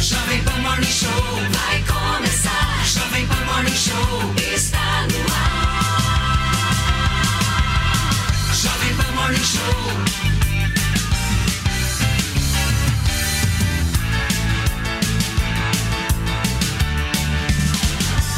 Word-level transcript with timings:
Jovem 0.00 0.42
Pan 0.44 0.58
Morning 0.62 0.90
Show 0.90 1.10
vai 1.10 1.84
começar. 1.84 2.86
Jovem 2.86 3.26
Pan 3.26 3.44
Morning 3.44 3.76
Show 3.76 4.34
está 4.54 5.06
no 5.12 5.20
ar. 5.34 6.20
Jovem 8.54 8.96
Pan 8.96 9.12
Morning 9.14 9.44
Show. 9.44 9.60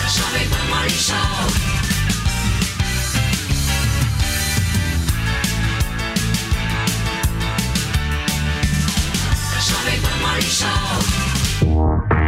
Jovem 0.08 0.48
Pan 0.48 0.66
Morning 0.68 0.98
Show. 0.98 1.16
Jovem 9.60 10.00
Pan 10.02 10.18
Morning 10.18 10.50
Show. 10.50 11.11
Thank 11.82 12.12
you. 12.12 12.21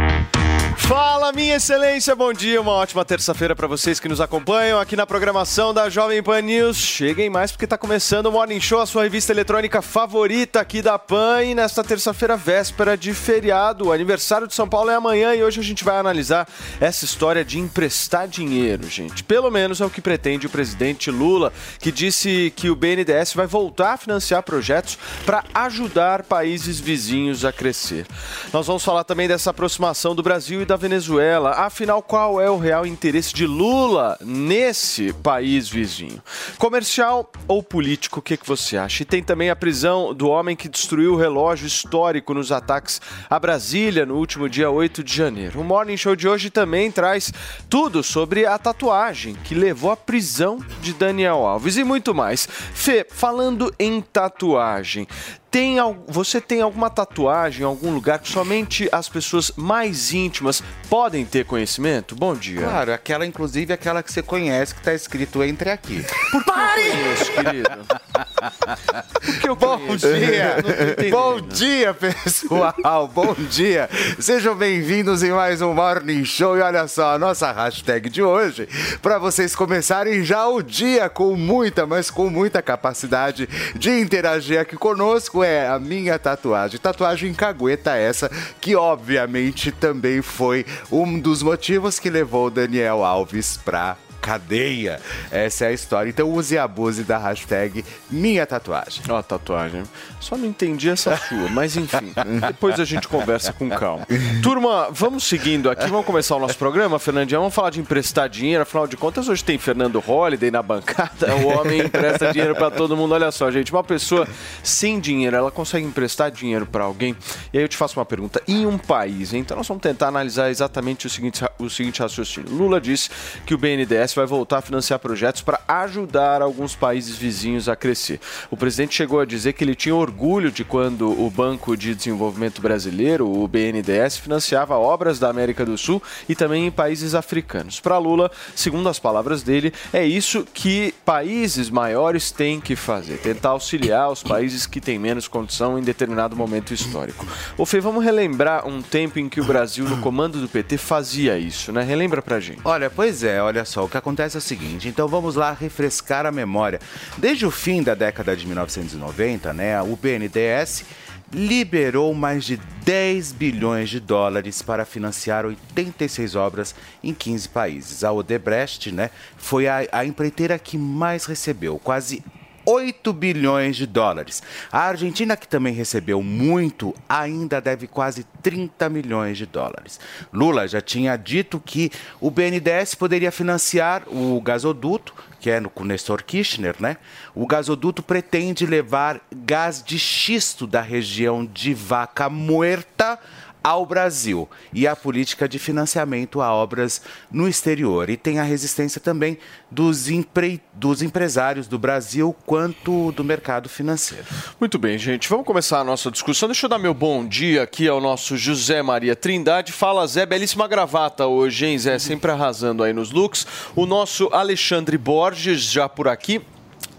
Fala, 0.87 1.31
minha 1.31 1.55
excelência, 1.55 2.15
bom 2.15 2.31
dia, 2.31 2.61
uma 2.61 2.73
ótima 2.73 3.03
terça-feira 3.03 3.55
para 3.55 3.65
vocês 3.65 3.99
que 3.99 4.07
nos 4.07 4.21
acompanham 4.21 4.79
aqui 4.79 4.95
na 4.95 5.07
programação 5.07 5.73
da 5.73 5.89
Jovem 5.89 6.21
Pan 6.21 6.41
News. 6.41 6.77
Cheguem 6.77 7.27
mais 7.27 7.51
porque 7.51 7.65
está 7.65 7.75
começando 7.75 8.27
o 8.27 8.31
Morning 8.31 8.61
Show, 8.61 8.79
a 8.79 8.85
sua 8.85 9.01
revista 9.01 9.31
eletrônica 9.31 9.81
favorita 9.81 10.59
aqui 10.59 10.83
da 10.83 10.99
Pan. 10.99 11.41
E 11.41 11.55
nesta 11.55 11.83
terça-feira, 11.83 12.37
véspera 12.37 12.95
de 12.95 13.15
feriado, 13.15 13.87
o 13.87 13.91
aniversário 13.91 14.45
de 14.45 14.53
São 14.53 14.69
Paulo 14.69 14.91
é 14.91 14.95
amanhã 14.95 15.33
e 15.33 15.43
hoje 15.43 15.59
a 15.59 15.63
gente 15.63 15.83
vai 15.83 15.97
analisar 15.97 16.47
essa 16.79 17.03
história 17.03 17.43
de 17.43 17.57
emprestar 17.57 18.27
dinheiro, 18.27 18.87
gente. 18.87 19.23
Pelo 19.23 19.49
menos 19.49 19.81
é 19.81 19.85
o 19.85 19.89
que 19.89 20.01
pretende 20.01 20.45
o 20.45 20.51
presidente 20.51 21.09
Lula, 21.09 21.51
que 21.79 21.91
disse 21.91 22.53
que 22.55 22.69
o 22.69 22.75
BNDES 22.75 23.33
vai 23.33 23.47
voltar 23.47 23.93
a 23.93 23.97
financiar 23.97 24.43
projetos 24.43 24.99
para 25.25 25.43
ajudar 25.51 26.21
países 26.21 26.79
vizinhos 26.79 27.43
a 27.43 27.51
crescer. 27.51 28.05
Nós 28.53 28.67
vamos 28.67 28.85
falar 28.85 29.03
também 29.03 29.27
dessa 29.27 29.49
aproximação 29.49 30.13
do 30.13 30.21
Brasil 30.21 30.61
e 30.61 30.65
da 30.65 30.74
Venezuela. 30.75 31.51
Afinal, 31.51 32.01
qual 32.01 32.39
é 32.39 32.49
o 32.49 32.57
real 32.57 32.85
interesse 32.85 33.33
de 33.33 33.45
Lula 33.45 34.17
nesse 34.21 35.13
país 35.13 35.69
vizinho? 35.69 36.21
Comercial 36.57 37.31
ou 37.47 37.61
político? 37.61 38.19
O 38.19 38.21
que, 38.21 38.37
que 38.37 38.47
você 38.47 38.77
acha? 38.77 39.03
E 39.03 39.05
tem 39.05 39.23
também 39.23 39.49
a 39.49 39.55
prisão 39.55 40.13
do 40.13 40.27
homem 40.29 40.55
que 40.55 40.69
destruiu 40.69 41.13
o 41.13 41.17
relógio 41.17 41.67
histórico 41.67 42.33
nos 42.33 42.51
ataques 42.51 43.01
a 43.29 43.39
Brasília 43.39 44.05
no 44.05 44.15
último 44.15 44.49
dia 44.49 44.69
8 44.69 45.03
de 45.03 45.15
janeiro. 45.15 45.59
O 45.59 45.63
Morning 45.63 45.97
Show 45.97 46.15
de 46.15 46.27
hoje 46.27 46.49
também 46.49 46.91
traz 46.91 47.31
tudo 47.69 48.03
sobre 48.03 48.45
a 48.45 48.57
tatuagem 48.57 49.35
que 49.43 49.55
levou 49.55 49.91
à 49.91 49.97
prisão 49.97 50.59
de 50.81 50.93
Daniel 50.93 51.45
Alves 51.45 51.77
e 51.77 51.83
muito 51.83 52.13
mais. 52.13 52.47
Fê, 52.73 53.05
falando 53.09 53.73
em 53.79 54.01
tatuagem, 54.01 55.07
tem, 55.55 55.77
você 56.05 56.41
tem 56.41 56.61
alguma 56.61 56.89
tatuagem 56.89 57.61
em 57.61 57.63
algum 57.63 57.93
lugar 57.93 58.19
que 58.19 58.27
somente 58.27 58.89
as 58.91 59.07
pessoas 59.07 59.53
mais 59.55 60.11
íntimas 60.11 60.61
podem 60.89 61.23
ter 61.23 61.45
conhecimento? 61.45 62.13
Bom 62.13 62.35
dia. 62.35 62.59
Claro, 62.59 62.91
aquela, 62.91 63.25
inclusive, 63.25 63.71
aquela 63.71 64.03
que 64.03 64.11
você 64.11 64.21
conhece 64.21 64.75
que 64.75 64.81
tá 64.81 64.93
escrito 64.93 65.41
entre 65.41 65.69
aqui. 65.69 66.05
Por 66.29 66.43
que 66.43 66.49
eu 66.49 66.91
conheço, 66.91 67.31
querido? 67.31 67.69
Eu 69.43 69.55
Bom 69.55 69.77
conheço? 69.79 70.13
dia! 70.13 70.55
Bom 71.09 71.41
dia, 71.41 71.93
pessoal! 71.93 73.07
Bom 73.07 73.33
dia! 73.33 73.89
Sejam 74.19 74.55
bem-vindos 74.55 75.23
em 75.23 75.31
mais 75.31 75.61
um 75.61 75.73
Morning 75.73 76.23
Show. 76.25 76.57
E 76.57 76.61
olha 76.61 76.87
só, 76.87 77.15
a 77.15 77.19
nossa 77.19 77.51
hashtag 77.51 78.09
de 78.09 78.21
hoje, 78.21 78.67
para 79.01 79.17
vocês 79.17 79.55
começarem 79.55 80.23
já 80.23 80.47
o 80.47 80.61
dia 80.61 81.09
com 81.09 81.35
muita, 81.35 81.85
mas 81.85 82.11
com 82.11 82.29
muita 82.29 82.61
capacidade 82.61 83.47
de 83.75 83.99
interagir 83.99 84.59
aqui 84.59 84.75
conosco, 84.75 85.43
é 85.45 85.67
a 85.67 85.79
minha 85.79 86.17
tatuagem. 86.17 86.79
Tatuagem 86.79 87.33
cagueta 87.33 87.95
essa, 87.95 88.29
que 88.59 88.75
obviamente 88.75 89.71
também 89.71 90.21
foi 90.21 90.65
um 90.91 91.19
dos 91.19 91.41
motivos 91.43 91.99
que 91.99 92.09
levou 92.09 92.49
Daniel 92.49 93.03
Alves 93.03 93.57
pra 93.57 93.97
cadeia. 94.21 94.99
Essa 95.31 95.65
é 95.65 95.67
a 95.69 95.71
história. 95.71 96.09
Então 96.09 96.29
use 96.29 96.55
e 96.55 96.57
abuse 96.57 97.03
da 97.03 97.17
hashtag 97.17 97.83
minha 98.09 98.45
tatuagem. 98.45 99.03
Ó, 99.09 99.17
a 99.17 99.23
tatuagem. 99.23 99.83
Só 100.19 100.37
não 100.37 100.45
entendi 100.45 100.89
essa 100.89 101.15
sua, 101.17 101.49
mas 101.49 101.77
enfim. 101.77 102.13
Depois 102.47 102.79
a 102.79 102.85
gente 102.85 103.07
conversa 103.07 103.53
com 103.53 103.69
calma. 103.69 104.07
Turma, 104.41 104.89
vamos 104.91 105.23
seguindo 105.23 105.69
aqui, 105.69 105.87
vamos 105.87 106.05
começar 106.05 106.35
o 106.35 106.39
nosso 106.39 106.57
programa, 106.57 106.97
Fernandinha. 106.97 107.39
Vamos 107.39 107.53
falar 107.53 107.69
de 107.69 107.79
emprestar 107.79 108.27
dinheiro, 108.27 108.63
afinal 108.63 108.87
de 108.87 108.97
contas, 108.97 109.29
hoje 109.29 109.43
tem 109.43 109.57
Fernando 109.57 109.99
Holliday 109.99 110.49
na 110.49 110.63
bancada. 110.63 111.35
O 111.35 111.47
homem 111.47 111.81
empresta 111.81 112.31
dinheiro 112.31 112.55
pra 112.55 112.71
todo 112.71 112.97
mundo. 112.97 113.13
Olha 113.13 113.31
só, 113.31 113.51
gente, 113.51 113.71
uma 113.71 113.83
pessoa 113.83 114.27
sem 114.63 114.99
dinheiro, 114.99 115.35
ela 115.35 115.51
consegue 115.51 115.85
emprestar 115.85 116.31
dinheiro 116.31 116.65
pra 116.65 116.83
alguém? 116.85 117.15
E 117.53 117.57
aí 117.57 117.63
eu 117.63 117.67
te 117.67 117.77
faço 117.77 117.99
uma 117.99 118.05
pergunta. 118.05 118.41
Em 118.47 118.65
um 118.65 118.77
país, 118.77 119.33
então 119.33 119.57
nós 119.57 119.67
vamos 119.67 119.83
tentar 119.83 120.07
analisar 120.07 120.49
exatamente 120.49 121.05
o 121.05 121.09
seguinte, 121.09 121.43
o 121.59 121.69
seguinte 121.69 122.01
raciocínio. 122.01 122.51
Lula 122.51 122.81
disse 122.81 123.09
que 123.45 123.53
o 123.53 123.57
BNDES 123.57 124.14
vai 124.15 124.25
voltar 124.25 124.59
a 124.59 124.61
financiar 124.61 124.99
projetos 124.99 125.41
para 125.41 125.59
ajudar 125.67 126.41
alguns 126.41 126.75
países 126.75 127.15
vizinhos 127.15 127.69
a 127.69 127.75
crescer. 127.75 128.19
O 128.49 128.57
presidente 128.57 128.95
chegou 128.95 129.19
a 129.19 129.25
dizer 129.25 129.53
que 129.53 129.63
ele 129.63 129.75
tinha 129.75 129.95
orgulho 129.95 130.51
de 130.51 130.63
quando 130.63 131.09
o 131.09 131.29
Banco 131.29 131.75
de 131.75 131.93
Desenvolvimento 131.93 132.61
Brasileiro, 132.61 133.29
o 133.29 133.47
BNDES, 133.47 134.17
financiava 134.17 134.77
obras 134.77 135.19
da 135.19 135.29
América 135.29 135.65
do 135.65 135.77
Sul 135.77 136.01
e 136.27 136.35
também 136.35 136.67
em 136.67 136.71
países 136.71 137.15
africanos. 137.15 137.79
Para 137.79 137.97
Lula, 137.97 138.31
segundo 138.55 138.89
as 138.89 138.99
palavras 138.99 139.43
dele, 139.43 139.73
é 139.93 140.05
isso 140.05 140.45
que 140.53 140.93
países 141.05 141.69
maiores 141.69 142.31
têm 142.31 142.59
que 142.59 142.75
fazer, 142.75 143.17
tentar 143.17 143.49
auxiliar 143.49 144.11
os 144.11 144.23
países 144.23 144.65
que 144.65 144.81
têm 144.81 144.97
menos 144.97 145.27
condição 145.27 145.77
em 145.77 145.83
determinado 145.83 146.35
momento 146.35 146.73
histórico. 146.73 147.25
Ô 147.57 147.65
Fê, 147.65 147.79
vamos 147.79 148.03
relembrar 148.03 148.67
um 148.67 148.81
tempo 148.81 149.19
em 149.19 149.29
que 149.29 149.41
o 149.41 149.45
Brasil, 149.45 149.85
no 149.85 149.97
comando 150.01 150.39
do 150.39 150.47
PT, 150.47 150.77
fazia 150.77 151.37
isso, 151.37 151.71
né? 151.71 151.83
Relembra 151.83 152.21
pra 152.21 152.39
gente. 152.39 152.61
Olha, 152.63 152.89
pois 152.89 153.23
é, 153.23 153.41
olha 153.41 153.65
só, 153.65 153.83
que 153.95 153.99
acontece 153.99 154.35
é 154.35 154.39
o 154.39 154.41
seguinte, 154.41 154.89
então 154.89 155.07
vamos 155.07 155.35
lá 155.35 155.53
refrescar 155.53 156.25
a 156.25 156.31
memória. 156.31 156.79
Desde 157.17 157.45
o 157.45 157.51
fim 157.51 157.81
da 157.81 157.95
década 157.95 158.35
de 158.35 158.45
1990, 158.45 159.53
né, 159.53 159.81
o 159.81 159.95
BNDES 159.95 160.83
liberou 161.31 162.13
mais 162.13 162.43
de 162.43 162.57
10 162.83 163.31
bilhões 163.31 163.89
de 163.89 163.99
dólares 163.99 164.61
para 164.61 164.85
financiar 164.85 165.45
86 165.45 166.35
obras 166.35 166.75
em 167.03 167.13
15 167.13 167.49
países. 167.49 168.03
A 168.03 168.11
Odebrecht, 168.11 168.91
né, 168.91 169.09
foi 169.37 169.67
a, 169.67 169.87
a 169.91 170.05
empreiteira 170.05 170.59
que 170.59 170.77
mais 170.77 171.25
recebeu, 171.25 171.79
quase 171.79 172.21
8 172.65 173.13
bilhões 173.13 173.75
de 173.75 173.85
dólares. 173.85 174.41
A 174.71 174.79
Argentina, 174.79 175.37
que 175.37 175.47
também 175.47 175.73
recebeu 175.73 176.21
muito, 176.23 176.93
ainda 177.07 177.61
deve 177.61 177.87
quase 177.87 178.25
30 178.41 178.89
milhões 178.89 179.37
de 179.37 179.45
dólares. 179.45 179.99
Lula 180.33 180.67
já 180.67 180.81
tinha 180.81 181.15
dito 181.15 181.61
que 181.63 181.91
o 182.19 182.31
BNDES 182.31 182.95
poderia 182.95 183.31
financiar 183.31 184.03
o 184.07 184.41
gasoduto, 184.41 185.13
que 185.39 185.49
é 185.49 185.59
no, 185.59 185.69
com 185.69 185.83
Nestor 185.83 186.23
Kirchner, 186.23 186.75
né? 186.79 186.97
O 187.35 187.45
gasoduto 187.45 188.01
pretende 188.01 188.65
levar 188.65 189.21
gás 189.31 189.83
de 189.83 189.99
xisto 189.99 190.65
da 190.65 190.81
região 190.81 191.45
de 191.45 191.73
Vaca 191.73 192.29
Muerta 192.29 193.19
ao 193.65 193.83
Brasil 193.83 194.47
e 194.71 194.85
a 194.85 194.95
política 194.95 195.49
de 195.49 195.57
financiamento 195.57 196.39
a 196.39 196.53
obras 196.53 197.01
no 197.31 197.47
exterior. 197.47 198.11
E 198.11 198.15
tem 198.15 198.37
a 198.37 198.43
resistência 198.43 199.01
também 199.01 199.39
dos, 199.71 200.07
empre... 200.07 200.61
dos 200.71 201.01
empresários 201.01 201.67
do 201.67 201.79
Brasil 201.79 202.35
quanto 202.45 203.11
do 203.13 203.23
mercado 203.23 203.67
financeiro. 203.67 204.23
Muito 204.59 204.77
bem, 204.77 204.99
gente. 204.99 205.27
Vamos 205.27 205.47
começar 205.47 205.79
a 205.79 205.83
nossa 205.83 206.11
discussão. 206.11 206.47
Deixa 206.47 206.67
eu 206.67 206.69
dar 206.69 206.77
meu 206.77 206.93
bom 206.93 207.27
dia 207.27 207.63
aqui 207.63 207.87
ao 207.87 207.99
nosso 207.99 208.37
José 208.37 208.83
Maria 208.83 209.15
Trindade. 209.15 209.71
Fala, 209.71 210.05
Zé. 210.05 210.27
Belíssima 210.27 210.67
gravata 210.67 211.25
hoje, 211.25 211.65
hein, 211.65 211.79
Zé? 211.79 211.97
Sempre 211.97 212.29
arrasando 212.29 212.83
aí 212.83 212.93
nos 212.93 213.09
looks. 213.09 213.47
O 213.75 213.87
nosso 213.87 214.29
Alexandre 214.31 214.95
Borges, 214.95 215.63
já 215.63 215.89
por 215.89 216.07
aqui. 216.07 216.39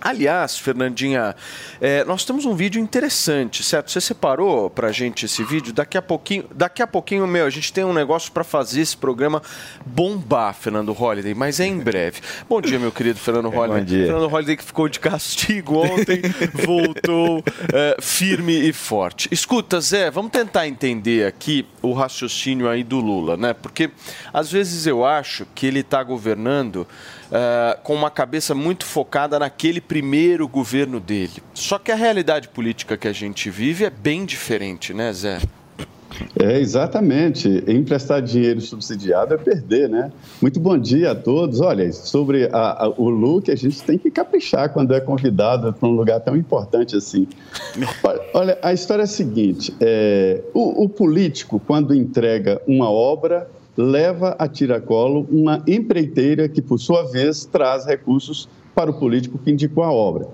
Aliás, 0.00 0.58
Fernandinha, 0.58 1.34
é, 1.80 2.04
nós 2.04 2.24
temos 2.24 2.44
um 2.44 2.54
vídeo 2.54 2.80
interessante, 2.80 3.62
certo? 3.62 3.90
Você 3.90 4.00
separou 4.00 4.68
pra 4.70 4.92
gente 4.92 5.24
esse 5.24 5.42
vídeo? 5.42 5.72
Daqui 5.72 5.96
a 5.96 6.02
pouquinho, 6.02 6.44
daqui 6.54 6.82
a 6.82 6.86
pouquinho, 6.86 7.26
meu, 7.26 7.46
a 7.46 7.50
gente 7.50 7.72
tem 7.72 7.84
um 7.84 7.92
negócio 7.92 8.30
para 8.30 8.44
fazer 8.44 8.82
esse 8.82 8.96
programa 8.96 9.42
bombar, 9.84 10.54
Fernando 10.54 10.92
Holliday, 10.92 11.34
mas 11.34 11.60
é 11.60 11.66
em 11.66 11.78
breve. 11.78 12.20
Bom 12.48 12.60
dia, 12.60 12.78
meu 12.78 12.92
querido 12.92 13.18
Fernando 13.18 13.48
Holliday. 13.50 13.80
Bom 13.80 13.84
dia. 13.84 14.06
Fernando 14.06 14.28
Holliday 14.28 14.56
que 14.56 14.64
ficou 14.64 14.88
de 14.88 15.00
castigo 15.00 15.78
ontem, 15.78 16.20
voltou 16.52 17.42
é, 17.72 17.96
firme 18.00 18.68
e 18.68 18.72
forte. 18.72 19.28
Escuta, 19.32 19.80
Zé, 19.80 20.10
vamos 20.10 20.30
tentar 20.30 20.68
entender 20.68 21.26
aqui 21.26 21.66
o 21.82 21.92
raciocínio 21.92 22.68
aí 22.68 22.84
do 22.84 23.00
Lula, 23.00 23.36
né? 23.36 23.54
Porque 23.54 23.90
às 24.32 24.52
vezes 24.52 24.86
eu 24.86 25.04
acho 25.04 25.46
que 25.54 25.66
ele 25.66 25.80
está 25.80 26.02
governando 26.02 26.86
Uh, 27.26 27.80
com 27.82 27.94
uma 27.94 28.10
cabeça 28.10 28.54
muito 28.54 28.84
focada 28.84 29.38
naquele 29.38 29.80
primeiro 29.80 30.46
governo 30.46 31.00
dele. 31.00 31.42
Só 31.52 31.76
que 31.78 31.90
a 31.90 31.96
realidade 31.96 32.48
política 32.48 32.96
que 32.96 33.08
a 33.08 33.12
gente 33.12 33.50
vive 33.50 33.84
é 33.84 33.90
bem 33.90 34.24
diferente, 34.24 34.94
né, 34.94 35.12
Zé? 35.12 35.40
É, 36.38 36.58
exatamente. 36.58 37.64
Emprestar 37.66 38.22
dinheiro 38.22 38.60
subsidiado 38.60 39.34
é 39.34 39.36
perder, 39.36 39.88
né? 39.88 40.10
Muito 40.40 40.58
bom 40.60 40.78
dia 40.78 41.12
a 41.12 41.14
todos. 41.14 41.60
Olha, 41.60 41.90
sobre 41.92 42.48
a, 42.52 42.84
a, 42.84 42.88
o 42.88 43.08
look, 43.08 43.50
a 43.50 43.56
gente 43.56 43.82
tem 43.82 43.98
que 43.98 44.10
caprichar 44.10 44.72
quando 44.72 44.94
é 44.94 45.00
convidado 45.00 45.72
para 45.72 45.88
um 45.88 45.92
lugar 45.92 46.20
tão 46.20 46.36
importante 46.36 46.96
assim. 46.96 47.26
Olha, 48.32 48.58
a 48.62 48.72
história 48.72 49.02
é 49.02 49.04
a 49.04 49.08
seguinte: 49.08 49.74
é, 49.80 50.42
o, 50.54 50.84
o 50.84 50.88
político, 50.88 51.60
quando 51.66 51.94
entrega 51.94 52.60
uma 52.66 52.90
obra, 52.90 53.48
leva 53.76 54.34
a 54.38 54.48
tiracolo 54.48 55.26
uma 55.30 55.62
empreiteira 55.66 56.48
que, 56.48 56.62
por 56.62 56.78
sua 56.78 57.02
vez, 57.04 57.44
traz 57.44 57.84
recursos 57.84 58.48
para 58.74 58.90
o 58.90 58.94
político 58.98 59.38
que 59.38 59.50
indicou 59.50 59.84
a 59.84 59.92
obra. 59.92 60.28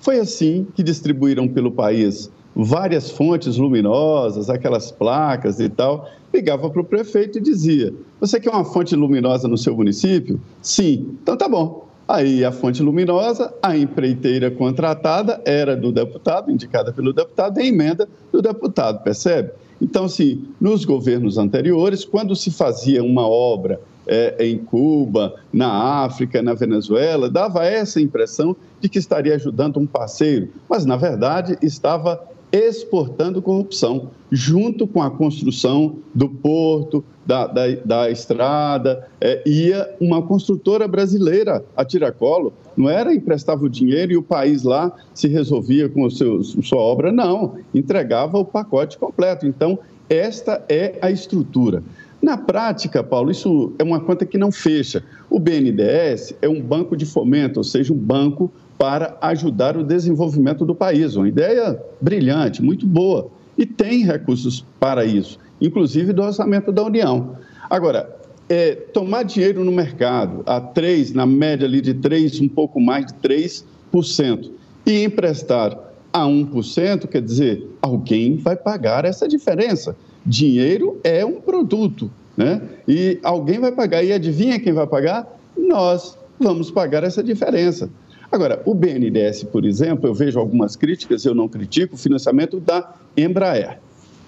Foi 0.00 0.18
assim 0.18 0.66
que 0.74 0.82
distribuíram 0.82 1.46
pelo 1.48 1.70
país 1.70 2.30
várias 2.54 3.10
fontes 3.10 3.56
luminosas, 3.56 4.50
aquelas 4.50 4.90
placas 4.90 5.60
e 5.60 5.68
tal, 5.68 6.08
ligava 6.34 6.68
para 6.68 6.80
o 6.80 6.84
prefeito 6.84 7.38
e 7.38 7.40
dizia: 7.40 7.94
Você 8.20 8.40
quer 8.40 8.50
uma 8.50 8.64
fonte 8.64 8.96
luminosa 8.96 9.46
no 9.46 9.56
seu 9.56 9.76
município? 9.76 10.40
Sim, 10.60 11.16
então 11.22 11.36
tá 11.36 11.48
bom. 11.48 11.86
Aí 12.06 12.42
a 12.42 12.50
fonte 12.50 12.82
luminosa, 12.82 13.54
a 13.62 13.76
empreiteira 13.76 14.50
contratada 14.50 15.42
era 15.44 15.76
do 15.76 15.92
deputado, 15.92 16.50
indicada 16.50 16.90
pelo 16.90 17.12
deputado, 17.12 17.60
e 17.60 17.62
a 17.62 17.66
emenda 17.66 18.08
do 18.32 18.40
deputado, 18.40 19.02
percebe? 19.02 19.52
Então, 19.80 20.04
assim, 20.04 20.44
nos 20.60 20.84
governos 20.84 21.38
anteriores, 21.38 22.04
quando 22.04 22.34
se 22.34 22.50
fazia 22.50 23.02
uma 23.02 23.26
obra 23.26 23.80
é, 24.06 24.36
em 24.46 24.58
Cuba, 24.58 25.34
na 25.52 26.04
África, 26.04 26.42
na 26.42 26.54
Venezuela, 26.54 27.30
dava 27.30 27.64
essa 27.64 28.00
impressão 28.00 28.56
de 28.80 28.88
que 28.88 28.98
estaria 28.98 29.34
ajudando 29.34 29.78
um 29.78 29.86
parceiro, 29.86 30.48
mas, 30.68 30.84
na 30.84 30.96
verdade, 30.96 31.56
estava 31.62 32.20
exportando 32.50 33.42
corrupção, 33.42 34.10
junto 34.32 34.86
com 34.86 35.02
a 35.02 35.10
construção 35.10 35.96
do 36.14 36.28
porto, 36.28 37.04
da, 37.28 37.46
da, 37.46 37.66
da 37.84 38.10
estrada, 38.10 39.06
é, 39.20 39.42
ia 39.46 39.86
uma 40.00 40.22
construtora 40.22 40.88
brasileira 40.88 41.62
a 41.76 41.84
tiracolo, 41.84 42.54
não 42.74 42.88
era 42.88 43.14
emprestava 43.14 43.66
o 43.66 43.68
dinheiro 43.68 44.12
e 44.12 44.16
o 44.16 44.22
país 44.22 44.62
lá 44.62 44.90
se 45.12 45.28
resolvia 45.28 45.90
com 45.90 46.04
o 46.04 46.10
seu, 46.10 46.42
sua 46.42 46.78
obra, 46.78 47.12
não, 47.12 47.56
entregava 47.74 48.38
o 48.38 48.46
pacote 48.46 48.96
completo. 48.96 49.46
Então, 49.46 49.78
esta 50.08 50.64
é 50.70 50.94
a 51.02 51.10
estrutura. 51.10 51.82
Na 52.22 52.38
prática, 52.38 53.04
Paulo, 53.04 53.30
isso 53.30 53.74
é 53.78 53.84
uma 53.84 54.00
conta 54.00 54.24
que 54.24 54.38
não 54.38 54.50
fecha. 54.50 55.04
O 55.28 55.38
BNDES 55.38 56.34
é 56.40 56.48
um 56.48 56.62
banco 56.62 56.96
de 56.96 57.04
fomento, 57.04 57.60
ou 57.60 57.64
seja, 57.64 57.92
um 57.92 57.96
banco 57.96 58.50
para 58.78 59.18
ajudar 59.20 59.76
o 59.76 59.84
desenvolvimento 59.84 60.64
do 60.64 60.74
país. 60.74 61.14
Uma 61.14 61.28
ideia 61.28 61.78
brilhante, 62.00 62.62
muito 62.62 62.86
boa. 62.86 63.30
E 63.58 63.66
tem 63.66 64.04
recursos 64.04 64.64
para 64.80 65.04
isso, 65.04 65.38
inclusive 65.60 66.12
do 66.12 66.22
orçamento 66.22 66.72
da 66.72 66.82
União. 66.82 67.36
Agora, 67.68 68.16
é, 68.48 68.74
tomar 68.74 69.24
dinheiro 69.24 69.62
no 69.64 69.70
mercado 69.70 70.42
a 70.46 70.60
3, 70.60 71.12
na 71.12 71.26
média 71.26 71.66
ali 71.66 71.80
de 71.80 71.94
3, 71.94 72.40
um 72.40 72.48
pouco 72.48 72.80
mais 72.80 73.06
de 73.06 73.14
3%, 73.14 74.50
e 74.86 75.04
emprestar 75.04 75.78
a 76.12 76.24
1%, 76.24 77.06
quer 77.06 77.20
dizer, 77.20 77.66
alguém 77.82 78.36
vai 78.36 78.56
pagar 78.56 79.04
essa 79.04 79.28
diferença. 79.28 79.94
Dinheiro 80.24 80.98
é 81.04 81.24
um 81.24 81.40
produto, 81.40 82.10
né? 82.36 82.62
E 82.86 83.18
alguém 83.22 83.58
vai 83.58 83.72
pagar. 83.72 84.02
E 84.02 84.12
adivinha 84.12 84.58
quem 84.58 84.72
vai 84.72 84.86
pagar? 84.86 85.26
Nós 85.56 86.16
vamos 86.38 86.70
pagar 86.70 87.04
essa 87.04 87.22
diferença. 87.22 87.90
Agora, 88.30 88.62
o 88.64 88.74
BNDES, 88.74 89.44
por 89.44 89.64
exemplo, 89.64 90.08
eu 90.08 90.14
vejo 90.14 90.38
algumas 90.38 90.76
críticas, 90.76 91.24
eu 91.24 91.34
não 91.34 91.48
critico 91.48 91.94
o 91.94 91.98
financiamento 91.98 92.60
da 92.60 92.94
Embraer. 93.16 93.78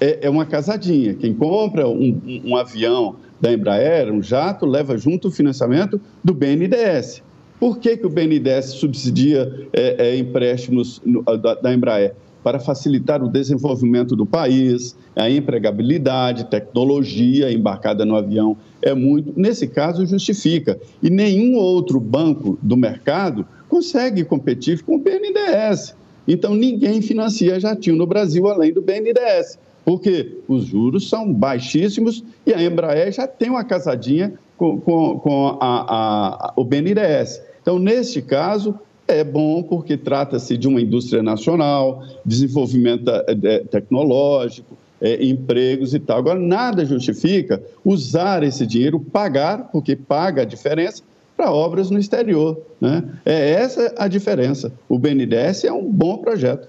É, 0.01 0.27
é 0.27 0.31
uma 0.31 0.47
casadinha. 0.47 1.15
Quem 1.15 1.35
compra 1.35 1.87
um, 1.87 2.43
um, 2.45 2.57
avião 2.57 3.17
da 3.41 3.53
Embraer, 3.53 4.11
um 4.11 4.23
jato, 4.23 4.65
leva 4.65 4.97
junto 4.97 5.29
o 5.29 5.31
financiamento 5.31 6.01
do 6.25 6.33
BNDES. 6.33 7.23
Por 7.59 7.79
que, 7.79 7.99
que 7.99 8.07
o 8.07 8.11
BNDES 8.11 8.67
subsidia 8.67 9.69
é, 9.73 10.09
é, 10.09 10.17
empréstimos 10.17 11.03
no, 11.05 11.23
da, 11.37 11.55
da 11.55 11.75
Embraer? 11.75 12.15
Para 12.43 12.59
facilitar 12.59 13.23
o 13.23 13.29
desenvolvimento 13.29 14.17
do 14.17 14.25
país, 14.25 14.97
a 15.15 15.29
empregabilidade, 15.29 16.49
tecnologia 16.49 17.53
embarcada 17.53 18.03
no 18.07 18.17
avião 18.17 18.57
é 18.81 18.95
muito. 18.95 19.39
Nesse 19.39 19.67
caso, 19.67 20.07
justifica. 20.07 20.81
E 21.03 21.11
nenhum 21.11 21.57
outro 21.57 22.01
banco 22.01 22.59
do 22.63 22.79
mercado 22.79 23.47
consegue 23.69 24.25
competir 24.25 24.83
com 24.83 24.97
o 24.97 24.99
BNDES. 24.99 25.95
Então, 26.27 26.55
ninguém 26.55 27.03
financia 27.03 27.61
jatinho 27.61 27.97
no 27.97 28.07
Brasil 28.07 28.49
além 28.49 28.73
do 28.73 28.81
BNDES, 28.81 29.59
porque 29.91 30.37
os 30.47 30.67
juros 30.67 31.09
são 31.09 31.35
baixíssimos 31.35 32.23
e 32.47 32.55
a 32.55 32.63
Embraer 32.63 33.11
já 33.11 33.27
tem 33.27 33.51
uma 33.51 33.65
casadinha 33.65 34.35
com, 34.57 34.81
com, 34.81 35.19
com 35.19 35.59
a, 35.61 36.47
a, 36.49 36.53
o 36.55 36.63
BNDES. 36.63 37.43
Então, 37.61 37.77
neste 37.77 38.23
caso, 38.23 38.79
é 39.09 39.25
bom 39.25 39.65
porque 39.65 39.97
trata-se 39.97 40.57
de 40.57 40.69
uma 40.69 40.81
indústria 40.81 41.25
nacional, 41.25 42.05
desenvolvimento 42.25 43.11
eh, 43.11 43.65
tecnológico, 43.69 44.79
é, 45.01 45.25
empregos 45.25 45.93
e 45.93 45.99
tal. 45.99 46.19
Agora, 46.19 46.39
nada 46.39 46.85
justifica 46.85 47.61
usar 47.85 48.45
esse 48.45 48.65
dinheiro, 48.65 49.01
pagar, 49.01 49.73
porque 49.73 49.97
paga 49.97 50.43
a 50.43 50.45
diferença, 50.45 51.03
para 51.37 51.51
obras 51.51 51.91
no 51.91 51.99
exterior. 51.99 52.63
Né? 52.81 53.03
É 53.27 53.51
essa 53.55 53.93
a 53.99 54.07
diferença. 54.07 54.71
O 54.89 55.01
BNDES 55.01 55.65
é 55.65 55.73
um 55.73 55.91
bom 55.91 56.19
projeto. 56.19 56.69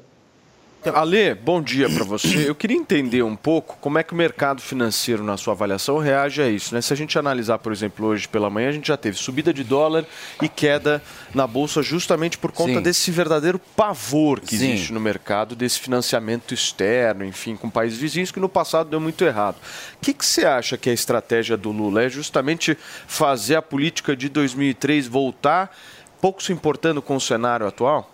Ale, 0.89 1.35
bom 1.35 1.61
dia 1.61 1.87
para 1.87 2.03
você. 2.03 2.49
Eu 2.49 2.55
queria 2.55 2.75
entender 2.75 3.21
um 3.21 3.35
pouco 3.35 3.77
como 3.79 3.99
é 3.99 4.03
que 4.03 4.13
o 4.13 4.15
mercado 4.15 4.61
financeiro, 4.61 5.23
na 5.23 5.37
sua 5.37 5.53
avaliação, 5.53 5.99
reage 5.99 6.41
a 6.41 6.49
isso. 6.49 6.73
Né? 6.73 6.81
Se 6.81 6.91
a 6.91 6.95
gente 6.95 7.19
analisar, 7.19 7.59
por 7.59 7.71
exemplo, 7.71 8.07
hoje 8.07 8.27
pela 8.27 8.49
manhã, 8.49 8.69
a 8.69 8.71
gente 8.71 8.87
já 8.87 8.97
teve 8.97 9.15
subida 9.15 9.53
de 9.53 9.63
dólar 9.63 10.05
e 10.41 10.49
queda 10.49 11.01
na 11.35 11.45
Bolsa 11.45 11.83
justamente 11.83 12.35
por 12.35 12.51
conta 12.51 12.75
Sim. 12.75 12.81
desse 12.81 13.11
verdadeiro 13.11 13.59
pavor 13.75 14.39
que 14.39 14.57
Sim. 14.57 14.71
existe 14.71 14.91
no 14.91 14.99
mercado, 14.99 15.55
desse 15.55 15.79
financiamento 15.79 16.51
externo, 16.51 17.23
enfim, 17.23 17.55
com 17.55 17.69
países 17.69 17.99
vizinhos, 17.99 18.31
que 18.31 18.39
no 18.39 18.49
passado 18.49 18.89
deu 18.89 18.99
muito 18.99 19.23
errado. 19.23 19.57
O 19.57 19.99
que, 20.01 20.13
que 20.13 20.25
você 20.25 20.45
acha 20.45 20.77
que 20.77 20.89
é 20.89 20.91
a 20.91 20.95
estratégia 20.95 21.55
do 21.55 21.71
Lula? 21.71 22.03
É 22.03 22.09
justamente 22.09 22.75
fazer 23.05 23.55
a 23.55 23.61
política 23.61 24.15
de 24.15 24.27
2003 24.29 25.07
voltar, 25.07 25.77
pouco 26.19 26.41
se 26.41 26.51
importando 26.51 27.03
com 27.03 27.15
o 27.15 27.21
cenário 27.21 27.67
atual? 27.67 28.11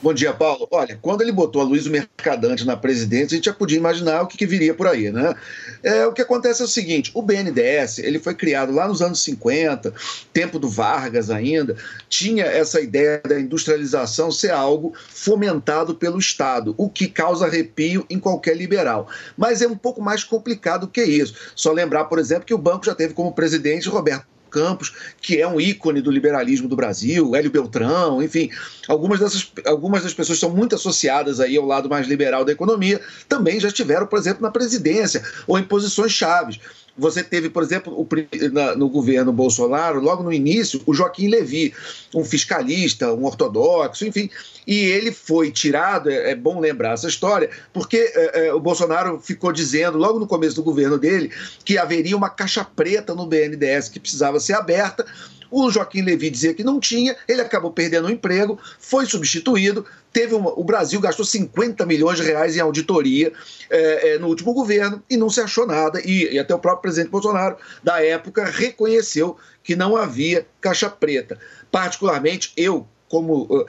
Bom 0.00 0.14
dia, 0.14 0.32
Paulo. 0.32 0.68
Olha, 0.70 0.96
quando 1.02 1.22
ele 1.22 1.32
botou 1.32 1.60
a 1.60 1.64
Luiz 1.64 1.88
Mercadante 1.88 2.64
na 2.64 2.76
presidência, 2.76 3.34
a 3.34 3.36
gente 3.36 3.46
já 3.46 3.52
podia 3.52 3.76
imaginar 3.76 4.22
o 4.22 4.28
que, 4.28 4.38
que, 4.38 4.46
viria 4.46 4.72
por 4.72 4.86
aí, 4.86 5.10
né? 5.10 5.34
É, 5.82 6.06
o 6.06 6.12
que 6.12 6.22
acontece 6.22 6.62
é 6.62 6.64
o 6.64 6.68
seguinte: 6.68 7.10
o 7.14 7.20
BNDES 7.20 7.98
ele 7.98 8.20
foi 8.20 8.32
criado 8.36 8.72
lá 8.72 8.86
nos 8.86 9.02
anos 9.02 9.20
50, 9.24 9.92
tempo 10.32 10.56
do 10.60 10.68
Vargas 10.68 11.30
ainda, 11.30 11.76
tinha 12.08 12.44
essa 12.44 12.80
ideia 12.80 13.20
da 13.26 13.40
industrialização 13.40 14.30
ser 14.30 14.52
algo 14.52 14.94
fomentado 15.08 15.96
pelo 15.96 16.18
Estado, 16.18 16.76
o 16.78 16.88
que 16.88 17.08
causa 17.08 17.46
arrepio 17.46 18.06
em 18.08 18.20
qualquer 18.20 18.56
liberal. 18.56 19.08
Mas 19.36 19.62
é 19.62 19.66
um 19.66 19.76
pouco 19.76 20.00
mais 20.00 20.22
complicado 20.22 20.86
que 20.86 21.02
isso. 21.02 21.34
Só 21.56 21.72
lembrar, 21.72 22.04
por 22.04 22.20
exemplo, 22.20 22.44
que 22.44 22.54
o 22.54 22.58
banco 22.58 22.86
já 22.86 22.94
teve 22.94 23.14
como 23.14 23.32
presidente 23.32 23.88
Roberto 23.88 24.37
Campos, 24.48 24.92
que 25.20 25.40
é 25.40 25.46
um 25.46 25.60
ícone 25.60 26.00
do 26.00 26.10
liberalismo 26.10 26.68
do 26.68 26.76
Brasil, 26.76 27.34
Hélio 27.34 27.50
Beltrão, 27.50 28.22
enfim, 28.22 28.50
algumas 28.88 29.20
dessas 29.20 29.50
algumas 29.66 30.02
das 30.02 30.14
pessoas 30.14 30.38
são 30.38 30.50
muito 30.50 30.74
associadas 30.74 31.40
aí 31.40 31.56
ao 31.56 31.64
lado 31.64 31.88
mais 31.88 32.06
liberal 32.06 32.44
da 32.44 32.52
economia, 32.52 33.00
também 33.28 33.60
já 33.60 33.68
estiveram, 33.68 34.06
por 34.06 34.18
exemplo, 34.18 34.42
na 34.42 34.50
presidência 34.50 35.22
ou 35.46 35.58
em 35.58 35.62
posições 35.62 36.12
chaves. 36.12 36.58
Você 36.98 37.22
teve, 37.22 37.48
por 37.48 37.62
exemplo, 37.62 37.92
o, 37.94 38.06
na, 38.52 38.74
no 38.74 38.88
governo 38.88 39.32
Bolsonaro, 39.32 40.00
logo 40.00 40.22
no 40.22 40.32
início, 40.32 40.82
o 40.84 40.92
Joaquim 40.92 41.28
Levi, 41.28 41.72
um 42.14 42.24
fiscalista, 42.24 43.12
um 43.12 43.24
ortodoxo, 43.24 44.04
enfim, 44.04 44.28
e 44.66 44.80
ele 44.80 45.12
foi 45.12 45.50
tirado, 45.50 46.10
é, 46.10 46.32
é 46.32 46.34
bom 46.34 46.58
lembrar 46.60 46.94
essa 46.94 47.08
história, 47.08 47.48
porque 47.72 47.96
é, 48.14 48.48
é, 48.48 48.52
o 48.52 48.60
Bolsonaro 48.60 49.20
ficou 49.20 49.52
dizendo, 49.52 49.96
logo 49.96 50.18
no 50.18 50.26
começo 50.26 50.56
do 50.56 50.62
governo 50.62 50.98
dele, 50.98 51.30
que 51.64 51.78
haveria 51.78 52.16
uma 52.16 52.28
caixa 52.28 52.64
preta 52.64 53.14
no 53.14 53.26
BNDES 53.26 53.88
que 53.88 54.00
precisava 54.00 54.40
ser 54.40 54.54
aberta 54.54 55.06
O 55.50 55.70
Joaquim 55.70 56.02
Levy 56.02 56.30
dizia 56.30 56.54
que 56.54 56.62
não 56.62 56.78
tinha, 56.78 57.16
ele 57.26 57.40
acabou 57.40 57.70
perdendo 57.70 58.08
o 58.08 58.10
emprego, 58.10 58.58
foi 58.78 59.06
substituído. 59.06 59.84
Teve 60.12 60.34
uma, 60.34 60.50
o 60.58 60.64
Brasil 60.64 61.00
gastou 61.00 61.24
50 61.24 61.84
milhões 61.86 62.18
de 62.18 62.24
reais 62.24 62.56
em 62.56 62.60
auditoria 62.60 63.32
é, 63.70 64.14
é, 64.14 64.18
no 64.18 64.28
último 64.28 64.52
governo 64.52 65.02
e 65.08 65.16
não 65.16 65.30
se 65.30 65.40
achou 65.40 65.66
nada. 65.66 66.00
E, 66.04 66.32
e 66.32 66.38
até 66.38 66.54
o 66.54 66.58
próprio 66.58 66.82
presidente 66.82 67.10
Bolsonaro, 67.10 67.56
da 67.82 68.02
época, 68.02 68.44
reconheceu 68.44 69.36
que 69.62 69.76
não 69.76 69.96
havia 69.96 70.46
caixa 70.60 70.88
preta. 70.88 71.38
Particularmente, 71.70 72.52
eu, 72.56 72.86
como 73.08 73.44
uh, 73.44 73.66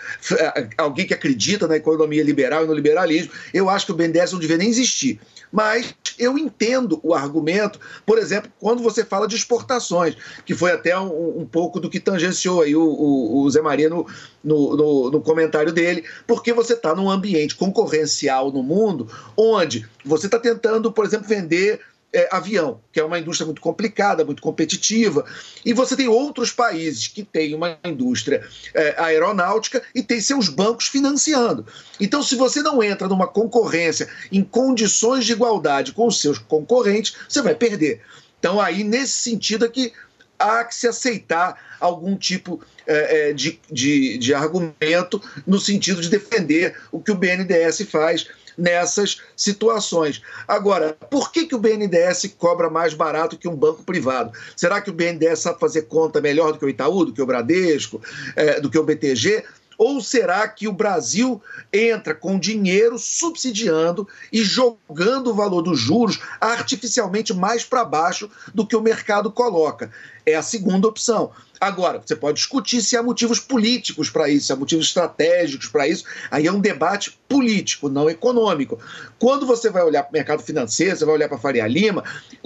alguém 0.77 1.05
que 1.05 1.13
acredita 1.13 1.67
na 1.67 1.75
economia 1.75 2.23
liberal 2.23 2.63
e 2.63 2.67
no 2.67 2.73
liberalismo, 2.73 3.31
eu 3.53 3.69
acho 3.69 3.85
que 3.85 3.91
o 3.91 3.95
BNDES 3.95 4.31
não 4.31 4.39
deveria 4.39 4.63
nem 4.63 4.69
existir. 4.69 5.19
Mas 5.51 5.95
eu 6.17 6.37
entendo 6.37 6.99
o 7.01 7.13
argumento, 7.13 7.79
por 8.05 8.17
exemplo, 8.17 8.51
quando 8.59 8.83
você 8.83 9.03
fala 9.03 9.27
de 9.27 9.35
exportações, 9.35 10.15
que 10.45 10.53
foi 10.53 10.71
até 10.71 10.97
um, 10.99 11.39
um 11.39 11.45
pouco 11.45 11.79
do 11.79 11.89
que 11.89 11.99
tangenciou 11.99 12.61
aí 12.61 12.75
o, 12.75 12.83
o, 12.83 13.41
o 13.41 13.49
Zé 13.49 13.61
Maria 13.61 13.89
no, 13.89 14.05
no, 14.43 14.75
no, 14.75 15.11
no 15.11 15.21
comentário 15.21 15.71
dele, 15.71 16.03
porque 16.27 16.53
você 16.53 16.73
está 16.73 16.93
num 16.93 17.09
ambiente 17.09 17.55
concorrencial 17.55 18.51
no 18.51 18.61
mundo 18.61 19.09
onde 19.35 19.87
você 20.03 20.27
está 20.27 20.37
tentando, 20.37 20.91
por 20.91 21.05
exemplo, 21.05 21.27
vender 21.27 21.81
é, 22.13 22.27
avião, 22.31 22.81
que 22.91 22.99
é 22.99 23.03
uma 23.03 23.19
indústria 23.19 23.45
muito 23.45 23.61
complicada, 23.61 24.25
muito 24.25 24.41
competitiva, 24.41 25.25
e 25.63 25.73
você 25.73 25.95
tem 25.95 26.07
outros 26.07 26.51
países 26.51 27.07
que 27.07 27.23
têm 27.23 27.53
uma 27.53 27.77
indústria 27.83 28.43
é, 28.73 28.95
aeronáutica 28.97 29.81
e 29.93 30.01
tem 30.01 30.19
seus 30.19 30.49
bancos 30.49 30.87
financiando. 30.87 31.65
Então, 31.99 32.23
se 32.23 32.35
você 32.35 32.61
não 32.61 32.81
entra 32.81 33.07
numa 33.07 33.27
concorrência 33.27 34.09
em 34.31 34.43
condições 34.43 35.25
de 35.25 35.33
igualdade 35.33 35.93
com 35.93 36.07
os 36.07 36.19
seus 36.19 36.39
concorrentes, 36.39 37.15
você 37.27 37.41
vai 37.41 37.55
perder. 37.55 38.01
Então, 38.39 38.59
aí, 38.59 38.83
nesse 38.83 39.13
sentido, 39.13 39.65
é 39.65 39.69
que 39.69 39.93
há 40.39 40.63
que 40.63 40.73
se 40.73 40.87
aceitar 40.87 41.77
algum 41.79 42.15
tipo 42.15 42.61
é, 42.87 43.29
é 43.29 43.33
de, 43.33 43.59
de, 43.69 44.17
de 44.17 44.33
argumento 44.33 45.21
no 45.45 45.59
sentido 45.59 46.01
de 46.01 46.09
defender 46.09 46.75
o 46.91 46.99
que 47.01 47.11
o 47.11 47.15
BNDES 47.15 47.81
faz 47.89 48.27
nessas 48.59 49.21
situações. 49.35 50.21
Agora, 50.47 50.95
por 51.09 51.31
que, 51.31 51.45
que 51.45 51.55
o 51.55 51.59
BNDES 51.59 52.35
cobra 52.37 52.69
mais 52.69 52.93
barato 52.93 53.37
que 53.37 53.47
um 53.47 53.55
banco 53.55 53.83
privado? 53.83 54.31
Será 54.55 54.81
que 54.81 54.89
o 54.89 54.93
BNDES 54.93 55.39
sabe 55.39 55.59
fazer 55.59 55.83
conta 55.83 56.21
melhor 56.21 56.51
do 56.51 56.59
que 56.59 56.65
o 56.65 56.69
Itaú, 56.69 57.05
do 57.05 57.13
que 57.13 57.21
o 57.21 57.25
Bradesco, 57.25 58.01
é, 58.35 58.59
do 58.59 58.69
que 58.69 58.77
o 58.77 58.83
BTG? 58.83 59.43
Ou 59.79 60.01
será 60.01 60.45
que 60.45 60.67
o 60.67 60.73
Brasil 60.73 61.41
entra 61.71 62.13
com 62.13 62.37
dinheiro 62.37 62.99
subsidiando 62.99 64.05
e 64.29 64.43
jogando 64.43 65.29
o 65.29 65.33
valor 65.33 65.61
dos 65.61 65.79
juros 65.79 66.19
artificialmente 66.41 67.33
mais 67.33 67.63
para 67.63 67.85
baixo 67.85 68.29
do 68.53 68.67
que 68.67 68.75
o 68.75 68.81
mercado 68.81 69.31
coloca? 69.31 69.89
É 70.31 70.35
a 70.35 70.41
segunda 70.41 70.87
opção. 70.87 71.31
Agora, 71.59 72.01
você 72.03 72.15
pode 72.15 72.37
discutir 72.37 72.81
se 72.81 72.95
há 72.95 73.03
motivos 73.03 73.39
políticos 73.39 74.09
para 74.09 74.29
isso, 74.29 74.47
se 74.47 74.53
há 74.53 74.55
motivos 74.55 74.85
estratégicos 74.85 75.67
para 75.67 75.87
isso. 75.87 76.05
Aí 76.31 76.47
é 76.47 76.51
um 76.51 76.61
debate 76.61 77.19
político, 77.27 77.89
não 77.89 78.09
econômico. 78.09 78.79
Quando 79.19 79.45
você 79.45 79.69
vai 79.69 79.83
olhar 79.83 80.03
para 80.03 80.09
o 80.09 80.13
mercado 80.13 80.41
financeiro, 80.41 80.95
você 80.95 81.05
vai 81.05 81.15
olhar 81.15 81.27
para 81.27 81.37
a 81.37 81.39
Faria 81.39 81.67
Lima, 81.67 82.03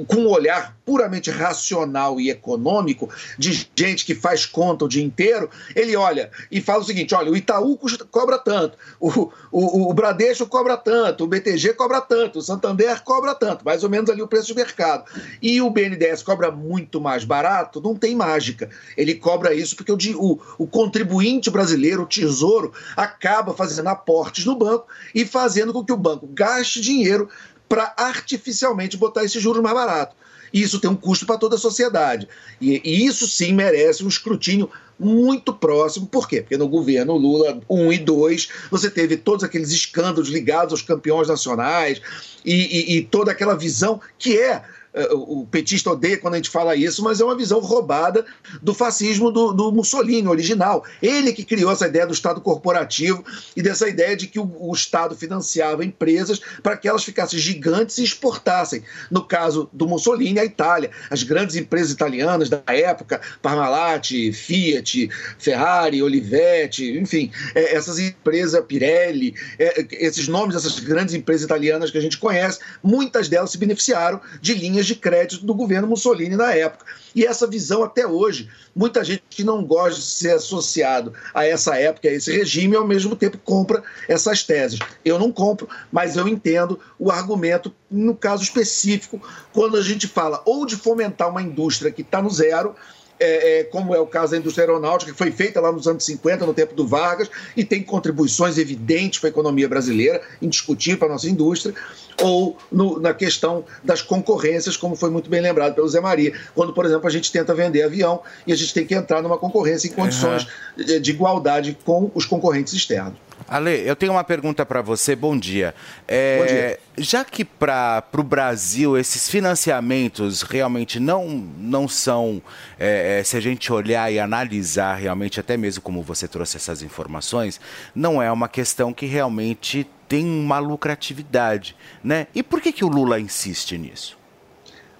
com 0.07 0.15
um 0.17 0.27
olhar 0.27 0.75
puramente 0.85 1.29
racional 1.29 2.19
e 2.19 2.29
econômico, 2.29 3.09
de 3.37 3.67
gente 3.75 4.03
que 4.03 4.15
faz 4.15 4.45
conta 4.45 4.85
o 4.85 4.89
dia 4.89 5.03
inteiro, 5.03 5.49
ele 5.75 5.95
olha 5.95 6.31
e 6.51 6.59
fala 6.59 6.81
o 6.81 6.85
seguinte: 6.85 7.13
olha, 7.13 7.31
o 7.31 7.37
Itaú 7.37 7.79
cobra 8.11 8.37
tanto, 8.39 8.77
o, 8.99 9.31
o, 9.51 9.89
o 9.89 9.93
Bradesco 9.93 10.47
cobra 10.47 10.75
tanto, 10.75 11.23
o 11.23 11.27
BTG 11.27 11.73
cobra 11.75 12.01
tanto, 12.01 12.39
o 12.39 12.41
Santander 12.41 13.01
cobra 13.03 13.35
tanto, 13.35 13.63
mais 13.63 13.83
ou 13.83 13.89
menos 13.89 14.09
ali 14.09 14.21
o 14.21 14.27
preço 14.27 14.47
de 14.47 14.55
mercado. 14.55 15.05
E 15.41 15.61
o 15.61 15.69
BNDES 15.69 16.23
cobra 16.23 16.51
muito 16.51 16.99
mais 16.99 17.23
barato, 17.23 17.72
não 17.81 17.95
tem 17.95 18.15
mágica 18.15 18.69
ele 18.97 19.15
cobra 19.15 19.53
isso 19.53 19.75
porque 19.75 19.91
o, 19.91 19.97
o, 20.17 20.39
o 20.59 20.67
contribuinte 20.67 21.49
brasileiro, 21.49 22.03
o 22.03 22.07
tesouro, 22.07 22.73
acaba 22.95 23.53
fazendo 23.53 23.87
aportes 23.87 24.45
no 24.45 24.55
banco 24.55 24.87
e 25.13 25.25
fazendo 25.25 25.73
com 25.73 25.83
que 25.83 25.93
o 25.93 25.97
banco 25.97 26.27
gaste 26.27 26.81
dinheiro 26.81 27.29
para 27.67 27.93
artificialmente 27.97 28.97
botar 28.97 29.23
esse 29.23 29.39
juros 29.39 29.61
mais 29.61 29.75
barato. 29.75 30.15
Isso 30.53 30.79
tem 30.79 30.89
um 30.89 30.95
custo 30.95 31.25
para 31.25 31.37
toda 31.37 31.55
a 31.55 31.59
sociedade. 31.59 32.27
E, 32.61 32.79
e, 32.83 33.05
isso 33.07 33.27
sim 33.27 33.53
merece 33.53 34.05
um 34.05 34.07
escrutínio 34.07 34.69
muito 34.99 35.51
próximo. 35.51 36.05
Por 36.05 36.27
quê? 36.27 36.41
Porque 36.41 36.57
no 36.57 36.67
governo 36.67 37.17
Lula 37.17 37.59
1 37.67 37.93
e 37.93 37.97
2, 37.97 38.49
você 38.69 38.91
teve 38.91 39.17
todos 39.17 39.43
aqueles 39.43 39.71
escândalos 39.71 40.29
ligados 40.29 40.71
aos 40.71 40.83
campeões 40.83 41.27
nacionais 41.27 41.99
e, 42.45 42.53
e, 42.53 42.97
e 42.97 43.01
toda 43.01 43.31
aquela 43.31 43.55
visão 43.55 43.99
que 44.19 44.37
é 44.37 44.63
o 45.11 45.47
petista 45.47 45.91
odeia 45.91 46.17
quando 46.17 46.35
a 46.35 46.37
gente 46.37 46.49
fala 46.49 46.75
isso, 46.75 47.03
mas 47.03 47.19
é 47.19 47.25
uma 47.25 47.35
visão 47.35 47.59
roubada 47.59 48.25
do 48.61 48.73
fascismo 48.73 49.31
do, 49.31 49.51
do 49.51 49.71
Mussolini 49.71 50.27
original. 50.27 50.83
Ele 51.01 51.33
que 51.33 51.43
criou 51.43 51.71
essa 51.71 51.87
ideia 51.87 52.05
do 52.05 52.13
Estado 52.13 52.41
corporativo 52.41 53.23
e 53.55 53.61
dessa 53.61 53.87
ideia 53.87 54.15
de 54.15 54.27
que 54.27 54.39
o, 54.39 54.51
o 54.59 54.73
Estado 54.73 55.15
financiava 55.15 55.83
empresas 55.83 56.39
para 56.61 56.77
que 56.77 56.87
elas 56.87 57.03
ficassem 57.03 57.39
gigantes 57.39 57.97
e 57.97 58.03
exportassem. 58.03 58.83
No 59.09 59.25
caso 59.25 59.69
do 59.73 59.87
Mussolini, 59.87 60.39
a 60.39 60.45
Itália. 60.45 60.91
As 61.09 61.23
grandes 61.23 61.55
empresas 61.55 61.91
italianas 61.91 62.49
da 62.49 62.61
época, 62.67 63.21
Parmalat, 63.41 64.11
Fiat, 64.33 65.09
Ferrari, 65.37 66.03
Olivetti, 66.03 66.97
enfim, 66.97 67.31
é, 67.55 67.75
essas 67.75 67.99
empresas, 67.99 68.63
Pirelli, 68.65 69.33
é, 69.57 69.85
esses 69.91 70.27
nomes 70.27 70.55
dessas 70.55 70.79
grandes 70.79 71.15
empresas 71.15 71.45
italianas 71.45 71.91
que 71.91 71.97
a 71.97 72.01
gente 72.01 72.17
conhece, 72.17 72.59
muitas 72.83 73.27
delas 73.27 73.51
se 73.51 73.57
beneficiaram 73.57 74.21
de 74.41 74.53
linhas 74.53 74.82
linhas 74.83 74.87
de 74.87 74.95
crédito 74.95 75.45
do 75.45 75.53
governo 75.53 75.87
Mussolini 75.87 76.35
na 76.35 76.53
época. 76.53 76.85
E 77.15 77.25
essa 77.25 77.47
visão 77.47 77.83
até 77.83 78.05
hoje, 78.05 78.49
muita 78.75 79.03
gente 79.03 79.23
que 79.29 79.43
não 79.43 79.63
gosta 79.63 79.99
de 79.99 80.05
ser 80.05 80.35
associado 80.35 81.13
a 81.33 81.45
essa 81.45 81.77
época, 81.77 82.07
a 82.09 82.11
esse 82.11 82.31
regime, 82.31 82.75
ao 82.75 82.87
mesmo 82.87 83.15
tempo 83.15 83.37
compra 83.37 83.81
essas 84.07 84.43
teses. 84.43 84.79
Eu 85.03 85.17
não 85.17 85.31
compro, 85.31 85.67
mas 85.91 86.15
eu 86.15 86.27
entendo 86.27 86.79
o 86.99 87.09
argumento 87.09 87.73
no 87.89 88.15
caso 88.15 88.43
específico, 88.43 89.21
quando 89.51 89.77
a 89.77 89.81
gente 89.81 90.07
fala 90.07 90.41
ou 90.45 90.65
de 90.65 90.75
fomentar 90.75 91.29
uma 91.29 91.41
indústria 91.41 91.91
que 91.91 92.01
está 92.01 92.21
no 92.21 92.29
zero, 92.29 92.75
é, 93.23 93.59
é, 93.59 93.63
como 93.63 93.95
é 93.95 93.99
o 93.99 94.05
caso 94.05 94.33
da 94.33 94.37
indústria 94.37 94.65
aeronáutica, 94.65 95.11
que 95.11 95.17
foi 95.17 95.31
feita 95.31 95.61
lá 95.61 95.71
nos 95.71 95.87
anos 95.87 96.03
50, 96.03 96.45
no 96.45 96.53
tempo 96.53 96.75
do 96.75 96.85
Vargas, 96.85 97.29
e 97.55 97.63
tem 97.63 97.81
contribuições 97.81 98.57
evidentes 98.57 99.19
para 99.19 99.29
a 99.29 99.31
economia 99.31 99.67
brasileira, 99.67 100.21
indiscutível 100.41 100.99
para 100.99 101.07
a 101.07 101.11
nossa 101.11 101.29
indústria, 101.29 101.73
ou 102.21 102.57
no, 102.71 102.99
na 102.99 103.13
questão 103.13 103.63
das 103.83 104.01
concorrências, 104.01 104.77
como 104.77 104.95
foi 104.95 105.09
muito 105.09 105.29
bem 105.29 105.41
lembrado 105.41 105.73
pelo 105.73 105.87
Zé 105.87 105.99
Maria, 105.99 106.33
quando, 106.53 106.73
por 106.73 106.85
exemplo, 106.85 107.07
a 107.07 107.09
gente 107.09 107.31
tenta 107.31 107.53
vender 107.53 107.83
avião 107.83 108.21
e 108.45 108.53
a 108.53 108.55
gente 108.55 108.73
tem 108.73 108.85
que 108.85 108.93
entrar 108.93 109.21
numa 109.21 109.37
concorrência 109.37 109.87
em 109.87 109.91
condições 109.91 110.43
uhum. 110.77 110.85
de, 110.85 110.99
de 110.99 111.11
igualdade 111.11 111.77
com 111.83 112.11
os 112.13 112.25
concorrentes 112.25 112.73
externos. 112.73 113.17
Ale, 113.47 113.87
eu 113.87 113.95
tenho 113.95 114.11
uma 114.11 114.23
pergunta 114.23 114.65
para 114.65 114.81
você. 114.81 115.15
Bom 115.15 115.37
dia. 115.37 115.75
É, 116.07 116.37
Bom 116.39 116.45
dia. 116.45 116.79
Já 116.97 117.25
que 117.25 117.43
para 117.43 118.03
o 118.13 118.23
Brasil 118.23 118.97
esses 118.97 119.29
financiamentos 119.29 120.41
realmente 120.41 120.99
não, 120.99 121.27
não 121.27 121.87
são, 121.87 122.41
é, 122.79 123.19
é, 123.19 123.23
se 123.23 123.35
a 123.35 123.39
gente 123.39 123.71
olhar 123.71 124.11
e 124.11 124.19
analisar 124.19 124.95
realmente, 124.95 125.39
até 125.39 125.57
mesmo 125.57 125.81
como 125.81 126.01
você 126.01 126.27
trouxe 126.27 126.57
essas 126.57 126.81
informações, 126.81 127.59
não 127.95 128.21
é 128.21 128.31
uma 128.31 128.47
questão 128.47 128.93
que 128.93 129.05
realmente 129.05 129.87
tem 130.07 130.25
uma 130.25 130.59
lucratividade, 130.59 131.75
né? 132.03 132.27
E 132.35 132.43
por 132.43 132.61
que, 132.61 132.71
que 132.71 132.85
o 132.85 132.87
Lula 132.87 133.19
insiste 133.19 133.77
nisso? 133.77 134.22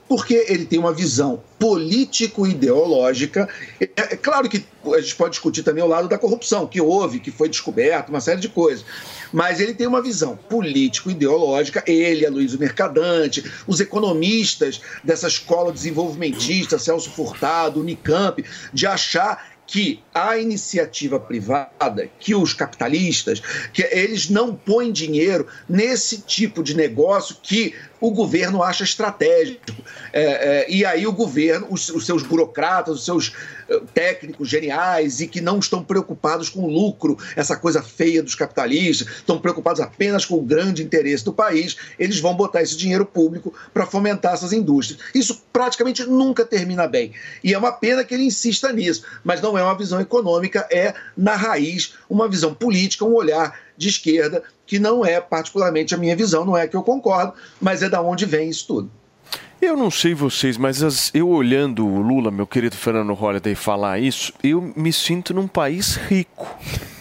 Porque 0.08 0.46
ele 0.48 0.66
tem 0.66 0.80
uma 0.80 0.94
visão 0.94 1.42
político-ideológica. 1.58 3.48
É, 3.80 3.90
é, 3.96 4.16
claro 4.18 4.50
que 4.50 4.66
a 4.86 5.00
gente 5.00 5.16
pode 5.16 5.32
discutir 5.32 5.64
também 5.64 5.84
o 5.84 5.88
lado 5.88 6.08
da 6.08 6.18
corrupção, 6.18 6.68
que 6.68 6.82
houve, 6.82 7.20
que 7.20 7.32
foi 7.32 7.48
descoberto, 7.48 8.10
uma 8.10 8.20
série 8.20 8.42
de 8.42 8.50
coisas. 8.50 8.86
Mas 9.32 9.60
ele 9.60 9.74
tem 9.74 9.88
uma 9.88 10.02
visão 10.02 10.38
político-ideológica, 10.50 11.84
ele, 11.88 12.26
a 12.26 12.30
Luiz 12.30 12.56
Mercadante, 12.56 13.44
os 13.66 13.80
economistas 13.80 14.82
dessa 15.04 15.28
escola 15.28 15.72
desenvolvimentista, 15.72 16.78
Celso 16.78 17.10
Furtado, 17.10 17.80
Unicamp, 17.80 18.44
de 18.74 18.86
achar 18.86 19.54
que 19.66 20.04
a 20.14 20.38
iniciativa 20.38 21.20
privada, 21.20 22.10
que 22.20 22.36
os 22.36 22.54
capitalistas, 22.54 23.42
que 23.72 23.82
eles 23.82 24.30
não 24.30 24.54
põem 24.56 24.92
dinheiro 24.92 25.48
nesse 25.68 26.22
tipo 26.22 26.62
de 26.62 26.76
negócio 26.76 27.38
que 27.42 27.74
o 28.04 28.12
governo 28.12 28.62
acha 28.62 28.84
estratégico. 28.84 29.62
É, 30.12 30.24
é, 30.24 30.66
e 30.70 30.86
aí 30.86 31.08
o 31.08 31.14
governo, 31.14 31.68
os, 31.70 31.88
os, 31.88 32.06
seus 32.06 32.22
burocratas, 32.22 32.96
os 32.96 33.06
seus 33.06 33.30
uh, 33.30 33.80
técnicos 33.94 34.50
geniais 34.50 35.22
e 35.22 35.28
que 35.28 35.40
não 35.40 35.58
estão 35.58 35.82
preocupados 35.82 36.50
com 36.50 36.66
o 36.66 36.70
lucro, 36.70 37.18
essa 37.34 37.56
coisa 37.56 37.82
feia 37.82 38.22
dos 38.22 38.36
capitalistas, 38.36 39.08
estão 39.08 39.40
preocupados 39.40 39.80
apenas 39.80 40.26
com 40.26 40.36
o 40.36 40.42
grande 40.42 40.84
interesse 40.84 41.24
do 41.24 41.32
país, 41.32 41.78
eles 41.98 42.20
vão 42.20 42.36
botar 42.36 42.62
esse 42.62 42.76
dinheiro 42.76 43.06
público 43.06 43.54
para 43.74 43.86
fomentar 43.86 44.34
essas 44.34 44.52
indústrias. 44.52 45.00
Isso 45.16 45.42
praticamente 45.54 46.04
nunca 46.04 46.44
termina 46.44 46.86
bem. 46.86 47.14
E 47.42 47.54
é 47.54 47.58
uma 47.58 47.72
pena 47.72 48.04
que 48.04 48.14
ele 48.14 48.26
insista 48.26 48.74
nisso, 48.74 49.06
mas 49.24 49.40
não 49.40 49.58
é 49.58 49.64
uma 49.64 49.78
visão 49.78 50.02
econômica, 50.02 50.68
é, 50.70 50.94
na 51.16 51.38
raiz, 51.38 51.94
uma 52.10 52.28
visão 52.28 52.54
política, 52.54 53.06
um 53.06 53.14
olhar 53.14 53.58
de 53.78 53.90
esquerda, 53.90 54.44
que 54.66 54.80
não 54.80 55.06
é 55.06 55.20
particularmente 55.22 55.94
a 55.94 55.98
minha 55.98 56.16
visão, 56.16 56.46
não 56.46 56.56
é 56.58 56.68
que 56.68 56.76
eu 56.76 56.84
concordo, 56.84 57.34
mas 57.62 57.84
é 57.84 57.90
da 57.90 58.02
onde 58.02 58.26
vem 58.26 58.50
isso 58.50 58.66
tudo. 58.68 58.92
Eu 59.62 59.78
não 59.78 59.90
sei 59.90 60.14
vocês, 60.14 60.58
mas 60.58 60.84
as- 60.84 61.10
eu 61.14 61.30
olhando 61.30 61.88
o 61.88 62.02
Lula, 62.02 62.30
meu 62.30 62.46
querido 62.46 62.76
Fernando 62.76 63.14
Holliday, 63.14 63.56
falar 63.56 63.98
isso, 63.98 64.34
eu 64.44 64.74
me 64.76 64.92
sinto 64.92 65.34
num 65.34 65.48
país 65.48 65.96
rico, 65.96 66.46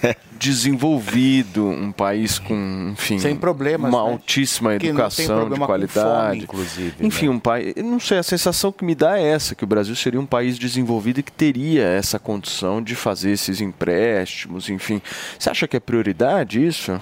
desenvolvido, 0.38 1.66
um 1.66 1.90
país 1.90 2.38
com, 2.38 2.90
enfim, 2.92 3.18
Sem 3.18 3.34
problemas, 3.34 3.92
uma 3.92 4.04
né? 4.04 4.10
altíssima 4.12 4.76
Que 4.78 4.86
educação 4.88 5.50
de 5.50 5.58
qualidade. 5.58 6.26
fome, 6.30 6.38
inclusive, 6.44 6.94
enfim, 7.06 7.26
né? 7.28 7.32
um 7.34 7.38
país, 7.40 7.74
não 7.76 7.98
sei, 7.98 8.18
a 8.18 8.22
sensação 8.22 8.70
que 8.70 8.84
me 8.84 8.94
dá 8.94 9.18
é 9.18 9.24
essa, 9.26 9.54
que 9.56 9.64
o 9.64 9.66
Brasil 9.66 9.96
seria 9.96 10.20
um 10.20 10.26
país 10.26 10.56
desenvolvido 10.58 11.18
e 11.18 11.22
que 11.24 11.32
teria 11.32 11.82
essa 11.84 12.18
condição 12.18 12.80
de 12.80 12.94
fazer 12.94 13.32
esses 13.32 13.60
empréstimos, 13.60 14.68
enfim. 14.70 15.02
Você 15.38 15.50
acha 15.50 15.66
que 15.66 15.76
é 15.76 15.80
prioridade 15.80 16.64
isso? 16.64 17.00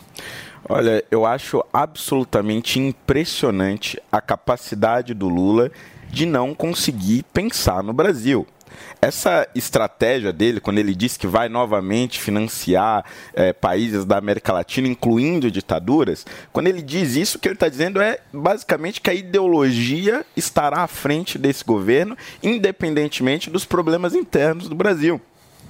Olha, 0.73 1.03
eu 1.11 1.27
acho 1.27 1.65
absolutamente 1.73 2.79
impressionante 2.79 4.01
a 4.11 4.21
capacidade 4.21 5.13
do 5.13 5.29
Lula 5.29 5.69
de 6.09 6.25
não 6.25 6.55
conseguir 6.55 7.25
pensar 7.33 7.83
no 7.83 7.93
Brasil. 7.93 8.47
Essa 9.03 9.49
estratégia 9.53 10.33
dele, 10.33 10.61
quando 10.61 10.79
ele 10.79 10.95
diz 10.95 11.17
que 11.17 11.27
vai 11.27 11.49
novamente 11.49 12.21
financiar 12.21 13.05
eh, 13.35 13.53
países 13.53 14.05
da 14.05 14.17
América 14.17 14.53
Latina, 14.53 14.87
incluindo 14.87 15.51
ditaduras, 15.51 16.25
quando 16.53 16.69
ele 16.69 16.83
diz 16.83 17.17
isso, 17.17 17.37
o 17.37 17.41
que 17.41 17.49
ele 17.49 17.57
está 17.57 17.69
dizendo 17.69 18.01
é 18.01 18.21
basicamente 18.33 19.01
que 19.01 19.11
a 19.11 19.15
ideologia 19.15 20.25
estará 20.37 20.85
à 20.85 20.87
frente 20.87 21.37
desse 21.37 21.65
governo, 21.65 22.17
independentemente 22.41 23.51
dos 23.51 23.65
problemas 23.65 24.15
internos 24.15 24.69
do 24.69 24.77
Brasil. 24.77 25.21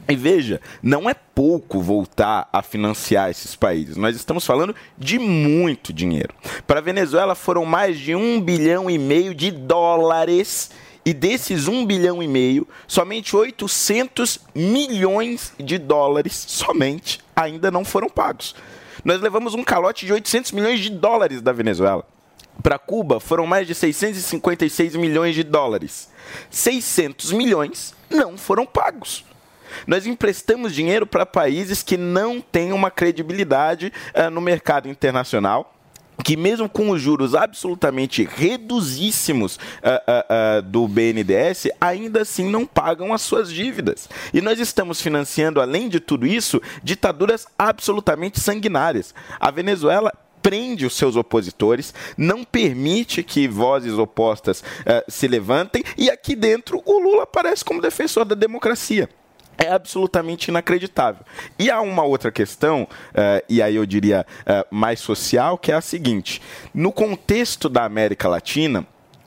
E 0.08 0.16
veja, 0.16 0.60
não 0.82 1.08
é 1.08 1.14
pouco 1.14 1.80
voltar 1.80 2.48
a 2.52 2.62
financiar 2.62 3.30
esses 3.30 3.54
países. 3.54 3.96
Nós 3.96 4.16
estamos 4.16 4.44
falando 4.44 4.74
de 4.98 5.18
muito 5.18 5.92
dinheiro. 5.92 6.34
Para 6.66 6.80
a 6.80 6.82
Venezuela 6.82 7.34
foram 7.34 7.64
mais 7.64 7.98
de 7.98 8.14
um 8.14 8.40
bilhão 8.40 8.90
e 8.90 8.98
meio 8.98 9.34
de 9.34 9.50
dólares. 9.50 10.70
E 11.04 11.14
desses 11.14 11.66
um 11.66 11.86
bilhão 11.86 12.22
e 12.22 12.28
meio, 12.28 12.68
somente 12.86 13.34
800 13.34 14.40
milhões 14.54 15.54
de 15.58 15.78
dólares 15.78 16.44
somente 16.46 17.20
ainda 17.34 17.70
não 17.70 17.86
foram 17.86 18.08
pagos. 18.08 18.54
Nós 19.02 19.20
levamos 19.20 19.54
um 19.54 19.64
calote 19.64 20.04
de 20.04 20.12
800 20.12 20.52
milhões 20.52 20.80
de 20.80 20.90
dólares 20.90 21.40
da 21.40 21.52
Venezuela. 21.52 22.06
Para 22.62 22.78
Cuba 22.78 23.18
foram 23.18 23.46
mais 23.46 23.66
de 23.66 23.74
656 23.74 24.94
milhões 24.96 25.34
de 25.34 25.42
dólares. 25.42 26.10
600 26.50 27.32
milhões 27.32 27.94
não 28.10 28.36
foram 28.36 28.66
pagos. 28.66 29.24
Nós 29.86 30.06
emprestamos 30.06 30.74
dinheiro 30.74 31.06
para 31.06 31.26
países 31.26 31.82
que 31.82 31.96
não 31.96 32.40
têm 32.40 32.72
uma 32.72 32.90
credibilidade 32.90 33.92
eh, 34.14 34.30
no 34.30 34.40
mercado 34.40 34.88
internacional. 34.88 35.74
Que 36.22 36.36
mesmo 36.36 36.68
com 36.68 36.90
os 36.90 37.00
juros 37.00 37.34
absolutamente 37.34 38.28
reduzíssimos 38.30 39.58
ah, 39.82 40.02
ah, 40.06 40.26
ah, 40.28 40.60
do 40.60 40.86
BNDES, 40.86 41.68
ainda 41.80 42.22
assim 42.22 42.50
não 42.50 42.66
pagam 42.66 43.14
as 43.14 43.22
suas 43.22 43.50
dívidas. 43.50 44.06
E 44.32 44.42
nós 44.42 44.60
estamos 44.60 45.00
financiando, 45.00 45.62
além 45.62 45.88
de 45.88 45.98
tudo 45.98 46.26
isso, 46.26 46.60
ditaduras 46.82 47.46
absolutamente 47.58 48.38
sanguinárias. 48.38 49.14
A 49.38 49.50
Venezuela 49.50 50.12
prende 50.42 50.84
os 50.84 50.94
seus 50.94 51.16
opositores, 51.16 51.94
não 52.18 52.44
permite 52.44 53.22
que 53.22 53.48
vozes 53.48 53.94
opostas 53.94 54.64
se 55.08 55.28
levantem, 55.28 55.82
e 55.96 56.10
aqui 56.10 56.34
dentro 56.34 56.82
o 56.84 56.98
Lula 56.98 57.24
aparece 57.24 57.64
como 57.64 57.80
defensor 57.80 58.24
da 58.24 58.34
democracia. 58.34 59.08
É 59.62 59.70
absolutamente 59.70 60.48
inacreditável. 60.48 61.22
E 61.58 61.70
há 61.70 61.82
uma 61.82 62.02
outra 62.02 62.32
questão, 62.32 62.88
eh, 63.12 63.44
e 63.46 63.60
aí 63.60 63.76
eu 63.76 63.84
diria 63.84 64.26
eh, 64.46 64.66
mais 64.70 65.00
social, 65.00 65.58
que 65.58 65.70
é 65.70 65.74
a 65.74 65.82
seguinte: 65.82 66.40
no 66.72 66.90
contexto 66.90 67.68
da 67.68 67.84
América 67.84 68.26
Latina, 68.26 68.86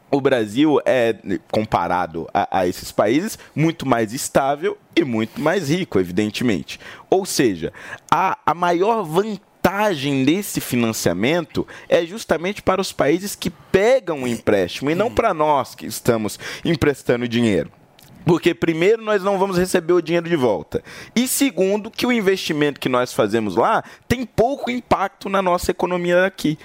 o 0.10 0.20
Brasil 0.20 0.80
é, 0.86 1.16
comparado 1.52 2.28
a, 2.34 2.60
a 2.60 2.68
esses 2.68 2.92
países, 2.92 3.38
muito 3.56 3.86
mais 3.86 4.12
estável 4.12 4.78
e 4.96 5.04
muito 5.04 5.40
mais 5.40 5.70
rico, 5.70 6.00
evidentemente. 6.00 6.80
Ou 7.10 7.26
seja, 7.26 7.74
a, 8.12 8.38
a 8.44 8.54
maior 8.54 9.04
vantagem 9.04 10.24
desse 10.24 10.60
financiamento 10.62 11.68
é 11.88 12.06
justamente 12.06 12.62
para 12.62 12.82
os 12.82 12.92
países 12.92 13.36
que 13.36 13.50
pegam 13.50 14.24
o 14.24 14.28
empréstimo 14.28 14.92
e 14.92 14.96
não 14.96 15.12
para 15.12 15.34
nós 15.34 15.74
que 15.74 15.86
estamos 15.86 16.40
emprestando 16.64 17.28
dinheiro. 17.28 17.72
Porque, 18.26 18.54
primeiro, 18.54 19.04
nós 19.04 19.24
não 19.24 19.38
vamos 19.38 19.58
receber 19.58 19.94
o 19.94 20.02
dinheiro 20.02 20.30
de 20.30 20.36
volta. 20.36 20.84
E, 21.16 21.28
segundo, 21.28 21.92
que 21.92 22.06
o 22.06 22.12
investimento 22.12 22.80
que 22.80 22.90
nós 22.90 23.14
fazemos 23.14 23.56
lá 23.56 23.84
tem 24.08 24.26
pouco 24.26 24.72
impacto 24.72 25.30
na 25.30 25.42
nossa 25.42 25.72
economia 25.72 26.26
aqui. 26.26 26.58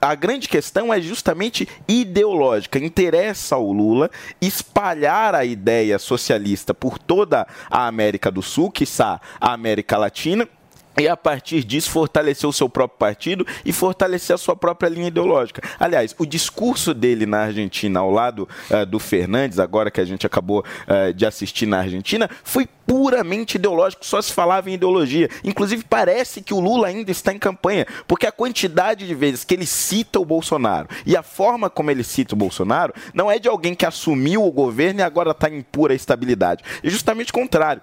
A 0.00 0.14
grande 0.14 0.48
questão 0.48 0.92
é 0.92 1.00
justamente 1.00 1.68
ideológica. 1.88 2.78
Interessa 2.78 3.54
ao 3.54 3.72
Lula 3.72 4.10
espalhar 4.40 5.34
a 5.34 5.44
ideia 5.44 5.98
socialista 5.98 6.72
por 6.72 6.98
toda 6.98 7.46
a 7.70 7.86
América 7.86 8.30
do 8.30 8.42
Sul, 8.42 8.70
quiçá 8.70 9.20
a 9.40 9.52
América 9.52 9.96
Latina. 9.96 10.48
E 10.96 11.08
a 11.08 11.16
partir 11.16 11.64
disso 11.64 11.90
fortalecer 11.90 12.48
o 12.48 12.52
seu 12.52 12.68
próprio 12.68 12.98
partido 12.98 13.46
e 13.64 13.72
fortalecer 13.72 14.34
a 14.34 14.38
sua 14.38 14.54
própria 14.54 14.88
linha 14.88 15.08
ideológica. 15.08 15.62
Aliás, 15.78 16.14
o 16.18 16.26
discurso 16.26 16.94
dele 16.94 17.26
na 17.26 17.40
Argentina, 17.40 18.00
ao 18.00 18.10
lado 18.10 18.48
eh, 18.70 18.84
do 18.84 18.98
Fernandes, 18.98 19.58
agora 19.58 19.90
que 19.90 20.00
a 20.00 20.04
gente 20.04 20.26
acabou 20.26 20.64
eh, 20.86 21.12
de 21.12 21.26
assistir 21.26 21.66
na 21.66 21.78
Argentina, 21.78 22.30
foi 22.44 22.68
puramente 22.86 23.56
ideológico, 23.56 24.04
só 24.04 24.20
se 24.20 24.32
falava 24.32 24.70
em 24.70 24.74
ideologia. 24.74 25.28
Inclusive, 25.42 25.84
parece 25.88 26.42
que 26.42 26.54
o 26.54 26.60
Lula 26.60 26.88
ainda 26.88 27.10
está 27.10 27.32
em 27.32 27.38
campanha, 27.38 27.86
porque 28.06 28.26
a 28.26 28.32
quantidade 28.32 29.06
de 29.06 29.14
vezes 29.14 29.44
que 29.44 29.54
ele 29.54 29.66
cita 29.66 30.20
o 30.20 30.24
Bolsonaro 30.24 30.88
e 31.04 31.16
a 31.16 31.22
forma 31.22 31.68
como 31.68 31.90
ele 31.90 32.04
cita 32.04 32.34
o 32.34 32.38
Bolsonaro 32.38 32.94
não 33.12 33.30
é 33.30 33.38
de 33.38 33.48
alguém 33.48 33.74
que 33.74 33.86
assumiu 33.86 34.44
o 34.44 34.52
governo 34.52 35.00
e 35.00 35.02
agora 35.02 35.30
está 35.30 35.48
em 35.48 35.62
pura 35.62 35.94
estabilidade. 35.94 36.62
É 36.82 36.90
justamente 36.90 37.30
o 37.30 37.34
contrário 37.34 37.82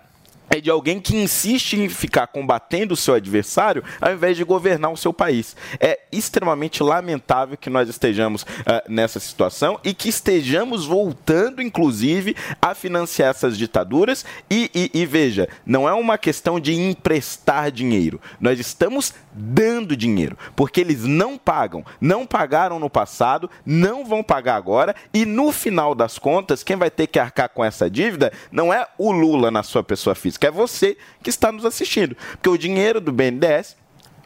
é 0.52 0.60
de 0.62 0.70
alguém 0.70 1.00
que 1.00 1.16
insiste 1.16 1.74
em 1.74 1.88
ficar 1.90 2.28
combatendo 2.28 2.94
o 2.94 2.98
seu 2.98 3.14
adversário 3.14 3.84
ao 4.00 4.12
invés 4.14 4.36
de 4.38 4.44
governar 4.44 4.92
o 4.92 4.98
seu 4.98 5.14
país. 5.14 5.56
É 5.80 6.00
extremamente 6.12 6.84
lamentável 6.84 7.58
que 7.58 7.70
nós 7.70 7.88
estejamos 7.90 8.46
ah, 8.66 8.84
nessa 8.88 9.20
situação 9.20 9.80
e 9.84 9.94
que 9.94 10.10
estejamos 10.10 10.86
voltando, 10.86 11.62
inclusive, 11.62 12.36
a 12.62 12.76
financiar 12.76 13.30
essas 13.30 13.58
ditaduras. 13.58 14.26
E, 14.50 14.70
e- 14.76 14.92
e 14.94 15.06
veja, 15.06 15.48
não 15.66 15.88
é 15.88 15.94
uma 15.94 16.18
questão 16.18 16.60
de 16.60 16.74
emprestar 16.74 17.72
dinheiro. 17.72 18.20
Nós 18.40 18.60
estamos 18.60 19.14
dando 19.34 19.96
dinheiro, 19.96 20.38
porque 20.56 20.82
eles 20.82 21.06
não 21.06 21.38
pagam, 21.38 21.86
não 22.02 22.26
pagaram 22.26 22.78
no 22.80 22.90
passado, 22.90 23.50
não 23.66 24.04
vão 24.06 24.22
pagar 24.22 24.56
agora, 24.56 24.94
e 25.14 25.26
no 25.26 25.52
final 25.54 25.96
das 25.96 26.20
contas, 26.20 26.64
quem 26.64 26.76
vai 26.76 26.92
ter 26.92 27.08
que 27.08 27.18
arcar 27.18 27.48
com 27.50 27.64
essa 27.64 27.90
dívida 27.90 28.34
não 28.52 28.74
é 28.74 28.86
o 28.98 29.12
Lula 29.12 29.50
na 29.50 29.64
sua 29.64 29.84
pessoa 29.84 30.14
física, 30.14 30.41
é 30.48 30.52
você 30.52 30.98
que 31.24 31.30
está 31.30 31.52
nos 31.52 31.66
assistindo. 31.66 32.16
Porque 32.34 32.50
o 32.50 32.58
dinheiro 32.58 33.00
do 33.00 33.12
BNDES 33.12 33.76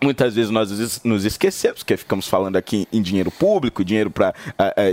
Muitas 0.04 0.36
vezes 0.36 0.52
nós 0.52 1.02
nos 1.04 1.24
esquecemos, 1.24 1.80
porque 1.80 1.96
ficamos 1.96 2.28
falando 2.28 2.58
aqui 2.58 2.88
em 2.92 3.02
dinheiro 3.02 3.32
público, 3.32 3.84
dinheiro 3.84 4.12
para 4.12 4.34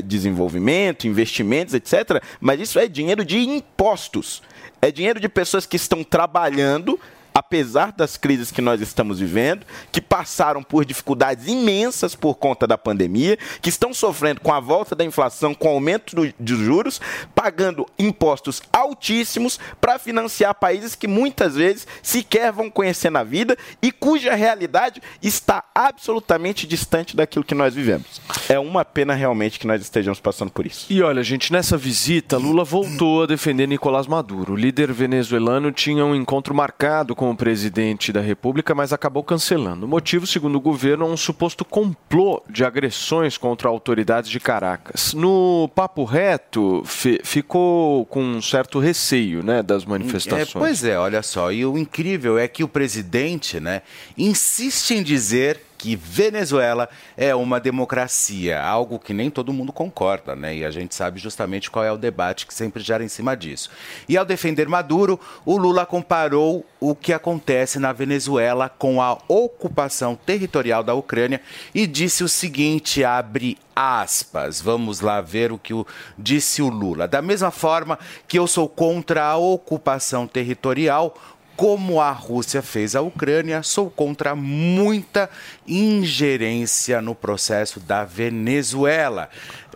desenvolvimento, 0.04 1.06
investimentos, 1.06 1.74
etc. 1.74 2.22
Mas 2.40 2.60
isso 2.60 2.78
é 2.78 2.86
dinheiro 2.86 3.24
de 3.24 3.38
impostos. 3.38 4.42
É 4.80 4.90
dinheiro 4.90 5.20
de 5.20 5.28
pessoas 5.28 5.66
que 5.66 5.76
estão 5.76 6.04
trabalhando, 6.04 6.98
apesar 7.34 7.92
das 7.92 8.16
crises 8.16 8.50
que 8.50 8.60
nós 8.60 8.80
estamos 8.80 9.18
vivendo, 9.20 9.64
que 9.90 10.00
passaram 10.00 10.62
por 10.62 10.84
dificuldades 10.84 11.46
imensas 11.46 12.14
por 12.14 12.34
conta 12.36 12.66
da 12.66 12.76
pandemia, 12.78 13.38
que 13.60 13.68
estão 13.68 13.92
sofrendo 13.94 14.40
com 14.40 14.52
a 14.52 14.60
volta 14.60 14.94
da 14.94 15.04
inflação, 15.04 15.54
com 15.54 15.68
o 15.68 15.72
aumento 15.72 16.14
do- 16.14 16.34
dos 16.38 16.58
juros, 16.58 17.00
pagando 17.34 17.86
impostos 17.98 18.60
altíssimos 18.72 19.58
para 19.80 19.98
financiar 19.98 20.54
países 20.54 20.94
que 20.94 21.06
muitas 21.08 21.54
vezes 21.54 21.86
sequer 22.02 22.52
vão 22.52 22.70
conhecer 22.70 23.10
na 23.10 23.22
vida 23.24 23.56
e 23.80 23.90
cuja 23.90 24.34
realidade 24.34 25.00
está 25.22 25.64
absolutamente 25.74 26.66
distante 26.66 27.16
daquilo 27.16 27.44
que 27.44 27.54
nós 27.54 27.74
vivemos. 27.74 28.20
É 28.48 28.58
uma 28.58 28.84
pena 28.84 29.14
realmente 29.14 29.58
que 29.58 29.66
nós 29.66 29.80
estejamos 29.82 30.20
passando 30.20 30.50
por 30.50 30.66
isso. 30.66 30.86
E 30.90 31.02
olha, 31.02 31.22
gente, 31.22 31.52
nessa 31.52 31.76
visita, 31.76 32.36
Lula 32.36 32.64
voltou 32.64 33.22
a 33.22 33.26
defender 33.26 33.66
Nicolás 33.66 34.06
Maduro. 34.06 34.52
O 34.52 34.56
líder 34.56 34.92
venezuelano 34.92 35.70
tinha 35.72 36.04
um 36.04 36.14
encontro 36.14 36.54
marcado 36.54 37.14
com 37.14 37.21
o 37.30 37.36
presidente 37.36 38.12
da 38.12 38.20
República, 38.20 38.74
mas 38.74 38.92
acabou 38.92 39.22
cancelando. 39.22 39.86
O 39.86 39.88
motivo, 39.88 40.26
segundo 40.26 40.56
o 40.56 40.60
governo, 40.60 41.04
é 41.06 41.08
um 41.08 41.16
suposto 41.16 41.64
complô 41.64 42.42
de 42.48 42.64
agressões 42.64 43.36
contra 43.38 43.68
autoridades 43.68 44.30
de 44.30 44.40
Caracas. 44.40 45.14
No 45.14 45.70
papo 45.74 46.04
reto, 46.04 46.82
fi- 46.84 47.20
ficou 47.22 48.04
com 48.06 48.22
um 48.22 48.42
certo 48.42 48.78
receio 48.78 49.42
né, 49.42 49.62
das 49.62 49.84
É, 49.84 49.86
manifestações. 49.86 50.52
pois 50.52 50.84
é, 50.84 50.98
olha 50.98 51.22
só. 51.22 51.52
E 51.52 51.64
o 51.64 51.76
incrível 51.78 52.38
é 52.38 52.46
que 52.48 52.64
o 52.64 52.68
presidente 52.68 53.60
né, 53.60 53.82
insiste 54.16 54.92
em 54.94 55.02
dizer 55.02 55.60
que 55.82 55.96
Venezuela 55.96 56.88
é 57.16 57.34
uma 57.34 57.58
democracia, 57.58 58.62
algo 58.62 59.00
que 59.00 59.12
nem 59.12 59.28
todo 59.28 59.52
mundo 59.52 59.72
concorda, 59.72 60.36
né? 60.36 60.54
E 60.54 60.64
a 60.64 60.70
gente 60.70 60.94
sabe 60.94 61.18
justamente 61.18 61.68
qual 61.68 61.84
é 61.84 61.90
o 61.90 61.98
debate 61.98 62.46
que 62.46 62.54
sempre 62.54 62.80
gera 62.80 63.02
em 63.02 63.08
cima 63.08 63.36
disso. 63.36 63.68
E 64.08 64.16
ao 64.16 64.24
defender 64.24 64.68
Maduro, 64.68 65.18
o 65.44 65.56
Lula 65.56 65.84
comparou 65.84 66.64
o 66.78 66.94
que 66.94 67.12
acontece 67.12 67.80
na 67.80 67.92
Venezuela 67.92 68.68
com 68.68 69.02
a 69.02 69.18
ocupação 69.26 70.14
territorial 70.14 70.84
da 70.84 70.94
Ucrânia 70.94 71.40
e 71.74 71.84
disse 71.84 72.22
o 72.22 72.28
seguinte, 72.28 73.02
abre 73.02 73.58
aspas. 73.74 74.60
Vamos 74.60 75.00
lá 75.00 75.20
ver 75.20 75.50
o 75.50 75.58
que 75.58 75.74
o, 75.74 75.84
disse 76.16 76.62
o 76.62 76.68
Lula. 76.68 77.08
Da 77.08 77.20
mesma 77.20 77.50
forma 77.50 77.98
que 78.28 78.38
eu 78.38 78.46
sou 78.46 78.68
contra 78.68 79.24
a 79.24 79.36
ocupação 79.36 80.28
territorial, 80.28 81.16
como 81.62 82.00
a 82.00 82.10
Rússia 82.10 82.60
fez 82.60 82.96
a 82.96 83.02
Ucrânia, 83.02 83.62
sou 83.62 83.88
contra 83.88 84.34
muita 84.34 85.30
ingerência 85.64 87.00
no 87.00 87.14
processo 87.14 87.78
da 87.78 88.04
Venezuela. 88.04 89.30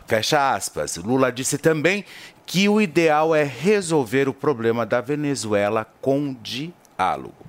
Fecha 0.04 0.52
aspas. 0.52 0.96
Lula 0.96 1.30
disse 1.30 1.56
também 1.56 2.04
que 2.44 2.68
o 2.68 2.80
ideal 2.80 3.36
é 3.36 3.44
resolver 3.44 4.28
o 4.28 4.34
problema 4.34 4.84
da 4.84 5.00
Venezuela 5.00 5.86
com 6.00 6.34
diálogo. 6.42 7.46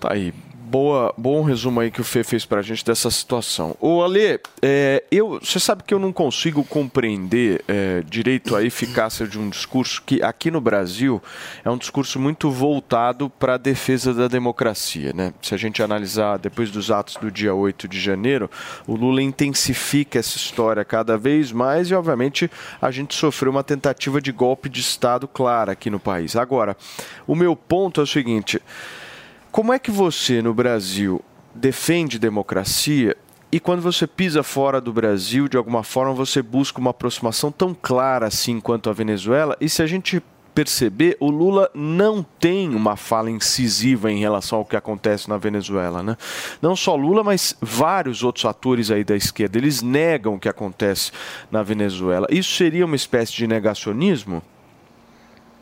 Tá 0.00 0.12
aí 0.12 0.34
boa, 0.72 1.12
bom 1.18 1.42
resumo 1.42 1.80
aí 1.80 1.90
que 1.90 2.00
o 2.00 2.04
Fê 2.04 2.24
fez 2.24 2.46
pra 2.46 2.62
gente 2.62 2.82
dessa 2.82 3.10
situação. 3.10 3.76
Ô 3.78 4.02
Ale, 4.02 4.40
é, 4.62 5.04
eu, 5.10 5.38
você 5.38 5.60
sabe 5.60 5.82
que 5.82 5.92
eu 5.92 5.98
não 5.98 6.10
consigo 6.10 6.64
compreender 6.64 7.62
é, 7.68 8.02
direito 8.08 8.56
a 8.56 8.64
eficácia 8.64 9.26
de 9.26 9.38
um 9.38 9.50
discurso 9.50 10.02
que 10.02 10.22
aqui 10.22 10.50
no 10.50 10.62
Brasil 10.62 11.22
é 11.62 11.68
um 11.68 11.76
discurso 11.76 12.18
muito 12.18 12.50
voltado 12.50 13.28
para 13.28 13.56
a 13.56 13.58
defesa 13.58 14.14
da 14.14 14.26
democracia. 14.28 15.12
Né? 15.14 15.34
Se 15.42 15.54
a 15.54 15.58
gente 15.58 15.82
analisar 15.82 16.38
depois 16.38 16.70
dos 16.70 16.90
atos 16.90 17.16
do 17.16 17.30
dia 17.30 17.54
8 17.54 17.86
de 17.86 18.00
janeiro, 18.00 18.50
o 18.86 18.96
Lula 18.96 19.20
intensifica 19.20 20.18
essa 20.18 20.38
história 20.38 20.86
cada 20.86 21.18
vez 21.18 21.52
mais 21.52 21.90
e, 21.90 21.94
obviamente, 21.94 22.50
a 22.80 22.90
gente 22.90 23.14
sofreu 23.14 23.52
uma 23.52 23.62
tentativa 23.62 24.22
de 24.22 24.32
golpe 24.32 24.70
de 24.70 24.80
Estado 24.80 25.28
clara 25.28 25.72
aqui 25.72 25.90
no 25.90 26.00
país. 26.00 26.34
Agora, 26.34 26.74
o 27.26 27.34
meu 27.34 27.54
ponto 27.54 28.00
é 28.00 28.04
o 28.04 28.06
seguinte. 28.06 28.58
Como 29.52 29.70
é 29.70 29.78
que 29.78 29.90
você, 29.90 30.40
no 30.40 30.54
Brasil, 30.54 31.20
defende 31.54 32.18
democracia 32.18 33.14
e 33.52 33.60
quando 33.60 33.82
você 33.82 34.06
pisa 34.06 34.42
fora 34.42 34.80
do 34.80 34.94
Brasil, 34.94 35.46
de 35.46 35.58
alguma 35.58 35.82
forma 35.82 36.14
você 36.14 36.40
busca 36.40 36.80
uma 36.80 36.88
aproximação 36.88 37.52
tão 37.52 37.74
clara 37.74 38.26
assim 38.26 38.58
quanto 38.58 38.88
a 38.88 38.94
Venezuela? 38.94 39.54
E 39.60 39.68
se 39.68 39.82
a 39.82 39.86
gente 39.86 40.22
perceber, 40.54 41.18
o 41.20 41.30
Lula 41.30 41.70
não 41.74 42.22
tem 42.22 42.74
uma 42.74 42.96
fala 42.96 43.30
incisiva 43.30 44.10
em 44.10 44.18
relação 44.18 44.60
ao 44.60 44.64
que 44.64 44.74
acontece 44.74 45.28
na 45.28 45.36
Venezuela, 45.36 46.02
né? 46.02 46.16
Não 46.62 46.74
só 46.74 46.96
Lula, 46.96 47.22
mas 47.22 47.54
vários 47.60 48.22
outros 48.22 48.46
atores 48.46 48.90
aí 48.90 49.04
da 49.04 49.14
esquerda, 49.16 49.58
eles 49.58 49.82
negam 49.82 50.36
o 50.36 50.40
que 50.40 50.48
acontece 50.48 51.12
na 51.50 51.62
Venezuela. 51.62 52.26
Isso 52.30 52.54
seria 52.54 52.86
uma 52.86 52.96
espécie 52.96 53.34
de 53.34 53.46
negacionismo? 53.46 54.42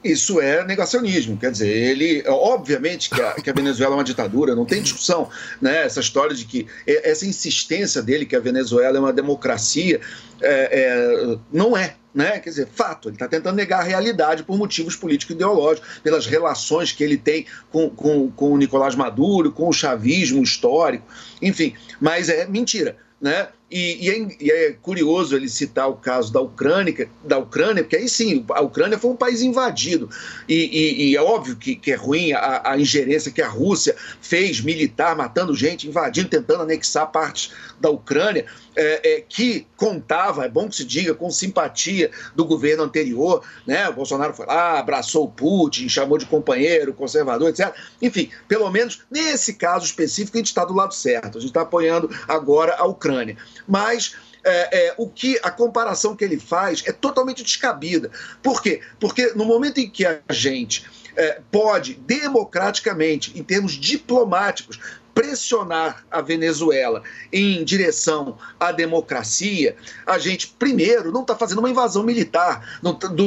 Isso 0.03 0.41
é 0.41 0.65
negacionismo, 0.65 1.37
quer 1.37 1.51
dizer, 1.51 1.69
ele, 1.69 2.25
obviamente 2.27 3.11
que 3.11 3.21
a, 3.21 3.35
que 3.35 3.51
a, 3.51 3.53
Venezuela 3.53 3.95
é 3.95 3.99
uma 3.99 4.05
ditadura, 4.05 4.55
não 4.55 4.65
tem 4.65 4.81
discussão, 4.81 5.29
né? 5.61 5.85
Essa 5.85 6.01
história 6.01 6.35
de 6.35 6.47
que 6.47 6.67
essa 6.87 7.27
insistência 7.27 8.01
dele 8.03 8.25
que 8.25 8.35
a 8.35 8.41
Venezuela 8.41 8.97
é 8.97 9.01
uma 9.01 9.13
democracia, 9.13 10.01
é, 10.41 10.81
é, 10.81 11.39
não 11.53 11.77
é, 11.77 11.97
né? 12.15 12.39
Quer 12.39 12.49
dizer, 12.49 12.69
fato, 12.73 13.09
ele 13.09 13.17
está 13.17 13.29
tentando 13.29 13.57
negar 13.57 13.81
a 13.81 13.85
realidade 13.85 14.43
por 14.43 14.57
motivos 14.57 14.97
político-ideológicos, 14.97 16.01
pelas 16.03 16.25
relações 16.25 16.93
que 16.93 17.05
ele 17.05 17.19
tem 17.19 17.45
com, 17.71 17.91
com, 17.91 18.31
com 18.31 18.53
o 18.53 18.57
Nicolás 18.57 18.95
Maduro, 18.95 19.53
com 19.53 19.69
o 19.69 19.73
chavismo 19.73 20.43
histórico, 20.43 21.07
enfim, 21.43 21.75
mas 22.01 22.31
é 22.31 22.47
mentira, 22.47 22.97
né? 23.21 23.49
E, 23.71 24.07
e, 24.07 24.11
é, 24.11 24.29
e, 24.41 24.51
é, 24.51 24.73
curioso 24.73 25.37
ele 25.37 25.49
citar 25.49 25.89
o 25.89 25.95
caso 25.95 26.33
da 26.33 26.41
Ucrânia, 26.41 27.09
da 27.23 27.39
Ucrânia, 27.39 27.85
porque 27.85 27.97
aí 27.97 28.09
sim, 28.09 28.45
a 28.51 28.61
Ucrânia 28.61 28.99
foi 28.99 29.13
um 29.13 29.17
país 29.17 29.43
invadido. 29.43 30.11
E, 30.49 31.11
e 31.11 31.17
é 31.17 31.23
óbvio 31.23 31.55
que, 31.55 31.77
que 31.77 31.93
é 31.93 31.95
ruim 31.95 32.33
a, 32.33 32.73
a, 32.73 32.79
ingerência 32.79 33.31
que 33.31 33.41
a 33.41 33.49
Rússia 33.49 33.95
fez 34.21 34.61
militar, 34.61 35.15
matando 35.15 35.55
gente, 35.55 35.87
invadindo, 35.87 36.29
tentando 36.29 36.63
anexar 36.63 37.13
partes 37.13 37.53
da 37.81 37.91
Ucrânia, 37.91 38.45
é, 38.77 39.17
é, 39.17 39.21
que 39.21 39.67
contava, 39.77 40.45
é 40.45 40.49
bom 40.49 40.69
que 40.69 40.77
se 40.77 40.85
diga, 40.85 41.15
com 41.15 41.31
simpatia 41.31 42.11
do 42.35 42.45
governo 42.45 42.85
anterior. 42.85 43.43
Né? 43.67 43.89
O 43.89 43.95
Bolsonaro 43.95 44.35
foi 44.35 44.47
lá, 44.47 44.79
abraçou 44.79 45.25
o 45.25 45.31
Putin, 45.31 45.89
chamou 45.89 46.19
de 46.19 46.27
companheiro, 46.27 46.95
conservador, 46.95 47.49
etc. 47.49 47.75
Enfim, 48.01 48.31
pelo 48.47 48.71
menos 48.71 49.03
nesse 49.11 49.55
caso 49.55 49.85
específico, 49.85 50.37
a 50.37 50.41
gente 50.41 50.49
está 50.49 50.65
do 50.65 50.75
lado 50.75 50.95
certo. 50.95 51.39
A 51.39 51.41
gente 51.41 51.51
está 51.51 51.63
apoiando 51.63 52.11
agora 52.29 52.77
a 52.77 52.85
Ucrânia 52.85 53.37
mas 53.67 54.17
é, 54.45 54.87
é, 54.87 54.95
o 54.97 55.09
que 55.09 55.39
a 55.43 55.51
comparação 55.51 56.17
que 56.17 56.25
ele 56.25 56.39
faz 56.39 56.83
é 56.87 56.93
totalmente 56.93 57.43
descabida. 57.43 58.11
Por 58.43 58.63
quê? 58.63 58.81
Porque 58.99 59.33
no 59.35 59.45
momento 59.45 59.79
em 59.79 59.89
que 59.89 60.07
a 60.07 60.21
gente 60.31 60.85
é, 61.17 61.41
pode 61.51 61.95
democraticamente, 61.95 63.39
em 63.39 63.43
termos 63.43 63.73
diplomáticos, 63.73 64.81
pressionar 65.21 66.03
a 66.11 66.23
Venezuela 66.23 67.03
em 67.31 67.63
direção 67.63 68.39
à 68.59 68.73
democracia, 68.73 69.77
a 70.07 70.19
gente, 70.19 70.49
primeiro, 70.59 71.13
não 71.13 71.21
está 71.21 71.37
fazendo 71.37 71.59
uma 71.59 71.69
invasão 71.69 72.03
militar 72.03 72.81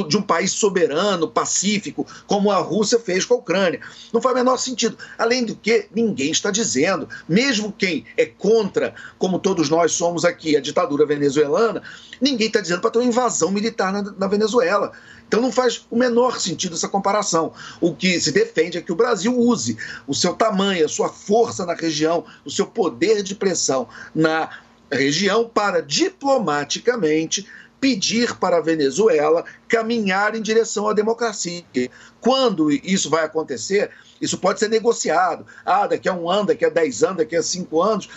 de 0.08 0.16
um 0.16 0.22
país 0.22 0.50
soberano, 0.50 1.28
pacífico, 1.28 2.04
como 2.26 2.50
a 2.50 2.56
Rússia 2.56 2.98
fez 2.98 3.24
com 3.24 3.34
a 3.34 3.36
Ucrânia. 3.36 3.80
Não 4.12 4.20
faz 4.20 4.34
o 4.34 4.38
menor 4.38 4.56
sentido. 4.56 4.98
Além 5.16 5.44
do 5.44 5.54
que, 5.54 5.86
ninguém 5.94 6.32
está 6.32 6.50
dizendo, 6.50 7.08
mesmo 7.28 7.72
quem 7.72 8.04
é 8.16 8.26
contra, 8.26 8.92
como 9.16 9.38
todos 9.38 9.70
nós 9.70 9.92
somos 9.92 10.24
aqui, 10.24 10.56
a 10.56 10.60
ditadura 10.60 11.06
venezuelana, 11.06 11.80
ninguém 12.20 12.48
está 12.48 12.60
dizendo 12.60 12.80
para 12.80 12.90
ter 12.90 12.98
uma 12.98 13.04
invasão 13.04 13.52
militar 13.52 13.92
na, 13.92 14.02
na 14.02 14.26
Venezuela. 14.26 14.90
Então 15.34 15.42
não 15.42 15.50
faz 15.50 15.84
o 15.90 15.96
menor 15.96 16.38
sentido 16.38 16.76
essa 16.76 16.86
comparação. 16.86 17.52
O 17.80 17.92
que 17.92 18.20
se 18.20 18.30
defende 18.30 18.78
é 18.78 18.80
que 18.80 18.92
o 18.92 18.94
Brasil 18.94 19.36
use 19.36 19.76
o 20.06 20.14
seu 20.14 20.32
tamanho, 20.32 20.86
a 20.86 20.88
sua 20.88 21.08
força 21.08 21.66
na 21.66 21.74
região, 21.74 22.24
o 22.44 22.50
seu 22.52 22.64
poder 22.64 23.20
de 23.20 23.34
pressão 23.34 23.88
na 24.14 24.48
região 24.92 25.50
para 25.52 25.82
diplomaticamente 25.82 27.48
pedir 27.80 28.36
para 28.36 28.58
a 28.58 28.60
Venezuela 28.60 29.44
caminhar 29.66 30.36
em 30.36 30.40
direção 30.40 30.88
à 30.88 30.92
democracia. 30.92 31.64
Quando 32.20 32.70
isso 32.70 33.10
vai 33.10 33.24
acontecer, 33.24 33.90
isso 34.20 34.38
pode 34.38 34.60
ser 34.60 34.68
negociado. 34.68 35.44
Ah, 35.66 35.88
daqui 35.88 36.08
a 36.08 36.14
um 36.14 36.30
ano, 36.30 36.46
daqui 36.46 36.64
a 36.64 36.70
dez 36.70 37.02
anos, 37.02 37.16
daqui 37.16 37.34
a 37.34 37.42
cinco 37.42 37.82
anos. 37.82 38.08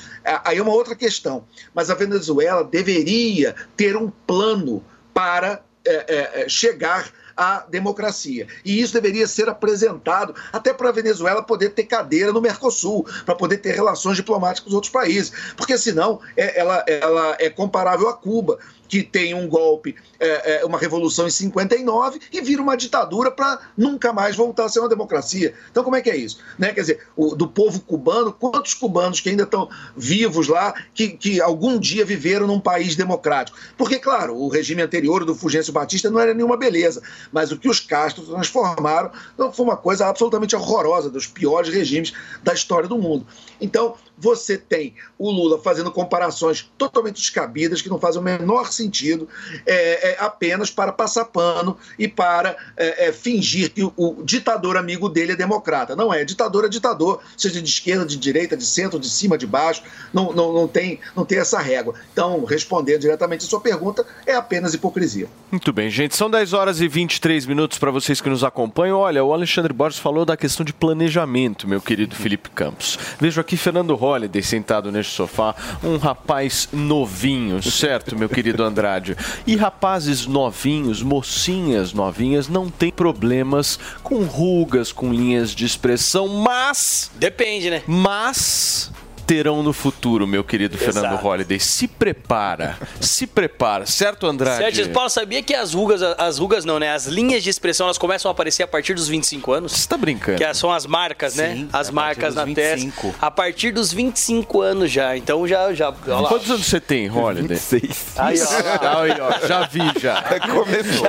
Aí 0.46 0.60
é 0.60 0.62
uma 0.62 0.72
outra 0.72 0.96
questão. 0.96 1.46
Mas 1.74 1.90
a 1.90 1.96
Venezuela 1.96 2.64
deveria 2.64 3.56
ter 3.76 3.98
um 3.98 4.12
plano 4.28 4.84
para 5.16 5.64
é, 5.88 6.06
é, 6.08 6.42
é, 6.42 6.50
chegar 6.50 7.10
à 7.36 7.60
democracia. 7.70 8.48
E 8.66 8.82
isso 8.82 8.94
deveria 8.94 9.28
ser 9.28 9.48
apresentado 9.48 10.34
até 10.52 10.74
para 10.74 10.90
a 10.90 10.92
Venezuela 10.92 11.44
poder 11.44 11.70
ter 11.70 11.84
cadeira 11.84 12.34
no 12.34 12.42
Mercosul, 12.42 13.06
para 13.26 13.36
poder 13.36 13.58
ter 13.58 13.74
relações 13.74 14.18
diplomáticas 14.18 14.62
com 14.62 14.70
os 14.70 14.74
outros 14.74 14.92
países. 14.92 15.32
Porque 15.56 15.78
senão 15.78 16.20
é, 16.36 16.60
ela, 16.60 16.84
ela 16.88 17.38
é 17.40 17.50
comparável 17.50 18.10
a 18.10 18.14
Cuba 18.14 18.58
que 18.88 19.04
tem 19.04 19.34
um 19.34 19.48
golpe, 19.48 19.96
é, 20.20 20.62
é, 20.62 20.66
uma 20.66 20.78
revolução 20.78 21.28
em 21.28 21.32
59 21.32 22.20
e 22.32 22.42
vira 22.42 22.62
uma 22.62 22.78
ditadura 22.78 23.32
para 23.32 23.60
nunca 23.78 24.14
mais 24.14 24.36
voltar 24.36 24.66
a 24.66 24.70
ser 24.70 24.80
uma 24.80 24.90
democracia. 24.90 25.54
Então, 25.70 25.84
como 25.84 25.96
é 25.96 26.02
que 26.02 26.10
é 26.10 26.16
isso? 26.16 26.40
Né? 26.58 26.74
Quer 26.74 26.82
dizer, 26.82 27.08
o, 27.16 27.36
do 27.36 27.48
povo 27.48 27.80
cubano, 27.82 28.32
quantos 28.32 28.74
cubanos 28.74 29.20
que 29.20 29.30
ainda 29.30 29.44
estão 29.44 29.70
vivos 29.96 30.48
lá, 30.48 30.74
que, 30.94 31.10
que 31.10 31.42
algum 31.42 31.80
dia 31.80 32.06
viveram 32.06 32.48
num 32.48 32.60
país 32.60 32.96
democrático? 32.96 33.58
Porque, 33.78 34.00
claro, 34.00 34.36
o 34.36 34.48
regime 34.48 34.82
anterior 34.82 35.26
do 35.26 35.36
Fulgêncio 35.36 35.74
Batista 35.74 36.10
não 36.10 36.20
era 36.20 36.34
nenhuma 36.34 36.58
beleza, 36.58 37.02
mas 37.32 37.52
o 37.52 37.58
que 37.58 37.70
os 37.70 37.80
Castro 37.80 38.24
transformaram 38.24 39.12
foi 39.54 39.66
uma 39.66 39.78
coisa 39.78 40.08
absolutamente 40.08 40.56
horrorosa, 40.56 41.10
dos 41.10 41.28
piores 41.28 41.74
regimes 41.74 42.14
da 42.44 42.54
história 42.54 42.88
do 42.88 42.98
mundo. 42.98 43.26
Então, 43.60 43.96
você 44.18 44.58
tem 44.58 44.96
o 45.18 45.30
Lula 45.30 45.60
fazendo 45.60 45.92
comparações 45.92 46.70
totalmente 46.78 47.18
descabidas, 47.18 47.82
que 47.82 47.90
não 47.90 48.00
fazem 48.00 48.20
o 48.20 48.24
menor 48.24 48.72
sentido, 48.72 49.28
é, 49.66 50.12
é, 50.12 50.18
apenas 50.20 50.72
para 50.72 50.92
passar 50.92 51.26
pano 51.26 51.78
e 52.00 52.08
para 52.08 52.58
é, 52.76 53.08
é, 53.08 53.12
fingir 53.12 53.72
que 53.72 53.84
o, 53.84 53.94
o, 53.96 54.24
ditador 54.24 54.76
amigo 54.76 55.08
dele 55.08 55.34
é 55.34 55.36
democrata. 55.36 55.96
Não 55.96 56.14
é, 56.14 56.26
ditador 56.26 56.66
é 56.66 56.70
ditador, 56.70 57.22
seja 57.38 57.62
de 57.62 57.70
esquerda, 57.70 58.06
de 58.06 58.18
direita, 58.18 58.58
de 58.58 58.66
centro, 58.66 59.00
de 59.00 59.10
cima, 59.10 59.38
de 59.38 59.46
baixo, 59.46 59.84
não, 60.12 60.34
não, 60.34 60.52
não, 60.52 60.68
tem, 60.68 61.00
não 61.16 61.24
tem 61.24 61.38
essa 61.38 61.60
régua. 61.60 61.94
Então, 62.12 62.44
respondendo 62.44 63.02
diretamente 63.02 63.46
a 63.46 63.50
sua 63.50 63.62
pergunta, 63.62 64.06
é 64.26 64.34
apenas 64.34 64.74
hipocrisia. 64.74 65.28
Muito 65.52 65.72
bem, 65.72 65.90
gente, 65.90 66.16
são 66.16 66.30
10 66.30 66.54
horas 66.54 66.82
e 66.82 66.88
23 66.88 67.46
minutos 67.46 67.78
para 67.78 67.92
vocês 67.92 68.20
que 68.20 68.30
nos 68.30 68.44
acompanham. 68.44 69.00
Olha, 69.00 69.24
o 69.24 69.34
Alexandre 69.34 69.74
Borges 69.74 70.00
falou 70.00 70.26
da 70.26 70.36
questão 70.36 70.66
de 70.66 70.74
planejamento, 70.74 71.68
meu 71.68 71.80
querido 71.80 72.16
Felipe 72.16 72.50
Campos. 72.50 72.98
Vejo 73.20 73.40
aqui 73.40 73.56
Fernando 73.56 73.96
Rocha 73.96 74.07
Holiday 74.08 74.42
sentado 74.42 74.92
neste 74.92 75.14
sofá, 75.14 75.56
um 75.84 75.98
rapaz 75.98 76.70
novinho, 76.72 77.62
certo, 77.62 78.18
meu 78.18 78.30
querido 78.30 78.64
Andrade? 78.64 79.16
E 79.46 79.56
rapazes 79.56 80.26
novinhos, 80.26 81.02
mocinhas 81.02 81.94
novinhas, 81.94 82.48
não 82.48 82.70
tem 82.70 82.92
problemas 82.92 83.80
com 84.02 84.24
rugas, 84.24 84.92
com 84.92 85.14
linhas 85.14 85.52
de 85.52 85.66
expressão, 85.66 86.28
mas. 86.28 87.12
Depende, 87.16 87.70
né? 87.70 87.84
Mas 87.86 88.92
terão 89.28 89.62
no 89.62 89.74
futuro, 89.74 90.26
meu 90.26 90.42
querido 90.42 90.78
Fernando 90.78 91.08
Exato. 91.08 91.24
Holliday. 91.24 91.60
Se 91.60 91.86
prepara, 91.86 92.78
se 93.02 93.28
prepara, 93.28 93.86
certo, 93.86 94.26
Andrade? 94.26 94.74
Certo, 94.74 94.94
Paulo, 94.94 95.10
sabia 95.10 95.44
que 95.44 95.54
as 95.54 95.74
rugas, 95.74 96.02
as 96.02 96.38
rugas 96.38 96.64
não, 96.64 96.80
né? 96.80 96.94
As 96.94 97.08
linhas 97.08 97.44
de 97.44 97.50
expressão, 97.50 97.88
elas 97.88 97.98
começam 97.98 98.30
a 98.30 98.32
aparecer 98.32 98.64
a 98.64 98.68
partir 98.68 98.94
dos 98.94 99.10
25 99.10 99.52
anos? 99.52 99.74
Você 99.74 99.88
tá 99.88 99.98
brincando? 99.98 100.38
Que 100.38 100.54
são 100.54 100.72
as 100.72 100.86
marcas, 100.86 101.36
né? 101.36 101.56
Sim, 101.56 101.70
As 101.74 101.90
a 101.90 101.92
marcas 101.92 102.36
na 102.36 102.46
dos 102.46 102.56
testa. 102.56 102.78
25. 102.78 103.16
A 103.20 103.30
partir 103.30 103.72
dos 103.72 103.92
25 103.92 104.62
anos 104.62 104.90
já. 104.90 105.18
Então 105.18 105.46
já... 105.46 105.74
já 105.74 105.90
olha 105.90 106.16
lá. 106.22 106.30
Quantos 106.30 106.50
anos 106.50 106.66
você 106.66 106.80
tem, 106.80 107.08
Holliday? 107.08 107.58
26. 107.58 108.14
Aí, 108.18 108.40
ó. 108.42 109.02
Aí, 109.02 109.12
ó, 109.20 109.46
já 109.46 109.68
vi, 109.68 109.82
já. 110.00 110.22
Começou. 110.48 111.08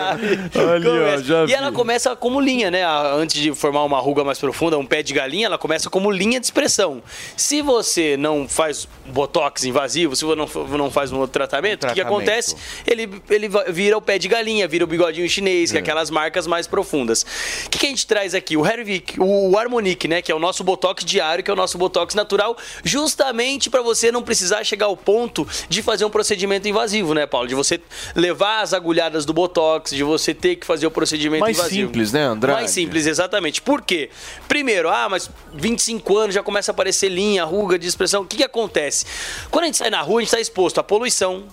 Olha, 0.68 0.90
ó, 0.90 0.98
Começa. 0.98 1.22
já 1.22 1.44
e 1.44 1.46
vi. 1.46 1.54
ela 1.54 1.70
começa 1.70 2.16
como 2.16 2.40
linha, 2.40 2.68
né? 2.68 2.84
Antes 2.84 3.40
de 3.40 3.54
formar 3.54 3.84
uma 3.84 4.00
ruga 4.00 4.24
mais 4.24 4.40
profunda, 4.40 4.76
um 4.76 4.84
pé 4.84 5.04
de 5.04 5.14
galinha, 5.14 5.46
ela 5.46 5.58
começa 5.58 5.88
como 5.88 6.10
linha 6.10 6.40
de 6.40 6.46
expressão. 6.46 7.00
Se 7.36 7.62
você 7.62 8.07
não 8.16 8.48
faz 8.48 8.88
botox 9.06 9.64
invasivo, 9.64 10.14
se 10.14 10.24
você 10.24 10.36
não, 10.36 10.48
não 10.76 10.90
faz 10.90 11.12
um 11.12 11.18
outro 11.18 11.32
tratamento, 11.32 11.86
o 11.86 11.92
que 11.92 12.00
acontece? 12.00 12.56
Ele, 12.86 13.08
ele 13.30 13.48
vira 13.68 13.96
o 13.96 14.02
pé 14.02 14.18
de 14.18 14.28
galinha, 14.28 14.66
vira 14.68 14.84
o 14.84 14.86
bigodinho 14.86 15.28
chinês, 15.28 15.70
que 15.70 15.76
é 15.76 15.80
aquelas 15.80 16.10
marcas 16.10 16.46
mais 16.46 16.66
profundas. 16.66 17.24
O 17.66 17.70
que, 17.70 17.78
que 17.78 17.86
a 17.86 17.88
gente 17.88 18.06
traz 18.06 18.34
aqui? 18.34 18.56
O 18.56 18.66
Hervik, 18.66 19.20
o 19.20 19.56
Harmonic, 19.56 20.06
né? 20.08 20.22
Que 20.22 20.30
é 20.30 20.34
o 20.34 20.38
nosso 20.38 20.62
botox 20.64 21.04
diário, 21.04 21.42
que 21.42 21.50
é 21.50 21.54
o 21.54 21.56
nosso 21.56 21.78
botox 21.78 22.14
natural, 22.14 22.56
justamente 22.84 23.70
para 23.70 23.82
você 23.82 24.12
não 24.12 24.22
precisar 24.22 24.64
chegar 24.64 24.86
ao 24.86 24.96
ponto 24.96 25.46
de 25.68 25.82
fazer 25.82 26.04
um 26.04 26.10
procedimento 26.10 26.68
invasivo, 26.68 27.14
né, 27.14 27.26
Paulo? 27.26 27.48
De 27.48 27.54
você 27.54 27.80
levar 28.14 28.60
as 28.62 28.72
agulhadas 28.72 29.24
do 29.24 29.32
botox, 29.32 29.90
de 29.90 30.02
você 30.02 30.34
ter 30.34 30.56
que 30.56 30.66
fazer 30.66 30.86
o 30.86 30.90
procedimento 30.90 31.40
Mais 31.40 31.56
invasivo. 31.56 31.88
simples, 31.88 32.12
né, 32.12 32.24
Andrade? 32.24 32.58
Mais 32.60 32.70
simples, 32.70 33.06
exatamente. 33.06 33.62
Por 33.62 33.82
quê? 33.82 34.10
Primeiro, 34.46 34.88
ah, 34.88 35.08
mas 35.08 35.30
25 35.54 36.16
anos 36.16 36.34
já 36.34 36.42
começa 36.42 36.70
a 36.70 36.72
aparecer 36.72 37.08
linha, 37.08 37.44
ruga 37.44 37.78
de 37.78 37.86
expressão. 37.98 38.22
O 38.22 38.26
que, 38.26 38.36
que 38.36 38.44
acontece? 38.44 39.04
Quando 39.50 39.64
a 39.64 39.66
gente 39.66 39.78
sai 39.78 39.90
na 39.90 40.00
rua, 40.00 40.18
a 40.18 40.20
gente 40.20 40.28
está 40.28 40.40
exposto 40.40 40.78
à 40.78 40.84
poluição, 40.84 41.44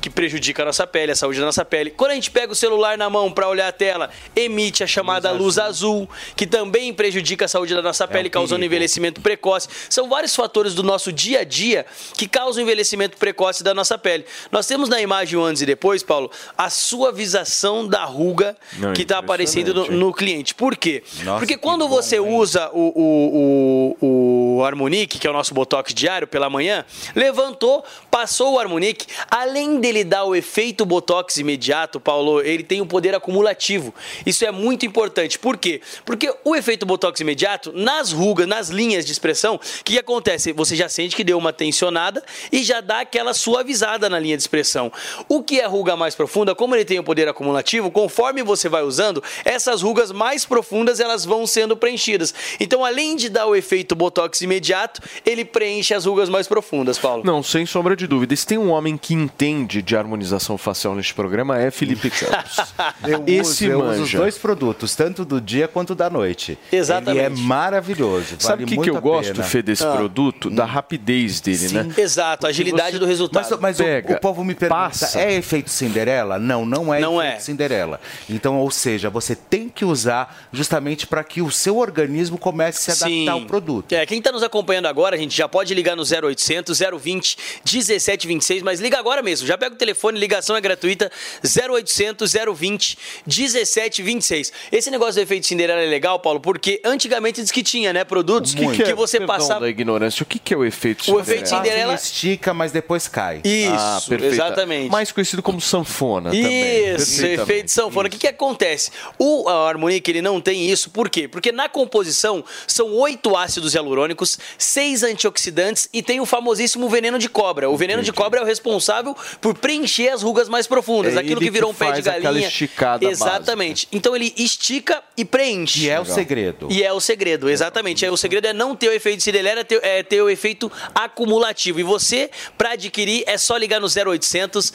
que 0.00 0.08
prejudica 0.08 0.62
a 0.62 0.66
nossa 0.66 0.86
pele, 0.86 1.12
a 1.12 1.16
saúde 1.16 1.40
da 1.40 1.46
nossa 1.46 1.64
pele. 1.64 1.90
Quando 1.90 2.12
a 2.12 2.14
gente 2.14 2.30
pega 2.30 2.52
o 2.52 2.56
celular 2.56 2.96
na 2.96 3.10
mão 3.10 3.30
para 3.30 3.48
olhar 3.48 3.68
a 3.68 3.72
tela, 3.72 4.10
emite 4.34 4.82
a 4.82 4.86
chamada 4.86 5.30
luz, 5.32 5.58
azul. 5.58 6.08
que 6.36 6.46
também 6.46 6.92
prejudica 6.94 7.44
a 7.44 7.48
saúde 7.48 7.74
da 7.74 7.82
nossa 7.82 8.06
pele, 8.06 8.30
causando 8.30 8.64
envelhecimento 8.64 9.20
precoce. 9.20 9.68
São 9.90 10.08
vários 10.08 10.34
fatores 10.34 10.74
do 10.74 10.82
nosso 10.82 11.12
dia 11.12 11.40
a 11.40 11.44
dia 11.44 11.84
que 12.16 12.28
causam 12.28 12.62
envelhecimento 12.62 13.16
precoce 13.16 13.62
da 13.62 13.74
nossa 13.74 13.98
pele. 13.98 14.24
Nós 14.50 14.66
temos 14.66 14.88
na 14.88 15.00
imagem 15.00 15.40
antes 15.42 15.62
e 15.62 15.66
depois, 15.66 16.02
Paulo, 16.02 16.30
a 16.56 16.70
suavização 16.70 17.86
da 17.86 18.04
ruga 18.04 18.56
Não, 18.74 18.92
que 18.92 19.02
está 19.02 19.18
aparecendo 19.18 19.74
no, 19.74 19.90
no 19.90 20.12
cliente. 20.12 20.54
Por 20.54 20.76
quê? 20.76 21.02
Nossa, 21.24 21.40
Porque 21.40 21.48
que 21.48 21.60
quando 21.60 21.88
você 21.88 22.20
usa 22.20 22.70
o, 22.72 22.92
o, 22.94 23.96
o, 24.00 24.58
o 24.58 24.64
Harmonic, 24.64 25.18
que 25.18 25.26
é 25.26 25.30
o 25.30 25.32
nosso 25.32 25.54
Botox 25.54 25.92
diário 25.94 26.26
pela 26.26 26.50
manhã, 26.50 26.84
levantou, 27.14 27.84
passou 28.10 28.54
o 28.54 28.58
Harmonic, 28.58 29.06
além 29.30 29.77
dele 29.78 30.04
dar 30.04 30.24
o 30.24 30.34
efeito 30.34 30.84
Botox 30.84 31.36
imediato, 31.36 32.00
Paulo, 32.00 32.40
ele 32.40 32.62
tem 32.62 32.80
um 32.80 32.86
poder 32.86 33.14
acumulativo. 33.14 33.94
Isso 34.24 34.44
é 34.44 34.50
muito 34.50 34.86
importante. 34.86 35.38
Por 35.38 35.56
quê? 35.56 35.80
Porque 36.04 36.32
o 36.44 36.54
efeito 36.56 36.86
Botox 36.86 37.20
imediato, 37.20 37.72
nas 37.72 38.12
rugas, 38.12 38.46
nas 38.46 38.68
linhas 38.68 39.04
de 39.04 39.12
expressão, 39.12 39.56
o 39.56 39.84
que, 39.84 39.98
acontece? 39.98 40.52
Você 40.52 40.76
já 40.76 40.88
sente 40.88 41.14
que 41.14 41.24
deu 41.24 41.36
uma 41.36 41.52
tensionada 41.52 42.22
e 42.50 42.62
já 42.62 42.80
dá 42.80 43.00
aquela 43.00 43.34
suavizada 43.34 44.08
na 44.08 44.18
linha 44.18 44.36
de 44.36 44.42
expressão. 44.42 44.92
O 45.28 45.42
que 45.42 45.60
é 45.60 45.66
ruga 45.66 45.96
mais 45.96 46.14
profunda, 46.14 46.54
como 46.54 46.74
ele 46.74 46.84
tem 46.84 46.98
o 46.98 47.04
poder 47.04 47.28
acumulativo, 47.28 47.90
conforme 47.90 48.42
você 48.42 48.68
vai 48.68 48.82
usando, 48.82 49.22
essas 49.44 49.82
rugas 49.82 50.12
mais 50.12 50.44
profundas 50.44 51.00
elas 51.00 51.24
vão 51.24 51.46
sendo 51.46 51.76
preenchidas. 51.76 52.34
Então, 52.60 52.84
além 52.84 53.16
de 53.16 53.28
dar 53.28 53.46
o 53.46 53.54
efeito 53.54 53.94
Botox 53.94 54.40
imediato, 54.40 55.00
ele 55.24 55.44
preenche 55.44 55.94
as 55.94 56.04
rugas 56.04 56.28
mais 56.28 56.46
profundas, 56.46 56.98
Paulo. 56.98 57.22
Não, 57.24 57.42
sem 57.42 57.66
sombra 57.66 57.94
de 57.94 58.06
dúvida. 58.06 58.34
Se 58.34 58.46
tem 58.46 58.58
um 58.58 58.70
homem 58.70 58.96
que 58.96 59.14
entende 59.14 59.67
de 59.68 59.96
harmonização 59.96 60.56
facial 60.56 60.94
neste 60.94 61.12
programa, 61.14 61.58
é 61.58 61.70
Felipe 61.70 62.10
Campos. 62.10 62.56
Eu, 63.06 63.22
Esse 63.26 63.64
uso, 63.68 63.72
eu 63.72 63.78
uso 63.80 63.90
os 63.92 63.98
manja. 64.00 64.18
dois 64.18 64.38
produtos, 64.38 64.94
tanto 64.96 65.24
do 65.24 65.40
dia 65.40 65.68
quanto 65.68 65.94
da 65.94 66.08
noite. 66.10 66.58
Exatamente. 66.72 67.24
Ele 67.24 67.40
é 67.40 67.42
maravilhoso. 67.46 68.36
Sabe 68.38 68.64
o 68.64 68.66
vale 68.66 68.76
que, 68.78 68.82
que 68.84 68.90
eu 68.90 69.00
gosto. 69.00 69.42
Fê, 69.42 69.62
desse 69.62 69.84
Ah. 69.84 69.92
produto? 69.92 70.50
Da 70.50 70.64
rapidez 70.64 71.40
dele, 71.40 71.68
né? 71.72 71.94
Exato, 71.96 72.46
a 72.46 72.50
agilidade 72.50 72.92
você- 72.92 72.98
do 72.98 73.06
resultado. 73.06 73.48
Mas, 73.50 73.60
mas 73.60 73.80
o- 73.80 73.84
Pega, 73.84 74.14
o, 74.16 74.20
povo 74.20 74.44
me 74.44 74.54
pergunta, 74.54 74.80
passa. 74.80 75.20
é 75.20 75.34
efeito 75.34 75.70
Cinderela? 75.70 76.38
Não, 76.38 76.64
não 76.66 76.92
é 76.92 77.00
Não 77.00 77.20
efeito 77.22 77.36
é. 77.36 77.40
Cinderela. 77.40 78.00
Então, 78.28 78.56
ou 78.58 78.70
seja, 78.70 79.08
você 79.10 79.34
tem 79.36 79.68
que 79.68 79.84
usar 79.84 80.48
justamente 80.52 81.06
para 81.06 81.22
que 81.24 81.40
o 81.42 81.50
seu 81.50 81.76
organismo 81.78 82.38
comece 82.38 82.90
a 82.90 82.94
se 82.94 83.04
adaptar 83.04 83.32
ao 83.32 83.42
produto. 83.46 83.92
É, 83.92 84.04
quem 84.06 84.18
está 84.18 84.32
nos 84.32 84.42
acompanhando 84.42 84.86
agora, 84.86 85.16
a 85.16 85.18
gente 85.18 85.36
já 85.36 85.48
pode 85.48 85.72
ligar 85.74 85.96
no 85.96 86.04
0800 86.04 86.78
020 87.00 87.36
1726, 87.64 88.62
mas 88.62 88.80
liga 88.80 88.98
agora 88.98 89.22
mesmo. 89.22 89.46
Já 89.46 89.56
pega 89.58 89.74
o 89.74 89.78
telefone, 89.78 90.18
ligação 90.18 90.56
é 90.56 90.60
gratuita 90.60 91.10
0800 91.44 92.32
020 92.56 92.98
1726. 93.26 94.52
Esse 94.72 94.90
negócio 94.90 95.14
do 95.14 95.20
efeito 95.20 95.46
Cinderela 95.46 95.80
é 95.80 95.86
legal, 95.86 96.18
Paulo, 96.20 96.40
porque 96.40 96.80
antigamente 96.84 97.42
diz 97.42 97.50
que 97.50 97.62
tinha, 97.62 97.92
né, 97.92 98.04
produtos 98.04 98.54
que, 98.54 98.66
que, 98.68 98.82
que 98.84 98.94
você 98.94 99.18
Perdão 99.18 99.36
passava 99.36 99.60
da 99.60 99.68
ignorância. 99.68 100.22
O 100.22 100.26
que, 100.26 100.38
que 100.38 100.54
é 100.54 100.56
o 100.56 100.64
efeito 100.64 101.00
O 101.00 101.04
Cinderela? 101.04 101.22
efeito 101.22 101.48
Cinderela- 101.48 101.92
Fácil, 101.92 102.12
estica, 102.12 102.54
mas 102.54 102.72
depois 102.72 103.08
cai. 103.08 103.40
Isso, 103.44 103.72
Ah, 103.74 104.00
exatamente. 104.22 104.90
Mais 104.90 105.10
conhecido 105.12 105.42
como 105.42 105.60
sanfona 105.60 106.30
também. 106.30 106.94
Isso, 106.94 107.24
efeito 107.26 107.70
sanfona. 107.70 108.08
O 108.08 108.10
que, 108.10 108.18
que 108.18 108.26
acontece? 108.28 108.90
O 109.18 109.48
a 109.48 109.68
Harmonic 109.68 110.10
ele 110.10 110.22
não 110.22 110.40
tem 110.40 110.70
isso, 110.70 110.90
por 110.90 111.08
quê? 111.08 111.26
Porque 111.28 111.50
na 111.52 111.68
composição 111.68 112.44
são 112.66 112.92
oito 112.94 113.36
ácidos 113.36 113.74
hialurônicos, 113.74 114.38
seis 114.56 115.02
antioxidantes 115.02 115.88
e 115.92 116.02
tem 116.02 116.20
o 116.20 116.26
famosíssimo 116.26 116.88
veneno 116.88 117.18
de 117.18 117.28
cobra. 117.28 117.68
O 117.70 117.76
veneno 117.76 118.02
de 118.02 118.12
cobra 118.12 118.40
é 118.40 118.42
o 118.42 118.46
responsável 118.46 119.16
por 119.40 119.47
preencher 119.54 120.08
as 120.08 120.22
rugas 120.22 120.48
mais 120.48 120.66
profundas, 120.66 121.14
É 121.16 121.18
aquilo 121.20 121.40
que 121.40 121.50
virou 121.50 121.70
que 121.72 121.76
um 121.76 121.78
pé 121.86 121.92
de 121.92 122.02
galinha. 122.02 122.48
esticada 122.48 123.04
Exatamente. 123.04 123.88
Então 123.92 124.14
ele 124.14 124.32
estica 124.36 125.02
e 125.16 125.24
preenche. 125.24 125.80
Que 125.80 125.90
é 125.90 126.00
o 126.00 126.04
segredo. 126.04 126.68
E 126.70 126.82
é 126.82 126.92
o 126.92 127.00
segredo, 127.00 127.48
exatamente. 127.48 128.04
É, 128.04 128.10
o 128.10 128.16
segredo 128.16 128.46
é 128.46 128.52
não 128.52 128.74
ter 128.76 128.88
o 128.88 128.92
efeito 128.92 129.22
Cinderela, 129.22 129.60
é 129.60 129.64
ter, 129.64 129.80
é 129.84 130.02
ter 130.02 130.22
o 130.22 130.28
efeito 130.30 130.70
acumulativo. 130.94 131.80
E 131.80 131.82
você, 131.82 132.30
para 132.56 132.72
adquirir, 132.72 133.24
é 133.26 133.36
só 133.38 133.56
ligar 133.56 133.80
no 133.80 133.86
0800 133.88 134.72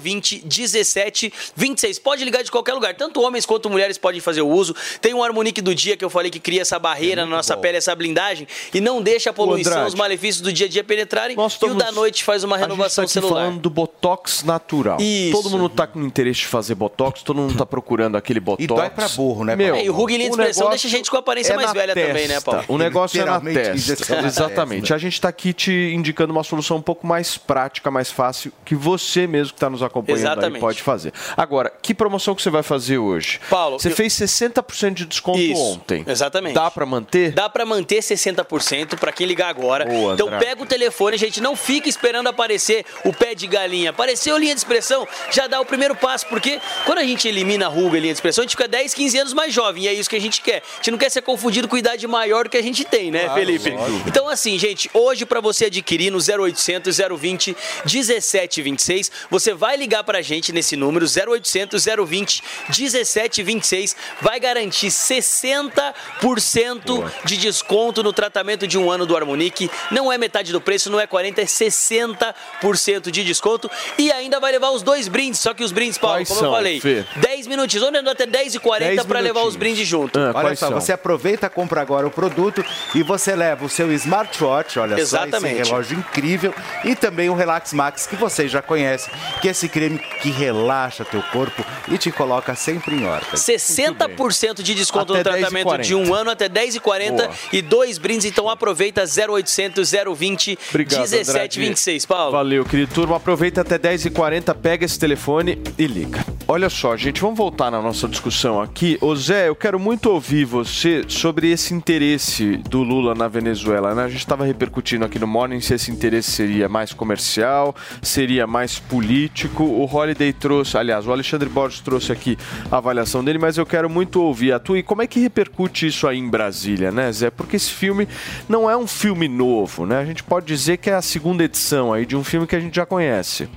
020 0.00 0.40
17 0.44 1.32
26. 1.54 1.98
Pode 1.98 2.24
ligar 2.24 2.42
de 2.42 2.50
qualquer 2.50 2.72
lugar. 2.74 2.94
Tanto 2.94 3.20
homens 3.22 3.46
quanto 3.46 3.68
mulheres 3.70 3.98
podem 3.98 4.20
fazer 4.20 4.42
o 4.42 4.48
uso. 4.48 4.74
Tem 5.00 5.14
um 5.14 5.22
Harmonic 5.22 5.60
do 5.60 5.74
dia 5.74 5.96
que 5.96 6.04
eu 6.04 6.10
falei 6.10 6.30
que 6.30 6.40
cria 6.40 6.62
essa 6.62 6.78
barreira 6.78 7.24
na 7.24 7.30
nossa 7.36 7.56
pele, 7.56 7.76
essa 7.78 7.94
blindagem, 7.94 8.46
e 8.72 8.80
não 8.80 9.00
deixa 9.02 9.30
a 9.30 9.32
poluição, 9.32 9.86
os 9.86 9.94
malefícios 9.94 10.40
do 10.42 10.52
dia 10.52 10.66
a 10.66 10.68
dia 10.68 10.84
penetrarem. 10.84 11.36
Nós 11.36 11.52
E 11.52 11.54
o 11.54 11.56
estamos- 11.56 11.76
da 11.82 11.92
noite 11.92 12.24
faz 12.24 12.42
uma 12.44 12.56
renovação 12.56 13.04
a 13.04 13.06
gente 13.06 13.14
tá 13.14 13.20
aqui 13.20 13.26
celular. 13.28 13.44
falando 13.46 13.60
do 13.60 13.70
Botox 14.00 14.44
natural. 14.44 14.98
Isso. 15.00 15.32
Todo 15.32 15.50
mundo 15.50 15.68
tá 15.68 15.86
com 15.86 16.00
interesse 16.02 16.40
de 16.40 16.46
fazer 16.46 16.74
Botox, 16.74 17.22
todo 17.22 17.40
mundo 17.40 17.56
tá 17.56 17.64
procurando 17.64 18.16
aquele 18.16 18.38
Botox. 18.40 18.62
E 18.64 18.66
dói 18.66 18.90
pra 18.90 19.08
burro, 19.08 19.44
né, 19.44 19.56
Meu, 19.56 19.68
Paulo? 19.68 19.80
É, 19.82 19.86
e 19.86 19.90
o 19.90 20.06
linha 20.06 20.18
de 20.18 20.24
expressão 20.26 20.68
deixa 20.70 20.86
a 20.86 20.90
gente 20.90 21.10
com 21.10 21.16
a 21.16 21.20
aparência 21.20 21.52
é 21.54 21.56
mais 21.56 21.72
velha 21.72 21.94
também, 21.94 22.28
né, 22.28 22.34
testa. 22.34 22.50
Paulo? 22.50 22.64
O 22.68 22.78
negócio 22.78 23.20
é 23.20 23.24
na 23.24 23.40
testa. 23.40 24.16
Exatamente. 24.26 24.80
testa. 24.82 24.94
A 24.94 24.98
gente 24.98 25.20
tá 25.20 25.28
aqui 25.28 25.52
te 25.52 25.72
indicando 25.94 26.32
uma 26.32 26.44
solução 26.44 26.76
um 26.76 26.82
pouco 26.82 27.06
mais 27.06 27.36
prática, 27.38 27.90
mais 27.90 28.10
fácil, 28.10 28.52
que 28.64 28.74
você 28.74 29.26
mesmo 29.26 29.54
que 29.54 29.60
tá 29.60 29.70
nos 29.70 29.82
acompanhando 29.82 30.58
pode 30.60 30.82
fazer. 30.82 31.12
Agora, 31.36 31.72
que 31.82 31.94
promoção 31.94 32.34
que 32.34 32.42
você 32.42 32.50
vai 32.50 32.62
fazer 32.62 32.98
hoje? 32.98 33.40
Paulo, 33.48 33.78
você 33.78 33.88
eu- 33.88 33.96
fez 33.96 34.12
60% 34.12 34.94
de 34.94 35.06
desconto 35.06 35.38
Isso, 35.38 35.60
ontem. 35.60 36.04
exatamente. 36.06 36.54
Dá 36.54 36.70
pra 36.70 36.84
manter? 36.86 37.32
Dá 37.32 37.48
pra 37.48 37.64
manter 37.64 38.02
60% 38.02 38.96
pra 38.96 39.10
quem 39.12 39.26
ligar 39.26 39.48
agora. 39.48 39.84
Boa, 39.86 40.14
então 40.14 40.26
Andrade. 40.26 40.44
pega 40.44 40.62
o 40.62 40.66
telefone, 40.66 41.16
gente, 41.16 41.40
não 41.40 41.56
fica 41.56 41.88
esperando 41.88 42.28
aparecer 42.28 42.84
o 43.04 43.12
pé 43.12 43.34
de 43.34 43.46
galinha. 43.46 43.85
Apareceu 43.90 44.36
linha 44.36 44.54
de 44.54 44.60
expressão, 44.60 45.06
já 45.30 45.46
dá 45.46 45.60
o 45.60 45.64
primeiro 45.64 45.94
passo, 45.94 46.26
porque 46.26 46.60
quando 46.84 46.98
a 46.98 47.04
gente 47.04 47.28
elimina 47.28 47.66
a 47.66 47.68
ruga 47.68 47.96
e 47.96 48.00
linha 48.00 48.12
de 48.12 48.18
expressão, 48.18 48.42
a 48.42 48.44
gente 48.44 48.56
fica 48.56 48.68
10, 48.68 48.94
15 48.94 49.18
anos 49.18 49.32
mais 49.32 49.52
jovem, 49.52 49.84
e 49.84 49.88
é 49.88 49.92
isso 49.92 50.08
que 50.08 50.16
a 50.16 50.20
gente 50.20 50.40
quer. 50.40 50.62
A 50.74 50.76
gente 50.76 50.90
não 50.90 50.98
quer 50.98 51.10
ser 51.10 51.22
confundido 51.22 51.68
com 51.68 51.76
idade 51.76 52.06
maior 52.06 52.44
do 52.44 52.50
que 52.50 52.56
a 52.56 52.62
gente 52.62 52.84
tem, 52.84 53.10
né, 53.10 53.32
Felipe? 53.34 53.74
Então 54.06 54.28
assim, 54.28 54.58
gente, 54.58 54.90
hoje 54.92 55.24
pra 55.24 55.40
você 55.40 55.66
adquirir 55.66 56.10
no 56.10 56.18
0800 56.18 56.96
020 56.96 57.56
1726, 57.84 59.12
você 59.30 59.54
vai 59.54 59.76
ligar 59.76 60.04
pra 60.04 60.22
gente 60.22 60.52
nesse 60.52 60.76
número 60.76 61.06
0800 61.06 61.84
020 61.84 62.42
1726, 62.68 63.96
vai 64.20 64.40
garantir 64.40 64.88
60% 64.88 67.10
de 67.24 67.36
desconto 67.36 68.02
no 68.02 68.12
tratamento 68.12 68.66
de 68.66 68.78
um 68.78 68.90
ano 68.90 69.06
do 69.06 69.16
Harmonic. 69.16 69.70
Não 69.90 70.12
é 70.12 70.18
metade 70.18 70.52
do 70.52 70.60
preço, 70.60 70.90
não 70.90 71.00
é 71.00 71.06
40, 71.06 71.40
é 71.40 71.44
60% 71.44 73.10
de 73.10 73.24
desconto 73.24 73.70
e 73.98 74.10
ainda 74.12 74.40
vai 74.40 74.52
levar 74.52 74.70
os 74.70 74.82
dois 74.82 75.08
brindes, 75.08 75.40
só 75.40 75.52
que 75.52 75.62
os 75.64 75.72
brindes, 75.72 75.98
Paulo, 75.98 76.16
Quais 76.16 76.28
como 76.28 76.40
são, 76.40 76.48
eu 76.50 76.54
falei, 76.54 76.80
Fê? 76.80 77.04
10 77.16 77.46
minutinhos, 77.46 77.86
onde 77.86 77.98
andou 77.98 78.12
até 78.12 78.26
10 78.26 78.54
e 78.54 78.58
40 78.58 78.94
10 78.94 79.06
para 79.06 79.20
levar 79.20 79.42
os 79.44 79.56
brindes 79.56 79.86
junto. 79.86 80.18
Ah, 80.18 80.32
Olha 80.34 80.56
só, 80.56 80.68
são? 80.68 80.80
você 80.80 80.92
aproveita, 80.92 81.50
compra 81.50 81.80
agora 81.80 82.06
o 82.06 82.10
produto 82.10 82.64
e 82.94 83.02
você 83.02 83.34
leva 83.34 83.64
o 83.64 83.68
seu 83.68 83.92
smartwatch, 83.92 84.78
olha 84.78 84.96
só, 84.96 85.02
Exatamente. 85.02 85.60
esse 85.60 85.70
relógio 85.70 85.98
incrível, 85.98 86.54
e 86.84 86.94
também 86.94 87.28
o 87.28 87.34
Relax 87.34 87.72
Max, 87.72 88.06
que 88.06 88.16
vocês 88.16 88.50
já 88.50 88.62
conhecem, 88.62 89.12
que 89.40 89.48
é 89.48 89.50
esse 89.50 89.68
creme 89.68 89.98
que 90.22 90.30
relaxa 90.30 91.04
teu 91.04 91.22
corpo 91.32 91.64
e 91.88 91.98
te 91.98 92.10
coloca 92.10 92.54
sempre 92.54 92.94
em 92.96 93.06
ordem. 93.06 93.28
60% 93.34 94.62
de 94.62 94.74
desconto 94.74 95.12
Até 95.12 95.18
no 95.18 95.24
10 95.24 95.38
tratamento 95.40 95.64
40. 95.64 95.84
de 95.86 95.94
um 95.94 96.14
ano 96.14 96.30
até 96.30 96.48
10 96.48 96.76
e 96.76 96.80
40 96.80 97.24
Boa. 97.24 97.36
e 97.52 97.60
dois 97.62 97.98
brindes. 97.98 98.24
Então 98.24 98.46
Então 98.46 98.50
aproveita 98.52 99.02
0800 99.02 99.90
020 100.16 100.58
Obrigado, 100.68 101.00
1726, 101.00 102.06
Paulo. 102.06 102.32
Valeu, 102.32 102.64
querido 102.64 102.94
turma. 102.94 103.16
Aproveita 103.16 103.64
até 103.66 103.78
10h40, 103.78 104.54
pega 104.54 104.84
esse 104.84 104.96
telefone 104.96 105.60
e 105.76 105.86
liga. 105.88 106.24
Olha 106.48 106.70
só, 106.70 106.96
gente, 106.96 107.20
vamos 107.20 107.36
voltar 107.36 107.72
na 107.72 107.82
nossa 107.82 108.06
discussão 108.06 108.62
aqui. 108.62 108.96
Ô 109.00 109.16
Zé, 109.16 109.48
eu 109.48 109.56
quero 109.56 109.80
muito 109.80 110.08
ouvir 110.08 110.44
você 110.44 111.04
sobre 111.08 111.50
esse 111.50 111.74
interesse 111.74 112.58
do 112.58 112.84
Lula 112.84 113.16
na 113.16 113.26
Venezuela. 113.26 113.92
Né? 113.96 114.04
A 114.04 114.08
gente 114.08 114.20
estava 114.20 114.44
repercutindo 114.44 115.04
aqui 115.04 115.18
no 115.18 115.26
Morning 115.26 115.60
se 115.60 115.74
esse 115.74 115.90
interesse 115.90 116.30
seria 116.30 116.68
mais 116.68 116.92
comercial, 116.92 117.74
seria 118.00 118.46
mais 118.46 118.78
político. 118.78 119.64
O 119.64 119.92
Holiday 119.92 120.32
trouxe, 120.32 120.78
aliás, 120.78 121.04
o 121.04 121.10
Alexandre 121.10 121.48
Borges 121.48 121.80
trouxe 121.80 122.12
aqui 122.12 122.38
a 122.70 122.76
avaliação 122.76 123.24
dele, 123.24 123.40
mas 123.40 123.58
eu 123.58 123.66
quero 123.66 123.90
muito 123.90 124.22
ouvir 124.22 124.52
a 124.52 124.60
tua. 124.60 124.78
E 124.78 124.84
como 124.84 125.02
é 125.02 125.08
que 125.08 125.18
repercute 125.18 125.88
isso 125.88 126.06
aí 126.06 126.18
em 126.18 126.28
Brasília, 126.28 126.92
né, 126.92 127.10
Zé? 127.10 127.28
Porque 127.28 127.56
esse 127.56 127.72
filme 127.72 128.06
não 128.48 128.70
é 128.70 128.76
um 128.76 128.86
filme 128.86 129.26
novo, 129.26 129.84
né? 129.84 129.98
A 129.98 130.04
gente 130.04 130.22
pode 130.22 130.46
dizer 130.46 130.76
que 130.76 130.88
é 130.88 130.94
a 130.94 131.02
segunda 131.02 131.42
edição 131.42 131.92
aí 131.92 132.06
de 132.06 132.16
um 132.16 132.22
filme 132.22 132.46
que 132.46 132.54
a 132.54 132.60
gente 132.60 132.76
já 132.76 132.86
conhece. 132.86 133.48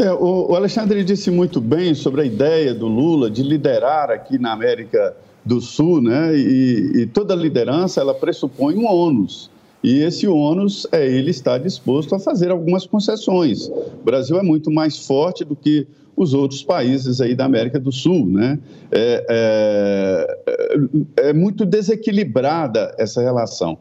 É, 0.00 0.10
o, 0.14 0.56
Alexandre 0.56 1.04
disse 1.04 1.30
muito 1.30 1.60
bem 1.60 1.94
sobre 1.94 2.22
a 2.22 2.24
ideia 2.24 2.72
do 2.72 2.88
Lula 2.88 3.30
de 3.30 3.42
liderar 3.42 4.08
aqui 4.08 4.38
na 4.38 4.50
América 4.50 5.14
do 5.44 5.60
Sul, 5.60 6.00
né? 6.00 6.34
E, 6.34 7.02
e 7.02 7.06
toda 7.06 7.34
liderança 7.34 8.00
ela 8.00 8.14
pressupõe 8.14 8.76
um 8.76 8.86
ônus. 8.86 9.50
E 9.84 10.00
esse 10.00 10.26
ônus 10.26 10.86
é 10.90 11.06
ele 11.06 11.30
estar 11.30 11.58
disposto 11.58 12.14
a 12.14 12.18
fazer 12.18 12.50
algumas 12.50 12.86
concessões. 12.86 13.68
O 13.68 14.02
Brasil 14.02 14.38
é 14.38 14.42
muito 14.42 14.70
mais 14.70 15.06
forte 15.06 15.44
do 15.44 15.54
que 15.54 15.86
os 16.16 16.32
outros 16.32 16.62
países 16.62 17.20
aí 17.20 17.34
da 17.34 17.44
América 17.44 17.78
do 17.78 17.92
Sul, 17.92 18.26
né? 18.26 18.58
É, 18.90 19.26
é, 21.18 21.28
é 21.28 21.32
muito 21.34 21.66
desequilibrada 21.66 22.94
essa 22.98 23.20
relação. 23.20 23.76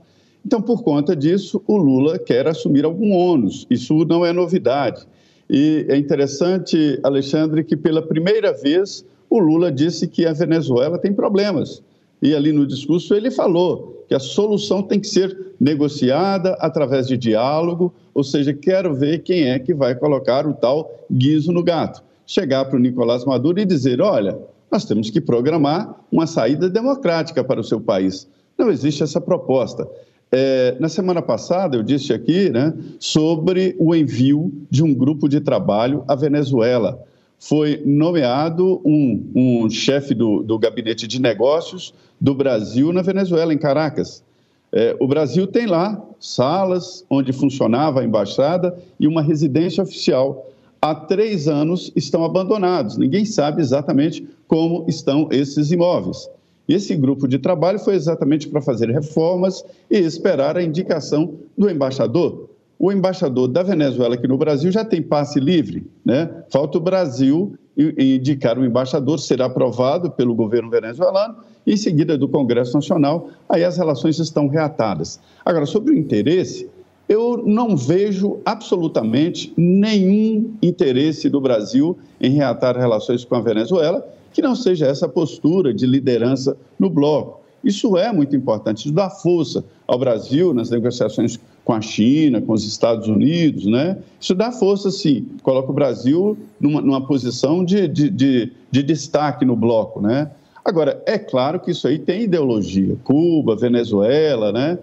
Então, 0.45 0.61
por 0.61 0.83
conta 0.83 1.15
disso, 1.15 1.63
o 1.65 1.77
Lula 1.77 2.19
quer 2.19 2.45
assumir 2.45 2.83
algum 2.83 3.13
ônus. 3.13 3.65
Isso 3.69 4.03
não 4.03 4.25
é 4.25 4.33
novidade. 4.33 5.07
E 5.49 5.85
é 5.89 5.97
interessante, 5.97 6.99
Alexandre, 7.01 7.63
que 7.63 7.75
pela 7.75 8.01
primeira 8.01 8.53
vez 8.53 9.03
o 9.29 9.39
Lula 9.39 9.71
disse 9.71 10.07
que 10.07 10.25
a 10.25 10.33
Venezuela 10.33 10.97
tem 10.97 11.11
problemas. 11.11 11.81
E 12.21 12.35
ali 12.35 12.51
no 12.51 12.67
discurso 12.67 13.15
ele 13.15 13.31
falou 13.31 14.05
que 14.07 14.13
a 14.13 14.19
solução 14.19 14.81
tem 14.81 14.99
que 14.99 15.07
ser 15.07 15.53
negociada 15.59 16.53
através 16.59 17.07
de 17.07 17.15
diálogo, 17.17 17.93
ou 18.13 18.23
seja, 18.23 18.53
quero 18.53 18.93
ver 18.93 19.19
quem 19.19 19.49
é 19.49 19.59
que 19.59 19.73
vai 19.73 19.95
colocar 19.95 20.45
o 20.45 20.53
tal 20.53 21.05
guiso 21.11 21.51
no 21.51 21.63
gato. 21.63 22.03
Chegar 22.25 22.65
para 22.65 22.75
o 22.75 22.79
Nicolás 22.79 23.25
Maduro 23.25 23.59
e 23.59 23.65
dizer: 23.65 24.01
olha, 24.01 24.37
nós 24.71 24.85
temos 24.85 25.09
que 25.09 25.21
programar 25.21 25.95
uma 26.11 26.27
saída 26.27 26.69
democrática 26.69 27.43
para 27.43 27.59
o 27.59 27.63
seu 27.63 27.79
país. 27.79 28.27
Não 28.57 28.69
existe 28.69 29.01
essa 29.01 29.21
proposta. 29.21 29.87
É, 30.31 30.75
na 30.79 30.89
semana 30.89 31.21
passada, 31.21 31.75
eu 31.75 31.83
disse 31.83 32.13
aqui 32.13 32.49
né, 32.49 32.73
sobre 32.99 33.75
o 33.79 33.95
envio 33.95 34.51
de 34.69 34.83
um 34.83 34.93
grupo 34.93 35.27
de 35.27 35.39
trabalho 35.39 36.03
à 36.07 36.15
Venezuela. 36.15 37.03
Foi 37.39 37.81
nomeado 37.85 38.81
um, 38.85 39.31
um 39.33 39.69
chefe 39.69 40.13
do, 40.13 40.43
do 40.43 40.59
gabinete 40.59 41.07
de 41.07 41.19
negócios 41.19 41.93
do 42.19 42.35
Brasil 42.35 42.93
na 42.93 43.01
Venezuela, 43.01 43.53
em 43.53 43.57
Caracas. 43.57 44.23
É, 44.71 44.95
o 44.99 45.07
Brasil 45.07 45.47
tem 45.47 45.65
lá 45.65 45.99
salas 46.19 47.03
onde 47.09 47.33
funcionava 47.33 48.01
a 48.01 48.03
embaixada 48.03 48.77
e 48.99 49.07
uma 49.07 49.21
residência 49.21 49.81
oficial. 49.81 50.47
Há 50.81 50.93
três 50.93 51.47
anos 51.47 51.91
estão 51.95 52.23
abandonados. 52.23 52.97
Ninguém 52.97 53.25
sabe 53.25 53.61
exatamente 53.61 54.27
como 54.47 54.85
estão 54.87 55.27
esses 55.31 55.71
imóveis. 55.71 56.29
Esse 56.69 56.95
grupo 56.95 57.27
de 57.27 57.39
trabalho 57.39 57.79
foi 57.79 57.95
exatamente 57.95 58.47
para 58.47 58.61
fazer 58.61 58.91
reformas 58.91 59.65
e 59.89 59.97
esperar 59.97 60.55
a 60.55 60.61
indicação 60.61 61.33
do 61.57 61.67
embaixador. 61.67 62.47
O 62.77 62.91
embaixador 62.91 63.47
da 63.47 63.63
Venezuela 63.63 64.13
aqui 64.13 64.27
no 64.27 64.37
Brasil 64.37 64.71
já 64.71 64.85
tem 64.85 65.01
passe 65.01 65.39
livre, 65.39 65.85
né? 66.05 66.29
Falta 66.49 66.77
o 66.77 66.81
Brasil 66.81 67.55
indicar 67.97 68.59
o 68.59 68.65
embaixador, 68.65 69.19
será 69.19 69.45
aprovado 69.45 70.11
pelo 70.11 70.35
governo 70.35 70.69
venezuelano, 70.69 71.37
e 71.65 71.73
em 71.73 71.77
seguida 71.77 72.17
do 72.17 72.27
Congresso 72.27 72.73
Nacional, 72.73 73.29
aí 73.47 73.63
as 73.63 73.77
relações 73.77 74.19
estão 74.19 74.47
reatadas. 74.47 75.19
Agora, 75.45 75.65
sobre 75.65 75.93
o 75.93 75.97
interesse, 75.97 76.69
eu 77.07 77.41
não 77.45 77.75
vejo 77.75 78.39
absolutamente 78.45 79.53
nenhum 79.57 80.53
interesse 80.61 81.29
do 81.29 81.41
Brasil 81.41 81.97
em 82.19 82.31
reatar 82.31 82.77
relações 82.77 83.23
com 83.25 83.35
a 83.35 83.41
Venezuela, 83.41 84.05
que 84.39 84.41
não 84.41 84.55
seja 84.55 84.87
essa 84.87 85.07
postura 85.07 85.73
de 85.73 85.85
liderança 85.85 86.55
no 86.79 86.89
bloco. 86.89 87.41
Isso 87.61 87.97
é 87.97 88.09
muito 88.09 88.37
importante, 88.37 88.85
isso 88.85 88.93
dá 88.93 89.09
força 89.09 89.65
ao 89.85 89.99
Brasil 89.99 90.53
nas 90.53 90.69
negociações 90.69 91.37
com 91.65 91.73
a 91.73 91.81
China, 91.81 92.41
com 92.41 92.53
os 92.53 92.65
Estados 92.65 93.09
Unidos, 93.09 93.65
né? 93.65 93.97
Isso 94.17 94.33
dá 94.33 94.49
força, 94.49 94.89
sim, 94.91 95.27
coloca 95.43 95.69
o 95.69 95.73
Brasil 95.73 96.37
numa, 96.57 96.79
numa 96.79 97.05
posição 97.05 97.65
de, 97.65 97.85
de, 97.89 98.09
de, 98.09 98.53
de 98.71 98.81
destaque 98.81 99.43
no 99.43 99.57
bloco, 99.57 99.99
né? 100.01 100.31
Agora, 100.63 101.03
é 101.05 101.17
claro 101.17 101.59
que 101.59 101.71
isso 101.71 101.85
aí 101.85 101.99
tem 101.99 102.23
ideologia. 102.23 102.95
Cuba, 103.03 103.57
Venezuela, 103.57 104.53
né? 104.53 104.79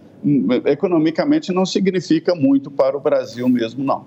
Economicamente 0.66 1.50
não 1.50 1.64
significa 1.64 2.34
muito 2.34 2.70
para 2.70 2.94
o 2.94 3.00
Brasil 3.00 3.48
mesmo, 3.48 3.82
não. 3.82 4.04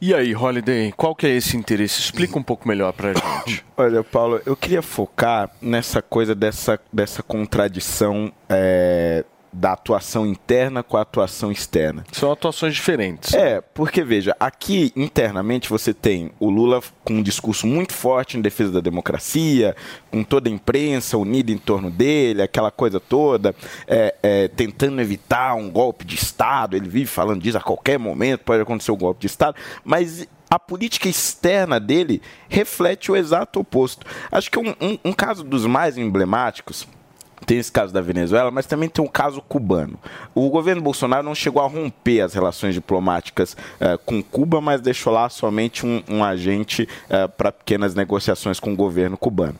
E 0.00 0.12
aí, 0.12 0.34
Holiday, 0.34 0.92
qual 0.96 1.14
que 1.14 1.26
é 1.26 1.30
esse 1.30 1.56
interesse? 1.56 2.00
Explica 2.00 2.38
um 2.38 2.42
pouco 2.42 2.68
melhor 2.68 2.92
pra 2.92 3.14
gente. 3.14 3.64
Olha, 3.76 4.04
Paulo, 4.04 4.40
eu 4.44 4.54
queria 4.54 4.82
focar 4.82 5.50
nessa 5.60 6.02
coisa 6.02 6.34
dessa, 6.34 6.78
dessa 6.92 7.22
contradição 7.22 8.30
é, 8.48 9.24
da 9.52 9.72
atuação 9.72 10.26
interna 10.26 10.82
com 10.82 10.96
a 10.96 11.02
atuação 11.02 11.50
externa. 11.50 12.04
São 12.12 12.30
atuações 12.30 12.74
diferentes. 12.74 13.32
É, 13.34 13.60
porque 13.60 14.02
veja, 14.02 14.36
aqui 14.38 14.92
internamente 14.94 15.68
você 15.68 15.94
tem 15.94 16.30
o 16.38 16.50
Lula 16.50 16.82
com 17.04 17.14
um 17.14 17.22
discurso 17.22 17.66
muito 17.66 17.92
forte 17.92 18.36
em 18.36 18.42
defesa 18.42 18.72
da 18.72 18.80
democracia, 18.80 19.74
com 20.10 20.22
toda 20.22 20.48
a 20.48 20.52
imprensa 20.52 21.16
unida 21.16 21.50
em 21.50 21.58
torno 21.58 21.90
dele, 21.90 22.42
aquela 22.42 22.70
coisa 22.70 23.00
toda, 23.00 23.54
é, 23.86 24.14
é, 24.22 24.48
tentando 24.48 25.00
evitar 25.00 25.54
um 25.54 25.70
golpe 25.70 26.04
de 26.04 26.14
Estado. 26.14 26.76
Ele 26.76 26.88
vive 26.88 27.06
falando 27.06 27.42
disso 27.42 27.58
a 27.58 27.62
qualquer 27.62 27.98
momento, 27.98 28.40
pode 28.40 28.62
acontecer 28.62 28.92
um 28.92 28.96
golpe 28.96 29.20
de 29.20 29.26
Estado, 29.26 29.56
mas 29.84 30.26
a 30.48 30.58
política 30.58 31.08
externa 31.08 31.80
dele 31.80 32.22
reflete 32.48 33.10
o 33.10 33.16
exato 33.16 33.60
oposto. 33.60 34.06
Acho 34.30 34.50
que 34.50 34.58
um, 34.58 34.74
um, 34.80 34.98
um 35.06 35.12
caso 35.12 35.42
dos 35.42 35.66
mais 35.66 35.98
emblemáticos 35.98 36.86
tem 37.46 37.58
esse 37.58 37.70
caso 37.70 37.92
da 37.92 38.00
Venezuela, 38.00 38.50
mas 38.50 38.66
também 38.66 38.88
tem 38.88 39.02
um 39.02 39.08
caso 39.08 39.40
cubano. 39.40 39.98
O 40.34 40.50
governo 40.50 40.82
Bolsonaro 40.82 41.22
não 41.22 41.34
chegou 41.34 41.62
a 41.62 41.68
romper 41.68 42.20
as 42.20 42.34
relações 42.34 42.74
diplomáticas 42.74 43.56
uh, 43.80 43.96
com 44.04 44.20
Cuba, 44.22 44.60
mas 44.60 44.80
deixou 44.80 45.12
lá 45.12 45.28
somente 45.28 45.86
um, 45.86 46.02
um 46.08 46.24
agente 46.24 46.88
uh, 47.04 47.28
para 47.28 47.52
pequenas 47.52 47.94
negociações 47.94 48.58
com 48.58 48.72
o 48.72 48.76
governo 48.76 49.16
cubano. 49.16 49.54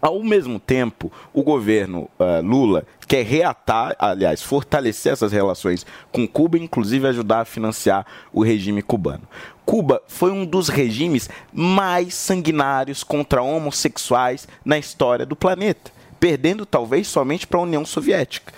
Ao 0.00 0.22
mesmo 0.22 0.60
tempo, 0.60 1.12
o 1.32 1.42
governo 1.42 2.08
uh, 2.18 2.44
Lula 2.44 2.84
quer 3.06 3.24
reatar, 3.24 3.96
aliás, 3.98 4.42
fortalecer 4.42 5.12
essas 5.12 5.32
relações 5.32 5.86
com 6.12 6.26
Cuba, 6.26 6.58
inclusive 6.58 7.06
ajudar 7.06 7.40
a 7.40 7.44
financiar 7.44 8.04
o 8.32 8.42
regime 8.42 8.82
cubano. 8.82 9.22
Cuba 9.64 10.02
foi 10.08 10.30
um 10.30 10.44
dos 10.44 10.68
regimes 10.68 11.28
mais 11.52 12.14
sanguinários 12.14 13.04
contra 13.04 13.42
homossexuais 13.42 14.48
na 14.64 14.78
história 14.78 15.26
do 15.26 15.36
planeta 15.36 15.97
perdendo 16.18 16.66
talvez 16.66 17.08
somente 17.08 17.46
para 17.46 17.58
a 17.58 17.62
União 17.62 17.84
Soviética. 17.84 18.52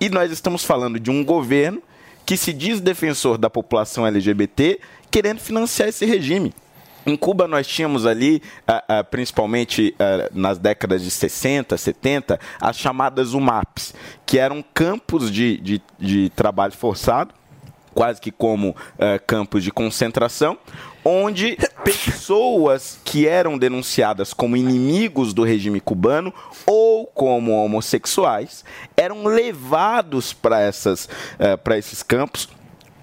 E 0.00 0.08
nós 0.08 0.30
estamos 0.30 0.64
falando 0.64 0.98
de 0.98 1.10
um 1.10 1.24
governo 1.24 1.82
que 2.26 2.36
se 2.36 2.52
diz 2.52 2.80
defensor 2.80 3.38
da 3.38 3.50
população 3.50 4.06
LGBT, 4.06 4.80
querendo 5.10 5.40
financiar 5.40 5.88
esse 5.88 6.04
regime. 6.04 6.52
Em 7.06 7.16
Cuba, 7.16 7.46
nós 7.46 7.66
tínhamos 7.66 8.06
ali, 8.06 8.42
principalmente 9.10 9.94
nas 10.32 10.56
décadas 10.56 11.02
de 11.02 11.10
60, 11.10 11.76
70, 11.76 12.40
as 12.58 12.78
chamadas 12.78 13.34
UMAPs, 13.34 13.94
que 14.24 14.38
eram 14.38 14.64
campos 14.72 15.30
de, 15.30 15.58
de, 15.58 15.82
de 15.98 16.30
trabalho 16.30 16.72
forçado, 16.72 17.34
quase 17.92 18.20
que 18.20 18.32
como 18.32 18.74
campos 19.26 19.62
de 19.62 19.70
concentração, 19.70 20.56
onde 21.04 21.58
pessoas 21.84 22.98
que 23.04 23.28
eram 23.28 23.58
denunciadas 23.58 24.32
como 24.32 24.56
inimigos 24.56 25.34
do 25.34 25.44
regime 25.44 25.80
cubano 25.80 26.32
ou 26.64 27.06
como 27.06 27.52
homossexuais 27.64 28.64
eram 28.96 29.24
levados 29.24 30.32
para 30.32 30.60
essas 30.60 31.04
uh, 31.04 31.58
para 31.62 31.76
esses 31.76 32.02
campos 32.02 32.48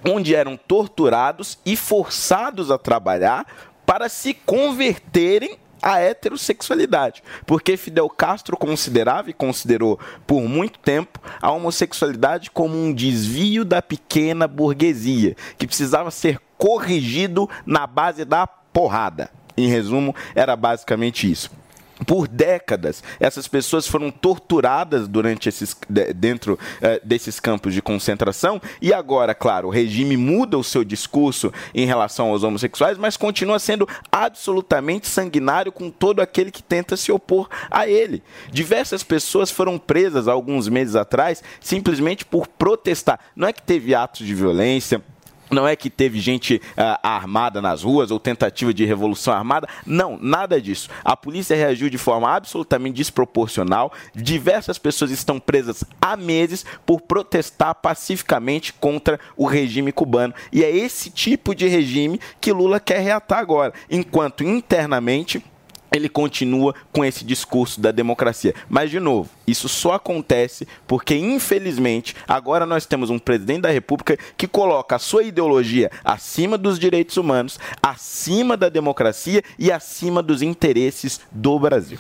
onde 0.03 0.35
eram 0.35 0.57
torturados 0.57 1.59
e 1.63 1.75
forçados 1.75 2.71
a 2.71 2.77
trabalhar 2.77 3.45
para 3.85 4.09
se 4.09 4.33
converterem 4.33 5.57
à 5.81 5.99
heterossexualidade, 5.99 7.23
porque 7.45 7.77
Fidel 7.77 8.09
Castro 8.09 8.55
considerava 8.55 9.29
e 9.29 9.33
considerou 9.33 9.99
por 10.27 10.41
muito 10.41 10.79
tempo 10.79 11.19
a 11.41 11.51
homossexualidade 11.51 12.51
como 12.51 12.75
um 12.75 12.93
desvio 12.93 13.65
da 13.65 13.81
pequena 13.81 14.47
burguesia, 14.47 15.35
que 15.57 15.67
precisava 15.67 16.11
ser 16.11 16.39
corrigido 16.57 17.49
na 17.65 17.87
base 17.87 18.23
da 18.23 18.45
porrada. 18.45 19.29
Em 19.57 19.67
resumo, 19.67 20.15
era 20.35 20.55
basicamente 20.55 21.29
isso. 21.29 21.51
Por 22.05 22.27
décadas. 22.27 23.03
Essas 23.19 23.47
pessoas 23.47 23.87
foram 23.87 24.09
torturadas 24.09 25.07
durante 25.07 25.47
esses, 25.49 25.75
de- 25.89 26.13
dentro 26.13 26.57
eh, 26.81 27.01
desses 27.03 27.39
campos 27.39 27.73
de 27.73 27.81
concentração 27.81 28.61
e 28.81 28.93
agora, 28.93 29.33
claro, 29.35 29.67
o 29.67 29.71
regime 29.71 30.17
muda 30.17 30.57
o 30.57 30.63
seu 30.63 30.83
discurso 30.83 31.51
em 31.73 31.85
relação 31.85 32.29
aos 32.29 32.43
homossexuais, 32.43 32.97
mas 32.97 33.17
continua 33.17 33.59
sendo 33.59 33.87
absolutamente 34.11 35.07
sanguinário 35.07 35.71
com 35.71 35.89
todo 35.89 36.19
aquele 36.21 36.51
que 36.51 36.63
tenta 36.63 36.95
se 36.97 37.11
opor 37.11 37.49
a 37.69 37.87
ele. 37.87 38.23
Diversas 38.51 39.03
pessoas 39.03 39.51
foram 39.51 39.77
presas 39.77 40.27
alguns 40.27 40.67
meses 40.67 40.95
atrás 40.95 41.43
simplesmente 41.59 42.25
por 42.25 42.47
protestar. 42.47 43.19
Não 43.35 43.47
é 43.47 43.53
que 43.53 43.61
teve 43.61 43.93
atos 43.93 44.25
de 44.25 44.33
violência, 44.33 45.01
não 45.51 45.67
é 45.67 45.75
que 45.75 45.89
teve 45.89 46.19
gente 46.19 46.61
ah, 46.77 46.99
armada 47.03 47.61
nas 47.61 47.83
ruas 47.83 48.11
ou 48.11 48.19
tentativa 48.19 48.73
de 48.73 48.85
revolução 48.85 49.33
armada. 49.33 49.67
Não, 49.85 50.17
nada 50.21 50.61
disso. 50.61 50.89
A 51.03 51.15
polícia 51.15 51.55
reagiu 51.55 51.89
de 51.89 51.97
forma 51.97 52.33
absolutamente 52.33 52.95
desproporcional. 52.95 53.91
Diversas 54.15 54.77
pessoas 54.77 55.11
estão 55.11 55.39
presas 55.39 55.83
há 56.01 56.15
meses 56.15 56.65
por 56.85 57.01
protestar 57.01 57.75
pacificamente 57.75 58.73
contra 58.73 59.19
o 59.35 59.45
regime 59.45 59.91
cubano. 59.91 60.33
E 60.51 60.63
é 60.63 60.71
esse 60.71 61.09
tipo 61.09 61.53
de 61.53 61.67
regime 61.67 62.19
que 62.39 62.51
Lula 62.51 62.79
quer 62.79 62.99
reatar 62.99 63.39
agora. 63.39 63.73
Enquanto 63.89 64.43
internamente 64.43 65.43
ele 65.91 66.07
continua 66.07 66.73
com 66.91 67.03
esse 67.03 67.25
discurso 67.25 67.81
da 67.81 67.91
democracia. 67.91 68.55
Mas, 68.69 68.89
de 68.89 68.99
novo, 68.99 69.29
isso 69.45 69.67
só 69.67 69.93
acontece 69.93 70.67
porque, 70.87 71.15
infelizmente, 71.15 72.15
agora 72.27 72.65
nós 72.65 72.85
temos 72.85 73.09
um 73.09 73.19
presidente 73.19 73.61
da 73.61 73.69
República 73.69 74.17
que 74.37 74.47
coloca 74.47 74.95
a 74.95 74.99
sua 74.99 75.23
ideologia 75.23 75.91
acima 76.03 76.57
dos 76.57 76.79
direitos 76.79 77.17
humanos, 77.17 77.59
acima 77.81 78.55
da 78.55 78.69
democracia 78.69 79.43
e 79.59 79.71
acima 79.71 80.23
dos 80.23 80.41
interesses 80.41 81.19
do 81.31 81.59
Brasil. 81.59 81.97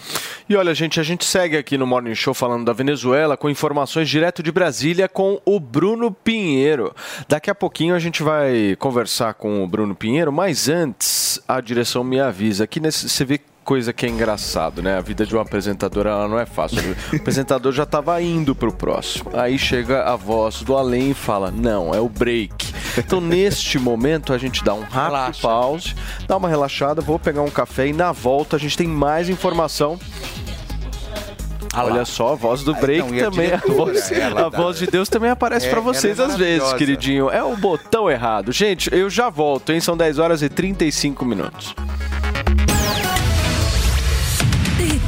E 0.47 0.55
olha, 0.55 0.73
gente, 0.73 0.99
a 0.99 1.03
gente 1.03 1.25
segue 1.25 1.57
aqui 1.57 1.77
no 1.77 1.85
Morning 1.85 2.15
Show 2.15 2.33
falando 2.33 2.65
da 2.65 2.73
Venezuela 2.73 3.35
com 3.35 3.49
informações 3.49 4.09
direto 4.09 4.41
de 4.41 4.51
Brasília 4.51 5.09
com 5.09 5.41
o 5.45 5.59
Bruno 5.59 6.11
Pinheiro. 6.11 6.95
Daqui 7.27 7.49
a 7.49 7.55
pouquinho 7.55 7.95
a 7.95 7.99
gente 7.99 8.23
vai 8.23 8.75
conversar 8.77 9.33
com 9.33 9.63
o 9.63 9.67
Bruno 9.67 9.95
Pinheiro, 9.95 10.31
mas 10.31 10.69
antes 10.69 11.41
a 11.47 11.59
direção 11.59 12.03
me 12.03 12.19
avisa 12.19 12.65
que 12.65 12.79
nesse, 12.79 13.09
você 13.09 13.25
vê 13.25 13.39
coisa 13.63 13.93
que 13.93 14.05
é 14.05 14.09
engraçado, 14.09 14.81
né? 14.81 14.97
A 14.97 15.01
vida 15.01 15.25
de 15.25 15.35
um 15.35 15.39
apresentador 15.39 16.07
ela 16.07 16.27
não 16.27 16.39
é 16.39 16.45
fácil. 16.45 16.79
O 17.11 17.15
apresentador 17.15 17.71
já 17.71 17.83
estava 17.83 18.21
indo 18.21 18.53
pro 18.55 18.71
próximo. 18.73 19.31
Aí 19.33 19.57
chega 19.57 20.03
a 20.03 20.15
voz 20.15 20.61
do 20.61 20.75
além 20.75 21.11
e 21.11 21.13
fala: 21.13 21.51
"Não, 21.51 21.93
é 21.93 21.99
o 21.99 22.09
break". 22.09 22.73
Então, 22.97 23.21
neste 23.21 23.79
momento 23.79 24.33
a 24.33 24.37
gente 24.37 24.63
dá 24.63 24.73
um 24.73 24.81
rápido 24.83 25.41
pause, 25.41 25.95
dá 26.27 26.35
uma 26.37 26.49
relaxada, 26.49 27.01
vou 27.01 27.17
pegar 27.17 27.41
um 27.41 27.49
café 27.49 27.87
e 27.87 27.93
na 27.93 28.11
volta 28.11 28.55
a 28.55 28.59
gente 28.59 28.77
tem 28.77 28.87
mais 28.87 29.29
informação 29.29 29.97
Olha 31.73 32.03
só, 32.03 32.33
a 32.33 32.35
voz 32.35 32.63
do 32.63 32.71
Ah, 32.71 32.79
break 32.79 33.07
não, 33.07 33.15
e 33.15 33.21
a 33.21 33.29
também. 33.31 33.53
A, 33.53 33.57
voz, 33.57 34.11
ela 34.11 34.47
a 34.47 34.49
voz 34.49 34.77
de 34.77 34.87
Deus 34.87 35.07
também 35.07 35.29
aparece 35.29 35.67
É, 35.67 35.69
pra 35.69 35.79
ela 35.79 35.93
vocês 35.93 36.19
é 36.19 36.23
às 36.23 36.35
vezes, 36.35 36.73
queridinho. 36.73 37.29
É 37.29 37.41
o 37.43 37.55
botão 37.55 38.11
errado. 38.11 38.51
Gente, 38.51 38.93
eu 38.93 39.09
já 39.09 39.29
volto, 39.29 39.71
hein? 39.71 39.79
São 39.79 39.95
10 39.95 40.19
horas 40.19 40.41
e 40.41 40.49
35 40.49 41.23
minutos. 41.23 41.73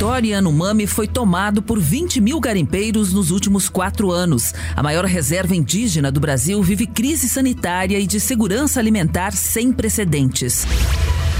Território 0.03 0.31
Yanomami 0.31 0.85
foi 0.85 1.07
tomado 1.07 1.61
por 1.61 1.79
20 1.79 2.19
mil 2.19 2.37
garimpeiros 2.37 3.13
nos 3.13 3.31
últimos 3.31 3.69
quatro 3.69 4.11
anos. 4.11 4.53
A 4.75 4.83
maior 4.83 5.05
reserva 5.05 5.55
indígena 5.55 6.11
do 6.11 6.19
Brasil 6.19 6.61
vive 6.61 6.85
crise 6.85 7.29
sanitária 7.29 7.97
e 7.97 8.05
de 8.05 8.19
segurança 8.19 8.81
alimentar 8.81 9.31
sem 9.31 9.71
precedentes. 9.71 10.67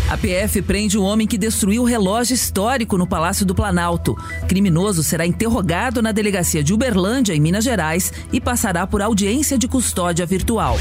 A 0.10 0.18
PF 0.18 0.62
prende 0.62 0.98
um 0.98 1.04
homem 1.04 1.28
que 1.28 1.38
destruiu 1.38 1.82
o 1.82 1.86
relógio 1.86 2.36
histórico 2.36 2.98
no 2.98 3.06
Palácio 3.06 3.46
do 3.46 3.54
Planalto. 3.54 4.18
Criminoso 4.48 5.04
será 5.04 5.26
interrogado 5.26 6.02
na 6.02 6.14
delegacia 6.14 6.64
de 6.64 6.74
Uberlândia, 6.74 7.36
em 7.36 7.42
Minas 7.42 7.66
Gerais, 7.66 8.14
e 8.32 8.40
passará 8.40 8.88
por 8.88 9.02
audiência 9.02 9.58
de 9.58 9.68
custódia 9.68 10.26
virtual. 10.26 10.78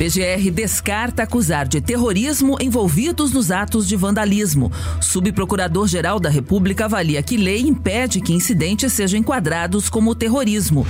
PGR 0.00 0.50
descarta 0.50 1.24
acusar 1.24 1.68
de 1.68 1.78
terrorismo 1.78 2.56
envolvidos 2.58 3.32
nos 3.32 3.50
atos 3.50 3.86
de 3.86 3.98
vandalismo. 3.98 4.72
Subprocurador-Geral 4.98 6.18
da 6.18 6.30
República 6.30 6.86
avalia 6.86 7.22
que 7.22 7.36
lei 7.36 7.60
impede 7.60 8.22
que 8.22 8.32
incidentes 8.32 8.94
sejam 8.94 9.20
enquadrados 9.20 9.90
como 9.90 10.14
terrorismo. 10.14 10.86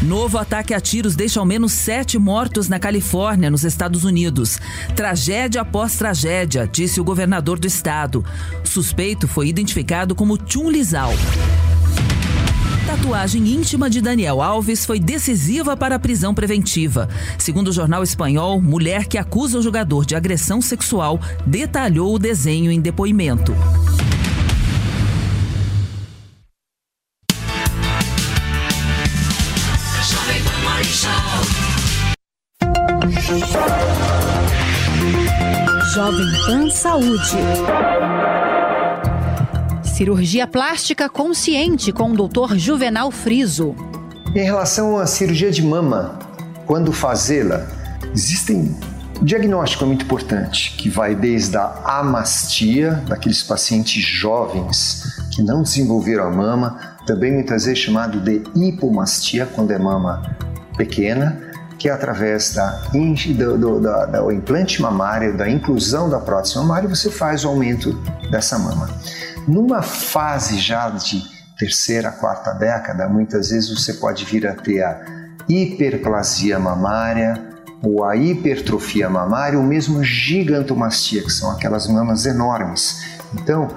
Novo 0.00 0.38
ataque 0.38 0.72
a 0.72 0.80
tiros 0.80 1.16
deixa 1.16 1.40
ao 1.40 1.44
menos 1.44 1.72
sete 1.72 2.20
mortos 2.20 2.68
na 2.68 2.78
Califórnia, 2.78 3.50
nos 3.50 3.64
Estados 3.64 4.04
Unidos. 4.04 4.60
Tragédia 4.94 5.62
após 5.62 5.96
tragédia, 5.96 6.68
disse 6.72 7.00
o 7.00 7.04
governador 7.04 7.58
do 7.58 7.66
estado. 7.66 8.24
Suspeito 8.62 9.26
foi 9.26 9.48
identificado 9.48 10.14
como 10.14 10.38
Chun 10.46 10.70
Lizal. 10.70 11.12
Tatuagem 12.90 13.46
íntima 13.46 13.88
de 13.88 14.00
Daniel 14.00 14.42
Alves 14.42 14.84
foi 14.84 14.98
decisiva 14.98 15.76
para 15.76 15.94
a 15.94 15.98
prisão 15.98 16.34
preventiva. 16.34 17.08
Segundo 17.38 17.68
o 17.68 17.72
jornal 17.72 18.02
espanhol, 18.02 18.60
mulher 18.60 19.06
que 19.06 19.16
acusa 19.16 19.60
o 19.60 19.62
jogador 19.62 20.04
de 20.04 20.16
agressão 20.16 20.60
sexual 20.60 21.20
detalhou 21.46 22.12
o 22.12 22.18
desenho 22.18 22.68
em 22.68 22.80
depoimento. 22.80 23.54
Jovem 35.94 36.26
Pan 36.44 36.70
Saúde. 36.70 37.36
Cirurgia 40.00 40.46
plástica 40.46 41.10
consciente 41.10 41.92
com 41.92 42.12
o 42.12 42.16
Dr. 42.26 42.54
Juvenal 42.56 43.10
Friso. 43.10 43.76
Em 44.34 44.42
relação 44.44 44.96
à 44.96 45.06
cirurgia 45.06 45.50
de 45.50 45.62
mama, 45.62 46.18
quando 46.64 46.90
fazê-la, 46.90 47.66
existem 48.14 48.74
um 49.20 49.24
diagnóstico 49.26 49.84
é 49.84 49.86
muito 49.88 50.06
importante, 50.06 50.74
que 50.78 50.88
vai 50.88 51.14
desde 51.14 51.54
a 51.58 51.98
amastia, 51.98 52.92
daqueles 53.08 53.42
pacientes 53.42 54.02
jovens 54.02 55.02
que 55.32 55.42
não 55.42 55.62
desenvolveram 55.62 56.28
a 56.28 56.30
mama, 56.30 56.80
também 57.06 57.30
muitas 57.30 57.66
vezes 57.66 57.80
chamado 57.80 58.20
de 58.20 58.42
hipomastia, 58.56 59.44
quando 59.54 59.70
é 59.70 59.78
mama 59.78 60.22
pequena, 60.78 61.38
que 61.78 61.90
é 61.90 61.92
através 61.92 62.54
da, 62.54 62.70
do, 62.90 63.58
do- 63.58 63.80
do 63.80 64.32
implante 64.32 64.80
mamário, 64.80 65.36
da 65.36 65.46
inclusão 65.50 66.08
da 66.08 66.18
prótese 66.18 66.56
mamária, 66.56 66.88
você 66.88 67.10
faz 67.10 67.44
o 67.44 67.48
aumento 67.48 67.92
dessa 68.30 68.58
mama. 68.58 68.88
Numa 69.46 69.82
fase 69.82 70.58
já 70.58 70.88
de 70.90 71.22
terceira, 71.58 72.10
quarta 72.10 72.52
década, 72.52 73.08
muitas 73.08 73.50
vezes 73.50 73.68
você 73.68 73.94
pode 73.94 74.24
vir 74.24 74.46
a 74.46 74.54
ter 74.54 74.82
a 74.82 75.00
hiperplasia 75.48 76.58
mamária 76.58 77.50
ou 77.82 78.04
a 78.04 78.16
hipertrofia 78.16 79.08
mamária 79.08 79.58
ou 79.58 79.64
mesmo 79.64 80.02
gigantomastia, 80.04 81.22
que 81.22 81.32
são 81.32 81.50
aquelas 81.50 81.86
mamas 81.86 82.26
enormes. 82.26 83.02
Então, 83.34 83.68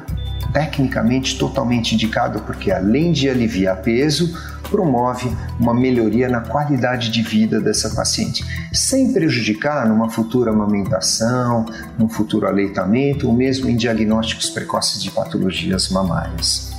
tecnicamente 0.54 1.38
totalmente 1.38 1.96
indicado 1.96 2.42
porque 2.42 2.72
além 2.72 3.12
de 3.12 3.28
aliviar 3.28 3.82
peso, 3.82 4.38
promove 4.70 5.32
uma 5.60 5.74
melhoria 5.74 6.30
na 6.30 6.42
qualidade 6.42 7.12
de 7.12 7.22
vida 7.22 7.60
dessa 7.60 7.92
paciente, 7.92 8.44
sem 8.74 9.12
prejudicar 9.14 9.88
numa 9.88 10.10
futura 10.10 10.52
amamentação, 10.52 11.66
num 11.98 12.10
futuro 12.10 12.48
aleitamento 12.48 13.28
ou 13.28 13.34
mesmo 13.34 13.70
em 13.70 13.76
diagnósticos 13.76 14.50
precoces 14.50 15.04
de 15.04 15.12
patologias 15.12 15.90
mamárias. 15.90 16.72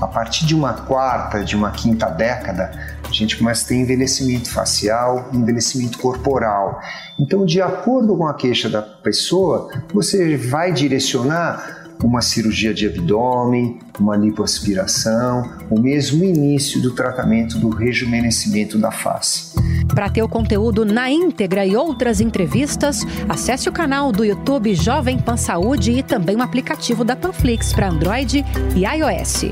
A 0.00 0.06
partir 0.06 0.46
de 0.46 0.54
uma 0.54 0.74
quarta, 0.74 1.42
de 1.42 1.56
uma 1.56 1.70
quinta 1.72 2.06
década, 2.06 2.70
a 3.02 3.12
gente 3.12 3.36
começa 3.36 3.64
a 3.64 3.68
ter 3.68 3.74
envelhecimento 3.76 4.48
facial, 4.50 5.28
envelhecimento 5.32 5.98
corporal. 5.98 6.80
Então, 7.18 7.44
de 7.44 7.60
acordo 7.60 8.16
com 8.16 8.26
a 8.26 8.34
queixa 8.34 8.68
da 8.68 8.80
pessoa, 8.80 9.70
você 9.92 10.36
vai 10.36 10.72
direcionar 10.72 11.77
uma 12.02 12.20
cirurgia 12.20 12.72
de 12.72 12.86
abdômen, 12.86 13.78
uma 13.98 14.16
lipoaspiração, 14.16 15.50
ou 15.70 15.80
mesmo 15.80 16.22
o 16.22 16.24
início 16.24 16.80
do 16.80 16.94
tratamento 16.94 17.58
do 17.58 17.68
rejuvenescimento 17.68 18.78
da 18.78 18.90
face. 18.90 19.54
Para 19.88 20.08
ter 20.08 20.22
o 20.22 20.28
conteúdo 20.28 20.84
na 20.84 21.10
íntegra 21.10 21.66
e 21.66 21.76
outras 21.76 22.20
entrevistas, 22.20 23.04
acesse 23.28 23.68
o 23.68 23.72
canal 23.72 24.12
do 24.12 24.24
YouTube 24.24 24.74
Jovem 24.74 25.18
Pan 25.18 25.36
Saúde 25.36 25.92
e 25.92 26.02
também 26.02 26.36
o 26.36 26.42
aplicativo 26.42 27.04
da 27.04 27.16
Panflix 27.16 27.72
para 27.72 27.88
Android 27.88 28.44
e 28.76 28.84
iOS. 28.84 29.46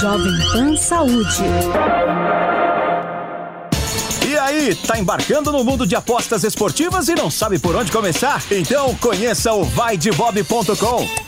Jovem 0.00 0.38
Pan 0.52 0.76
Saúde. 0.76 1.42
Aí, 4.58 4.74
tá 4.74 4.98
embarcando 4.98 5.52
no 5.52 5.62
mundo 5.62 5.86
de 5.86 5.94
apostas 5.94 6.42
esportivas 6.42 7.08
e 7.08 7.14
não 7.14 7.30
sabe 7.30 7.60
por 7.60 7.76
onde 7.76 7.92
começar? 7.92 8.42
Então 8.50 8.92
conheça 8.96 9.52
o 9.52 9.62
vaidebob.com. 9.62 11.27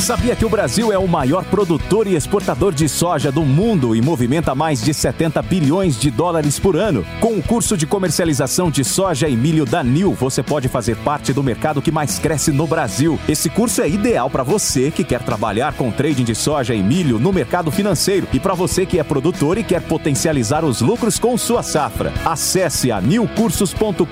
Sabia 0.00 0.36
que 0.36 0.44
o 0.44 0.48
Brasil 0.48 0.92
é 0.92 0.98
o 0.98 1.08
maior 1.08 1.44
produtor 1.46 2.06
e 2.06 2.14
exportador 2.14 2.72
de 2.72 2.88
soja 2.88 3.32
do 3.32 3.42
mundo 3.42 3.96
e 3.96 4.00
movimenta 4.00 4.54
mais 4.54 4.80
de 4.80 4.94
70 4.94 5.42
bilhões 5.42 5.98
de 5.98 6.10
dólares 6.12 6.60
por 6.60 6.76
ano? 6.76 7.04
Com 7.18 7.36
o 7.38 7.42
curso 7.42 7.76
de 7.76 7.86
comercialização 7.86 8.70
de 8.70 8.84
soja 8.84 9.28
e 9.28 9.36
milho 9.36 9.64
da 9.64 9.82
NIL, 9.82 10.12
você 10.12 10.44
pode 10.44 10.68
fazer 10.68 10.96
parte 10.98 11.32
do 11.32 11.42
mercado 11.42 11.82
que 11.82 11.90
mais 11.90 12.20
cresce 12.20 12.52
no 12.52 12.68
Brasil. 12.68 13.18
Esse 13.28 13.50
curso 13.50 13.82
é 13.82 13.88
ideal 13.88 14.30
para 14.30 14.44
você 14.44 14.92
que 14.92 15.02
quer 15.02 15.22
trabalhar 15.22 15.72
com 15.72 15.90
trading 15.90 16.24
de 16.24 16.34
soja 16.36 16.74
e 16.74 16.82
milho 16.82 17.18
no 17.18 17.32
mercado 17.32 17.72
financeiro 17.72 18.28
e 18.32 18.38
para 18.38 18.54
você 18.54 18.86
que 18.86 19.00
é 19.00 19.02
produtor 19.02 19.58
e 19.58 19.64
quer 19.64 19.82
potencializar 19.82 20.64
os 20.64 20.80
lucros 20.80 21.18
com 21.18 21.36
sua 21.36 21.64
safra. 21.64 22.12
Acesse 22.24 22.92
a 22.92 23.00
nilcursos.com.br 23.00 24.06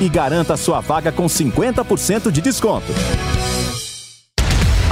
e 0.00 0.08
garanta 0.10 0.56
sua 0.58 0.80
vaga 0.80 1.10
com 1.10 1.24
50% 1.24 2.30
de 2.30 2.42
desconto. 2.42 2.92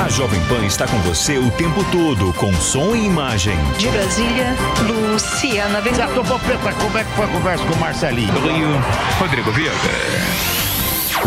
A 0.00 0.08
Jovem 0.08 0.40
Pan 0.44 0.64
está 0.64 0.86
com 0.86 0.96
você 0.98 1.38
o 1.38 1.50
tempo 1.50 1.84
todo, 1.90 2.32
com 2.34 2.52
som 2.54 2.94
e 2.94 3.04
imagem. 3.04 3.56
De 3.78 3.88
Brasília, 3.88 4.54
Luciana. 4.86 5.80
Gato 5.80 6.22
Popeta, 6.24 6.72
como 6.72 6.98
é 6.98 7.04
que 7.04 7.10
foi 7.10 7.24
a 7.24 7.28
conversa 7.28 7.64
com 7.64 7.74
o 7.74 7.78
Marcelinho? 7.78 8.32
Do 8.32 8.40
Rio, 8.40 8.68
Rodrigo 9.18 9.50
Viega. 9.50 9.74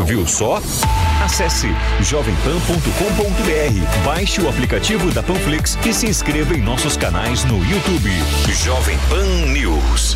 Viu 0.06 0.26
só? 0.26 0.62
Acesse 1.24 1.68
jovempan.com.br, 2.00 4.06
baixe 4.06 4.42
o 4.42 4.48
aplicativo 4.48 5.12
da 5.12 5.22
Panflix 5.22 5.78
e 5.86 5.94
se 5.94 6.08
inscreva 6.08 6.56
em 6.56 6.62
nossos 6.62 6.96
canais 6.96 7.44
no 7.44 7.58
YouTube. 7.66 8.10
Jovem 8.64 8.98
Pan 9.10 9.52
News. 9.52 10.16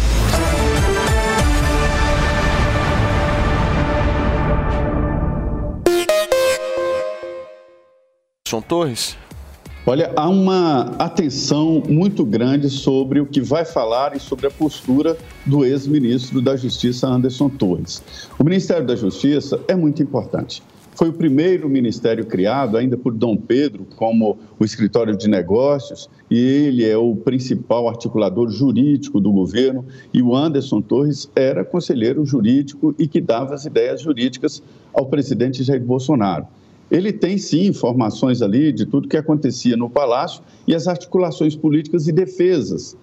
São 8.47 8.61
Torres? 8.61 9.17
Olha, 9.87 10.13
há 10.15 10.29
uma 10.29 10.91
atenção 10.99 11.81
muito 11.89 12.23
grande 12.23 12.69
sobre 12.69 13.19
o 13.19 13.25
que 13.25 13.41
vai 13.41 13.65
falar 13.65 14.15
e 14.15 14.19
sobre 14.19 14.45
a 14.45 14.51
postura 14.51 15.17
do 15.47 15.65
ex-ministro 15.65 16.39
da 16.43 16.55
Justiça, 16.55 17.07
Anderson 17.07 17.49
Torres. 17.49 18.03
O 18.37 18.43
Ministério 18.43 18.85
da 18.85 18.95
Justiça 18.95 19.59
é 19.67 19.75
muito 19.75 20.03
importante. 20.03 20.61
Foi 20.93 21.09
o 21.09 21.13
primeiro 21.13 21.67
ministério 21.67 22.23
criado, 22.23 22.77
ainda 22.77 22.95
por 22.95 23.15
Dom 23.15 23.35
Pedro, 23.35 23.87
como 23.95 24.37
o 24.59 24.63
escritório 24.63 25.17
de 25.17 25.27
negócios, 25.27 26.07
e 26.29 26.37
ele 26.37 26.87
é 26.87 26.95
o 26.95 27.15
principal 27.15 27.89
articulador 27.89 28.51
jurídico 28.51 29.19
do 29.19 29.31
governo. 29.31 29.83
E 30.13 30.21
o 30.21 30.35
Anderson 30.35 30.81
Torres 30.81 31.27
era 31.35 31.65
conselheiro 31.65 32.23
jurídico 32.23 32.93
e 32.99 33.07
que 33.07 33.19
dava 33.19 33.55
as 33.55 33.65
ideias 33.65 34.01
jurídicas 34.01 34.61
ao 34.93 35.07
presidente 35.07 35.63
Jair 35.63 35.83
Bolsonaro 35.83 36.45
ele 36.89 37.11
tem 37.11 37.37
sim 37.37 37.65
informações 37.65 38.41
ali 38.41 38.71
de 38.71 38.85
tudo 38.85 39.07
que 39.07 39.17
acontecia 39.17 39.75
no 39.75 39.89
Palácio 39.89 40.41
e 40.67 40.75
as 40.75 40.87
articulações 40.87 41.55
políticas 41.55 42.07
e 42.07 42.11
defesas. 42.11 42.95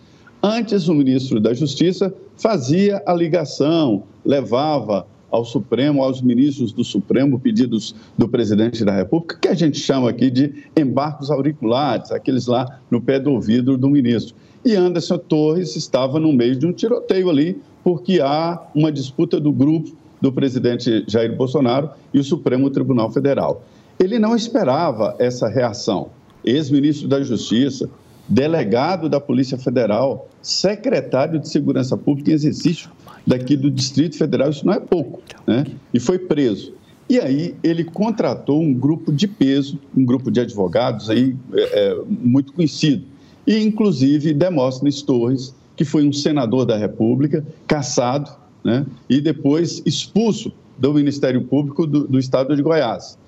Antes, 0.43 0.89
o 0.89 0.95
ministro 0.95 1.41
da 1.41 1.55
Justiça 1.55 2.12
fazia 2.37 3.03
a 3.07 3.14
ligação, 3.14 4.05
levava 4.24 5.07
ao 5.30 5.45
Supremo, 5.45 6.03
aos 6.03 6.20
ministros 6.20 6.72
do 6.72 6.85
Supremo, 6.85 7.39
pedidos 7.41 7.95
do 8.18 8.28
presidente 8.28 8.85
da 8.85 8.93
República, 8.93 9.39
que 9.41 9.49
a 9.49 9.55
gente 9.55 9.78
chama 9.78 10.11
aqui 10.11 10.30
de 10.30 10.53
embarcos 10.76 11.30
auriculares, 11.30 12.12
aqueles 12.12 12.47
lá 12.47 12.80
no 12.91 13.01
pé 13.01 13.18
do 13.18 13.33
ouvido 13.33 13.78
do 13.78 13.89
ministro. 13.89 14.35
E 14.64 14.76
Anderson 14.76 15.18
Torres 15.18 15.74
estava 15.74 16.20
no 16.20 16.33
meio 16.33 16.55
de 16.55 16.66
um 16.66 16.72
tiroteio 16.72 17.30
ali, 17.30 17.59
porque 17.83 18.20
há 18.20 18.62
uma 18.74 18.93
disputa 18.93 19.41
do 19.41 19.51
grupo 19.51 19.97
do 20.20 20.30
presidente 20.30 21.05
Jair 21.09 21.35
Bolsonaro 21.35 21.91
e 22.12 22.20
o 22.20 22.24
Supremo 22.24 22.70
Tribunal 22.70 23.11
Federal. 23.11 23.64
Ele 23.99 24.18
não 24.18 24.34
esperava 24.34 25.14
essa 25.18 25.49
reação. 25.49 26.11
Ex-ministro 26.45 27.09
da 27.09 27.22
Justiça, 27.22 27.88
delegado 28.28 29.09
da 29.09 29.20
Polícia 29.20 29.59
Federal, 29.59 30.28
secretário 30.40 31.38
de 31.38 31.49
Segurança 31.49 31.97
Pública 31.97 32.30
em 32.30 32.34
exercício 32.34 32.90
daqui 33.26 33.57
do 33.57 33.70
Distrito 33.70 34.16
Federal, 34.16 34.51
isso 34.51 34.66
não 34.66 34.72
é 34.72 34.80
pouco, 34.80 35.20
né? 35.47 35.64
E 35.93 36.01
foi 36.01 36.18
preso. 36.18 36.74
E 37.09 37.20
aí 37.20 37.55
ele 37.62 37.84
contratou 37.84 38.61
um 38.61 38.72
grupo 38.72 39.12
de 39.12 39.28
peso, 39.28 39.78
um 39.97 40.05
grupo 40.05 40.30
de 40.30 40.40
advogados 40.40 41.11
aí 41.11 41.36
é, 41.53 41.90
é 41.90 42.03
muito 42.09 42.53
conhecido, 42.53 43.05
e 43.47 43.59
inclusive 43.59 44.32
Demóstenes 44.32 45.03
Torres, 45.03 45.55
que 45.76 45.84
foi 45.84 46.07
um 46.07 46.12
senador 46.12 46.64
da 46.64 46.76
República, 46.76 47.45
caçado, 47.66 48.30
né? 48.64 48.86
E 49.09 49.20
depois 49.20 49.82
expulso 49.84 50.53
do 50.78 50.95
Ministério 50.95 51.43
Público 51.43 51.86
do, 51.86 52.07
do 52.07 52.18
Estado 52.18 52.55
de 52.57 52.62
Goiás. 52.62 53.18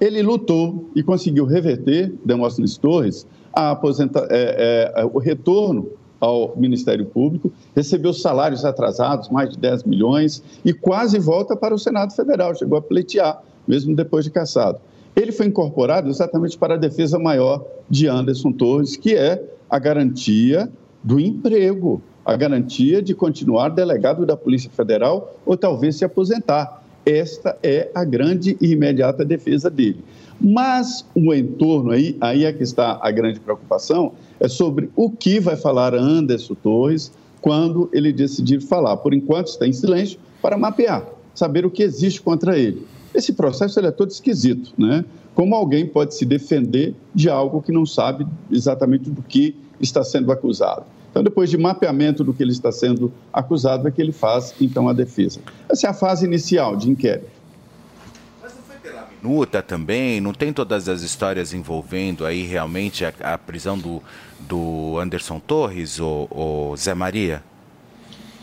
Ele 0.00 0.22
lutou 0.22 0.90
e 0.94 1.02
conseguiu 1.02 1.44
reverter, 1.44 2.14
Demóstenes 2.24 2.78
Torres, 2.78 3.26
a 3.52 3.72
aposenta, 3.72 4.26
é, 4.30 4.92
é, 4.96 5.04
o 5.04 5.18
retorno 5.18 5.90
ao 6.18 6.54
Ministério 6.56 7.06
Público, 7.06 7.52
recebeu 7.74 8.12
salários 8.12 8.64
atrasados, 8.64 9.28
mais 9.30 9.50
de 9.50 9.58
10 9.58 9.84
milhões, 9.84 10.42
e 10.64 10.72
quase 10.72 11.18
volta 11.18 11.56
para 11.56 11.74
o 11.74 11.78
Senado 11.78 12.14
Federal, 12.14 12.54
chegou 12.54 12.78
a 12.78 12.82
pleitear, 12.82 13.42
mesmo 13.66 13.94
depois 13.94 14.24
de 14.24 14.30
cassado. 14.30 14.78
Ele 15.16 15.32
foi 15.32 15.46
incorporado 15.46 16.08
exatamente 16.08 16.56
para 16.56 16.74
a 16.74 16.78
defesa 16.78 17.18
maior 17.18 17.64
de 17.88 18.06
Anderson 18.06 18.52
Torres, 18.52 18.96
que 18.96 19.14
é 19.14 19.42
a 19.68 19.78
garantia 19.78 20.70
do 21.02 21.18
emprego, 21.18 22.02
a 22.24 22.36
garantia 22.36 23.02
de 23.02 23.14
continuar 23.14 23.70
delegado 23.70 24.24
da 24.24 24.36
Polícia 24.36 24.70
Federal 24.70 25.34
ou 25.44 25.56
talvez 25.56 25.96
se 25.96 26.04
aposentar. 26.04 26.79
Esta 27.04 27.56
é 27.62 27.90
a 27.94 28.04
grande 28.04 28.56
e 28.60 28.72
imediata 28.72 29.24
defesa 29.24 29.70
dele. 29.70 30.04
Mas 30.40 31.04
o 31.14 31.34
entorno 31.34 31.90
aí, 31.90 32.16
aí 32.20 32.44
é 32.44 32.52
que 32.52 32.62
está 32.62 32.98
a 33.02 33.10
grande 33.10 33.40
preocupação, 33.40 34.12
é 34.38 34.48
sobre 34.48 34.90
o 34.96 35.10
que 35.10 35.38
vai 35.38 35.56
falar 35.56 35.94
Anderson 35.94 36.54
Torres 36.54 37.12
quando 37.40 37.90
ele 37.92 38.12
decidir 38.12 38.60
falar. 38.60 38.96
Por 38.98 39.12
enquanto 39.12 39.48
está 39.48 39.66
em 39.66 39.72
silêncio 39.72 40.18
para 40.40 40.56
mapear, 40.56 41.04
saber 41.34 41.66
o 41.66 41.70
que 41.70 41.82
existe 41.82 42.20
contra 42.20 42.58
ele. 42.58 42.86
Esse 43.14 43.32
processo 43.32 43.78
ele 43.78 43.88
é 43.88 43.90
todo 43.90 44.10
esquisito, 44.10 44.72
né? 44.78 45.04
Como 45.34 45.54
alguém 45.54 45.86
pode 45.86 46.14
se 46.14 46.24
defender 46.24 46.94
de 47.14 47.28
algo 47.28 47.62
que 47.62 47.72
não 47.72 47.84
sabe 47.86 48.26
exatamente 48.50 49.10
do 49.10 49.22
que 49.22 49.54
está 49.80 50.02
sendo 50.02 50.32
acusado? 50.32 50.84
Então, 51.10 51.22
depois 51.24 51.50
de 51.50 51.58
mapeamento 51.58 52.22
do 52.22 52.32
que 52.32 52.42
ele 52.42 52.52
está 52.52 52.70
sendo 52.70 53.12
acusado, 53.32 53.88
é 53.88 53.90
que 53.90 54.00
ele 54.00 54.12
faz, 54.12 54.54
então, 54.60 54.88
a 54.88 54.92
defesa. 54.92 55.40
Essa 55.68 55.88
é 55.88 55.90
a 55.90 55.94
fase 55.94 56.24
inicial 56.24 56.76
de 56.76 56.88
inquérito. 56.88 57.28
Mas 58.40 58.54
não 58.54 58.62
foi 58.62 58.76
pela 58.76 59.08
minuta 59.20 59.60
também? 59.60 60.20
Não 60.20 60.32
tem 60.32 60.52
todas 60.52 60.88
as 60.88 61.02
histórias 61.02 61.52
envolvendo 61.52 62.24
aí 62.24 62.42
realmente 62.44 63.04
a, 63.04 63.12
a 63.22 63.36
prisão 63.36 63.76
do, 63.76 64.00
do 64.38 64.98
Anderson 65.00 65.40
Torres, 65.40 65.98
ou 65.98 66.76
Zé 66.76 66.94
Maria? 66.94 67.42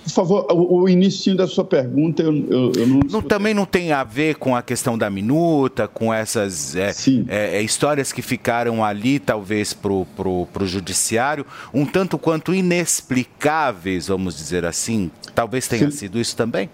Por 0.08 0.14
favor, 0.14 0.48
o, 0.52 0.84
o 0.84 0.90
início 0.90 1.36
da 1.36 1.46
sua 1.46 1.66
pergunta 1.66 2.24
eu, 2.24 2.34
eu, 2.34 2.72
eu 2.78 2.88
não... 2.88 3.00
não... 3.12 3.22
Também 3.22 3.54
não 3.54 3.66
tem 3.66 3.92
a 3.92 4.06
ver 4.06 4.36
com 4.36 4.56
a 4.56 4.62
questão 4.62 4.98
da 4.98 5.10
minuta, 5.10 5.86
com 5.86 6.14
essas 6.14 6.76
é, 6.78 6.92
é, 7.28 7.58
é, 7.58 7.62
histórias 7.62 8.14
que 8.14 8.22
ficaram 8.22 8.84
ali, 8.84 9.20
talvez, 9.20 9.74
para 9.74 9.92
o 9.92 10.48
judiciário, 10.62 11.46
um 11.74 11.86
tanto 11.86 12.18
quanto 12.18 12.54
inexplicáveis, 12.54 14.08
vamos 14.08 14.38
dizer 14.38 14.64
assim? 14.64 15.12
Talvez 15.36 15.68
tenha 15.68 15.92
Sim. 15.92 15.98
sido 15.98 16.20
isso 16.20 16.38
também? 16.38 16.70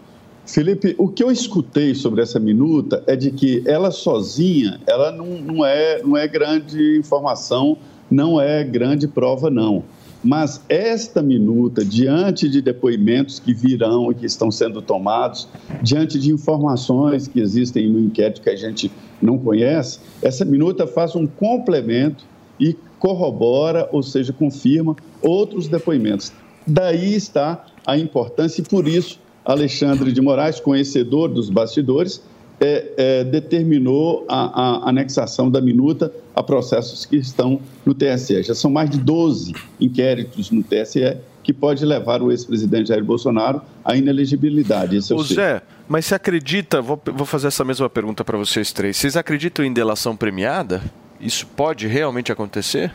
Felipe, 0.46 0.94
o 1.00 1.08
que 1.08 1.24
eu 1.24 1.32
escutei 1.32 1.96
sobre 1.96 2.22
essa 2.22 2.40
minuta 2.40 3.04
é 3.08 3.16
de 3.16 3.32
que 3.32 3.64
ela 3.66 3.90
sozinha, 3.90 4.80
ela 4.86 5.12
não, 5.12 5.26
não, 5.26 5.66
é, 5.66 6.04
não 6.04 6.16
é 6.16 6.28
grande 6.28 7.00
informação, 7.00 7.78
não 8.12 8.40
é 8.40 8.64
grande 8.64 9.08
prova, 9.08 9.50
não 9.50 9.84
Mas 10.24 10.62
esta 10.70 11.22
minuta, 11.22 11.84
diante 11.84 12.48
de 12.48 12.62
depoimentos 12.62 13.40
que 13.40 13.54
virão 13.54 14.10
e 14.10 14.16
que 14.16 14.26
estão 14.26 14.50
sendo 14.50 14.82
tomados, 14.82 15.50
diante 15.82 16.18
de 16.18 16.32
informações 16.32 17.28
que 17.28 17.42
existem 17.42 17.90
no 17.90 18.00
inquérito 18.00 18.42
que 18.42 18.50
a 18.50 18.56
gente 18.56 18.90
não 19.22 19.38
conhece, 19.38 20.00
essa 20.22 20.46
minuta 20.46 20.88
faz 20.88 21.16
um 21.16 21.28
complemento 21.28 22.24
e 22.58 22.76
corrobora, 22.98 23.90
ou 23.92 24.02
seja, 24.02 24.32
confirma 24.32 24.96
outros 25.22 25.68
depoimentos. 25.68 26.32
Daí 26.66 27.14
está 27.14 27.66
a 27.86 27.98
importância 27.98 28.62
e 28.62 28.66
por 28.66 28.88
isso 28.88 29.20
Alexandre 29.44 30.14
de 30.14 30.22
Moraes, 30.22 30.62
conhecedor 30.62 31.28
dos 31.28 31.50
bastidores, 31.50 32.22
é, 32.64 32.93
é, 32.95 33.24
determinou 33.26 34.26
a, 34.30 34.86
a, 34.86 34.89
anexação 34.89 35.51
da 35.51 35.59
minuta 35.59 36.14
a 36.34 36.41
processos 36.41 37.05
que 37.05 37.18
estão 37.18 37.59
no 37.86 37.93
TSE. 37.93 38.41
Já 38.41 38.55
são 38.55 38.72
mais 38.72 38.89
de 38.89 38.97
12 38.97 39.53
inquéritos 39.82 40.49
no 40.49 40.64
TSE 40.64 41.18
que 41.43 41.51
pode 41.51 41.84
levar 41.86 42.22
o 42.22 42.32
ex-presidente 42.32 42.88
Jair 42.88 43.03
Bolsonaro 43.03 43.61
à 43.84 43.97
inelegibilidade. 43.97 44.95
Esse 44.95 45.11
é 45.11 45.16
o 45.16 45.22
Zé, 45.22 45.61
mas 45.89 46.05
você 46.05 46.16
acredita, 46.16 46.82
vou, 46.82 46.99
vou 47.05 47.26
fazer 47.26 47.47
essa 47.47 47.66
mesma 47.66 47.89
pergunta 47.89 48.24
para 48.24 48.38
vocês 48.38 48.72
três, 48.72 48.95
vocês 48.95 49.18
acreditam 49.18 49.66
em 49.66 49.74
delação 49.74 50.16
premiada? 50.16 50.82
Isso 51.20 51.45
pode 51.45 51.86
realmente 51.86 52.32
acontecer? 52.32 52.93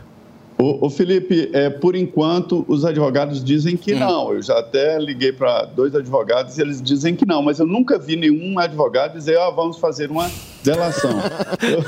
O, 0.61 0.86
o 0.86 0.90
Felipe, 0.90 1.50
é, 1.52 1.70
por 1.70 1.94
enquanto, 1.94 2.64
os 2.66 2.84
advogados 2.84 3.44
dizem 3.44 3.76
que 3.76 3.94
hum. 3.94 4.00
não. 4.00 4.32
Eu 4.34 4.42
já 4.42 4.59
até 4.59 4.98
liguei 4.98 5.32
para 5.32 5.64
dois 5.64 5.94
advogados 5.94 6.59
e 6.59 6.61
eles 6.61 6.82
dizem 6.82 7.14
que 7.14 7.24
não, 7.24 7.40
mas 7.42 7.61
eu 7.61 7.66
nunca 7.66 7.96
vi 7.96 8.16
nenhum 8.16 8.59
advogado 8.59 9.12
dizer, 9.12 9.36
ó, 9.36 9.48
oh, 9.48 9.54
vamos 9.54 9.78
fazer 9.78 10.11
uma 10.11 10.28
delação. 10.64 11.12
eu, 11.62 11.80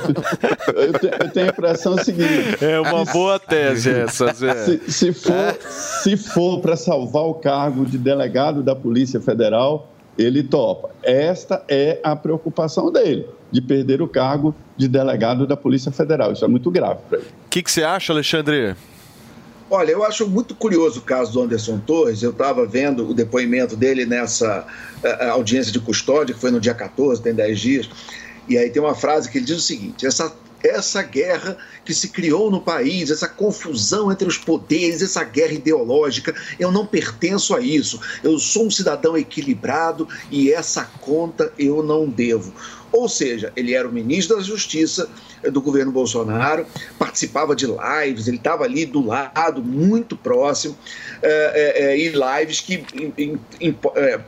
eu, 0.74 0.92
eu, 0.92 1.30
tenho 1.32 1.46
a 1.46 1.48
impressão 1.48 1.98
seguinte. 1.98 2.64
É 2.64 2.78
uma 2.78 3.04
boa 3.04 3.40
tese 3.40 3.90
essa, 3.90 4.32
Zé. 4.32 4.54
Se, 4.54 4.80
se 4.90 5.12
for, 5.12 5.58
se 5.68 6.16
for 6.16 6.60
para 6.60 6.76
salvar 6.76 7.24
o 7.24 7.34
cargo 7.34 7.84
de 7.84 7.98
delegado 7.98 8.62
da 8.62 8.76
Polícia 8.76 9.20
Federal, 9.20 9.88
ele 10.20 10.42
topa. 10.42 10.90
Esta 11.02 11.64
é 11.68 11.98
a 12.02 12.14
preocupação 12.14 12.92
dele, 12.92 13.26
de 13.50 13.60
perder 13.60 14.02
o 14.02 14.08
cargo 14.08 14.54
de 14.76 14.88
delegado 14.88 15.46
da 15.46 15.56
Polícia 15.56 15.90
Federal. 15.90 16.32
Isso 16.32 16.44
é 16.44 16.48
muito 16.48 16.70
grave 16.70 17.00
para 17.08 17.18
ele. 17.18 17.28
O 17.46 17.48
que, 17.48 17.62
que 17.62 17.70
você 17.70 17.82
acha, 17.82 18.12
Alexandre? 18.12 18.76
Olha, 19.70 19.92
eu 19.92 20.02
acho 20.02 20.28
muito 20.28 20.54
curioso 20.54 20.98
o 20.98 21.02
caso 21.02 21.32
do 21.32 21.42
Anderson 21.42 21.78
Torres. 21.78 22.22
Eu 22.22 22.30
estava 22.30 22.66
vendo 22.66 23.08
o 23.08 23.14
depoimento 23.14 23.76
dele 23.76 24.04
nessa 24.04 24.66
uh, 25.02 25.30
audiência 25.30 25.72
de 25.72 25.78
custódia, 25.78 26.34
que 26.34 26.40
foi 26.40 26.50
no 26.50 26.60
dia 26.60 26.74
14, 26.74 27.22
tem 27.22 27.32
10 27.32 27.60
dias. 27.60 27.90
E 28.48 28.58
aí 28.58 28.68
tem 28.68 28.82
uma 28.82 28.96
frase 28.96 29.30
que 29.30 29.38
ele 29.38 29.44
diz 29.44 29.58
o 29.58 29.60
seguinte: 29.60 30.04
essa 30.04 30.32
essa 30.62 31.02
guerra 31.02 31.56
que 31.84 31.94
se 31.94 32.08
criou 32.08 32.50
no 32.50 32.60
país, 32.60 33.10
essa 33.10 33.28
confusão 33.28 34.10
entre 34.10 34.28
os 34.28 34.38
poderes, 34.38 35.02
essa 35.02 35.24
guerra 35.24 35.52
ideológica. 35.52 36.34
Eu 36.58 36.70
não 36.70 36.86
pertenço 36.86 37.54
a 37.54 37.60
isso. 37.60 38.00
Eu 38.22 38.38
sou 38.38 38.66
um 38.66 38.70
cidadão 38.70 39.16
equilibrado 39.16 40.08
e 40.30 40.52
essa 40.52 40.84
conta 41.00 41.52
eu 41.58 41.82
não 41.82 42.08
devo. 42.08 42.52
Ou 42.92 43.08
seja, 43.08 43.52
ele 43.54 43.72
era 43.72 43.86
o 43.86 43.92
ministro 43.92 44.36
da 44.36 44.42
Justiça 44.42 45.08
do 45.52 45.60
governo 45.62 45.92
Bolsonaro, 45.92 46.66
participava 46.98 47.54
de 47.54 47.66
lives, 47.66 48.26
ele 48.26 48.36
estava 48.36 48.64
ali 48.64 48.84
do 48.84 49.04
lado, 49.04 49.62
muito 49.62 50.16
próximo, 50.16 50.76
é, 51.22 51.92
é, 51.92 51.98
e 51.98 52.08
lives 52.08 52.60
que 52.60 52.84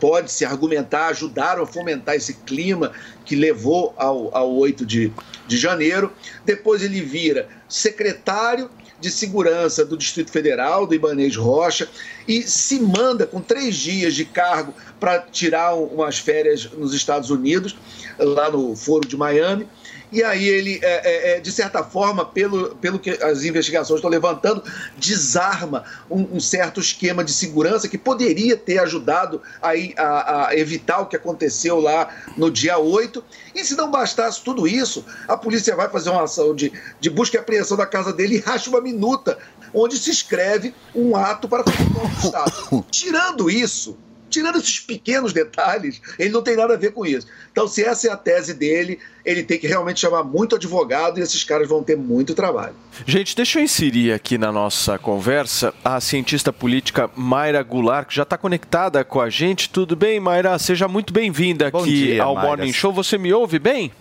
pode-se 0.01 0.45
argumentar, 0.45 1.09
ajudaram 1.09 1.65
a 1.65 1.67
fomentar 1.67 2.15
esse 2.15 2.35
clima 2.35 2.93
que 3.25 3.35
levou 3.35 3.93
ao, 3.97 4.35
ao 4.35 4.55
8 4.55 4.87
de, 4.87 5.13
de 5.53 5.59
janeiro. 5.59 6.13
Depois 6.45 6.83
ele 6.83 7.01
vira 7.01 7.49
secretário 7.69 8.71
de 8.99 9.11
Segurança 9.11 9.85
do 9.85 9.97
Distrito 9.97 10.31
Federal, 10.31 10.87
do 10.87 10.95
Ibanez 10.95 11.37
Rocha, 11.37 11.89
e 12.27 12.43
se 12.43 12.81
manda 12.81 13.27
com 13.27 13.41
três 13.41 13.77
dias 13.77 14.15
de 14.15 14.25
cargo 14.25 14.73
para 15.01 15.19
tirar 15.19 15.75
umas 15.75 16.19
férias 16.19 16.71
nos 16.73 16.95
Estados 16.95 17.29
Unidos, 17.29 17.77
lá 18.19 18.51
no 18.51 18.77
Foro 18.77 19.07
de 19.07 19.17
Miami. 19.17 19.69
E 20.13 20.23
aí 20.23 20.47
ele, 20.47 20.79
é, 20.83 20.87
é, 20.87 21.37
é, 21.37 21.41
de 21.41 21.51
certa 21.51 21.83
forma, 21.83 22.25
pelo, 22.25 22.77
pelo 22.77 22.99
que 22.99 23.11
as 23.11 23.45
investigações 23.45 23.99
estão 23.99 24.11
levantando, 24.11 24.63
desarma 24.99 25.85
um, 26.11 26.37
um 26.37 26.41
certo 26.41 26.81
esquema 26.81 27.25
de 27.25 27.33
segurança 27.33 27.89
que 27.89 27.97
poderia 27.97 28.55
ter 28.57 28.79
ajudado 28.79 29.41
aí 29.63 29.95
a, 29.97 30.49
a, 30.49 30.57
evitar 30.57 31.01
o 31.01 31.07
que 31.07 31.17
aconteceu 31.17 31.81
lá 31.81 32.09
no 32.37 32.51
dia 32.51 32.77
8. 32.77 33.25
E 33.55 33.65
se 33.65 33.75
não 33.75 33.91
bastasse 33.91 34.43
tudo 34.43 34.69
isso, 34.69 35.03
a 35.27 35.37
polícia 35.37 35.75
vai 35.75 35.89
fazer 35.89 36.11
uma 36.11 36.25
ação 36.25 36.55
de, 36.55 36.71
de 37.01 37.09
busca 37.09 37.39
e 37.39 37.41
apreensão 37.41 37.77
da 37.77 37.87
casa 37.87 38.13
dele 38.13 38.37
e 38.37 38.51
acha 38.51 38.69
uma 38.69 38.83
minuta 38.83 39.39
onde 39.73 39.97
se 39.97 40.11
escreve 40.11 40.75
um 40.95 41.17
ato 41.17 41.49
para 41.49 41.63
o 41.63 42.25
Estado. 42.25 42.85
Tirando 42.91 43.49
isso, 43.49 43.97
tirando 44.33 44.57
esses 44.57 44.81
pequenos 44.81 45.33
detalhes, 45.33 46.01
ele 46.19 46.31
não 46.31 46.43
tem 46.43 46.57
nada 46.57 46.75
a 46.75 46.77
ver 46.77 46.93
com 46.93 47.05
isso. 47.05 47.27
Então, 47.53 47.69
se 47.69 47.85
essa 47.85 48.09
é 48.09 48.11
a 48.11 48.17
tese 48.17 48.55
dele, 48.55 48.99
ele 49.25 49.43
tem 49.43 49.59
que 49.59 49.67
realmente 49.67 50.01
chamar 50.01 50.25
muito 50.25 50.57
advogado 50.57 51.19
e 51.19 51.23
esses 51.23 51.45
caras 51.45 51.69
vão 51.69 51.83
ter 51.83 51.97
muito 51.97 52.35
trabalho. 52.35 52.75
Gente, 53.07 53.37
deixa 53.37 53.61
eu 53.61 53.65
inserir 53.65 54.13
aqui 54.13 54.39
na 54.39 54.51
nossa 54.51 54.99
conversa 54.99 55.73
a 55.85 56.01
cientista 56.01 56.53
política 56.53 57.11
Mayra 57.15 57.63
Goulart, 57.63 58.09
que 58.09 58.15
já 58.15 58.23
está 58.23 58.39
conectada 58.39 59.05
com 59.05 59.21
a 59.21 59.29
gente. 59.29 59.69
Tudo 59.69 59.95
bem, 59.95 60.19
Mayra? 60.19 60.59
Seja 60.59 60.89
muito 60.89 61.13
bem-vinda 61.13 61.69
aqui 61.69 61.85
dia, 61.85 62.23
ao 62.23 62.35
Mayra. 62.35 62.49
Morning 62.49 62.73
Show. 62.73 62.93
Você 62.93 63.19
me 63.19 63.33
ouve 63.33 63.59
bem? 63.59 63.93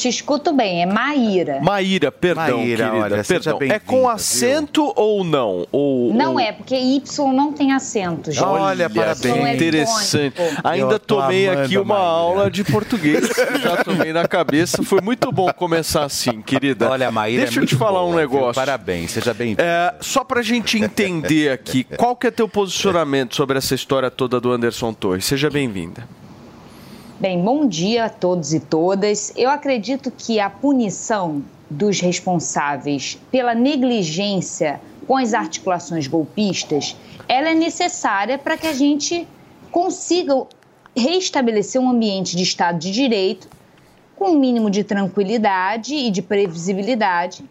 Te 0.00 0.08
escuto 0.08 0.54
bem, 0.54 0.80
é 0.82 0.86
Maíra. 0.86 1.60
Maíra, 1.60 2.10
perdão, 2.10 2.56
Maíra, 2.56 2.86
querida. 2.88 3.04
olha, 3.04 3.22
seja 3.22 3.54
perdão. 3.54 3.76
É 3.76 3.78
com 3.78 4.08
acento 4.08 4.90
ou 4.96 5.22
não? 5.22 5.66
Ou, 5.70 6.14
Não 6.14 6.32
ou- 6.32 6.40
é, 6.40 6.52
porque 6.52 6.74
Y 6.74 7.32
não 7.34 7.52
tem 7.52 7.72
acento, 7.72 8.32
gente. 8.32 8.42
Olha, 8.42 8.84
é 8.84 9.54
interessante. 9.54 10.30
tônico. 10.34 10.60
Ainda 10.64 10.98
tomei 10.98 11.48
amando 11.48 11.62
aqui 11.66 11.76
uma 11.76 11.94
Maíra. 11.96 12.06
aula 12.08 12.50
de 12.50 12.64
português, 12.64 13.28
já 13.62 13.84
tomei 13.84 14.10
na 14.10 14.26
cabeça. 14.26 14.82
Foi 14.82 15.02
muito 15.02 15.30
bom 15.30 15.52
começar 15.52 16.04
assim, 16.04 16.40
querida. 16.40 16.88
Olha, 16.88 17.10
Maíra 17.10 17.42
Deixa 17.44 17.60
é 17.60 17.62
eu 17.62 17.66
te 17.66 17.76
falar 17.76 18.00
um 18.02 18.12
boa, 18.12 18.20
viu? 18.26 18.30
negócio. 18.30 18.54
Parabéns, 18.54 19.10
seja 19.10 19.34
bem-vindo. 19.34 19.60
É, 19.60 19.94
só 20.00 20.24
pra 20.24 20.40
gente 20.40 20.78
entender 20.78 21.50
aqui, 21.52 21.84
qual 21.84 22.16
que 22.16 22.26
é 22.26 22.30
teu 22.30 22.48
posicionamento 22.48 23.36
sobre 23.36 23.58
essa 23.58 23.74
história 23.74 24.10
toda 24.10 24.40
do 24.40 24.50
Anderson 24.50 24.94
Torres? 24.94 25.26
Seja 25.26 25.50
bem-vinda. 25.50 26.08
Bem, 27.20 27.38
bom 27.38 27.68
dia 27.68 28.06
a 28.06 28.08
todos 28.08 28.54
e 28.54 28.60
todas. 28.60 29.30
Eu 29.36 29.50
acredito 29.50 30.10
que 30.10 30.40
a 30.40 30.48
punição 30.48 31.44
dos 31.68 32.00
responsáveis 32.00 33.18
pela 33.30 33.54
negligência 33.54 34.80
com 35.06 35.18
as 35.18 35.34
articulações 35.34 36.06
golpistas, 36.06 36.96
ela 37.28 37.50
é 37.50 37.54
necessária 37.54 38.38
para 38.38 38.56
que 38.56 38.66
a 38.66 38.72
gente 38.72 39.28
consiga 39.70 40.46
restabelecer 40.96 41.78
um 41.78 41.90
ambiente 41.90 42.34
de 42.34 42.42
Estado 42.42 42.78
de 42.78 42.90
Direito 42.90 43.50
com 44.16 44.30
um 44.30 44.38
mínimo 44.38 44.70
de 44.70 44.82
tranquilidade 44.82 45.94
e 45.94 46.10
de 46.10 46.22
previsibilidade. 46.22 47.44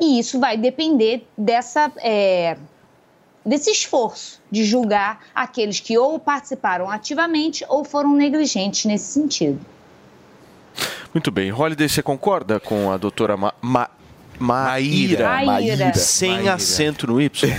E 0.00 0.18
isso 0.18 0.40
vai 0.40 0.56
depender 0.56 1.24
dessa, 1.38 1.92
é, 1.98 2.56
desse 3.48 3.70
esforço 3.70 4.40
de 4.50 4.64
julgar 4.64 5.20
aqueles 5.34 5.80
que 5.80 5.96
ou 5.96 6.18
participaram 6.18 6.90
ativamente 6.90 7.64
ou 7.68 7.84
foram 7.84 8.14
negligentes 8.14 8.84
nesse 8.84 9.12
sentido. 9.12 9.58
Muito 11.12 11.30
bem. 11.30 11.52
Holiday, 11.52 11.88
você 11.88 12.02
concorda 12.02 12.60
com 12.60 12.92
a 12.92 12.96
doutora 12.96 13.36
Ma 13.36 13.54
Ma 13.60 13.88
Maíra? 14.38 15.24
Maíra. 15.28 15.46
Maíra. 15.46 15.94
Sem 15.94 16.34
Maíra. 16.36 16.54
acento 16.54 17.06
no 17.06 17.20
Y. 17.20 17.48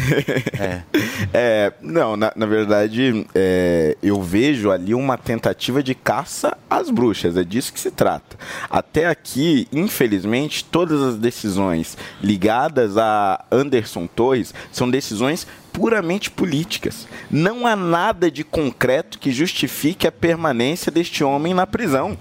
É, 1.31 1.73
não, 1.81 2.17
na, 2.17 2.31
na 2.35 2.45
verdade, 2.47 3.25
é, 3.35 3.95
eu 4.01 4.19
vejo 4.21 4.71
ali 4.71 4.95
uma 4.95 5.15
tentativa 5.15 5.83
de 5.83 5.93
caça 5.93 6.57
às 6.67 6.89
bruxas, 6.89 7.37
é 7.37 7.43
disso 7.43 7.71
que 7.71 7.79
se 7.79 7.91
trata. 7.91 8.37
Até 8.67 9.05
aqui, 9.05 9.67
infelizmente, 9.71 10.63
todas 10.63 11.03
as 11.03 11.17
decisões 11.17 11.97
ligadas 12.21 12.97
a 12.97 13.45
Anderson 13.51 14.07
Torres 14.07 14.53
são 14.71 14.89
decisões 14.89 15.45
puramente 15.71 16.29
políticas. 16.29 17.07
Não 17.29 17.65
há 17.65 17.75
nada 17.75 18.29
de 18.29 18.43
concreto 18.43 19.19
que 19.19 19.31
justifique 19.31 20.07
a 20.07 20.11
permanência 20.11 20.91
deste 20.91 21.23
homem 21.23 21.53
na 21.53 21.67
prisão. 21.67 22.17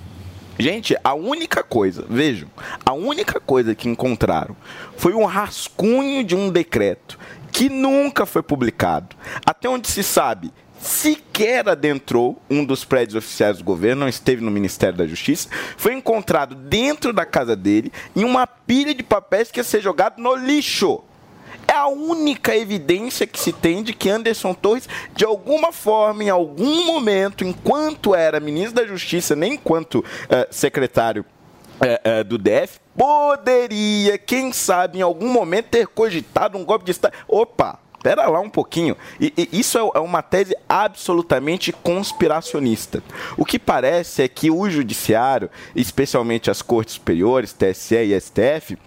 Gente, 0.59 0.97
a 1.05 1.15
única 1.15 1.63
coisa, 1.63 2.05
vejam, 2.09 2.49
a 2.85 2.93
única 2.93 3.39
coisa 3.39 3.75
que 3.77 3.89
encontraram 3.89 4.57
foi 4.97 5.15
um 5.15 5.25
rascunho 5.25 6.25
de 6.25 6.35
um 6.35 6.51
decreto 6.51 7.19
que 7.53 7.69
nunca 7.69 8.27
foi 8.27 8.43
publicado. 8.43 9.15
Até 9.47 9.69
onde 9.69 9.89
se 9.89 10.03
sabe, 10.03 10.53
sequer 10.81 11.69
adentrou 11.69 12.41
um 12.51 12.65
dos 12.65 12.85
prédios 12.85 13.17
oficiais 13.17 13.59
do 13.59 13.65
governo, 13.65 14.01
não 14.01 14.09
esteve 14.09 14.43
no 14.43 14.51
Ministério 14.51 14.99
da 14.99 15.07
Justiça, 15.07 15.49
foi 15.77 15.95
encontrado 15.95 16.55
dentro 16.55 17.13
da 17.13 17.25
casa 17.25 17.55
dele 17.55 17.93
em 18.15 18.25
uma 18.25 18.47
pilha 18.47 18.95
de 18.95 19.03
papéis 19.03 19.51
que 19.51 19.61
ia 19.61 19.65
ser 19.65 19.81
jogado 19.81 20.21
no 20.21 20.35
lixo. 20.35 21.03
É 21.69 21.75
a 21.75 21.87
única 21.87 22.57
evidência 22.57 23.27
que 23.27 23.39
se 23.39 23.53
tem 23.53 23.83
de 23.83 23.93
que 23.93 24.09
Anderson 24.09 24.55
Torres, 24.55 24.89
de 25.15 25.25
alguma 25.25 25.71
forma, 25.71 26.25
em 26.25 26.31
algum 26.31 26.87
momento, 26.87 27.45
enquanto 27.45 28.15
era 28.15 28.41
ministro 28.41 28.77
da 28.77 28.87
Justiça, 28.87 29.37
nem 29.37 29.55
enquanto 29.55 30.03
eh, 30.31 30.49
secretário 30.51 31.27
é, 31.81 32.01
é, 32.03 32.25
do 32.25 32.39
DF 32.39 32.81
poderia, 32.97 34.19
quem 34.19 34.53
sabe, 34.53 34.99
em 34.99 35.03
algum 35.03 35.29
momento 35.29 35.67
ter 35.67 35.87
cogitado 35.87 36.59
um 36.59 36.65
golpe 36.65 36.85
de 36.85 36.91
Estado. 36.91 37.15
Opa! 37.29 37.79
Espera 37.97 38.29
lá 38.29 38.41
um 38.41 38.49
pouquinho. 38.49 38.97
E, 39.21 39.33
e 39.37 39.59
isso 39.59 39.77
é, 39.77 39.99
é 39.99 40.01
uma 40.01 40.23
tese 40.23 40.57
absolutamente 40.69 41.73
conspiracionista. 41.73 43.03
O 43.37 43.45
que 43.45 43.59
parece 43.59 44.23
é 44.23 44.29
que 44.29 44.51
o 44.51 44.71
judiciário, 44.71 45.51
especialmente 45.75 46.51
as 46.51 46.63
cortes 46.63 46.95
superiores, 46.95 47.53
TSE 47.53 47.97
e 47.97 48.21
STF, 48.21 48.79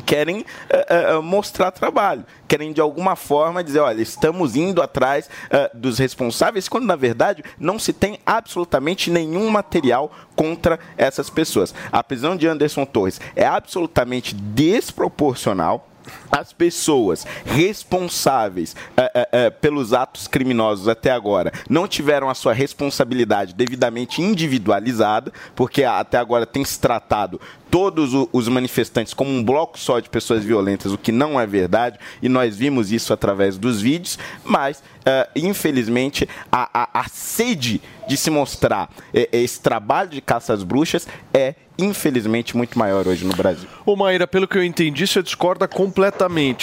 querem 0.00 0.40
uh, 0.40 1.18
uh, 1.18 1.22
mostrar 1.22 1.70
trabalho, 1.70 2.24
querem 2.48 2.72
de 2.72 2.80
alguma 2.80 3.16
forma 3.16 3.62
dizer, 3.62 3.80
olha, 3.80 4.02
estamos 4.02 4.56
indo 4.56 4.82
atrás 4.82 5.28
uh, 5.46 5.76
dos 5.76 5.98
responsáveis, 5.98 6.68
quando 6.68 6.86
na 6.86 6.96
verdade 6.96 7.44
não 7.58 7.78
se 7.78 7.92
tem 7.92 8.18
absolutamente 8.24 9.10
nenhum 9.10 9.48
material 9.50 10.10
contra 10.34 10.78
essas 10.96 11.30
pessoas. 11.30 11.74
A 11.90 12.02
prisão 12.02 12.36
de 12.36 12.46
Anderson 12.46 12.84
Torres 12.84 13.20
é 13.36 13.46
absolutamente 13.46 14.34
desproporcional 14.34 15.88
as 16.34 16.52
pessoas 16.52 17.24
responsáveis 17.44 18.74
é, 18.96 19.28
é, 19.30 19.50
pelos 19.50 19.92
atos 19.92 20.26
criminosos 20.26 20.88
até 20.88 21.12
agora 21.12 21.52
não 21.70 21.86
tiveram 21.86 22.28
a 22.28 22.34
sua 22.34 22.52
responsabilidade 22.52 23.54
devidamente 23.54 24.20
individualizada, 24.20 25.32
porque 25.54 25.84
até 25.84 26.18
agora 26.18 26.44
tem 26.44 26.64
se 26.64 26.80
tratado 26.80 27.40
todos 27.70 28.10
os 28.32 28.48
manifestantes 28.48 29.14
como 29.14 29.30
um 29.30 29.44
bloco 29.44 29.78
só 29.78 30.00
de 30.00 30.08
pessoas 30.08 30.44
violentas, 30.44 30.92
o 30.92 30.98
que 30.98 31.12
não 31.12 31.40
é 31.40 31.46
verdade, 31.46 31.98
e 32.20 32.28
nós 32.28 32.56
vimos 32.56 32.90
isso 32.90 33.12
através 33.12 33.56
dos 33.56 33.80
vídeos, 33.80 34.18
mas, 34.44 34.78
uh, 34.78 35.28
infelizmente, 35.36 36.28
a, 36.50 36.68
a, 36.72 37.00
a, 37.00 37.08
sede 37.08 37.80
de 38.06 38.16
se 38.16 38.30
mostrar 38.30 38.90
esse 39.12 39.60
trabalho 39.60 40.10
de 40.10 40.20
caça 40.20 40.52
às 40.52 40.62
bruxas 40.62 41.08
é 41.32 41.54
infelizmente, 41.78 42.56
muito 42.56 42.78
maior 42.78 43.06
hoje 43.06 43.24
no 43.24 43.34
Brasil. 43.34 43.68
Ô 43.84 43.96
Maíra, 43.96 44.26
pelo 44.26 44.46
que 44.46 44.56
eu 44.56 44.64
entendi, 44.64 45.06
você 45.06 45.22
discorda 45.22 45.66
completamente 45.66 46.14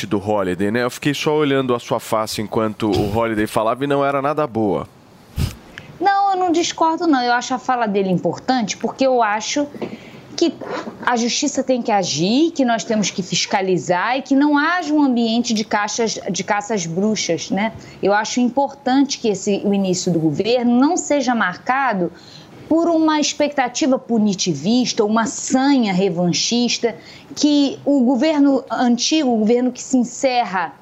do 0.08 0.18
Holiday, 0.18 0.72
né? 0.72 0.84
Eu 0.84 0.92
fiquei 0.92 1.14
só 1.14 1.36
olhando 1.36 1.74
a 1.74 1.80
sua 1.80 2.00
face 2.00 2.42
enquanto 2.42 2.90
o 2.90 3.18
Holiday 3.18 3.48
falava 3.48 3.84
e 3.84 3.88
não 3.88 4.04
era 4.04 4.22
nada 4.22 4.46
boa. 4.48 4.88
Não, 6.00 6.32
eu 6.32 6.38
não 6.38 6.52
discordo, 6.52 7.08
não. 7.08 7.22
Eu 7.22 7.34
acho 7.34 7.54
a 7.54 7.60
fala 7.60 7.88
dele 7.88 8.10
importante 8.10 8.78
porque 8.78 9.06
eu 9.06 9.22
acho 9.22 9.68
que 10.36 10.54
a 11.06 11.16
justiça 11.16 11.64
tem 11.64 11.82
que 11.82 11.92
agir, 11.92 12.52
que 12.52 12.66
nós 12.66 12.84
temos 12.84 13.12
que 13.12 13.22
fiscalizar 13.22 14.18
e 14.18 14.24
que 14.24 14.36
não 14.36 14.58
haja 14.58 14.92
um 14.92 15.02
ambiente 15.02 15.54
de, 15.54 15.64
caixas, 15.64 16.20
de 16.32 16.44
caças 16.44 16.86
bruxas, 16.88 17.52
né? 17.52 17.74
Eu 18.02 18.14
acho 18.14 18.40
importante 18.40 19.20
que 19.20 19.28
esse, 19.28 19.62
o 19.64 19.74
início 19.74 20.12
do 20.12 20.20
governo 20.20 20.80
não 20.80 20.98
seja 20.98 21.36
marcado 21.36 22.12
por 22.72 22.88
uma 22.88 23.20
expectativa 23.20 24.00
punitivista, 24.00 25.04
uma 25.04 25.26
sanha 25.26 25.92
revanchista, 25.92 26.96
que 27.36 27.78
o 27.84 28.00
governo 28.00 28.64
antigo, 28.72 29.30
o 29.30 29.40
governo 29.40 29.74
que 29.74 29.84
se 29.84 29.98
encerra 29.98 30.74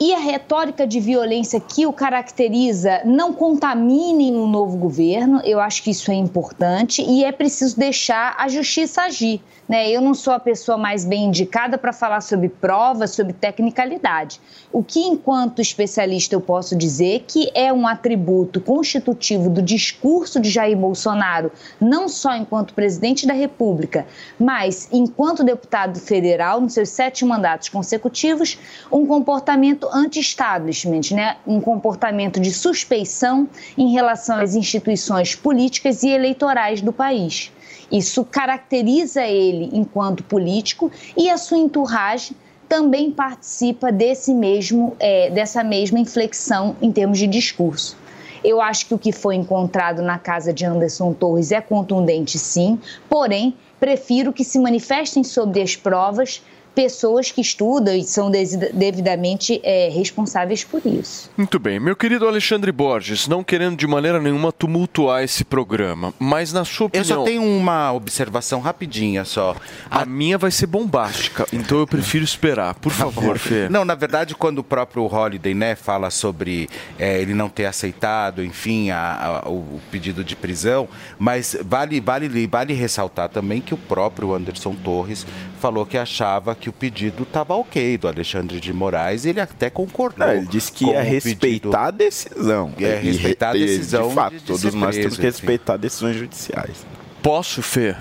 e 0.00 0.14
a 0.14 0.18
retórica 0.18 0.86
de 0.86 1.00
violência 1.00 1.60
que 1.60 1.86
o 1.86 1.92
caracteriza 1.92 3.02
não 3.04 3.34
contaminem 3.34 4.34
o 4.36 4.46
novo 4.46 4.78
governo. 4.78 5.42
Eu 5.44 5.60
acho 5.60 5.82
que 5.82 5.90
isso 5.90 6.10
é 6.10 6.14
importante 6.14 7.02
e 7.02 7.22
é 7.22 7.30
preciso 7.30 7.78
deixar 7.78 8.34
a 8.38 8.48
justiça 8.48 9.02
agir. 9.02 9.38
Né? 9.68 9.88
Eu 9.90 10.00
não 10.00 10.12
sou 10.12 10.32
a 10.32 10.40
pessoa 10.40 10.76
mais 10.76 11.04
bem 11.04 11.26
indicada 11.26 11.78
para 11.78 11.92
falar 11.92 12.20
sobre 12.20 12.48
provas, 12.48 13.12
sobre 13.12 13.32
tecnicalidade. 13.32 14.40
O 14.72 14.82
que, 14.82 15.00
enquanto 15.00 15.62
especialista, 15.62 16.34
eu 16.34 16.40
posso 16.40 16.74
dizer 16.74 17.24
que 17.28 17.50
é 17.54 17.72
um 17.72 17.86
atributo 17.86 18.60
constitutivo 18.60 19.48
do 19.48 19.62
discurso 19.62 20.40
de 20.40 20.50
Jair 20.50 20.76
Bolsonaro, 20.76 21.52
não 21.80 22.08
só 22.08 22.34
enquanto 22.34 22.74
presidente 22.74 23.26
da 23.26 23.34
República, 23.34 24.06
mas 24.38 24.88
enquanto 24.92 25.44
deputado 25.44 25.98
federal, 26.00 26.60
nos 26.60 26.74
seus 26.74 26.88
sete 26.88 27.24
mandatos 27.24 27.68
consecutivos, 27.68 28.58
um 28.90 29.06
comportamento 29.06 29.88
anti-establishment, 29.92 31.12
né? 31.12 31.36
um 31.46 31.60
comportamento 31.60 32.40
de 32.40 32.50
suspeição 32.50 33.48
em 33.76 33.92
relação 33.92 34.38
às 34.40 34.54
instituições 34.54 35.34
políticas 35.34 36.02
e 36.02 36.08
eleitorais 36.08 36.80
do 36.80 36.92
país. 36.92 37.51
Isso 37.92 38.24
caracteriza 38.24 39.22
ele 39.26 39.68
enquanto 39.72 40.24
político 40.24 40.90
e 41.14 41.28
a 41.28 41.36
sua 41.36 41.58
entourage 41.58 42.34
também 42.66 43.10
participa 43.10 43.92
desse 43.92 44.32
mesmo, 44.32 44.96
é, 44.98 45.28
dessa 45.28 45.62
mesma 45.62 45.98
inflexão 45.98 46.74
em 46.80 46.90
termos 46.90 47.18
de 47.18 47.26
discurso. 47.26 47.98
Eu 48.42 48.62
acho 48.62 48.86
que 48.86 48.94
o 48.94 48.98
que 48.98 49.12
foi 49.12 49.36
encontrado 49.36 50.00
na 50.00 50.18
casa 50.18 50.54
de 50.54 50.64
Anderson 50.64 51.12
Torres 51.12 51.52
é 51.52 51.60
contundente, 51.60 52.38
sim, 52.38 52.80
porém, 53.10 53.54
prefiro 53.78 54.32
que 54.32 54.42
se 54.42 54.58
manifestem 54.58 55.22
sobre 55.22 55.60
as 55.60 55.76
provas 55.76 56.42
pessoas 56.74 57.30
que 57.30 57.40
estudam 57.40 57.94
e 57.94 58.02
são 58.02 58.30
devidamente 58.30 59.60
é, 59.62 59.88
responsáveis 59.88 60.64
por 60.64 60.80
isso. 60.86 61.30
Muito 61.36 61.58
bem. 61.58 61.78
Meu 61.78 61.94
querido 61.94 62.26
Alexandre 62.26 62.72
Borges, 62.72 63.28
não 63.28 63.44
querendo 63.44 63.76
de 63.76 63.86
maneira 63.86 64.20
nenhuma 64.20 64.52
tumultuar 64.52 65.22
esse 65.22 65.44
programa, 65.44 66.14
mas 66.18 66.52
na 66.52 66.64
sua 66.64 66.86
opinião... 66.86 67.02
Eu 67.02 67.16
só 67.16 67.24
tenho 67.24 67.42
uma 67.42 67.92
observação 67.92 68.60
rapidinha 68.60 69.24
só. 69.24 69.56
A, 69.90 70.02
a 70.02 70.06
minha 70.06 70.38
vai 70.38 70.50
ser 70.50 70.66
bombástica, 70.66 71.46
então 71.52 71.78
eu 71.78 71.86
prefiro 71.86 72.24
esperar. 72.24 72.74
Por 72.74 72.92
tá 72.92 72.98
favor, 72.98 73.38
Fê. 73.38 73.68
Não, 73.68 73.84
na 73.84 73.94
verdade, 73.94 74.34
quando 74.34 74.58
o 74.60 74.64
próprio 74.64 75.04
Holiday 75.04 75.54
né, 75.54 75.74
fala 75.74 76.10
sobre 76.10 76.68
é, 76.98 77.20
ele 77.20 77.34
não 77.34 77.48
ter 77.48 77.66
aceitado, 77.66 78.44
enfim, 78.44 78.90
a, 78.90 79.42
a, 79.44 79.48
o 79.48 79.80
pedido 79.90 80.24
de 80.24 80.34
prisão, 80.34 80.88
mas 81.18 81.56
vale, 81.62 82.00
vale, 82.00 82.46
vale 82.46 82.72
ressaltar 82.72 83.28
também 83.28 83.60
que 83.60 83.74
o 83.74 83.76
próprio 83.78 84.32
Anderson 84.34 84.74
Torres 84.74 85.26
falou 85.60 85.86
que 85.86 85.96
achava 85.96 86.54
que 86.62 86.68
o 86.68 86.72
pedido 86.72 87.24
estava 87.24 87.56
ok 87.56 87.98
do 87.98 88.06
Alexandre 88.06 88.60
de 88.60 88.72
Moraes, 88.72 89.26
ele 89.26 89.40
até 89.40 89.68
concordou. 89.68 90.24
Não, 90.24 90.32
ele 90.32 90.46
disse 90.46 90.70
que 90.70 90.84
ia 90.84 91.02
respeitar 91.02 91.86
a 91.86 91.90
decisão. 91.90 92.72
Ia 92.78 93.00
respeitar 93.00 93.50
a 93.50 93.52
decisão. 93.52 94.08
De 94.08 94.14
fato, 94.14 94.32
de, 94.34 94.38
de 94.38 94.44
todos 94.44 94.74
nós 94.74 94.94
preso, 94.94 95.00
temos 95.00 95.16
que 95.16 95.22
respeitar 95.24 95.76
decisões 95.76 96.16
judiciais. 96.16 96.86
Posso, 97.20 97.60
Fê? 97.62 97.96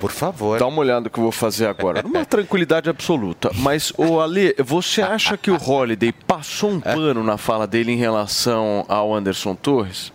Por 0.00 0.10
favor. 0.10 0.58
Dá 0.58 0.66
uma 0.66 0.80
olhada 0.80 1.02
no 1.02 1.10
que 1.10 1.20
eu 1.20 1.22
vou 1.22 1.30
fazer 1.30 1.66
agora. 1.66 2.02
Numa 2.02 2.24
tranquilidade 2.24 2.90
absoluta. 2.90 3.52
Mas, 3.54 3.92
o 3.96 4.18
Ale, 4.18 4.56
você 4.58 5.02
acha 5.02 5.36
que 5.36 5.52
o 5.52 5.62
Holiday 5.62 6.12
passou 6.12 6.70
um 6.70 6.80
pano 6.80 7.22
na 7.22 7.38
fala 7.38 7.64
dele 7.64 7.92
em 7.92 7.96
relação 7.96 8.84
ao 8.88 9.14
Anderson 9.14 9.54
Torres? 9.54 10.12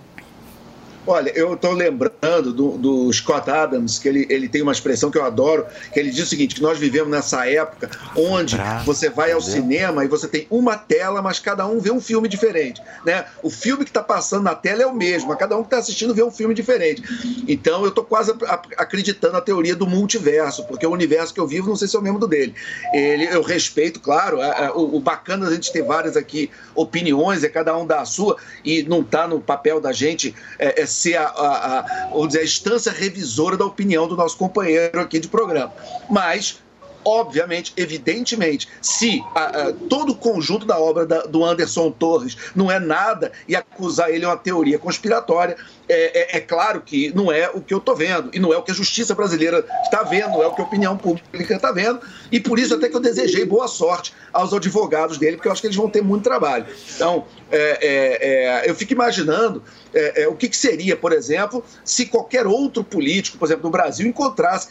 Olha, 1.07 1.31
eu 1.35 1.53
estou 1.53 1.71
lembrando 1.71 2.51
do, 2.51 2.77
do, 2.77 3.13
Scott 3.13 3.49
Adams, 3.49 3.99
que 3.99 4.07
ele, 4.07 4.25
ele 4.29 4.49
tem 4.49 4.61
uma 4.61 4.71
expressão 4.71 5.11
que 5.11 5.17
eu 5.17 5.23
adoro, 5.23 5.65
que 5.93 5.99
ele 5.99 6.09
diz 6.09 6.25
o 6.25 6.29
seguinte, 6.29 6.55
que 6.55 6.61
nós 6.61 6.79
vivemos 6.79 7.09
nessa 7.09 7.47
época 7.47 7.89
onde 8.15 8.57
você 8.85 9.09
vai 9.09 9.31
ao 9.31 9.41
cinema 9.41 10.03
e 10.03 10.07
você 10.07 10.27
tem 10.27 10.47
uma 10.49 10.75
tela, 10.75 11.21
mas 11.21 11.39
cada 11.39 11.67
um 11.67 11.79
vê 11.79 11.91
um 11.91 12.01
filme 12.01 12.27
diferente. 12.27 12.81
Né? 13.05 13.25
O 13.43 13.49
filme 13.49 13.83
que 13.83 13.91
está 13.91 14.01
passando 14.01 14.43
na 14.43 14.55
tela 14.55 14.81
é 14.81 14.85
o 14.87 14.95
mesmo, 14.95 15.29
mas 15.29 15.37
cada 15.37 15.55
um 15.55 15.61
que 15.61 15.67
está 15.67 15.77
assistindo 15.77 16.13
vê 16.13 16.23
um 16.23 16.31
filme 16.31 16.55
diferente. 16.55 17.03
Então 17.47 17.83
eu 17.83 17.89
estou 17.89 18.03
quase 18.03 18.33
acreditando 18.77 19.33
na 19.33 19.41
teoria 19.41 19.75
do 19.75 19.85
multiverso, 19.85 20.65
porque 20.65 20.87
o 20.87 20.91
universo 20.91 21.33
que 21.33 21.39
eu 21.39 21.47
vivo, 21.47 21.69
não 21.69 21.75
sei 21.75 21.87
se 21.87 21.95
é 21.95 21.99
o 21.99 22.01
mesmo 22.01 22.17
do 22.17 22.27
dele. 22.27 22.55
Ele, 22.93 23.25
eu 23.25 23.43
respeito, 23.43 23.99
claro, 23.99 24.41
a, 24.41 24.67
a, 24.67 24.73
o, 24.73 24.95
o 24.95 24.99
bacana 24.99 25.45
é 25.45 25.49
a 25.49 25.53
gente 25.53 25.71
ter 25.71 25.83
várias 25.83 26.17
aqui 26.17 26.49
opiniões, 26.73 27.43
é 27.43 27.49
cada 27.49 27.77
um 27.77 27.85
dá 27.85 28.01
a 28.01 28.05
sua, 28.05 28.37
e 28.63 28.81
não 28.83 29.01
está 29.01 29.27
no 29.27 29.39
papel 29.39 29.79
da 29.79 29.91
gente 29.91 30.33
é, 30.57 30.81
é 30.81 30.85
ser 30.95 31.15
a, 31.15 31.25
a, 31.25 31.79
a, 31.79 32.27
dizer, 32.27 32.39
a 32.39 32.43
instância 32.43 32.91
revisora 32.91 33.57
da 33.57 33.65
opinião 33.65 34.07
do 34.07 34.15
nosso 34.15 34.37
companheiro 34.37 34.99
aqui 34.99 35.19
de 35.19 35.27
programa. 35.27 35.73
Mas 36.09 36.57
obviamente, 37.05 37.71
evidentemente, 37.77 38.67
se 38.81 39.23
a, 39.35 39.43
a, 39.43 39.73
todo 39.73 40.13
o 40.13 40.15
conjunto 40.15 40.65
da 40.65 40.79
obra 40.79 41.05
da, 41.05 41.21
do 41.21 41.45
Anderson 41.45 41.91
Torres 41.91 42.35
não 42.55 42.71
é 42.71 42.79
nada 42.79 43.31
e 43.47 43.55
acusar 43.55 44.09
ele 44.09 44.25
é 44.25 44.27
uma 44.27 44.35
teoria 44.35 44.79
conspiratória, 44.79 45.55
é, 45.87 46.35
é, 46.35 46.37
é, 46.37 46.41
claro 46.41 46.81
que 46.81 47.13
não 47.15 47.31
é 47.31 47.47
o 47.49 47.61
que 47.61 47.73
eu 47.73 47.77
estou 47.77 47.95
vendo, 47.95 48.31
e 48.33 48.39
não 48.39 48.51
é 48.51 48.57
o 48.57 48.63
que 48.63 48.71
a 48.71 48.73
justiça 48.73 49.13
brasileira 49.13 49.63
está 49.83 50.01
vendo, 50.01 50.31
não 50.31 50.43
é 50.43 50.47
o 50.47 50.53
que 50.55 50.61
a 50.61 50.63
opinião 50.63 50.97
pública 50.97 51.55
está 51.55 51.71
vendo, 51.71 51.99
e 52.31 52.39
por 52.39 52.57
isso 52.57 52.73
até 52.73 52.89
que 52.89 52.95
eu 52.95 52.99
desejei 52.99 53.45
boa 53.45 53.67
sorte 53.67 54.11
aos 54.33 54.51
advogados 54.51 55.19
dele, 55.19 55.37
porque 55.37 55.47
eu 55.47 55.51
acho 55.51 55.61
que 55.61 55.67
eles 55.67 55.77
vão 55.77 55.89
ter 55.89 56.01
muito 56.01 56.23
trabalho. 56.23 56.65
Então, 56.95 57.25
é, 57.51 57.77
é, 57.81 58.63
é 58.65 58.69
eu 58.69 58.73
fico 58.73 58.93
imaginando 58.93 59.61
é, 59.93 60.27
o 60.27 60.35
que, 60.35 60.49
que 60.49 60.57
seria, 60.57 60.97
por 60.97 61.13
exemplo, 61.13 61.63
se 61.83 62.07
qualquer 62.07 62.47
outro 62.47 62.83
político, 62.83 63.37
por 63.37 63.45
exemplo, 63.45 63.63
no 63.65 63.69
Brasil, 63.69 64.07
encontrasse 64.07 64.67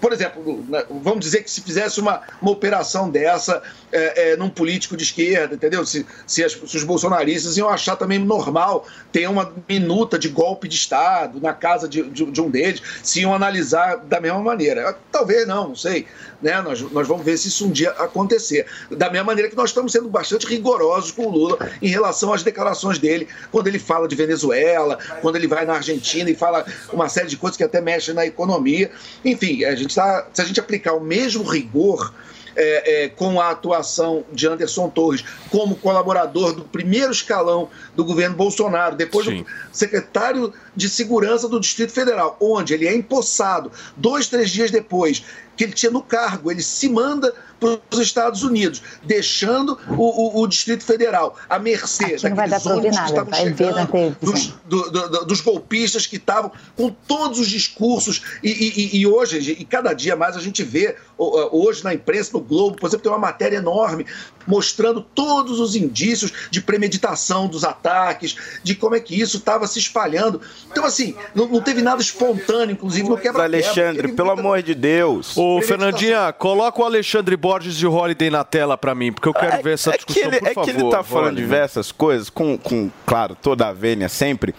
por 0.00 0.12
exemplo, 0.12 0.64
vamos 1.02 1.20
dizer 1.20 1.42
que 1.42 1.50
se 1.50 1.60
fizesse 1.60 2.00
uma, 2.00 2.22
uma 2.40 2.50
operação 2.50 3.10
dessa 3.10 3.62
é, 3.92 4.32
é, 4.32 4.36
num 4.36 4.48
político 4.48 4.96
de 4.96 5.04
esquerda, 5.04 5.54
entendeu? 5.54 5.84
Se, 5.84 6.06
se, 6.26 6.42
as, 6.42 6.52
se, 6.52 6.76
os 6.76 6.84
bolsonaristas 6.84 7.56
iam 7.56 7.68
achar 7.68 7.96
também 7.96 8.18
normal 8.18 8.86
ter 9.12 9.28
uma 9.28 9.52
minuta 9.68 10.18
de 10.18 10.28
golpe 10.28 10.68
de 10.68 10.76
Estado 10.76 11.40
na 11.40 11.52
casa 11.52 11.88
de, 11.88 12.02
de, 12.10 12.24
de 12.24 12.40
um 12.40 12.50
deles, 12.50 12.82
se 13.02 13.20
iam 13.20 13.34
analisar 13.34 13.96
da 13.96 14.20
mesma 14.20 14.40
maneira. 14.40 14.96
Talvez 15.12 15.46
não, 15.46 15.68
não 15.68 15.76
sei. 15.76 16.06
Né? 16.40 16.60
Nós, 16.62 16.80
nós 16.92 17.06
vamos 17.06 17.24
ver 17.24 17.36
se 17.36 17.48
isso 17.48 17.66
um 17.66 17.70
dia 17.70 17.90
acontecer. 17.90 18.66
Da 18.90 19.10
mesma 19.10 19.26
maneira 19.26 19.50
que 19.50 19.56
nós 19.56 19.70
estamos 19.70 19.92
sendo 19.92 20.08
bastante 20.08 20.46
rigorosos 20.46 21.10
com 21.12 21.26
o 21.26 21.30
Lula 21.30 21.58
em 21.82 21.88
relação 21.88 22.32
às 22.32 22.42
declarações 22.42 22.98
dele, 22.98 23.28
quando 23.52 23.66
ele 23.66 23.78
fala 23.78 24.08
de 24.08 24.16
Venezuela, 24.16 24.98
quando 25.20 25.36
ele 25.36 25.46
vai 25.46 25.64
na 25.64 25.74
Argentina 25.74 26.30
e 26.30 26.34
fala 26.34 26.64
uma 26.92 27.08
série 27.08 27.28
de 27.28 27.36
coisas 27.36 27.56
que 27.56 27.64
até 27.64 27.80
mexem 27.80 28.14
na 28.14 28.24
economia. 28.24 28.90
Enfim, 29.24 29.64
a 29.70 29.76
gente 29.76 29.94
tá, 29.94 30.26
se 30.32 30.40
a 30.42 30.44
gente 30.44 30.60
aplicar 30.60 30.94
o 30.94 31.00
mesmo 31.00 31.44
rigor 31.44 32.12
é, 32.56 33.04
é, 33.04 33.08
com 33.08 33.40
a 33.40 33.50
atuação 33.50 34.24
de 34.32 34.46
Anderson 34.46 34.88
Torres 34.88 35.24
como 35.50 35.76
colaborador 35.76 36.52
do 36.52 36.62
primeiro 36.62 37.12
escalão 37.12 37.68
do 37.94 38.04
governo 38.04 38.36
Bolsonaro, 38.36 38.96
depois 38.96 39.26
Sim. 39.26 39.42
do 39.42 39.46
secretário 39.72 40.52
de 40.74 40.88
Segurança 40.88 41.48
do 41.48 41.60
Distrito 41.60 41.92
Federal, 41.92 42.36
onde 42.40 42.74
ele 42.74 42.86
é 42.86 42.94
empossado 42.94 43.70
dois, 43.96 44.28
três 44.28 44.50
dias 44.50 44.70
depois 44.70 45.24
que 45.60 45.64
ele 45.64 45.72
tinha 45.74 45.92
no 45.92 46.00
cargo, 46.00 46.50
ele 46.50 46.62
se 46.62 46.88
manda 46.88 47.34
para 47.60 47.78
os 47.90 47.98
Estados 47.98 48.42
Unidos, 48.42 48.82
deixando 49.04 49.78
o, 49.90 50.38
o, 50.38 50.42
o 50.42 50.46
Distrito 50.46 50.82
Federal 50.82 51.36
à 51.48 51.58
mercê 51.58 52.14
Aqui 52.14 52.28
não 52.30 52.36
vai 52.36 52.48
dar 52.48 52.66
ônibus 52.66 52.98
que 52.98 53.04
estavam 53.04 53.34
chegando, 53.34 54.16
dos, 54.22 54.54
do, 54.66 54.90
do, 54.90 55.24
dos 55.26 55.42
golpistas 55.42 56.06
que 56.06 56.16
estavam 56.16 56.50
com 56.74 56.88
todos 56.88 57.38
os 57.38 57.48
discursos. 57.48 58.22
E, 58.42 58.50
e, 58.50 59.00
e, 59.00 59.06
hoje, 59.06 59.38
e 59.38 59.64
cada 59.66 59.92
dia 59.92 60.16
mais 60.16 60.34
a 60.34 60.40
gente 60.40 60.62
vê, 60.62 60.96
hoje 61.18 61.84
na 61.84 61.92
imprensa, 61.92 62.30
no 62.32 62.40
Globo, 62.40 62.78
por 62.78 62.86
exemplo, 62.86 63.02
tem 63.02 63.12
uma 63.12 63.18
matéria 63.18 63.58
enorme 63.58 64.06
mostrando 64.46 65.02
todos 65.02 65.60
os 65.60 65.76
indícios 65.76 66.32
de 66.50 66.60
premeditação 66.62 67.46
dos 67.46 67.62
ataques, 67.62 68.36
de 68.62 68.74
como 68.74 68.94
é 68.94 69.00
que 69.00 69.14
isso 69.14 69.36
estava 69.36 69.66
se 69.66 69.78
espalhando. 69.78 70.40
Então, 70.70 70.84
assim, 70.84 71.14
não, 71.34 71.46
não 71.46 71.60
teve 71.60 71.82
nada 71.82 72.00
espontâneo, 72.00 72.72
inclusive 72.72 73.08
no 73.08 73.16
quebra-quebra. 73.16 73.44
Alexandre, 73.44 74.12
pelo 74.12 74.30
amor 74.30 74.62
de 74.62 74.74
Deus. 74.74 75.36
Ô, 75.36 75.49
Fernandinha, 75.62 76.32
coloca 76.32 76.80
o 76.80 76.84
Alexandre 76.84 77.36
Borges 77.36 77.74
de 77.76 77.86
Holiday 77.86 78.30
na 78.30 78.44
tela 78.44 78.76
para 78.76 78.94
mim, 78.94 79.12
porque 79.12 79.28
eu 79.28 79.34
quero 79.34 79.56
é, 79.56 79.62
ver 79.62 79.74
essa 79.74 79.92
discussão, 79.92 80.22
é 80.22 80.28
que 80.28 80.36
ele, 80.36 80.40
por 80.40 80.48
É 80.48 80.54
favor, 80.54 80.64
que 80.64 80.70
ele 80.80 80.90
tá 80.90 81.02
falando 81.02 81.26
Holiday. 81.28 81.44
diversas 81.44 81.92
coisas, 81.92 82.28
com, 82.30 82.56
com, 82.58 82.90
claro, 83.06 83.36
toda 83.40 83.68
a 83.68 83.72
vênia 83.72 84.08
sempre, 84.08 84.54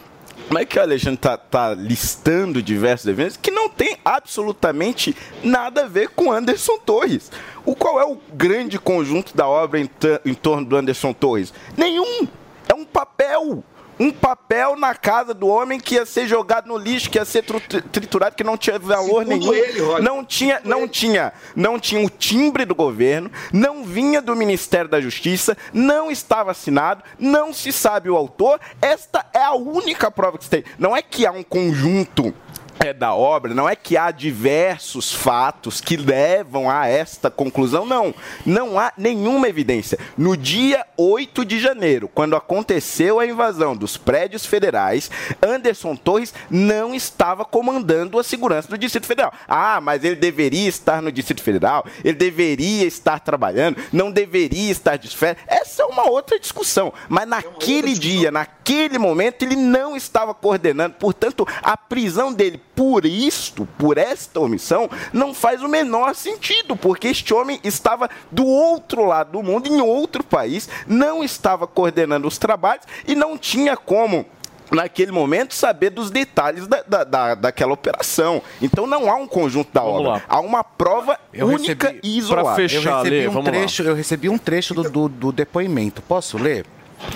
como 0.48 0.60
é 0.60 0.66
que 0.66 0.78
o 0.78 0.82
Alexandre 0.82 1.18
tá, 1.18 1.38
tá 1.38 1.74
listando 1.74 2.62
diversos 2.62 3.08
eventos 3.08 3.38
que 3.38 3.50
não 3.52 3.70
tem 3.70 3.98
absolutamente 4.04 5.16
nada 5.44 5.84
a 5.84 5.88
ver 5.88 6.10
com 6.10 6.32
Anderson 6.32 6.78
Torres? 6.80 7.32
O 7.64 7.74
qual 7.76 8.00
é 8.02 8.06
o 8.06 8.18
grande 8.34 8.78
conjunto 8.78 9.36
da 9.38 9.48
obra 9.48 9.80
em, 9.80 9.90
em 10.26 10.34
torno 10.34 10.66
do 10.66 10.76
Anderson 10.76 11.14
Torres? 11.14 11.54
Nenhum. 11.78 12.28
É 12.68 12.74
um 12.74 12.84
papel 12.84 13.64
um 14.02 14.10
papel 14.12 14.76
na 14.76 14.96
casa 14.96 15.32
do 15.32 15.48
homem 15.48 15.80
que 15.80 15.94
ia 15.94 16.08
ser 16.08 16.28
jogado 16.28 16.66
no 16.66 16.76
lixo, 16.76 17.08
que 17.08 17.20
ia 17.20 17.26
ser 17.26 17.44
triturado, 17.92 18.36
que 18.36 18.44
não 18.44 18.58
tinha 18.58 18.80
valor 18.80 19.24
Segundo 19.24 19.28
nenhum. 19.28 19.54
ele, 19.54 19.80
Roger. 19.80 20.04
não 20.04 20.26
tinha, 20.26 20.60
não 20.64 20.88
tinha, 20.88 21.32
não 21.56 21.80
tinha 21.80 22.04
o 22.04 22.10
timbre 22.10 22.66
do 22.66 22.74
governo, 22.74 23.30
não 23.54 23.84
vinha 23.84 24.20
do 24.20 24.36
Ministério 24.36 24.90
da 24.90 25.00
Justiça, 25.00 25.56
não 25.72 26.10
estava 26.10 26.50
assinado, 26.50 27.04
não 27.20 27.54
se 27.54 27.72
sabe 27.72 28.10
o 28.10 28.18
autor. 28.18 28.60
Esta 28.82 29.24
é 29.36 29.44
a 29.44 29.54
única 29.54 30.10
prova 30.10 30.40
que 30.40 30.46
se 30.46 30.50
tem. 30.50 30.64
Não 30.80 30.98
é 30.98 31.04
que 31.04 31.28
há 31.28 31.32
um 31.32 31.44
conjunto 31.44 32.34
é 32.82 32.94
da 32.94 33.14
obra, 33.14 33.54
não 33.54 33.70
é 33.70 33.76
que 33.76 33.96
há 33.96 34.10
diversos 34.12 35.14
fatos 35.14 35.80
que 35.80 35.96
levam 35.96 36.70
a 36.70 36.88
esta 36.88 37.30
conclusão, 37.30 37.86
não. 37.86 38.14
Não 38.46 38.80
há 38.80 38.92
nenhuma 38.98 39.48
evidência. 39.48 40.00
No 40.18 40.36
dia 40.36 40.86
8 40.98 41.46
de 41.46 41.60
janeiro, 41.60 42.08
quando 42.08 42.36
aconteceu 42.36 43.20
a 43.20 43.26
invasão 43.26 43.76
dos 43.76 43.98
prédios 43.98 44.46
federais, 44.46 45.12
Anderson 45.42 45.96
Torres 45.96 46.34
não 46.50 46.94
estava 46.96 47.46
comandando 47.46 48.20
a 48.20 48.24
segurança 48.24 48.68
do 48.68 48.78
Distrito 48.78 49.06
Federal. 49.06 49.34
Ah, 49.48 49.80
mas 49.80 50.04
ele 50.04 50.16
deveria 50.16 50.68
estar 50.68 51.02
no 51.02 51.12
Distrito 51.12 51.44
Federal, 51.44 51.86
ele 52.04 52.18
deveria 52.18 52.86
estar 52.86 53.20
trabalhando, 53.20 53.78
não 53.94 54.12
deveria 54.12 54.72
estar 54.72 54.98
de 54.98 55.16
férias. 55.16 55.44
Essa 55.48 55.84
é 55.84 55.86
uma 55.86 56.10
outra 56.10 56.40
discussão. 56.40 56.92
Mas 57.08 57.28
naquele 57.28 57.94
dia, 57.94 58.32
naquele 58.32 58.98
momento, 58.98 59.44
ele 59.44 59.56
não 59.56 59.96
estava 59.96 60.34
coordenando. 60.34 60.96
Portanto, 60.96 61.48
a 61.62 61.78
prisão 61.78 62.34
dele 62.34 62.60
por 62.82 63.06
isto, 63.06 63.68
por 63.78 64.00
esta 64.00 64.40
omissão, 64.40 64.90
não 65.14 65.36
faz 65.36 65.62
o 65.62 65.68
menor 65.68 66.16
sentido, 66.16 66.76
porque 66.76 67.10
este 67.10 67.32
homem 67.32 67.60
estava 67.64 68.10
do 68.32 68.44
outro 68.44 69.06
lado 69.06 69.34
do 69.34 69.44
mundo, 69.44 69.68
em 69.68 69.80
outro 69.80 70.24
país, 70.24 70.68
não 70.88 71.24
estava 71.24 71.68
coordenando 71.68 72.28
os 72.28 72.40
trabalhos 72.40 72.84
e 73.08 73.14
não 73.14 73.38
tinha 73.38 73.78
como 73.78 74.26
naquele 74.72 75.12
momento, 75.12 75.54
saber 75.54 75.92
dos 75.92 76.10
detalhes 76.10 76.66
da, 76.66 76.82
da, 76.82 77.04
da, 77.04 77.36
daquela 77.36 77.74
operação. 77.74 78.42
Então 78.60 78.88
não 78.88 79.12
há 79.12 79.16
um 79.16 79.28
conjunto 79.28 79.70
da 79.72 79.82
Vamos 79.82 80.00
obra. 80.00 80.12
lá. 80.14 80.22
Há 80.28 80.40
uma 80.40 80.64
prova 80.64 81.20
Eu 81.32 81.50
única 81.50 81.90
recebi- 81.90 82.00
e 82.08 82.18
isolada. 82.18 82.60
eu 82.62 82.68
recebi, 82.82 83.28
um 83.28 83.44
trecho, 83.44 83.84
eu 83.84 83.94
recebi 83.94 84.28
um 84.30 84.38
trecho 84.40 84.74
do, 84.74 84.90
do, 84.90 85.08
do 85.08 85.32
depoimento. 85.32 86.02
Posso 86.02 86.36
ler? 86.36 86.66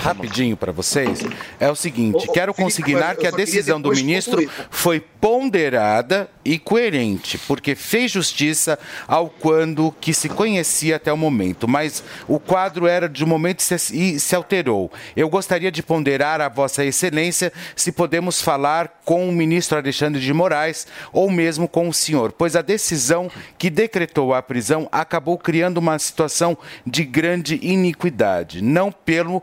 Rapidinho 0.02 0.58
para 0.58 0.72
vocês. 0.72 1.24
É 1.60 1.70
o 1.70 1.76
seguinte: 1.76 2.28
quero 2.34 2.54
consignar 2.54 3.16
que 3.16 3.28
a 3.28 3.32
decisão 3.32 3.80
do 3.80 3.92
ministro 3.92 4.42
foi 4.70 5.00
ponderada 5.26 6.30
e 6.46 6.60
coerente, 6.60 7.40
porque 7.40 7.74
fez 7.74 8.12
justiça 8.12 8.78
ao 9.08 9.28
quando 9.28 9.92
que 10.00 10.14
se 10.14 10.30
conhecia 10.30 10.98
até 10.98 11.12
o 11.12 11.18
momento, 11.18 11.68
mas 11.68 12.04
o 12.28 12.40
quadro 12.40 12.86
era 12.86 13.10
de 13.10 13.24
um 13.24 13.28
momento 13.28 13.62
e 13.62 13.64
se, 13.64 14.20
se 14.20 14.36
alterou. 14.36 14.92
Eu 15.18 15.28
gostaria 15.28 15.72
de 15.72 15.82
ponderar 15.82 16.40
a 16.42 16.48
Vossa 16.48 16.86
Excelência 16.86 17.52
se 17.76 17.92
podemos 17.92 18.40
falar 18.40 19.02
com 19.04 19.28
o 19.28 19.32
ministro 19.32 19.76
Alexandre 19.80 20.22
de 20.22 20.32
Moraes 20.32 20.86
ou 21.12 21.32
mesmo 21.32 21.68
com 21.68 21.90
o 21.90 21.94
senhor, 21.94 22.32
pois 22.32 22.56
a 22.56 22.62
decisão 22.62 23.32
que 23.58 23.72
decretou 23.72 24.32
a 24.32 24.44
prisão 24.44 24.88
acabou 24.92 25.40
criando 25.40 25.80
uma 25.80 25.98
situação 25.98 26.56
de 26.86 27.04
grande 27.04 27.60
iniquidade, 27.64 28.62
não 28.62 28.92
pelo 28.92 29.42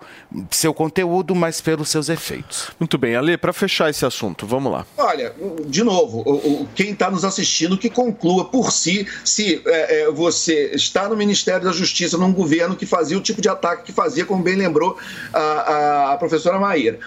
seu 0.48 0.72
conteúdo, 0.72 1.34
mas 1.34 1.60
pelos 1.60 1.88
seus 1.88 2.08
efeitos. 2.08 2.70
Muito 2.78 2.96
bem, 2.96 3.16
Ale, 3.16 3.36
para 3.36 3.52
fechar 3.52 3.90
esse 3.90 4.06
assunto, 4.06 4.46
vamos 4.46 4.70
lá. 4.70 4.86
Olha, 4.96 5.34
de 5.72 5.82
novo, 5.82 6.22
o- 6.26 6.32
o- 6.62 6.68
quem 6.74 6.90
está 6.90 7.10
nos 7.10 7.24
assistindo 7.24 7.78
que 7.78 7.88
conclua 7.88 8.44
por 8.44 8.70
si 8.70 9.06
se 9.24 9.62
é, 9.64 10.02
é, 10.02 10.10
você 10.10 10.70
está 10.74 11.08
no 11.08 11.16
Ministério 11.16 11.64
da 11.64 11.72
Justiça, 11.72 12.18
num 12.18 12.30
governo 12.32 12.76
que 12.76 12.84
fazia 12.84 13.16
o 13.16 13.22
tipo 13.22 13.40
de 13.40 13.48
ataque 13.48 13.84
que 13.84 13.92
fazia, 13.92 14.26
como 14.26 14.42
bem 14.42 14.54
lembrou 14.54 14.98
a, 15.32 15.40
a- 15.40 16.12
a 16.12 16.16
professora 16.18 16.58
Maíra. 16.58 16.98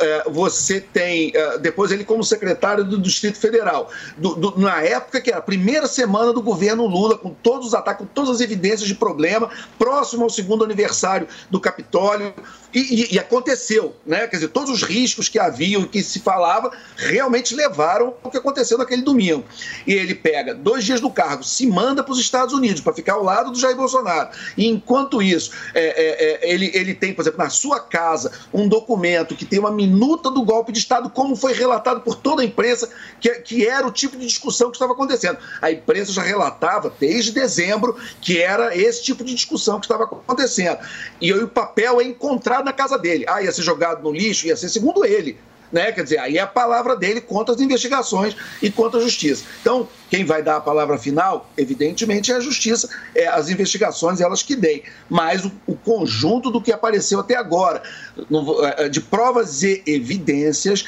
É, 0.00 0.24
Você 0.30 0.80
tem, 0.80 1.32
é, 1.34 1.58
depois 1.58 1.90
ele 1.90 2.04
como 2.04 2.22
secretário 2.22 2.84
do 2.84 2.98
Distrito 2.98 3.38
Federal, 3.38 3.90
do- 4.16 4.34
do- 4.34 4.60
na 4.60 4.80
época 4.82 5.20
que 5.20 5.30
era 5.30 5.38
a 5.38 5.42
primeira 5.42 5.86
semana 5.86 6.32
do 6.32 6.40
governo 6.42 6.86
Lula, 6.86 7.18
com 7.18 7.30
todos 7.30 7.68
os 7.68 7.74
ataques, 7.74 8.06
com 8.06 8.12
todas 8.14 8.30
as 8.30 8.40
evidências 8.40 8.86
de 8.88 8.94
problema, 8.94 9.50
próximo 9.78 10.22
ao 10.24 10.30
segundo 10.30 10.64
aniversário 10.64 11.26
do 11.50 11.60
Capitólio, 11.60 12.32
e, 12.72 12.80
e- 12.80 13.14
e 13.14 13.18
aconteceu, 13.18 13.94
né? 14.04 14.26
Quer 14.26 14.36
dizer, 14.36 14.48
todos 14.48 14.70
os 14.70 14.82
riscos 14.82 15.28
que 15.28 15.38
haviam 15.38 15.82
e 15.82 15.86
que 15.88 16.02
se 16.02 16.18
falava 16.20 16.72
realmente 16.96 17.54
levaram 17.54 18.14
ao 18.22 18.30
que 18.30 18.36
aconteceu 18.36 18.76
naquele 18.76 19.02
domingo. 19.02 19.44
E 19.86 19.92
ele 19.92 20.14
pega 20.14 20.54
dois 20.54 20.84
dias 20.84 21.00
no 21.00 21.10
cargo, 21.10 21.44
se 21.44 21.66
manda 21.66 22.02
para 22.02 22.12
os 22.12 22.18
Estados 22.18 22.52
Unidos 22.54 22.80
para 22.80 22.92
ficar 22.92 23.14
ao 23.14 23.22
lado 23.22 23.52
do 23.52 23.58
Jair 23.58 23.76
Bolsonaro. 23.76 24.30
E 24.56 24.66
enquanto 24.66 25.22
isso, 25.22 25.52
é, 25.72 25.84
é, 25.84 26.48
é, 26.48 26.52
ele, 26.52 26.70
ele 26.74 26.94
tem, 26.94 27.12
por 27.14 27.22
exemplo, 27.22 27.38
na 27.38 27.50
sua 27.50 27.78
casa, 27.78 28.32
um 28.52 28.66
documento 28.68 29.36
que 29.36 29.44
tem 29.44 29.60
uma 29.64 29.72
minuta 29.72 30.30
do 30.30 30.42
golpe 30.42 30.72
de 30.72 30.78
Estado, 30.78 31.10
como 31.10 31.34
foi 31.34 31.52
relatado 31.52 32.00
por 32.00 32.14
toda 32.14 32.42
a 32.42 32.44
imprensa, 32.44 32.88
que, 33.20 33.30
que 33.40 33.66
era 33.66 33.86
o 33.86 33.90
tipo 33.90 34.16
de 34.16 34.26
discussão 34.26 34.70
que 34.70 34.76
estava 34.76 34.92
acontecendo. 34.92 35.38
A 35.60 35.70
imprensa 35.70 36.12
já 36.12 36.22
relatava 36.22 36.92
desde 36.98 37.32
dezembro 37.32 37.96
que 38.20 38.40
era 38.40 38.76
esse 38.76 39.02
tipo 39.02 39.24
de 39.24 39.34
discussão 39.34 39.80
que 39.80 39.86
estava 39.86 40.04
acontecendo. 40.04 40.78
E 41.20 41.32
aí 41.32 41.42
o 41.42 41.48
papel 41.48 42.00
é 42.00 42.04
encontrado 42.04 42.64
na 42.64 42.72
casa 42.72 42.98
dele. 42.98 43.24
Ah, 43.28 43.42
ia 43.42 43.52
ser 43.52 43.62
jogado 43.62 44.02
no 44.02 44.12
lixo, 44.12 44.46
ia 44.46 44.56
ser 44.56 44.68
segundo 44.68 45.04
ele. 45.04 45.38
Né? 45.72 45.90
Quer 45.92 46.04
dizer, 46.04 46.18
aí 46.18 46.38
é 46.38 46.40
a 46.40 46.46
palavra 46.46 46.94
dele 46.96 47.20
contra 47.20 47.54
as 47.54 47.60
investigações 47.60 48.36
e 48.62 48.70
contra 48.70 49.00
a 49.00 49.02
justiça. 49.02 49.44
Então, 49.60 49.88
quem 50.08 50.24
vai 50.24 50.42
dar 50.42 50.56
a 50.56 50.60
palavra 50.60 50.96
final, 50.98 51.50
evidentemente, 51.56 52.30
é 52.30 52.36
a 52.36 52.40
justiça, 52.40 52.88
é 53.14 53.26
as 53.26 53.48
investigações, 53.48 54.20
elas 54.20 54.42
que 54.42 54.54
deem. 54.54 54.82
Mas 55.08 55.44
o, 55.44 55.50
o 55.66 55.74
conjunto 55.74 56.50
do 56.50 56.60
que 56.60 56.70
apareceu 56.72 57.18
até 57.20 57.34
agora, 57.36 57.82
não 58.30 58.44
vou- 58.44 58.64
eh, 58.64 58.88
de 58.88 59.00
provas 59.00 59.62
e 59.64 59.82
evidências, 59.86 60.84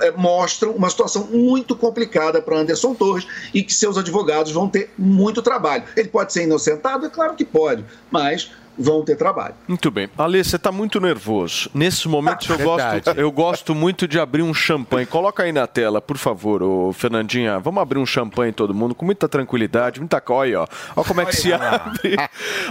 eh, 0.00 0.12
mostram 0.12 0.70
uma 0.72 0.88
situação 0.88 1.24
muito 1.30 1.76
complicada 1.76 2.40
para 2.40 2.56
Anderson 2.56 2.94
Torres 2.94 3.26
e 3.52 3.62
que 3.62 3.74
seus 3.74 3.98
advogados 3.98 4.52
vão 4.52 4.68
ter 4.68 4.90
muito 4.96 5.42
trabalho. 5.42 5.84
Ele 5.96 6.08
pode 6.08 6.32
ser 6.32 6.44
inocentado? 6.44 7.04
É 7.04 7.10
claro 7.10 7.34
que 7.34 7.44
pode, 7.44 7.84
mas 8.10 8.50
vão 8.80 9.04
ter 9.04 9.16
trabalho. 9.16 9.54
Muito 9.68 9.90
bem. 9.90 10.08
Ale, 10.16 10.42
você 10.42 10.56
está 10.56 10.72
muito 10.72 11.00
nervoso. 11.00 11.70
Nesses 11.74 12.04
momentos 12.06 12.48
eu 12.48 12.56
Verdade. 12.56 13.04
gosto, 13.04 13.20
eu 13.20 13.32
gosto 13.32 13.74
muito 13.74 14.08
de 14.08 14.18
abrir 14.18 14.42
um 14.42 14.54
champanhe. 14.54 15.06
Coloca 15.06 15.42
aí 15.42 15.52
na 15.52 15.66
tela, 15.66 16.00
por 16.00 16.16
favor, 16.16 16.62
ô 16.62 16.92
Fernandinha. 16.92 17.58
Vamos 17.58 17.82
abrir 17.82 17.98
um 17.98 18.06
champanhe 18.06 18.52
todo 18.52 18.74
mundo, 18.74 18.94
com 18.94 19.04
muita 19.04 19.28
tranquilidade, 19.28 20.00
muita 20.00 20.20
coia, 20.20 20.60
ó. 20.62 20.66
Olha 20.96 21.06
como 21.06 21.20
é 21.20 21.26
que 21.26 21.36
se 21.36 21.52
abre. 21.52 22.16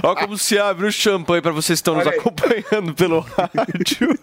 Olha 0.04 0.16
como 0.16 0.38
se 0.38 0.58
abre 0.58 0.88
o 0.88 0.92
champanhe 0.92 1.42
para 1.42 1.52
vocês 1.52 1.80
que 1.80 1.82
estão 1.82 1.96
nos 1.96 2.08
acompanhando 2.08 2.94
pelo 2.94 3.20
rádio. 3.20 4.20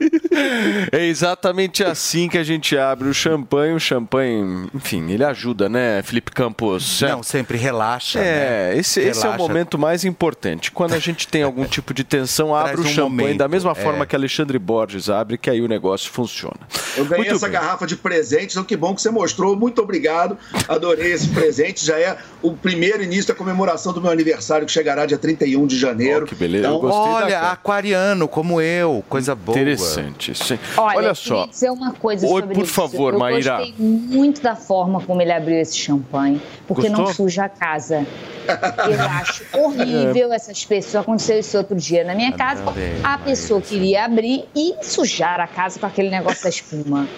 É 0.92 1.04
exatamente 1.06 1.82
assim 1.84 2.28
que 2.28 2.38
a 2.38 2.44
gente 2.44 2.76
abre 2.76 3.08
o 3.08 3.14
champanhe. 3.14 3.74
O 3.74 3.80
champanhe, 3.80 4.68
enfim, 4.74 5.10
ele 5.10 5.24
ajuda, 5.24 5.68
né, 5.68 6.02
Felipe 6.02 6.30
Campos? 6.32 7.00
Não, 7.02 7.22
sempre 7.22 7.56
relaxa. 7.56 8.18
É, 8.18 8.72
né? 8.72 8.78
esse, 8.78 9.00
esse 9.00 9.20
é 9.24 9.28
o 9.28 9.32
Relaxa. 9.32 9.38
momento 9.38 9.78
mais 9.78 10.04
importante. 10.04 10.70
Quando 10.70 10.94
a 10.94 10.98
gente 10.98 11.28
tem 11.28 11.42
algum 11.42 11.64
tipo 11.64 11.75
de 11.94 12.04
tensão, 12.04 12.54
abre 12.54 12.72
o 12.72 12.74
Traz 12.76 12.90
um 12.90 12.94
champanhe 12.94 13.10
momento, 13.22 13.38
da 13.38 13.48
mesma 13.48 13.72
é. 13.72 13.74
forma 13.74 14.06
que 14.06 14.14
Alexandre 14.16 14.58
Borges 14.58 15.08
abre, 15.10 15.36
que 15.38 15.50
aí 15.50 15.60
o 15.60 15.68
negócio 15.68 16.10
funciona. 16.10 16.56
Eu 16.96 17.04
ganhei 17.04 17.24
Muito 17.26 17.36
essa 17.36 17.46
bem. 17.46 17.52
garrafa 17.60 17.86
de 17.86 17.96
presente, 17.96 18.52
então 18.52 18.64
que 18.64 18.76
bom 18.76 18.94
que 18.94 19.02
você 19.02 19.10
mostrou. 19.10 19.54
Muito 19.56 19.82
obrigado. 19.82 20.38
Adorei 20.68 21.12
esse 21.12 21.28
presente. 21.28 21.84
Já 21.84 21.98
é 21.98 22.16
o 22.42 22.52
primeiro 22.54 23.02
início 23.02 23.28
da 23.28 23.34
comemoração 23.34 23.92
do 23.92 24.00
meu 24.00 24.10
aniversário, 24.10 24.66
que 24.66 24.72
chegará 24.72 25.04
dia 25.06 25.18
31 25.18 25.66
de 25.66 25.78
janeiro. 25.78 26.26
que 26.26 26.34
beleza. 26.34 26.66
Então, 26.68 26.82
Eu 26.82 26.88
Olha, 26.90 27.40
aquariano 27.50 28.26
como 28.28 28.60
eu, 28.60 29.04
coisa 29.08 29.34
boa. 29.34 29.56
Interessante. 29.58 30.34
Sim. 30.34 30.58
Olha, 30.76 30.96
Olha 30.98 31.06
eu 31.08 31.14
só. 31.14 31.46
dizer 31.46 31.70
uma 31.70 31.92
coisa 31.92 32.26
Oi, 32.26 32.40
sobre 32.40 32.54
por 32.54 32.64
isso. 32.64 32.72
favor, 32.72 33.12
eu 33.14 33.18
Maíra. 33.18 33.56
gostei 33.58 33.74
muito 33.78 34.40
da 34.40 34.56
forma 34.56 35.00
como 35.02 35.20
ele 35.20 35.32
abriu 35.32 35.58
esse 35.60 35.76
champanhe, 35.76 36.40
porque 36.66 36.88
não 36.88 37.04
Gostou? 37.04 37.26
suja 37.26 37.44
a 37.44 37.48
casa. 37.48 38.06
Eu 38.48 39.00
acho 39.20 39.44
horrível 39.52 40.32
essas 40.32 40.64
pessoas. 40.64 41.02
Aconteceu 41.02 41.38
isso 41.40 41.58
outro 41.66 41.76
dia 41.76 42.04
na 42.04 42.14
minha 42.14 42.32
casa. 42.32 42.62
também, 42.64 42.94
A 43.02 43.18
pessoa 43.18 43.60
queria 43.60 44.04
abrir 44.04 44.44
e 44.54 44.74
sujar 44.82 45.40
a 45.40 45.46
casa 45.46 45.78
com 45.78 45.86
aquele 45.86 46.10
negócio 46.10 46.42
da 46.42 46.48
espuma. 46.48 47.08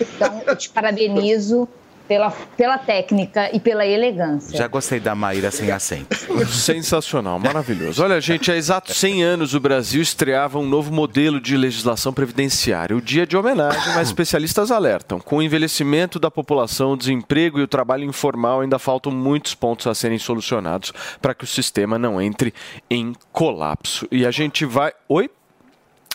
Então, 0.00 0.42
eu 0.46 0.56
te 0.56 0.68
parabenizo 0.68 1.68
pela, 2.06 2.30
pela 2.56 2.78
técnica 2.78 3.54
e 3.54 3.60
pela 3.60 3.86
elegância. 3.86 4.56
Já 4.56 4.68
gostei 4.68 5.00
da 5.00 5.14
Maíra 5.14 5.50
sem 5.50 5.70
acento. 5.70 6.16
Sensacional, 6.46 7.38
maravilhoso. 7.38 8.02
Olha, 8.02 8.20
gente, 8.20 8.50
há 8.50 8.56
exatos 8.56 8.96
100 8.96 9.22
anos 9.22 9.54
o 9.54 9.60
Brasil 9.60 10.02
estreava 10.02 10.58
um 10.58 10.66
novo 10.66 10.92
modelo 10.92 11.40
de 11.40 11.56
legislação 11.56 12.12
previdenciária. 12.12 12.96
O 12.96 13.00
dia 13.00 13.26
de 13.26 13.36
homenagem, 13.36 13.94
mas 13.94 14.08
especialistas 14.08 14.70
alertam. 14.70 15.20
Com 15.20 15.38
o 15.38 15.42
envelhecimento 15.42 16.18
da 16.18 16.30
população, 16.30 16.92
o 16.92 16.96
desemprego 16.96 17.58
e 17.58 17.62
o 17.62 17.68
trabalho 17.68 18.04
informal, 18.04 18.60
ainda 18.60 18.78
faltam 18.78 19.12
muitos 19.12 19.54
pontos 19.54 19.86
a 19.86 19.94
serem 19.94 20.18
solucionados 20.18 20.92
para 21.20 21.34
que 21.34 21.44
o 21.44 21.46
sistema 21.46 21.98
não 21.98 22.20
entre 22.20 22.52
em 22.90 23.14
colapso. 23.32 24.06
E 24.10 24.26
a 24.26 24.30
gente 24.30 24.64
vai. 24.64 24.92
Oi? 25.08 25.30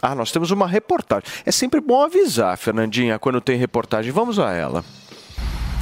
Ah, 0.02 0.14
nós 0.14 0.32
temos 0.32 0.52
uma 0.52 0.68
reportagem. 0.68 1.24
É 1.46 1.52
sempre 1.52 1.82
bom 1.82 2.04
avisar, 2.04 2.56
Fernandinha, 2.58 3.18
quando 3.18 3.42
tem 3.42 3.58
reportagem. 3.58 4.12
Vamos 4.12 4.38
a 4.38 4.52
ela. 4.52 4.84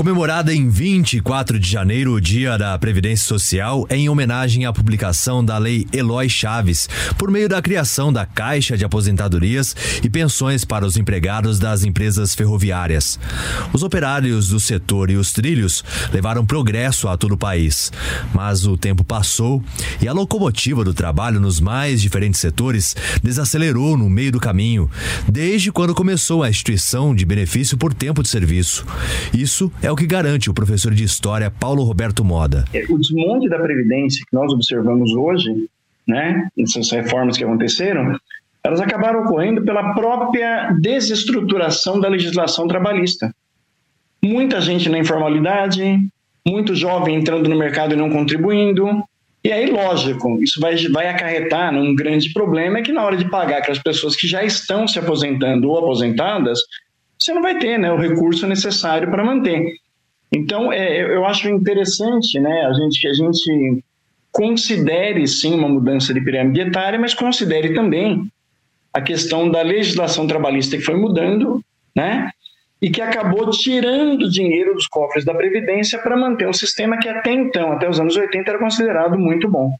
Comemorada 0.05 0.53
em 0.53 0.69
24 0.69 1.59
de 1.59 1.67
janeiro, 1.67 2.13
o 2.13 2.21
Dia 2.21 2.59
da 2.59 2.77
Previdência 2.77 3.25
Social, 3.25 3.87
em 3.89 4.07
homenagem 4.07 4.63
à 4.63 4.71
publicação 4.71 5.43
da 5.43 5.57
Lei 5.57 5.87
Eloy 5.91 6.29
Chaves, 6.29 6.87
por 7.17 7.31
meio 7.31 7.49
da 7.49 7.59
criação 7.59 8.13
da 8.13 8.23
Caixa 8.23 8.77
de 8.77 8.85
Aposentadorias 8.85 9.75
e 10.03 10.07
Pensões 10.07 10.63
para 10.63 10.85
os 10.85 10.95
empregados 10.95 11.57
das 11.57 11.83
empresas 11.83 12.35
ferroviárias. 12.35 13.17
Os 13.73 13.81
operários 13.81 14.49
do 14.49 14.59
setor 14.59 15.09
e 15.09 15.15
os 15.15 15.33
trilhos 15.33 15.83
levaram 16.13 16.45
progresso 16.45 17.07
a 17.07 17.17
todo 17.17 17.31
o 17.31 17.37
país. 17.37 17.91
Mas 18.31 18.63
o 18.67 18.77
tempo 18.77 19.03
passou 19.03 19.63
e 19.99 20.07
a 20.07 20.13
locomotiva 20.13 20.83
do 20.83 20.93
trabalho 20.93 21.39
nos 21.39 21.59
mais 21.59 21.99
diferentes 21.99 22.39
setores 22.39 22.95
desacelerou 23.23 23.97
no 23.97 24.07
meio 24.07 24.33
do 24.33 24.39
caminho, 24.39 24.87
desde 25.27 25.71
quando 25.71 25.95
começou 25.95 26.43
a 26.43 26.49
instituição 26.49 27.15
de 27.15 27.25
benefício 27.25 27.75
por 27.75 27.91
tempo 27.91 28.21
de 28.21 28.29
serviço. 28.29 28.85
Isso 29.33 29.71
é 29.81 29.94
o 29.95 29.97
que 29.97 30.05
garante 30.05 30.49
o 30.49 30.53
professor 30.53 30.93
de 30.93 31.05
História 31.05 31.49
Paulo 31.49 31.81
Roberto 31.81 32.21
Moda. 32.21 32.65
o 32.89 32.97
desmonte 32.97 33.47
da 33.47 33.57
Previdência 33.57 34.25
que 34.29 34.35
nós 34.35 34.51
observamos 34.51 35.13
hoje, 35.13 35.69
né, 36.05 36.49
essas 36.59 36.91
reformas 36.91 37.37
que 37.37 37.45
aconteceram, 37.45 38.19
elas 38.61 38.81
acabaram 38.81 39.23
ocorrendo 39.23 39.61
pela 39.61 39.93
própria 39.93 40.71
desestruturação 40.81 41.97
da 41.97 42.09
legislação 42.09 42.67
trabalhista. 42.67 43.33
Muita 44.21 44.59
gente 44.59 44.89
na 44.89 44.99
informalidade, 44.99 45.97
muito 46.45 46.75
jovem 46.75 47.15
entrando 47.15 47.47
no 47.49 47.57
mercado 47.57 47.93
e 47.93 47.97
não 47.97 48.09
contribuindo. 48.09 49.01
E 49.45 49.49
aí, 49.49 49.71
lógico, 49.71 50.43
isso 50.43 50.59
vai, 50.59 50.75
vai 50.89 51.07
acarretar 51.07 51.71
num 51.71 51.95
grande 51.95 52.33
problema 52.33 52.79
é 52.79 52.81
que 52.81 52.91
na 52.91 53.01
hora 53.01 53.15
de 53.15 53.29
pagar 53.29 53.59
aquelas 53.59 53.79
pessoas 53.79 54.13
que 54.13 54.27
já 54.27 54.43
estão 54.43 54.89
se 54.89 54.99
aposentando 54.99 55.69
ou 55.69 55.77
aposentadas, 55.77 56.59
você 57.17 57.33
não 57.33 57.41
vai 57.41 57.57
ter 57.57 57.79
né, 57.79 57.89
o 57.93 57.97
recurso 57.97 58.45
necessário 58.45 59.09
para 59.09 59.23
manter. 59.23 59.84
Então, 60.31 60.71
é, 60.71 61.01
eu 61.01 61.25
acho 61.25 61.47
interessante 61.49 62.39
né, 62.39 62.65
a 62.65 62.73
gente, 62.73 62.99
que 62.99 63.07
a 63.07 63.13
gente 63.13 63.83
considere 64.31 65.25
sim 65.27 65.53
uma 65.53 65.69
mudança 65.69 66.13
de 66.13 66.19
pirâmide 66.19 66.59
etária, 66.59 66.99
mas 66.99 67.13
considere 67.13 67.73
também 67.73 68.29
a 68.93 69.01
questão 69.01 69.49
da 69.49 69.61
legislação 69.61 70.27
trabalhista 70.27 70.75
que 70.77 70.83
foi 70.83 70.95
mudando, 70.95 71.61
né? 71.95 72.29
E 72.81 72.89
que 72.89 73.01
acabou 73.01 73.49
tirando 73.49 74.29
dinheiro 74.29 74.73
dos 74.73 74.87
cofres 74.87 75.23
da 75.23 75.33
Previdência 75.33 75.99
para 75.99 76.17
manter 76.17 76.47
um 76.47 76.53
sistema 76.53 76.97
que 76.97 77.07
até 77.07 77.31
então, 77.31 77.71
até 77.71 77.89
os 77.89 77.99
anos 77.99 78.15
80, 78.15 78.49
era 78.49 78.59
considerado 78.59 79.17
muito 79.17 79.49
bom. 79.49 79.73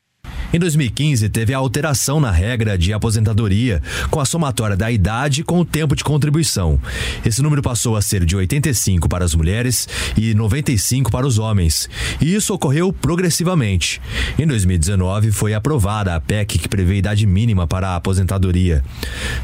Em 0.53 0.59
2015, 0.59 1.27
teve 1.29 1.53
a 1.53 1.57
alteração 1.57 2.19
na 2.19 2.31
regra 2.31 2.77
de 2.77 2.93
aposentadoria, 2.93 3.81
com 4.09 4.19
a 4.19 4.25
somatória 4.25 4.77
da 4.77 4.91
idade 4.91 5.43
com 5.43 5.59
o 5.59 5.65
tempo 5.65 5.95
de 5.95 6.03
contribuição. 6.03 6.79
Esse 7.25 7.41
número 7.41 7.61
passou 7.61 7.95
a 7.95 8.01
ser 8.01 8.25
de 8.25 8.35
85 8.35 9.09
para 9.09 9.25
as 9.25 9.35
mulheres 9.35 9.87
e 10.15 10.33
95 10.33 11.11
para 11.11 11.27
os 11.27 11.37
homens. 11.37 11.89
E 12.21 12.33
isso 12.33 12.53
ocorreu 12.53 12.93
progressivamente. 12.93 14.01
Em 14.37 14.47
2019, 14.47 15.31
foi 15.31 15.53
aprovada 15.53 16.15
a 16.15 16.21
PEC 16.21 16.59
que 16.59 16.69
prevê 16.69 16.97
idade 16.97 17.25
mínima 17.25 17.67
para 17.67 17.89
a 17.89 17.95
aposentadoria. 17.95 18.83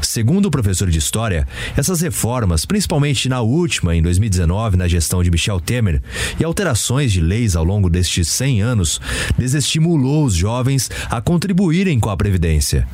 Segundo 0.00 0.46
o 0.46 0.50
professor 0.50 0.88
de 0.88 0.98
História, 0.98 1.46
essas 1.76 2.00
reformas, 2.00 2.64
principalmente 2.64 3.28
na 3.28 3.40
última, 3.40 3.94
em 3.94 4.02
2019, 4.02 4.76
na 4.76 4.88
gestão 4.88 5.22
de 5.22 5.30
Michel 5.30 5.60
Temer, 5.60 6.00
e 6.38 6.44
alterações 6.44 7.12
de 7.12 7.20
leis 7.20 7.56
ao 7.56 7.64
longo 7.64 7.90
destes 7.90 8.28
100 8.28 8.62
anos, 8.62 9.00
desestimulou 9.36 10.24
os 10.24 10.34
jovens 10.34 10.90
a 11.10 11.20
contribuírem 11.20 11.98
com 11.98 12.10
a 12.10 12.16
Previdência. 12.16 12.86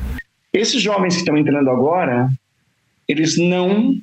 Esses 0.51 0.81
jovens 0.81 1.13
que 1.13 1.19
estão 1.19 1.37
entrando 1.37 1.69
agora, 1.69 2.29
eles 3.07 3.37
não 3.37 3.95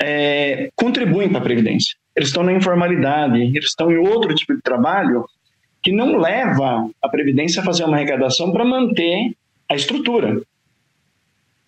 é, 0.00 0.70
contribuem 0.74 1.28
para 1.28 1.38
a 1.38 1.42
Previdência. 1.42 1.96
Eles 2.14 2.28
estão 2.28 2.42
na 2.42 2.52
informalidade, 2.52 3.40
eles 3.40 3.66
estão 3.66 3.90
em 3.90 3.96
outro 3.96 4.34
tipo 4.34 4.54
de 4.54 4.62
trabalho 4.62 5.24
que 5.82 5.90
não 5.90 6.16
leva 6.16 6.88
a 7.00 7.08
Previdência 7.08 7.60
a 7.60 7.64
fazer 7.64 7.84
uma 7.84 7.96
arrecadação 7.96 8.52
para 8.52 8.64
manter 8.64 9.34
a 9.68 9.74
estrutura. 9.74 10.40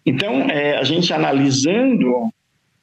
Então, 0.07 0.43
é, 0.43 0.77
a 0.77 0.85
gente 0.85 1.13
analisando 1.13 2.31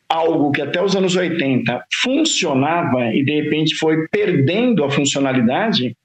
algo 0.09 0.51
que 0.51 0.61
até 0.61 0.83
os 0.83 0.95
anos 0.95 1.15
80 1.15 1.85
funcionava 2.01 3.13
e 3.13 3.23
de 3.23 3.41
repente 3.41 3.75
foi 3.75 4.07
perdendo 4.09 4.83
a 4.83 4.91
funcionalidade, 4.91 5.95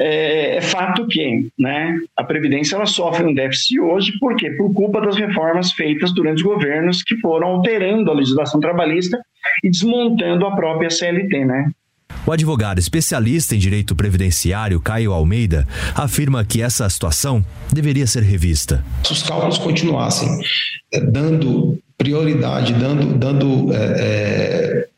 é, 0.00 0.56
é 0.56 0.60
fato 0.62 1.06
que 1.06 1.48
né, 1.58 1.98
a 2.16 2.24
Previdência 2.24 2.74
ela 2.74 2.86
sofre 2.86 3.24
um 3.24 3.34
déficit 3.34 3.78
hoje, 3.78 4.18
por 4.18 4.34
quê? 4.34 4.50
Por 4.52 4.72
culpa 4.72 5.00
das 5.00 5.16
reformas 5.16 5.72
feitas 5.72 6.14
durante 6.14 6.38
os 6.38 6.42
governos 6.42 7.02
que 7.02 7.16
foram 7.18 7.48
alterando 7.48 8.10
a 8.10 8.14
legislação 8.14 8.60
trabalhista 8.60 9.20
e 9.62 9.70
desmontando 9.70 10.46
a 10.46 10.56
própria 10.56 10.88
CLT, 10.88 11.44
né? 11.44 11.70
O 12.26 12.32
advogado 12.32 12.78
especialista 12.78 13.54
em 13.54 13.58
direito 13.58 13.94
previdenciário, 13.94 14.80
Caio 14.80 15.12
Almeida, 15.12 15.66
afirma 15.94 16.44
que 16.44 16.60
essa 16.60 16.88
situação 16.88 17.44
deveria 17.72 18.06
ser 18.06 18.22
revista. 18.22 18.84
Se 19.04 19.12
os 19.12 19.22
cálculos 19.22 19.58
continuassem 19.58 20.28
eh, 20.92 21.00
dando 21.00 21.78
prioridade, 21.96 22.74
dando, 22.74 23.14
dando 23.18 23.72
eh, 23.72 23.96
eh, 23.98 24.88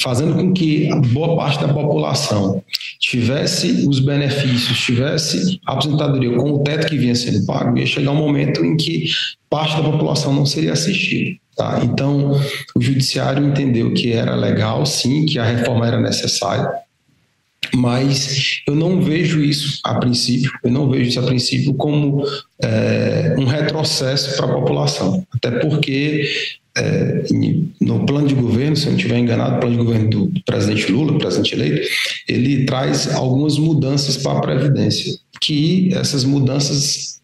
fazendo 0.00 0.34
com 0.34 0.52
que 0.52 0.88
boa 1.12 1.36
parte 1.36 1.60
da 1.60 1.72
população 1.72 2.62
tivesse 3.00 3.86
os 3.88 3.98
benefícios, 4.00 4.78
tivesse 4.78 5.60
a 5.66 5.72
aposentadoria 5.72 6.36
com 6.36 6.52
o 6.52 6.58
teto 6.60 6.86
que 6.86 6.96
vinha 6.96 7.14
sendo 7.14 7.44
pago, 7.46 7.76
ia 7.76 7.86
chegar 7.86 8.12
um 8.12 8.16
momento 8.16 8.64
em 8.64 8.76
que 8.76 9.10
parte 9.50 9.76
da 9.76 9.82
população 9.82 10.32
não 10.32 10.46
seria 10.46 10.72
assistida. 10.72 11.36
Tá? 11.56 11.80
Então, 11.82 12.40
o 12.76 12.80
judiciário 12.80 13.44
entendeu 13.44 13.92
que 13.92 14.12
era 14.12 14.36
legal, 14.36 14.86
sim, 14.86 15.26
que 15.26 15.40
a 15.40 15.44
reforma 15.44 15.88
era 15.88 16.00
necessária, 16.00 16.70
mas 17.74 18.62
eu 18.66 18.74
não 18.74 19.00
vejo 19.00 19.42
isso 19.42 19.80
a 19.84 19.94
princípio, 19.94 20.50
eu 20.64 20.70
não 20.70 20.88
vejo 20.90 21.10
isso 21.10 21.20
a 21.20 21.24
princípio 21.24 21.74
como 21.74 22.24
é, 22.62 23.34
um 23.38 23.44
retrocesso 23.44 24.36
para 24.36 24.46
a 24.46 24.54
população, 24.54 25.26
até 25.32 25.50
porque 25.58 26.24
é, 26.76 27.24
no 27.80 28.06
plano 28.06 28.28
de 28.28 28.34
governo, 28.34 28.76
se 28.76 28.86
eu 28.86 28.90
não 28.90 28.96
estiver 28.96 29.18
enganado, 29.18 29.56
o 29.56 29.60
plano 29.60 29.76
de 29.76 29.84
governo 29.84 30.10
do 30.10 30.32
presidente 30.44 30.90
Lula, 30.92 31.18
presidente 31.18 31.54
eleito, 31.54 31.88
ele 32.28 32.64
traz 32.64 33.12
algumas 33.14 33.58
mudanças 33.58 34.16
para 34.16 34.38
a 34.38 34.40
Previdência, 34.40 35.18
que 35.40 35.92
essas 35.94 36.24
mudanças 36.24 37.18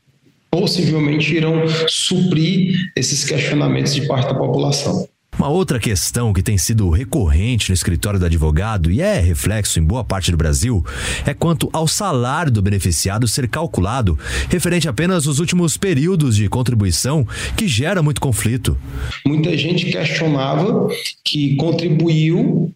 possivelmente 0.51 1.35
irão 1.35 1.65
suprir 1.89 2.77
esses 2.97 3.25
questionamentos 3.25 3.95
de 3.95 4.07
parte 4.07 4.29
da 4.29 4.35
população. 4.35 5.09
Uma 5.39 5.49
outra 5.49 5.79
questão 5.79 6.33
que 6.33 6.43
tem 6.43 6.57
sido 6.57 6.89
recorrente 6.91 7.69
no 7.71 7.75
escritório 7.75 8.19
do 8.19 8.27
advogado 8.27 8.91
e 8.91 9.01
é 9.01 9.19
reflexo 9.21 9.79
em 9.79 9.83
boa 9.83 10.05
parte 10.05 10.31
do 10.31 10.37
Brasil 10.37 10.85
é 11.27 11.35
quanto 11.35 11.69
ao 11.73 11.89
salário 11.89 12.53
do 12.53 12.63
beneficiado 12.63 13.27
ser 13.27 13.49
calculado 13.49 14.19
referente 14.49 14.89
apenas 14.89 15.27
aos 15.27 15.39
últimos 15.41 15.77
períodos 15.77 16.37
de 16.37 16.49
contribuição, 16.49 17.27
que 17.57 17.67
gera 17.67 18.03
muito 18.03 18.21
conflito. 18.21 18.79
Muita 19.27 19.57
gente 19.57 19.87
questionava 19.87 20.89
que 21.25 21.57
contribuiu 21.57 22.73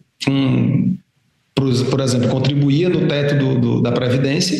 por, 1.55 1.85
por 1.89 1.99
exemplo, 1.99 2.29
contribuía 2.29 2.89
no 2.89 3.07
teto 3.07 3.37
do, 3.37 3.59
do, 3.59 3.81
da 3.81 3.91
Previdência 3.91 4.57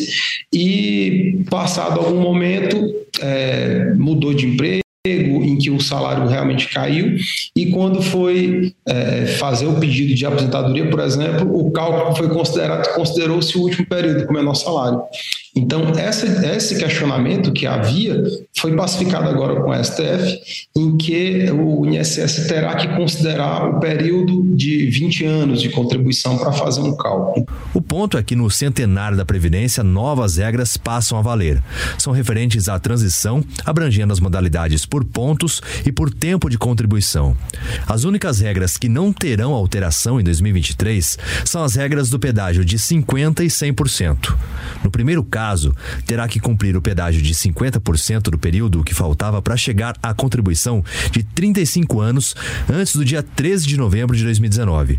e, 0.52 1.42
passado 1.48 2.00
algum 2.00 2.20
momento, 2.20 2.76
é, 3.20 3.94
mudou 3.94 4.34
de 4.34 4.46
emprego 4.46 4.82
em 5.06 5.56
que 5.56 5.70
o 5.70 5.80
salário 5.80 6.28
realmente 6.28 6.68
caiu 6.68 7.16
e 7.56 7.70
quando 7.70 8.02
foi 8.02 8.74
é, 8.86 9.24
fazer 9.38 9.64
o 9.66 9.80
pedido 9.80 10.14
de 10.14 10.26
aposentadoria, 10.26 10.90
por 10.90 11.00
exemplo, 11.00 11.58
o 11.58 11.70
cálculo 11.70 12.14
foi 12.14 12.28
considerado 12.28 12.94
considerou-se 12.94 13.56
o 13.56 13.62
último 13.62 13.86
período 13.86 14.26
com 14.26 14.34
menor 14.34 14.54
salário. 14.54 15.00
Então, 15.56 15.90
essa, 15.96 16.26
esse 16.54 16.78
questionamento 16.78 17.52
que 17.52 17.66
havia 17.66 18.22
foi 18.56 18.76
pacificado 18.76 19.28
agora 19.28 19.60
com 19.60 19.70
o 19.70 19.84
STF, 19.84 20.38
em 20.76 20.96
que 20.96 21.50
o 21.50 21.86
INSS 21.86 22.46
terá 22.46 22.76
que 22.76 22.88
considerar 22.94 23.68
o 23.68 23.80
período 23.80 24.54
de 24.54 24.86
20 24.86 25.24
anos 25.24 25.62
de 25.62 25.70
contribuição 25.70 26.38
para 26.38 26.52
fazer 26.52 26.82
um 26.82 26.96
cálculo. 26.96 27.46
O 27.74 27.80
ponto 27.80 28.16
é 28.16 28.22
que 28.22 28.36
no 28.36 28.50
centenário 28.50 29.16
da 29.16 29.24
Previdência, 29.24 29.82
novas 29.82 30.36
regras 30.36 30.76
passam 30.76 31.18
a 31.18 31.22
valer. 31.22 31.62
São 31.98 32.12
referentes 32.12 32.68
à 32.68 32.78
transição, 32.78 33.42
abrangendo 33.64 34.12
as 34.12 34.20
modalidades 34.20 34.86
por 34.90 35.04
pontos 35.04 35.62
e 35.86 35.92
por 35.92 36.12
tempo 36.12 36.50
de 36.50 36.58
contribuição. 36.58 37.36
As 37.86 38.04
únicas 38.04 38.40
regras 38.40 38.76
que 38.76 38.88
não 38.88 39.12
terão 39.12 39.52
alteração 39.52 40.20
em 40.20 40.24
2023 40.24 41.16
são 41.44 41.62
as 41.62 41.76
regras 41.76 42.10
do 42.10 42.18
pedágio 42.18 42.64
de 42.64 42.76
50% 42.76 43.40
e 43.40 43.46
100%. 43.46 44.36
No 44.82 44.90
primeiro 44.90 45.22
caso, 45.22 45.74
terá 46.04 46.26
que 46.26 46.40
cumprir 46.40 46.76
o 46.76 46.82
pedágio 46.82 47.22
de 47.22 47.32
50% 47.32 48.22
do 48.22 48.38
período 48.38 48.82
que 48.82 48.94
faltava 48.94 49.40
para 49.40 49.56
chegar 49.56 49.96
à 50.02 50.12
contribuição 50.12 50.84
de 51.12 51.22
35 51.22 52.00
anos 52.00 52.34
antes 52.68 52.96
do 52.96 53.04
dia 53.04 53.22
13 53.22 53.66
de 53.66 53.76
novembro 53.76 54.16
de 54.16 54.24
2019. 54.24 54.98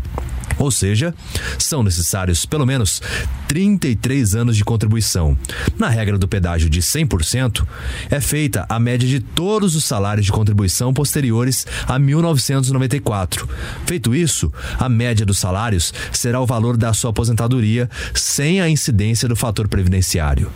Ou 0.58 0.70
seja, 0.70 1.14
são 1.58 1.82
necessários 1.82 2.46
pelo 2.46 2.66
menos 2.66 3.02
33 3.48 4.34
anos 4.34 4.56
de 4.56 4.64
contribuição. 4.64 5.36
Na 5.78 5.88
regra 5.88 6.16
do 6.16 6.28
pedágio 6.28 6.70
de 6.70 6.80
100%, 6.80 7.66
é 8.10 8.20
feita 8.20 8.64
a 8.68 8.78
média 8.78 9.08
de 9.08 9.20
todos 9.20 9.74
os 9.74 9.81
salários 9.84 10.26
de 10.26 10.32
contribuição 10.32 10.92
posteriores 10.92 11.66
a 11.86 11.98
1994. 11.98 13.48
Feito 13.86 14.14
isso, 14.14 14.52
a 14.78 14.88
média 14.88 15.24
dos 15.26 15.38
salários 15.38 15.92
será 16.12 16.40
o 16.40 16.46
valor 16.46 16.76
da 16.76 16.92
sua 16.92 17.10
aposentadoria 17.10 17.88
sem 18.14 18.60
a 18.60 18.68
incidência 18.68 19.28
do 19.28 19.36
fator 19.36 19.68
previdenciário. 19.68 20.50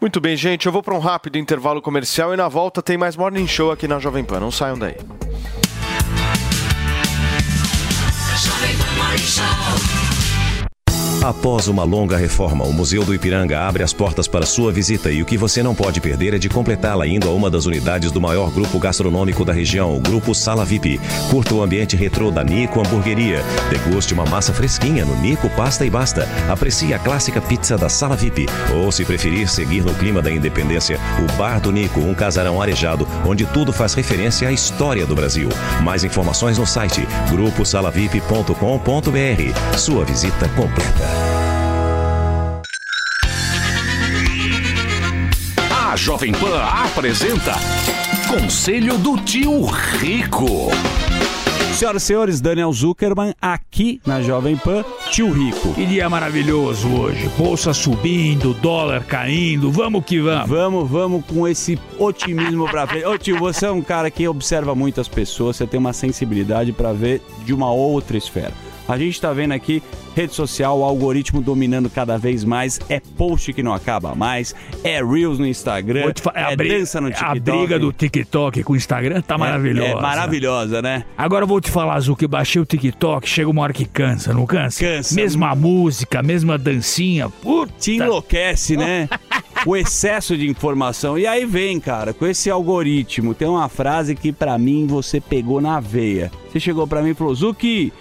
Muito 0.00 0.20
bem, 0.20 0.36
gente. 0.36 0.66
Eu 0.66 0.72
vou 0.72 0.82
para 0.82 0.94
um 0.94 0.98
rápido 0.98 1.38
intervalo 1.38 1.80
comercial 1.80 2.34
e 2.34 2.36
na 2.36 2.48
volta 2.48 2.82
tem 2.82 2.98
mais 2.98 3.16
Morning 3.16 3.46
Show 3.46 3.70
aqui 3.70 3.88
na 3.88 3.98
Jovem 3.98 4.24
Pan. 4.24 4.40
Não 4.40 4.50
saiam 4.50 4.78
daí. 4.78 4.96
Jovem 8.36 8.76
Pan 8.76 9.02
Morning 9.02 9.18
Show. 9.18 10.03
Após 11.24 11.68
uma 11.68 11.84
longa 11.84 12.18
reforma, 12.18 12.66
o 12.66 12.72
Museu 12.72 13.02
do 13.02 13.14
Ipiranga 13.14 13.58
abre 13.58 13.82
as 13.82 13.94
portas 13.94 14.28
para 14.28 14.44
sua 14.44 14.70
visita 14.70 15.10
e 15.10 15.22
o 15.22 15.24
que 15.24 15.38
você 15.38 15.62
não 15.62 15.74
pode 15.74 15.98
perder 15.98 16.34
é 16.34 16.38
de 16.38 16.50
completá-la 16.50 17.06
indo 17.06 17.26
a 17.26 17.32
uma 17.32 17.50
das 17.50 17.64
unidades 17.64 18.12
do 18.12 18.20
maior 18.20 18.50
grupo 18.50 18.78
gastronômico 18.78 19.42
da 19.42 19.50
região, 19.50 19.96
o 19.96 20.00
Grupo 20.00 20.34
Sala 20.34 20.66
VIP. 20.66 21.00
Curta 21.30 21.54
o 21.54 21.62
ambiente 21.62 21.96
retrô 21.96 22.30
da 22.30 22.44
Nico 22.44 22.78
Hamburgueria. 22.78 23.42
Deguste 23.70 24.12
uma 24.12 24.26
massa 24.26 24.52
fresquinha 24.52 25.06
no 25.06 25.16
Nico 25.16 25.48
Pasta 25.56 25.86
e 25.86 25.88
Basta. 25.88 26.28
Aprecie 26.46 26.92
a 26.92 26.98
clássica 26.98 27.40
pizza 27.40 27.78
da 27.78 27.88
Sala 27.88 28.16
VIP. 28.16 28.44
Ou, 28.74 28.92
se 28.92 29.06
preferir 29.06 29.48
seguir 29.48 29.82
no 29.82 29.94
clima 29.94 30.20
da 30.20 30.30
independência, 30.30 31.00
o 31.18 31.32
Bar 31.38 31.58
do 31.58 31.72
Nico, 31.72 32.00
um 32.00 32.12
casarão 32.12 32.60
arejado, 32.60 33.08
onde 33.24 33.46
tudo 33.46 33.72
faz 33.72 33.94
referência 33.94 34.46
à 34.46 34.52
história 34.52 35.06
do 35.06 35.14
Brasil. 35.14 35.48
Mais 35.82 36.04
informações 36.04 36.58
no 36.58 36.66
site 36.66 37.08
gruposalavip.com.br. 37.30 39.78
Sua 39.78 40.04
visita 40.04 40.46
completa. 40.50 41.13
A 45.94 45.96
Jovem 45.96 46.32
Pan 46.32 46.60
apresenta 46.60 47.52
Conselho 48.26 48.98
do 48.98 49.16
Tio 49.18 49.64
Rico. 49.64 50.68
Senhoras 51.72 52.02
e 52.02 52.06
senhores, 52.06 52.40
Daniel 52.40 52.72
Zuckerman 52.72 53.32
aqui 53.40 54.00
na 54.04 54.20
Jovem 54.20 54.56
Pan, 54.56 54.84
tio 55.12 55.30
Rico. 55.30 55.72
Que 55.72 55.86
dia 55.86 56.10
maravilhoso 56.10 56.88
hoje. 56.88 57.30
Bolsa 57.38 57.72
subindo, 57.72 58.54
dólar 58.54 59.04
caindo. 59.04 59.70
Vamos 59.70 60.04
que 60.04 60.20
vamos. 60.20 60.50
Vamos, 60.50 60.90
vamos 60.90 61.24
com 61.26 61.46
esse 61.46 61.78
otimismo 61.96 62.68
pra 62.68 62.88
frente. 62.88 63.06
Ô 63.06 63.16
tio, 63.16 63.38
você 63.38 63.66
é 63.66 63.70
um 63.70 63.80
cara 63.80 64.10
que 64.10 64.26
observa 64.26 64.74
muitas 64.74 65.06
pessoas, 65.06 65.54
você 65.54 65.64
tem 65.64 65.78
uma 65.78 65.92
sensibilidade 65.92 66.72
pra 66.72 66.92
ver 66.92 67.22
de 67.44 67.54
uma 67.54 67.72
outra 67.72 68.16
esfera. 68.16 68.52
A 68.86 68.98
gente 68.98 69.20
tá 69.20 69.32
vendo 69.32 69.52
aqui 69.52 69.82
rede 70.14 70.34
social, 70.34 70.78
o 70.78 70.84
algoritmo 70.84 71.40
dominando 71.40 71.88
cada 71.90 72.16
vez 72.18 72.44
mais, 72.44 72.78
é 72.88 73.00
post 73.00 73.52
que 73.52 73.62
não 73.62 73.72
acaba 73.72 74.14
mais, 74.14 74.54
é 74.84 75.02
Reels 75.02 75.38
no 75.38 75.46
Instagram, 75.46 76.12
é, 76.34 76.42
a 76.42 76.54
bri- 76.54 76.68
dança 76.78 77.00
no 77.00 77.08
TikTok. 77.10 77.30
A 77.38 77.40
briga 77.40 77.78
do 77.78 77.92
TikTok 77.92 78.62
com 78.62 78.74
o 78.74 78.76
Instagram 78.76 79.20
tá 79.22 79.36
maravilhosa. 79.36 79.88
É 79.90 80.00
maravilhosa, 80.00 80.82
né? 80.82 81.04
Agora 81.16 81.44
eu 81.44 81.48
vou 81.48 81.60
te 81.60 81.70
falar, 81.70 82.00
que 82.16 82.26
baixei 82.26 82.60
o 82.60 82.66
TikTok, 82.66 83.28
chega 83.28 83.50
uma 83.50 83.62
hora 83.62 83.72
que 83.72 83.84
cansa, 83.84 84.32
não 84.32 84.46
cansa? 84.46 84.80
Cansa. 84.80 85.14
Mesma 85.14 85.54
música, 85.54 86.22
mesma 86.22 86.56
dancinha. 86.58 87.28
Puta. 87.28 87.72
Te 87.78 87.92
enlouquece, 87.96 88.76
né? 88.76 89.08
o 89.66 89.76
excesso 89.76 90.36
de 90.36 90.48
informação. 90.48 91.18
E 91.18 91.26
aí 91.26 91.44
vem, 91.44 91.80
cara, 91.80 92.12
com 92.12 92.26
esse 92.26 92.50
algoritmo, 92.50 93.34
tem 93.34 93.48
uma 93.48 93.68
frase 93.68 94.14
que 94.14 94.32
pra 94.32 94.56
mim 94.58 94.86
você 94.86 95.20
pegou 95.20 95.60
na 95.60 95.80
veia. 95.80 96.30
Você 96.52 96.60
chegou 96.60 96.86
pra 96.86 97.02
mim 97.02 97.10
e 97.10 97.14
falou: 97.14 97.34
Zuki, 97.34 97.92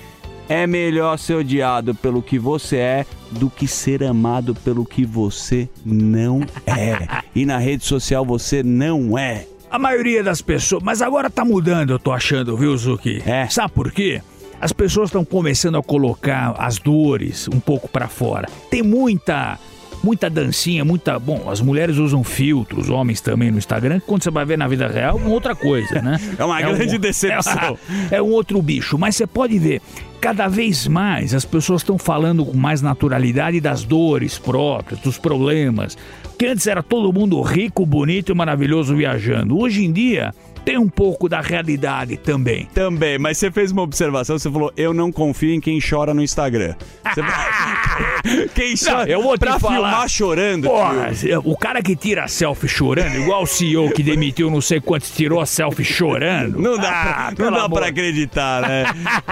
é 0.50 0.68
melhor 0.68 1.18
ser 1.18 1.36
odiado 1.36 1.96
pelo 1.96 2.22
que 2.22 2.38
você 2.38 2.78
é 2.78 3.06
do 3.32 3.50
que 3.50 3.68
ser 3.68 4.04
amado 4.04 4.54
pelo 4.54 4.86
que 4.86 5.06
você 5.06 5.70
não 5.86 6.42
é. 6.66 7.24
E 7.36 7.46
na 7.46 7.58
rede 7.58 7.86
social 7.86 8.26
você 8.26 8.62
não 8.62 9.18
é. 9.18 9.46
A 9.72 9.80
maioria 9.80 10.24
das 10.24 10.42
pessoas. 10.42 10.84
Mas 10.84 11.02
agora 11.02 11.30
tá 11.30 11.44
mudando, 11.44 11.92
eu 11.92 12.00
tô 12.00 12.12
achando, 12.12 12.56
viu, 12.56 12.78
Zuki? 12.78 13.24
É. 13.26 13.48
Sabe 13.48 13.74
por 13.74 13.92
quê? 13.92 14.22
As 14.62 14.72
pessoas 14.72 15.10
estão 15.10 15.26
começando 15.26 15.78
a 15.78 15.84
colocar 15.84 16.56
as 16.58 16.78
dores 16.78 17.48
um 17.48 17.60
pouco 17.60 17.90
pra 17.90 18.08
fora. 18.08 18.48
Tem 18.70 18.82
muita. 18.82 19.60
Muita 20.04 20.30
dancinha, 20.30 20.84
muita. 20.86 21.18
Bom, 21.18 21.50
as 21.50 21.62
mulheres 21.62 21.98
usam 21.98 22.24
filtros, 22.24 22.86
os 22.86 22.90
homens 22.90 23.20
também 23.20 23.50
no 23.50 23.58
Instagram. 23.58 24.02
Quando 24.06 24.24
você 24.24 24.30
vai 24.30 24.46
ver 24.46 24.58
na 24.58 24.68
vida 24.68 24.88
real, 24.88 25.18
é 25.18 25.22
uma 25.22 25.30
outra 25.30 25.56
coisa, 25.56 26.02
né? 26.02 26.20
É 26.38 26.44
uma 26.44 26.62
grande 26.62 26.98
decepção. 26.98 27.78
É, 28.12 28.22
um 28.22 28.30
outro 28.32 28.62
bicho. 28.62 28.98
Mas 28.98 29.16
você 29.16 29.26
pode 29.26 29.58
ver, 29.58 29.82
cada 30.24 30.48
vez 30.48 30.88
mais 30.88 31.34
as 31.34 31.44
pessoas 31.44 31.82
estão 31.82 31.98
falando 31.98 32.46
com 32.46 32.56
mais 32.56 32.82
naturalidade 32.82 33.60
das 33.60 33.84
dores 33.84 34.40
próprias, 34.40 35.02
dos 35.02 35.18
problemas. 35.18 35.98
Que 36.40 36.46
antes 36.46 36.66
era 36.66 36.82
todo 36.82 37.12
mundo 37.12 37.42
rico, 37.42 37.86
bonito 37.86 38.32
e 38.32 38.34
maravilhoso 38.34 38.96
viajando. 38.96 39.60
Hoje 39.60 39.84
em 39.84 39.92
dia 39.92 40.34
tem 40.66 40.78
um 40.78 40.88
pouco 40.90 41.28
da 41.30 41.42
realidade 41.42 42.18
também. 42.18 42.68
Também, 42.74 43.18
mas 43.18 43.38
você 43.38 43.52
fez 43.52 43.72
uma 43.72 43.82
observação, 43.82 44.38
você 44.38 44.50
falou, 44.52 44.72
eu 44.78 44.94
não 44.94 45.12
confio 45.12 45.54
em 45.54 45.60
quem 45.60 45.80
chora 45.80 46.14
no 46.14 46.22
Instagram. 46.24 46.76
Você- 47.14 47.22
quem 48.56 48.74
chora 48.76 49.06
Não, 49.06 49.12
eu 49.12 49.22
vou 49.22 49.38
te 49.38 49.42
pra 49.42 49.60
falar. 49.60 49.74
filmar 49.76 50.10
chorando, 50.10 50.68
Porra, 50.68 51.12
o 51.44 51.58
cara 51.58 51.82
que 51.82 51.96
tira 51.96 52.28
selfie 52.28 52.68
chorando, 52.68 53.16
igual 53.18 53.44
o 53.44 53.48
CEO 53.48 53.92
que 53.92 54.02
demitiu 54.04 54.50
não 54.50 54.62
sei 54.62 54.80
quantos, 54.80 55.12
tirou 55.12 55.40
a 55.42 55.46
selfie 55.46 55.84
chorando. 55.84 56.60
Não 56.60 56.78
dá, 56.78 56.90
Ah, 57.30 57.32
pra, 57.36 57.46
não 57.46 57.52
dá 57.58 57.64
amor. 57.66 57.80
pra 57.80 57.90
acreditar, 57.90 58.62
né? 58.62 58.86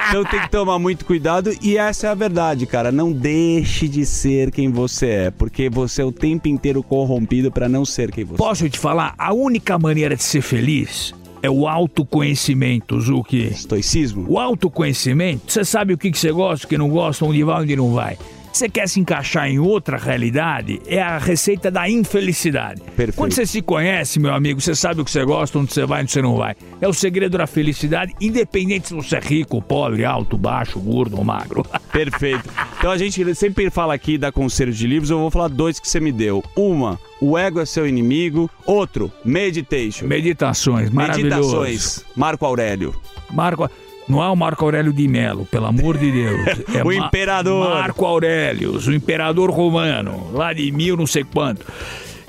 Então 0.10 0.24
tem 0.26 0.40
que 0.42 0.50
tomar 0.50 0.78
muito 0.80 1.06
cuidado 1.06 1.52
e 1.62 1.78
essa 1.78 2.08
é 2.08 2.10
a 2.10 2.16
verdade, 2.16 2.66
cara. 2.66 2.92
Não 2.92 3.12
deixe 3.12 3.88
de 3.88 4.06
ser 4.06 4.52
quem 4.52 4.70
você 4.70 5.08
é, 5.08 5.32
porque 5.32 5.70
você 5.70 6.02
é 6.02 6.06
o 6.06 6.12
tempo 6.12 6.48
inteiro 6.48 6.84
corrompido 6.84 7.52
pra 7.52 7.68
não 7.70 7.86
ser 7.86 8.12
quem 8.12 8.24
você 8.26 8.38
Posso 8.38 8.70
te 8.70 8.78
falar? 8.78 9.14
A 9.18 9.34
única 9.34 9.78
maneira 9.80 10.16
de 10.16 10.24
ser 10.24 10.42
feliz 10.42 11.14
é 11.42 11.50
o 11.50 11.68
autoconhecimento, 11.68 13.00
Zuki. 13.00 13.48
Estoicismo? 13.48 14.26
O 14.28 14.40
autoconhecimento, 14.40 15.52
você 15.52 15.66
sabe 15.66 15.94
o 15.94 15.98
que 15.98 16.12
que 16.12 16.20
você 16.20 16.32
gosta, 16.32 16.66
o 16.66 16.70
que 16.70 16.78
não 16.78 16.90
gosta, 16.90 17.26
onde 17.26 17.44
vai, 17.44 17.62
onde 17.62 17.76
não 17.76 17.94
vai. 17.94 18.18
Você 18.52 18.68
quer 18.68 18.88
se 18.88 19.00
encaixar 19.00 19.48
em 19.48 19.60
outra 19.60 19.98
realidade, 19.98 20.82
é 20.86 21.02
a 21.02 21.18
receita 21.18 21.72
da 21.72 21.90
infelicidade. 21.90 22.82
Perfeito. 22.82 23.16
Quando 23.16 23.34
você 23.34 23.46
se 23.46 23.62
conhece, 23.62 24.20
meu 24.20 24.34
amigo, 24.34 24.60
você 24.60 24.76
sabe 24.76 25.02
o 25.02 25.06
que 25.06 25.12
você 25.12 25.24
gosta, 25.24 25.58
onde 25.58 25.74
você 25.74 25.86
vai, 25.86 26.02
onde 26.02 26.12
você 26.12 26.22
não 26.22 26.36
vai. 26.36 26.56
É 26.82 26.88
o 26.88 26.94
segredo 26.94 27.38
da 27.38 27.48
felicidade, 27.48 28.14
independente 28.20 28.90
se 28.90 28.94
você 28.94 29.16
é 29.16 29.20
rico, 29.20 29.62
pobre, 29.62 30.04
alto, 30.04 30.38
baixo, 30.38 30.80
gordo 30.80 31.18
ou 31.18 31.24
magro. 31.24 31.66
Perfeito. 31.94 32.50
Então 32.78 32.92
a 32.92 32.98
gente 32.98 33.34
sempre 33.36 33.70
fala 33.70 33.94
aqui 33.94 34.18
da 34.18 34.32
conselho 34.32 34.74
de 34.74 34.86
livros, 34.86 35.10
eu 35.10 35.20
vou 35.20 35.32
falar 35.32 35.48
dois 35.48 35.80
que 35.80 35.88
você 35.88 36.00
me 36.00 36.12
deu. 36.12 36.44
Uma, 36.56 37.00
o 37.22 37.38
ego 37.38 37.60
é 37.60 37.66
seu 37.66 37.88
inimigo. 37.88 38.50
Outro, 38.66 39.12
meditation. 39.24 40.08
Meditações, 40.08 40.90
maravilhoso. 40.90 41.62
Meditações, 41.62 42.06
Marco 42.16 42.46
Aurélio. 42.46 42.94
Marco, 43.30 43.70
não 44.12 44.22
é 44.24 44.30
o 44.30 44.36
Marco 44.36 44.64
Aurélio 44.66 44.92
de 44.94 45.08
Melo, 45.08 45.46
pelo 45.46 45.66
amor 45.68 45.98
de 45.98 46.12
Deus. 46.12 46.42
É 46.76 46.84
O 46.84 46.88
Ma- 46.88 46.94
imperador. 47.08 47.70
Marco 47.70 48.06
Aurélio, 48.06 48.78
o 48.78 48.94
imperador 48.94 49.50
romano, 49.50 50.30
lá 50.34 50.52
de 50.54 50.72
mil 50.72 50.96
não 50.98 51.08
sei 51.08 51.24
quanto. 51.24 51.66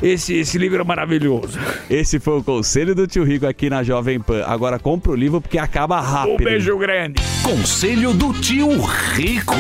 Esse, 0.03 0.35
esse 0.35 0.59
livro 0.59 0.81
é 0.81 0.85
maravilhoso. 0.85 1.59
Esse 1.89 2.19
foi 2.19 2.39
o 2.39 2.43
conselho 2.43 2.93
do 2.95 3.07
tio 3.07 3.23
Rico 3.23 3.47
aqui 3.47 3.71
na 3.71 3.83
Jovem 3.85 4.19
Pan. 4.19 4.43
Agora 4.47 4.77
compra 4.79 5.13
o 5.13 5.15
livro 5.15 5.41
porque 5.41 5.59
acaba 5.59 6.01
rápido. 6.01 6.41
Um 6.41 6.45
beijo 6.45 6.77
grande. 6.77 7.23
Conselho 7.45 8.13
do 8.13 8.33
tio 8.33 8.69
Rico. 9.15 9.55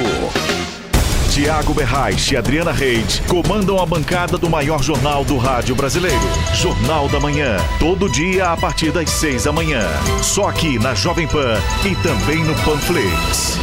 Tiago 1.32 1.72
Berrais 1.72 2.30
e 2.30 2.36
Adriana 2.36 2.72
Reis 2.72 3.20
comandam 3.20 3.78
a 3.80 3.86
bancada 3.86 4.36
do 4.36 4.50
maior 4.50 4.82
jornal 4.82 5.24
do 5.24 5.38
rádio 5.38 5.74
brasileiro. 5.74 6.20
Jornal 6.52 7.08
da 7.08 7.18
Manhã. 7.18 7.56
Todo 7.78 8.12
dia 8.12 8.52
a 8.52 8.56
partir 8.56 8.92
das 8.92 9.08
seis 9.08 9.44
da 9.44 9.50
manhã. 9.50 9.88
Só 10.22 10.50
aqui 10.50 10.78
na 10.78 10.94
Jovem 10.94 11.26
Pan 11.26 11.58
e 11.86 11.96
também 12.02 12.44
no 12.44 12.54
Panflix. 12.56 13.58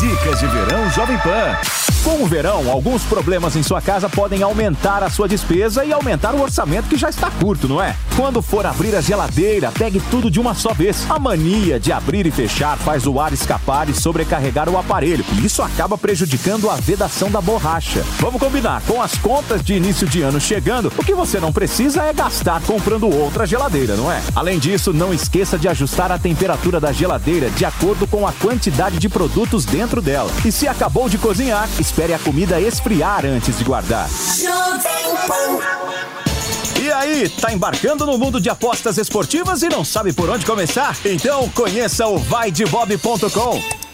Dicas 0.00 0.40
de 0.40 0.46
verão 0.46 0.90
Jovem 0.90 1.18
Pan. 1.18 1.89
Com 2.02 2.22
o 2.22 2.26
verão, 2.26 2.70
alguns 2.70 3.02
problemas 3.02 3.56
em 3.56 3.62
sua 3.62 3.82
casa 3.82 4.08
podem 4.08 4.42
aumentar 4.42 5.02
a 5.02 5.10
sua 5.10 5.28
despesa 5.28 5.84
e 5.84 5.92
aumentar 5.92 6.34
o 6.34 6.40
orçamento 6.40 6.88
que 6.88 6.96
já 6.96 7.10
está 7.10 7.30
curto, 7.30 7.68
não 7.68 7.80
é? 7.80 7.94
Quando 8.16 8.40
for 8.40 8.64
abrir 8.64 8.96
a 8.96 9.02
geladeira, 9.02 9.70
pegue 9.70 10.00
tudo 10.10 10.30
de 10.30 10.40
uma 10.40 10.54
só 10.54 10.72
vez. 10.72 11.04
A 11.10 11.18
mania 11.18 11.78
de 11.78 11.92
abrir 11.92 12.26
e 12.26 12.30
fechar 12.30 12.78
faz 12.78 13.06
o 13.06 13.20
ar 13.20 13.34
escapar 13.34 13.86
e 13.90 13.94
sobrecarregar 13.94 14.66
o 14.70 14.78
aparelho, 14.78 15.24
e 15.34 15.44
isso 15.44 15.62
acaba 15.62 15.98
prejudicando 15.98 16.70
a 16.70 16.76
vedação 16.76 17.30
da 17.30 17.40
borracha. 17.42 18.02
Vamos 18.18 18.40
combinar, 18.40 18.80
com 18.86 19.02
as 19.02 19.18
contas 19.18 19.62
de 19.62 19.74
início 19.74 20.06
de 20.06 20.22
ano 20.22 20.40
chegando, 20.40 20.90
o 20.96 21.04
que 21.04 21.14
você 21.14 21.38
não 21.38 21.52
precisa 21.52 22.02
é 22.02 22.14
gastar 22.14 22.62
comprando 22.62 23.14
outra 23.14 23.46
geladeira, 23.46 23.94
não 23.94 24.10
é? 24.10 24.22
Além 24.34 24.58
disso, 24.58 24.94
não 24.94 25.12
esqueça 25.12 25.58
de 25.58 25.68
ajustar 25.68 26.10
a 26.10 26.18
temperatura 26.18 26.80
da 26.80 26.92
geladeira 26.92 27.50
de 27.50 27.66
acordo 27.66 28.06
com 28.06 28.26
a 28.26 28.32
quantidade 28.32 28.98
de 28.98 29.08
produtos 29.08 29.66
dentro 29.66 30.00
dela. 30.00 30.30
E 30.46 30.50
se 30.50 30.66
acabou 30.66 31.06
de 31.06 31.18
cozinhar, 31.18 31.68
espere 31.90 32.14
a 32.14 32.18
comida 32.20 32.60
esfriar 32.60 33.26
antes 33.26 33.58
de 33.58 33.64
guardar. 33.64 34.08
E 36.80 36.92
aí, 36.92 37.28
tá 37.28 37.52
embarcando 37.52 38.06
no 38.06 38.16
mundo 38.16 38.40
de 38.40 38.48
apostas 38.48 38.96
esportivas 38.96 39.62
e 39.64 39.68
não 39.68 39.84
sabe 39.84 40.12
por 40.12 40.30
onde 40.30 40.46
começar? 40.46 40.96
Então 41.04 41.48
conheça 41.48 42.06
o 42.06 42.16
vaidebob.com. 42.16 43.89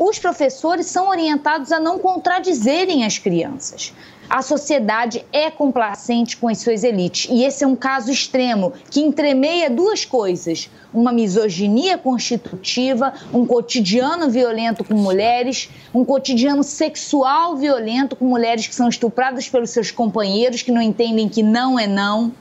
Os 0.00 0.18
professores 0.18 0.86
são 0.86 1.10
orientados 1.10 1.70
a 1.70 1.78
não 1.78 1.98
contradizerem 1.98 3.04
as 3.04 3.18
crianças. 3.18 3.92
A 4.30 4.40
sociedade 4.40 5.26
é 5.30 5.50
complacente 5.50 6.38
com 6.38 6.48
as 6.48 6.56
suas 6.56 6.84
elites 6.84 7.28
e 7.30 7.44
esse 7.44 7.64
é 7.64 7.66
um 7.66 7.76
caso 7.76 8.10
extremo 8.10 8.72
que 8.90 9.02
entremeia 9.02 9.68
duas 9.68 10.06
coisas: 10.06 10.70
uma 10.94 11.12
misoginia 11.12 11.98
constitutiva, 11.98 13.12
um 13.30 13.44
cotidiano 13.44 14.30
violento 14.30 14.82
com 14.84 14.94
mulheres, 14.94 15.68
um 15.92 16.02
cotidiano 16.02 16.62
sexual 16.62 17.58
violento 17.58 18.16
com 18.16 18.24
mulheres 18.24 18.66
que 18.66 18.74
são 18.74 18.88
estupradas 18.88 19.50
pelos 19.50 19.68
seus 19.68 19.90
companheiros 19.90 20.62
que 20.62 20.72
não 20.72 20.80
entendem 20.80 21.28
que 21.28 21.42
não 21.42 21.78
é 21.78 21.86
não. 21.86 22.32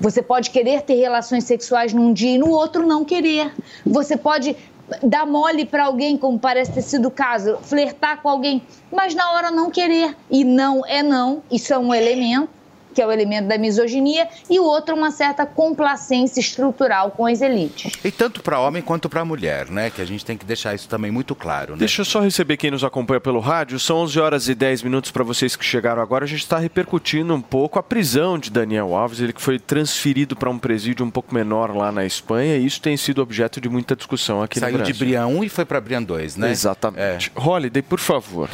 Você 0.00 0.22
pode 0.22 0.50
querer 0.50 0.82
ter 0.82 0.94
relações 0.94 1.42
sexuais 1.42 1.92
num 1.92 2.12
dia 2.12 2.36
e 2.36 2.38
no 2.38 2.50
outro 2.50 2.86
não 2.86 3.04
querer. 3.04 3.52
Você 3.84 4.16
pode 4.16 4.54
dar 5.02 5.26
mole 5.26 5.64
para 5.64 5.84
alguém, 5.84 6.16
como 6.16 6.38
parece 6.38 6.72
ter 6.72 6.82
sido 6.82 7.08
o 7.08 7.10
caso, 7.10 7.58
flertar 7.62 8.22
com 8.22 8.28
alguém, 8.28 8.62
mas 8.90 9.14
na 9.14 9.32
hora 9.32 9.50
não 9.50 9.70
querer. 9.70 10.16
E 10.30 10.44
não 10.44 10.84
é 10.86 11.02
não, 11.02 11.42
isso 11.50 11.72
é 11.72 11.78
um 11.78 11.94
elemento, 11.94 12.50
que 12.98 13.02
é 13.02 13.06
o 13.06 13.12
elemento 13.12 13.46
da 13.46 13.56
misoginia, 13.56 14.26
e 14.50 14.58
o 14.58 14.64
outro 14.64 14.96
uma 14.96 15.12
certa 15.12 15.46
complacência 15.46 16.40
estrutural 16.40 17.12
com 17.12 17.26
as 17.26 17.40
elites. 17.40 17.92
E 18.04 18.10
tanto 18.10 18.42
para 18.42 18.58
homem 18.58 18.82
quanto 18.82 19.08
para 19.08 19.24
mulher, 19.24 19.70
né? 19.70 19.88
Que 19.88 20.02
a 20.02 20.04
gente 20.04 20.24
tem 20.24 20.36
que 20.36 20.44
deixar 20.44 20.74
isso 20.74 20.88
também 20.88 21.08
muito 21.08 21.32
claro, 21.32 21.74
né? 21.74 21.78
Deixa 21.78 22.00
eu 22.00 22.04
só 22.04 22.18
receber 22.18 22.56
quem 22.56 22.72
nos 22.72 22.82
acompanha 22.82 23.20
pelo 23.20 23.38
rádio. 23.38 23.78
São 23.78 23.98
11 23.98 24.18
horas 24.18 24.48
e 24.48 24.54
10 24.56 24.82
minutos 24.82 25.12
para 25.12 25.22
vocês 25.22 25.54
que 25.54 25.64
chegaram 25.64 26.02
agora. 26.02 26.24
A 26.24 26.26
gente 26.26 26.40
está 26.40 26.58
repercutindo 26.58 27.32
um 27.32 27.40
pouco 27.40 27.78
a 27.78 27.84
prisão 27.84 28.36
de 28.36 28.50
Daniel 28.50 28.92
Alves, 28.96 29.20
ele 29.20 29.32
que 29.32 29.40
foi 29.40 29.60
transferido 29.60 30.34
para 30.34 30.50
um 30.50 30.58
presídio 30.58 31.06
um 31.06 31.10
pouco 31.10 31.32
menor 31.32 31.72
lá 31.76 31.92
na 31.92 32.04
Espanha, 32.04 32.56
e 32.56 32.66
isso 32.66 32.80
tem 32.80 32.96
sido 32.96 33.22
objeto 33.22 33.60
de 33.60 33.68
muita 33.68 33.94
discussão 33.94 34.42
aqui 34.42 34.58
Saiu 34.58 34.72
no 34.72 34.78
Brasil. 34.78 34.92
de 34.92 34.98
Brian 34.98 35.28
1 35.28 35.44
e 35.44 35.48
foi 35.48 35.64
para 35.64 35.80
Brian 35.80 36.02
2, 36.02 36.36
né? 36.36 36.50
Exatamente. 36.50 37.30
Holiday, 37.36 37.80
por 37.80 38.00
favor. 38.00 38.50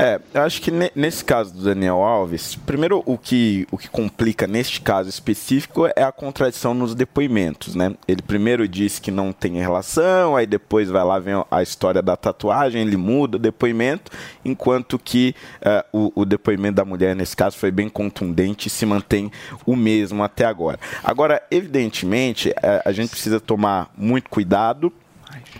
É, 0.00 0.18
eu 0.32 0.40
acho 0.42 0.62
que 0.62 0.70
ne- 0.70 0.90
nesse 0.94 1.22
caso 1.22 1.52
do 1.52 1.62
Daniel 1.62 1.96
Alves, 1.96 2.54
primeiro 2.54 3.02
o 3.04 3.18
que, 3.18 3.66
o 3.70 3.76
que 3.76 3.86
complica 3.86 4.46
neste 4.46 4.80
caso 4.80 5.10
específico 5.10 5.86
é 5.94 6.02
a 6.02 6.10
contradição 6.10 6.72
nos 6.72 6.94
depoimentos, 6.94 7.74
né? 7.74 7.94
Ele 8.08 8.22
primeiro 8.22 8.66
diz 8.66 8.98
que 8.98 9.10
não 9.10 9.30
tem 9.30 9.58
relação, 9.58 10.36
aí 10.36 10.46
depois 10.46 10.88
vai 10.88 11.04
lá, 11.04 11.18
vem 11.18 11.34
a 11.50 11.62
história 11.62 12.00
da 12.00 12.16
tatuagem, 12.16 12.80
ele 12.80 12.96
muda 12.96 13.36
o 13.36 13.40
depoimento, 13.40 14.10
enquanto 14.42 14.98
que 14.98 15.34
eh, 15.60 15.84
o, 15.92 16.10
o 16.14 16.24
depoimento 16.24 16.76
da 16.76 16.84
mulher 16.84 17.14
nesse 17.14 17.36
caso 17.36 17.58
foi 17.58 17.70
bem 17.70 17.90
contundente 17.90 18.68
e 18.68 18.70
se 18.70 18.86
mantém 18.86 19.30
o 19.66 19.76
mesmo 19.76 20.22
até 20.22 20.46
agora. 20.46 20.80
Agora, 21.04 21.42
evidentemente, 21.50 22.54
eh, 22.62 22.82
a 22.86 22.90
gente 22.92 23.10
precisa 23.10 23.38
tomar 23.38 23.90
muito 23.98 24.30
cuidado 24.30 24.90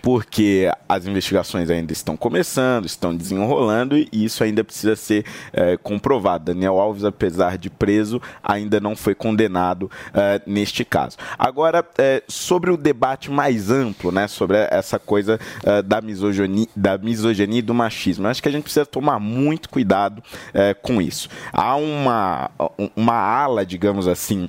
porque 0.02 0.70
as 0.89 1.06
investigações 1.06 1.70
ainda 1.70 1.93
estão 1.93 2.16
começando, 2.16 2.86
estão 2.86 3.14
desenrolando 3.14 3.97
e 3.97 4.09
isso 4.12 4.43
ainda 4.43 4.64
precisa 4.64 4.97
ser 4.97 5.24
eh, 5.52 5.77
comprovado. 5.77 6.47
Daniel 6.47 6.78
Alves, 6.78 7.05
apesar 7.05 7.59
de 7.59 7.70
preso, 7.70 8.20
ainda 8.43 8.81
não 8.81 8.97
foi 8.97 9.14
condenado 9.14 9.90
eh, 10.14 10.40
neste 10.47 10.85
caso. 10.85 11.16
Agora, 11.39 11.85
eh, 11.98 12.22
sobre 12.28 12.70
o 12.70 12.77
debate 12.77 13.31
mais 13.31 13.70
amplo, 13.70 14.10
né, 14.10 14.27
sobre 14.28 14.56
essa 14.70 14.98
coisa 14.98 15.39
eh, 15.64 15.82
da, 15.82 16.01
misoginia, 16.01 16.66
da 16.74 16.98
misoginia 16.98 17.59
e 17.59 17.62
do 17.62 17.74
machismo, 17.74 18.27
eu 18.27 18.31
acho 18.31 18.43
que 18.43 18.48
a 18.48 18.52
gente 18.52 18.64
precisa 18.64 18.86
tomar 18.86 19.18
muito 19.18 19.68
cuidado 19.68 20.22
eh, 20.55 20.74
com 20.74 21.01
isso. 21.01 21.28
Há 21.52 21.77
uma, 21.77 22.51
uma 22.97 23.14
ala, 23.14 23.64
digamos 23.64 24.09
assim, 24.09 24.48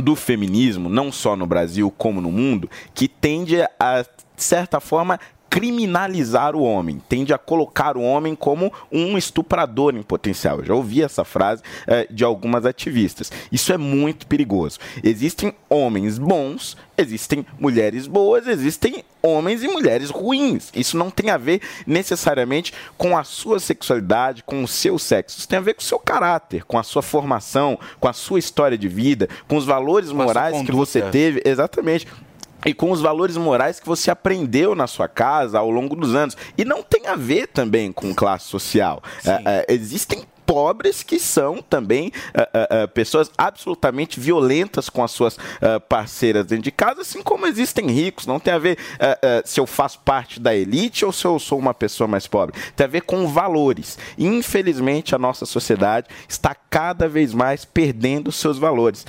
do 0.00 0.14
feminismo, 0.16 0.88
não 0.88 1.10
só 1.10 1.36
no 1.36 1.46
Brasil 1.46 1.92
como 1.96 2.20
no 2.20 2.30
mundo, 2.30 2.70
que 2.94 3.08
tende 3.08 3.62
a, 3.78 4.02
de 4.02 4.42
certa 4.42 4.80
forma, 4.80 5.18
criminalizar 5.50 6.54
o 6.54 6.62
homem, 6.62 7.00
tende 7.08 7.32
a 7.32 7.38
colocar 7.38 7.96
o 7.96 8.02
homem 8.02 8.34
como 8.34 8.72
um 8.92 9.16
estuprador 9.16 9.94
em 9.94 10.02
potencial. 10.02 10.58
Eu 10.58 10.64
já 10.64 10.74
ouvi 10.74 11.02
essa 11.02 11.24
frase 11.24 11.62
eh, 11.86 12.06
de 12.10 12.24
algumas 12.24 12.66
ativistas. 12.66 13.30
Isso 13.50 13.72
é 13.72 13.76
muito 13.76 14.26
perigoso. 14.26 14.78
Existem 15.02 15.54
homens 15.68 16.18
bons, 16.18 16.76
existem 16.96 17.46
mulheres 17.58 18.06
boas, 18.06 18.46
existem 18.46 19.04
homens 19.22 19.62
e 19.62 19.68
mulheres 19.68 20.10
ruins. 20.10 20.70
Isso 20.74 20.96
não 20.96 21.10
tem 21.10 21.30
a 21.30 21.36
ver 21.36 21.60
necessariamente 21.86 22.72
com 22.96 23.16
a 23.16 23.24
sua 23.24 23.58
sexualidade, 23.58 24.42
com 24.42 24.62
o 24.62 24.68
seu 24.68 24.98
sexo. 24.98 25.38
Isso 25.38 25.48
tem 25.48 25.58
a 25.58 25.62
ver 25.62 25.74
com 25.74 25.80
o 25.80 25.84
seu 25.84 25.98
caráter, 25.98 26.64
com 26.64 26.78
a 26.78 26.82
sua 26.82 27.02
formação, 27.02 27.78
com 27.98 28.08
a 28.08 28.12
sua 28.12 28.38
história 28.38 28.78
de 28.78 28.88
vida, 28.88 29.28
com 29.46 29.56
os 29.56 29.64
valores 29.64 30.08
sua 30.08 30.24
morais 30.24 30.60
que 30.62 30.72
você 30.72 31.02
teve. 31.02 31.42
Exatamente. 31.44 32.06
E 32.64 32.74
com 32.74 32.90
os 32.90 33.00
valores 33.00 33.36
morais 33.36 33.80
que 33.80 33.86
você 33.86 34.10
aprendeu 34.10 34.74
na 34.74 34.86
sua 34.86 35.08
casa 35.08 35.58
ao 35.58 35.70
longo 35.70 35.94
dos 35.94 36.14
anos. 36.14 36.36
E 36.56 36.64
não 36.64 36.82
tem 36.82 37.06
a 37.06 37.14
ver 37.14 37.48
também 37.48 37.92
com 37.92 38.14
classe 38.14 38.46
social. 38.46 39.02
É, 39.24 39.64
é, 39.68 39.74
existem 39.74 40.24
pobres 40.44 41.02
que 41.02 41.20
são 41.20 41.60
também 41.60 42.10
é, 42.32 42.48
é, 42.54 42.86
pessoas 42.86 43.30
absolutamente 43.36 44.18
violentas 44.18 44.88
com 44.88 45.04
as 45.04 45.10
suas 45.10 45.38
é, 45.60 45.78
parceiras 45.78 46.46
dentro 46.46 46.64
de 46.64 46.70
casa, 46.70 47.02
assim 47.02 47.22
como 47.22 47.46
existem 47.46 47.86
ricos. 47.88 48.26
Não 48.26 48.40
tem 48.40 48.54
a 48.54 48.58
ver 48.58 48.78
se 49.44 49.60
eu 49.60 49.66
faço 49.66 50.00
parte 50.00 50.40
da 50.40 50.54
elite 50.54 51.04
ou 51.04 51.12
se 51.12 51.26
eu 51.26 51.38
sou 51.38 51.58
uma 51.58 51.74
pessoa 51.74 52.08
mais 52.08 52.26
pobre. 52.26 52.58
Tem 52.74 52.86
a 52.86 52.88
ver 52.88 53.02
com 53.02 53.28
valores. 53.28 53.98
Infelizmente, 54.16 55.14
a 55.14 55.18
nossa 55.18 55.44
sociedade 55.44 56.06
está 56.26 56.54
cada 56.54 57.08
vez 57.08 57.34
mais 57.34 57.66
perdendo 57.66 58.32
seus 58.32 58.58
valores 58.58 59.04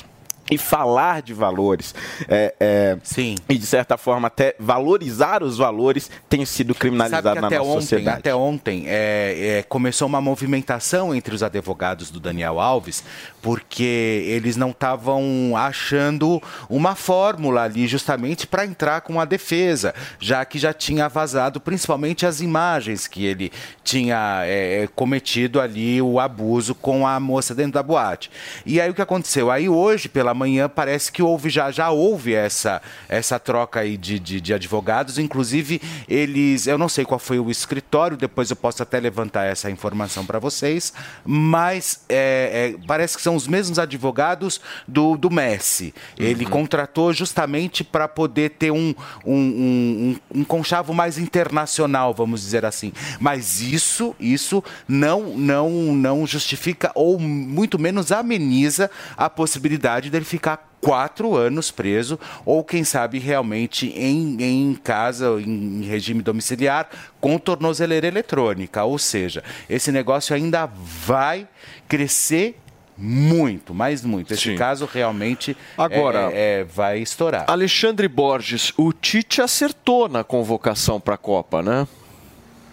e 0.49 0.57
falar 0.57 1.22
de 1.22 1.34
valores 1.34 1.94
é, 2.28 2.53
é, 2.60 2.98
Sim. 3.03 3.36
e 3.48 3.57
de 3.57 3.66
certa 3.66 3.98
forma 3.98 4.28
até 4.28 4.56
valorizar 4.60 5.44
os 5.44 5.57
valores 5.57 6.10
tem 6.28 6.44
sido 6.45 6.74
criminalizado 6.74 7.36
na 7.36 7.49
nossa 7.49 7.61
ontem, 7.61 7.82
sociedade. 7.82 8.20
até 8.20 8.36
ontem 8.36 8.84
é, 8.88 9.60
é, 9.60 9.64
começou 9.64 10.07
uma 10.07 10.20
movimentação 10.20 11.14
entre 11.14 11.36
os 11.36 11.44
advogados 11.44 12.10
do 12.10 12.20
Daniel 12.20 12.60
Alves, 12.60 13.03
porque 13.41 14.24
eles 14.28 14.56
não 14.56 14.72
estavam 14.72 15.53
achando 15.56 16.41
uma 16.70 16.95
fórmula 16.95 17.64
ali 17.64 17.88
justamente 17.88 18.48
para 18.48 18.66
entrar 18.66 19.02
com 19.02 19.20
a 19.20 19.26
defesa, 19.26 19.94
já 20.20 20.44
que 20.45 20.60
já 20.60 20.74
tinha 20.74 21.07
vazado 21.07 21.60
principalmente 21.60 22.26
as 22.26 22.41
imagens 22.41 23.07
que 23.07 23.26
ele 23.26 23.52
tinha 23.84 24.41
é, 24.44 24.84
é, 24.84 24.88
cometido 24.88 25.60
ali 25.60 26.02
o 26.02 26.20
abuso 26.20 26.76
com 26.76 27.06
a 27.07 27.20
moça 27.20 27.56
dentro 27.56 27.74
da 27.74 27.84
boate. 27.84 28.32
E 28.66 28.80
aí 28.80 28.90
o 28.90 28.94
que 28.94 29.02
aconteceu? 29.02 29.52
Aí 29.52 29.68
hoje 29.68 30.10
pela 30.10 30.34
manhã 30.34 30.70
parece 30.70 31.11
que 31.11 31.22
houve 31.22 31.49
já 31.49 31.72
já 31.72 31.90
houve 31.90 32.34
essa 32.34 32.82
essa 33.07 33.40
troca 33.40 33.80
aí 33.80 33.98
de, 33.98 34.20
de, 34.20 34.41
de 34.41 34.53
advogados, 34.53 35.18
inclusive 35.18 35.82
eles, 36.07 36.68
eu 36.68 36.78
não 36.78 36.90
sei 36.90 37.06
qual 37.06 37.20
foi 37.20 37.40
o 37.40 37.49
escritório, 37.49 38.18
depois 38.18 38.49
eu 38.49 38.56
posso 38.56 38.82
até 38.84 38.99
levantar 38.99 39.45
essa 39.45 39.70
informação 39.70 40.26
para 40.26 40.40
vocês, 40.40 40.94
mas 41.26 42.02
é, 42.10 42.76
é, 42.76 42.86
parece 42.88 43.16
que 43.16 43.22
são 43.22 43.28
os 43.35 43.47
mesmos 43.47 43.80
advogados 43.80 44.61
do, 44.88 45.18
do 45.18 45.30
Messi. 45.30 45.93
Ele 46.18 46.45
contratou 46.45 47.14
justamente 47.14 47.84
para 47.84 48.07
poder 48.07 48.51
ter 48.51 48.72
um, 48.72 48.93
um, 49.26 49.35
um, 49.35 50.19
um, 50.34 50.39
um 50.39 50.43
conchavo 50.43 50.93
mais 50.93 51.18
internacional, 51.18 52.14
vamos 52.14 52.41
dizer 52.41 52.65
assim. 52.65 52.93
Mas 53.19 53.61
isso, 53.61 54.15
isso 54.19 54.64
não, 54.88 55.38
não, 55.38 55.69
não 55.69 56.26
justifica 56.26 56.91
ou 56.95 57.19
muito 57.19 57.80
menos 57.80 58.11
ameniza 58.11 58.89
a 59.15 59.30
possibilidade 59.30 60.10
dele 60.10 60.26
ficar 60.26 60.69
quatro 60.81 61.35
anos 61.35 61.72
preso 61.72 62.19
ou 62.45 62.64
quem 62.64 62.84
sabe 62.84 63.19
realmente 63.19 63.88
em, 63.89 64.38
em 64.41 64.73
casa 64.76 65.39
em 65.41 65.81
regime 65.84 66.22
domiciliar 66.22 66.89
com 67.19 67.38
tornozeleira 67.38 68.07
eletrônica 68.07 68.84
ou 68.84 68.97
seja 68.97 69.43
esse 69.69 69.91
negócio 69.91 70.34
ainda 70.34 70.65
vai 70.65 71.47
crescer 71.88 72.57
muito, 72.99 73.73
mais 73.73 74.03
muito. 74.03 74.34
Esse 74.34 74.43
Sim. 74.51 74.55
caso 74.55 74.85
realmente 74.91 75.55
Agora- 75.77 76.30
é- 76.34 76.59
é- 76.59 76.63
vai 76.63 76.99
estourar. 76.99 77.45
Alexandre 77.47 78.07
Borges, 78.07 78.73
o 78.77 78.91
Tite 78.91 79.41
acertou 79.41 80.09
na 80.09 80.23
convocação 80.23 80.99
para 80.99 81.15
a 81.15 81.17
Copa, 81.17 81.63
né? 81.63 81.88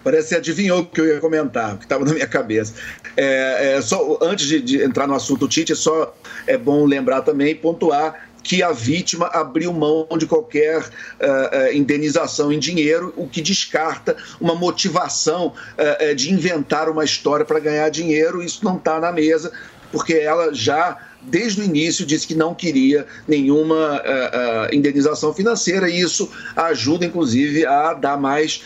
Parece 0.02 0.24
que 0.24 0.28
você 0.30 0.36
adivinhou 0.36 0.80
o 0.80 0.86
que 0.86 1.00
eu 1.00 1.06
ia 1.06 1.20
comentar, 1.20 1.74
o 1.74 1.78
que 1.78 1.84
estava 1.84 2.04
na 2.04 2.12
minha 2.12 2.26
cabeça. 2.26 2.74
É, 3.16 3.76
é, 3.76 3.82
só, 3.82 4.18
antes 4.22 4.46
de, 4.46 4.60
de 4.60 4.82
entrar 4.82 5.06
no 5.06 5.14
assunto 5.14 5.48
Tite, 5.48 5.74
só 5.74 6.14
é 6.46 6.56
bom 6.56 6.84
lembrar 6.84 7.22
também 7.22 7.50
e 7.50 7.54
pontuar 7.54 8.26
que 8.42 8.62
a 8.62 8.70
vítima 8.70 9.26
abriu 9.32 9.72
mão 9.72 10.06
de 10.16 10.24
qualquer 10.24 10.80
eh, 11.18 11.74
indenização 11.74 12.52
em 12.52 12.60
dinheiro, 12.60 13.12
o 13.16 13.26
que 13.26 13.42
descarta 13.42 14.16
uma 14.40 14.54
motivação 14.54 15.52
eh, 15.76 16.14
de 16.14 16.32
inventar 16.32 16.88
uma 16.88 17.04
história 17.04 17.44
para 17.44 17.58
ganhar 17.58 17.88
dinheiro. 17.88 18.40
Isso 18.40 18.64
não 18.64 18.76
está 18.76 19.00
na 19.00 19.10
mesa, 19.10 19.52
porque 19.96 20.12
ela 20.12 20.52
já 20.52 20.98
desde 21.22 21.62
o 21.62 21.64
início 21.64 22.04
disse 22.04 22.26
que 22.26 22.34
não 22.34 22.54
queria 22.54 23.06
nenhuma 23.26 24.00
eh, 24.04 24.30
eh, 24.70 24.76
indenização 24.76 25.32
financeira 25.32 25.88
e 25.88 25.98
isso 26.00 26.30
ajuda 26.54 27.06
inclusive 27.06 27.64
a 27.64 27.94
dar 27.94 28.18
mais 28.18 28.62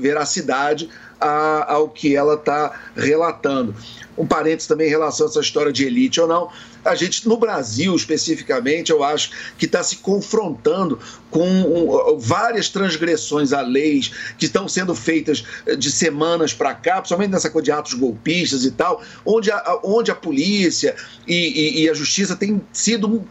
veracidade 0.00 0.88
a- 1.20 1.72
ao 1.72 1.88
que 1.88 2.14
ela 2.14 2.34
está 2.34 2.72
relatando. 2.96 3.74
Um 4.16 4.24
parênteses 4.26 4.68
também 4.68 4.86
em 4.86 4.90
relação 4.90 5.26
a 5.26 5.30
essa 5.30 5.40
história 5.40 5.72
de 5.72 5.84
elite 5.84 6.20
ou 6.20 6.28
não. 6.28 6.48
A 6.84 6.94
gente, 6.94 7.26
no 7.28 7.36
Brasil 7.36 7.94
especificamente, 7.94 8.90
eu 8.90 9.02
acho 9.02 9.30
que 9.58 9.66
está 9.66 9.82
se 9.82 9.96
confrontando 9.96 10.98
com 11.30 12.16
várias 12.18 12.68
transgressões 12.68 13.52
a 13.52 13.60
leis 13.60 14.10
que 14.38 14.46
estão 14.46 14.68
sendo 14.68 14.94
feitas 14.94 15.44
eh, 15.66 15.74
de 15.74 15.90
semanas 15.90 16.52
para 16.54 16.74
cá, 16.74 16.96
principalmente 16.96 17.30
nessa 17.32 17.50
coisa 17.50 17.64
de 17.64 17.72
atos 17.72 17.94
golpistas 17.94 18.64
e 18.64 18.70
tal, 18.70 19.02
onde 19.24 19.50
a, 19.50 19.80
onde 19.82 20.10
a 20.10 20.14
polícia 20.14 20.94
e, 21.26 21.34
e- 21.34 21.82
e 21.82 21.90
a 21.90 21.94
justiça 21.94 22.36
têm 22.36 22.60
sido 22.72 23.26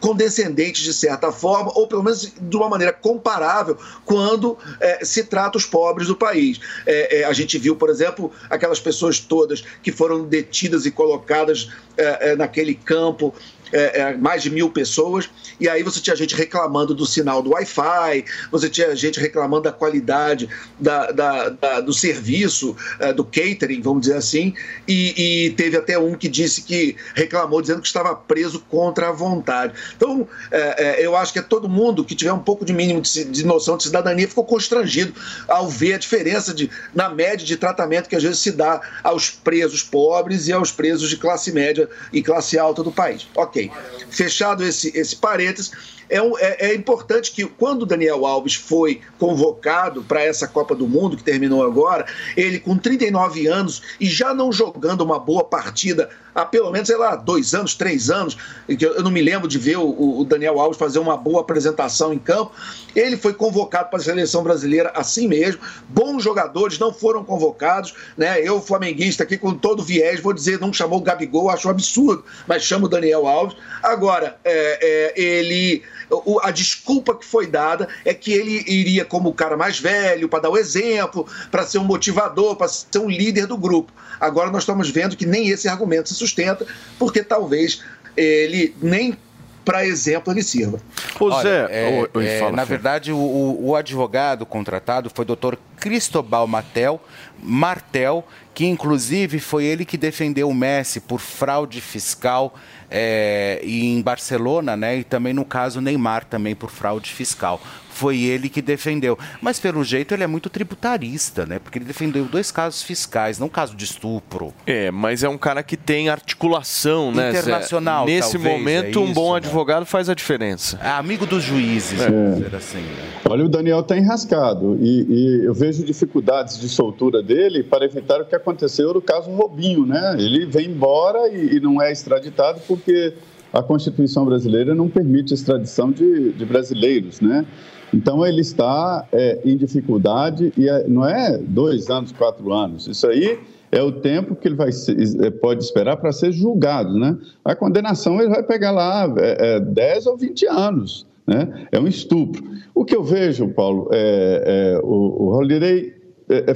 condescendentes 0.00 0.82
de 0.82 0.92
certa 0.92 1.30
forma, 1.32 1.70
ou 1.74 1.86
pelo 1.86 2.02
menos 2.02 2.32
de 2.40 2.56
uma 2.56 2.68
maneira 2.68 2.92
comparável, 2.92 3.76
quando 4.04 4.58
eh, 4.80 5.04
se 5.04 5.24
trata 5.24 5.56
os 5.56 5.64
pobres 5.64 6.08
do 6.08 6.16
país. 6.16 6.60
Eh, 6.86 7.20
eh, 7.20 7.24
a 7.24 7.32
gente 7.32 7.56
viu, 7.58 7.76
por 7.76 7.88
exemplo, 7.88 8.30
aquelas 8.50 8.80
pessoas 8.80 9.18
todas 9.18 9.62
que 9.82 9.92
foram 9.92 10.24
detidas 10.24 10.84
e 10.86 10.90
colocadas 10.90 11.70
eh, 11.96 12.36
campo 12.74 13.34
é, 13.72 14.00
é, 14.00 14.16
mais 14.16 14.42
de 14.42 14.50
mil 14.50 14.70
pessoas, 14.70 15.28
e 15.58 15.68
aí 15.68 15.82
você 15.82 16.00
tinha 16.00 16.14
gente 16.16 16.34
reclamando 16.34 16.94
do 16.94 17.06
sinal 17.06 17.42
do 17.42 17.50
Wi-Fi, 17.50 18.24
você 18.50 18.68
tinha 18.68 18.94
gente 18.94 19.18
reclamando 19.20 19.62
da 19.62 19.72
qualidade 19.72 20.48
da, 20.78 21.10
da- 21.10 21.48
da- 21.48 21.80
do 21.80 21.92
serviço, 21.92 22.76
é, 22.98 23.12
do 23.12 23.24
catering, 23.24 23.80
vamos 23.80 24.02
dizer 24.02 24.16
assim, 24.16 24.54
e, 24.86 25.46
e 25.46 25.50
teve 25.50 25.76
até 25.76 25.98
um 25.98 26.14
que 26.14 26.28
disse 26.28 26.62
que 26.62 26.96
reclamou 27.14 27.60
dizendo 27.60 27.80
que 27.80 27.86
estava 27.86 28.14
preso 28.14 28.60
contra 28.68 29.08
a 29.08 29.12
vontade. 29.12 29.72
Então, 29.96 30.28
é, 30.50 31.04
eu 31.04 31.16
acho 31.16 31.32
que 31.32 31.38
é 31.38 31.42
todo 31.42 31.68
mundo 31.68 32.04
que 32.04 32.14
tiver 32.14 32.32
um 32.32 32.38
pouco 32.38 32.64
de 32.64 32.72
mínimo 32.72 33.00
de, 33.00 33.24
de 33.24 33.44
noção 33.44 33.76
de 33.76 33.84
cidadania 33.84 34.28
ficou 34.28 34.44
constrangido 34.44 35.14
ao 35.48 35.68
ver 35.68 35.94
a 35.94 35.98
diferença 35.98 36.52
de, 36.54 36.70
na 36.94 37.08
média 37.08 37.46
de 37.46 37.56
tratamento 37.56 38.08
que 38.08 38.16
às 38.16 38.22
vezes 38.22 38.38
se 38.38 38.52
dá 38.52 38.80
aos 39.02 39.30
presos 39.30 39.82
pobres 39.82 40.48
e 40.48 40.52
aos 40.52 40.70
presos 40.72 41.08
de 41.08 41.16
classe 41.16 41.52
média 41.52 41.88
e 42.12 42.22
classe 42.22 42.58
alta 42.58 42.82
do 42.82 42.90
país. 42.92 43.26
Ok. 43.34 43.61
Fechado 44.10 44.64
esse, 44.64 44.96
esse 44.96 45.16
parênteses, 45.16 45.72
é, 46.12 46.22
um- 46.22 46.38
é- 46.38 46.56
é 46.70 46.74
importante 46.74 47.32
que 47.32 47.44
quando 47.46 47.82
o 47.82 47.86
Daniel 47.86 48.24
Alves 48.26 48.54
foi 48.54 49.00
convocado 49.18 50.02
para 50.02 50.22
essa 50.22 50.46
Copa 50.46 50.74
do 50.74 50.86
Mundo, 50.86 51.16
que 51.16 51.24
terminou 51.24 51.64
agora, 51.64 52.06
ele 52.36 52.58
com 52.60 52.76
39 52.76 53.46
anos 53.46 53.82
e 54.00 54.06
já 54.06 54.32
não 54.34 54.52
jogando 54.52 55.00
uma 55.02 55.18
boa 55.18 55.44
partida 55.44 56.08
há 56.34 56.46
pelo 56.46 56.70
menos, 56.70 56.88
sei 56.88 56.96
lá, 56.96 57.14
dois 57.14 57.52
anos, 57.52 57.74
três 57.74 58.10
anos, 58.10 58.36
que 58.66 58.86
eu 58.86 58.92
eu 58.94 59.02
não 59.02 59.10
me 59.10 59.20
lembro 59.22 59.48
de 59.48 59.58
ver 59.58 59.76
o, 59.78 60.20
o 60.20 60.24
Daniel 60.24 60.60
Alves 60.60 60.78
fazer 60.78 60.98
uma 60.98 61.16
boa 61.16 61.40
apresentação 61.40 62.12
em 62.12 62.18
campo. 62.18 62.52
Ele 62.94 63.16
foi 63.16 63.32
convocado 63.34 63.88
para 63.90 63.98
a 63.98 64.02
seleção 64.02 64.42
brasileira 64.42 64.92
assim 64.94 65.26
mesmo. 65.26 65.60
Bons 65.88 66.22
jogadores 66.22 66.78
não 66.78 66.92
foram 66.92 67.24
convocados, 67.24 67.94
né? 68.16 68.40
Eu, 68.40 68.60
flamenguista, 68.60 69.22
aqui 69.24 69.36
com 69.38 69.54
todo 69.54 69.82
viés, 69.82 70.20
vou 70.20 70.32
dizer, 70.32 70.60
não 70.60 70.72
chamou 70.72 70.98
o 70.98 71.02
Gabigol, 71.02 71.50
acho 71.50 71.68
um 71.68 71.70
absurdo, 71.70 72.24
mas 72.46 72.62
chama 72.62 72.84
o 72.86 72.88
Daniel 72.88 73.26
Alves. 73.26 73.56
Agora, 73.82 74.36
é, 74.44 75.12
é, 75.16 75.20
ele. 75.20 75.82
O- 76.12 76.40
A 76.42 76.50
desculpa 76.50 77.14
que 77.14 77.24
foi 77.24 77.46
dada 77.46 77.88
é 78.04 78.12
que 78.12 78.32
ele 78.32 78.64
iria 78.66 79.04
como 79.04 79.28
o 79.30 79.34
cara 79.34 79.56
mais 79.56 79.78
velho, 79.78 80.28
para 80.28 80.40
dar 80.40 80.50
o 80.50 80.56
exemplo, 80.56 81.26
para 81.50 81.64
ser 81.64 81.78
um 81.78 81.84
motivador, 81.84 82.56
para 82.56 82.68
ser 82.68 82.98
um 82.98 83.08
líder 83.08 83.46
do 83.46 83.56
grupo. 83.56 83.92
Agora 84.20 84.50
nós 84.50 84.62
estamos 84.62 84.90
vendo 84.90 85.16
que 85.16 85.26
nem 85.26 85.48
esse 85.48 85.68
argumento 85.68 86.08
se 86.08 86.14
sustenta, 86.14 86.66
porque 86.98 87.22
talvez 87.22 87.82
ele 88.16 88.74
nem 88.80 89.16
para 89.64 89.86
exemplo 89.86 90.32
ele 90.32 90.42
sirva. 90.42 90.80
Olha, 91.20 91.68
é, 91.70 92.04
é, 92.16 92.50
na 92.50 92.64
verdade, 92.64 93.12
o, 93.12 93.16
o- 93.60 93.76
advogado 93.76 94.44
contratado 94.44 95.08
foi 95.14 95.22
o 95.22 95.26
doutor 95.26 95.56
Cristobal 95.78 96.48
Matel, 96.48 97.00
Martel, 97.40 98.26
que 98.54 98.66
inclusive 98.66 99.38
foi 99.38 99.64
ele 99.64 99.84
que 99.84 99.96
defendeu 99.96 100.48
o 100.48 100.54
Messi 100.54 101.00
por 101.00 101.20
fraude 101.20 101.80
fiscal 101.80 102.54
é, 102.94 103.58
em 103.64 104.00
Barcelona, 104.02 104.76
né? 104.76 104.98
E 104.98 105.04
também 105.04 105.32
no 105.32 105.44
caso 105.44 105.80
Neymar 105.80 106.26
também 106.26 106.54
por 106.54 106.70
fraude 106.70 107.10
fiscal. 107.10 107.60
Foi 107.92 108.20
ele 108.20 108.48
que 108.48 108.62
defendeu. 108.62 109.18
Mas 109.40 109.60
pelo 109.60 109.84
jeito 109.84 110.14
ele 110.14 110.22
é 110.24 110.26
muito 110.26 110.48
tributarista, 110.50 111.46
né? 111.46 111.58
Porque 111.58 111.78
ele 111.78 111.84
defendeu 111.84 112.24
dois 112.24 112.50
casos 112.50 112.82
fiscais, 112.82 113.38
não 113.38 113.48
caso 113.48 113.76
de 113.76 113.84
estupro. 113.84 114.52
É, 114.66 114.90
mas 114.90 115.22
é 115.22 115.28
um 115.28 115.38
cara 115.38 115.62
que 115.62 115.76
tem 115.76 116.08
articulação, 116.08 117.12
né? 117.12 117.32
Zé? 117.32 117.38
Internacional, 117.40 118.06
Nesse 118.06 118.32
talvez, 118.32 118.58
momento, 118.58 118.98
é 118.98 119.02
um 119.02 119.12
bom 119.12 119.22
isso, 119.24 119.30
né? 119.32 119.36
advogado 119.36 119.86
faz 119.86 120.08
a 120.08 120.14
diferença. 120.14 120.78
É 120.82 120.90
amigo 120.90 121.26
dos 121.26 121.42
juízes, 121.44 122.00
É. 122.00 122.10
vamos 122.10 122.36
dizer 122.36 122.56
assim. 122.56 122.78
né? 122.78 123.20
Olha, 123.28 123.44
o 123.44 123.48
Daniel 123.48 123.80
está 123.80 123.96
enrascado 123.96 124.76
e, 124.80 125.06
e 125.08 125.44
eu 125.44 125.54
vejo 125.54 125.84
dificuldades 125.84 126.58
de 126.58 126.68
soltura 126.68 127.22
dele 127.22 127.62
para 127.62 127.84
evitar 127.84 128.20
o 128.20 128.24
que 128.24 128.34
aconteceu 128.34 128.92
no 128.94 129.00
caso 129.02 129.30
Robinho, 129.30 129.86
né? 129.86 130.16
Ele 130.18 130.46
vem 130.46 130.66
embora 130.70 131.28
e, 131.28 131.56
e 131.56 131.60
não 131.60 131.80
é 131.80 131.92
extraditado 131.92 132.60
porque 132.66 133.14
a 133.52 133.62
Constituição 133.62 134.24
brasileira 134.24 134.74
não 134.74 134.88
permite 134.88 135.34
extradição 135.34 135.90
de, 135.92 136.32
de 136.32 136.44
brasileiros, 136.44 137.20
né? 137.20 137.44
Então 137.92 138.26
ele 138.26 138.40
está 138.40 139.06
é, 139.12 139.38
em 139.44 139.56
dificuldade 139.56 140.52
e 140.56 140.68
é- 140.68 140.86
não 140.88 141.06
é 141.06 141.36
dois 141.38 141.90
anos, 141.90 142.12
quatro 142.12 142.52
anos. 142.52 142.86
Isso 142.86 143.06
aí 143.06 143.38
é 143.70 143.82
o 143.82 143.92
tempo 143.92 144.34
que 144.34 144.48
ele 144.48 144.54
vai 144.54 144.72
ser- 144.72 144.96
é, 145.24 145.30
pode 145.30 145.62
esperar 145.62 145.96
para 145.96 146.12
ser 146.12 146.32
julgado, 146.32 146.98
né? 146.98 147.16
A 147.44 147.54
condenação 147.54 148.20
ele 148.20 148.30
vai 148.30 148.42
pegar 148.42 148.70
lá 148.70 149.12
é, 149.18 149.56
é, 149.56 149.60
10 149.60 150.06
ou 150.06 150.16
20 150.16 150.46
anos, 150.46 151.06
né? 151.26 151.66
É 151.70 151.78
um 151.78 151.86
estupro. 151.86 152.42
O 152.74 152.84
que 152.84 152.96
eu 152.96 153.02
vejo, 153.02 153.48
Paulo, 153.48 153.88
é, 153.92 154.74
é, 154.76 154.80
o, 154.82 155.24
o 155.24 155.28
Holiday 155.36 155.92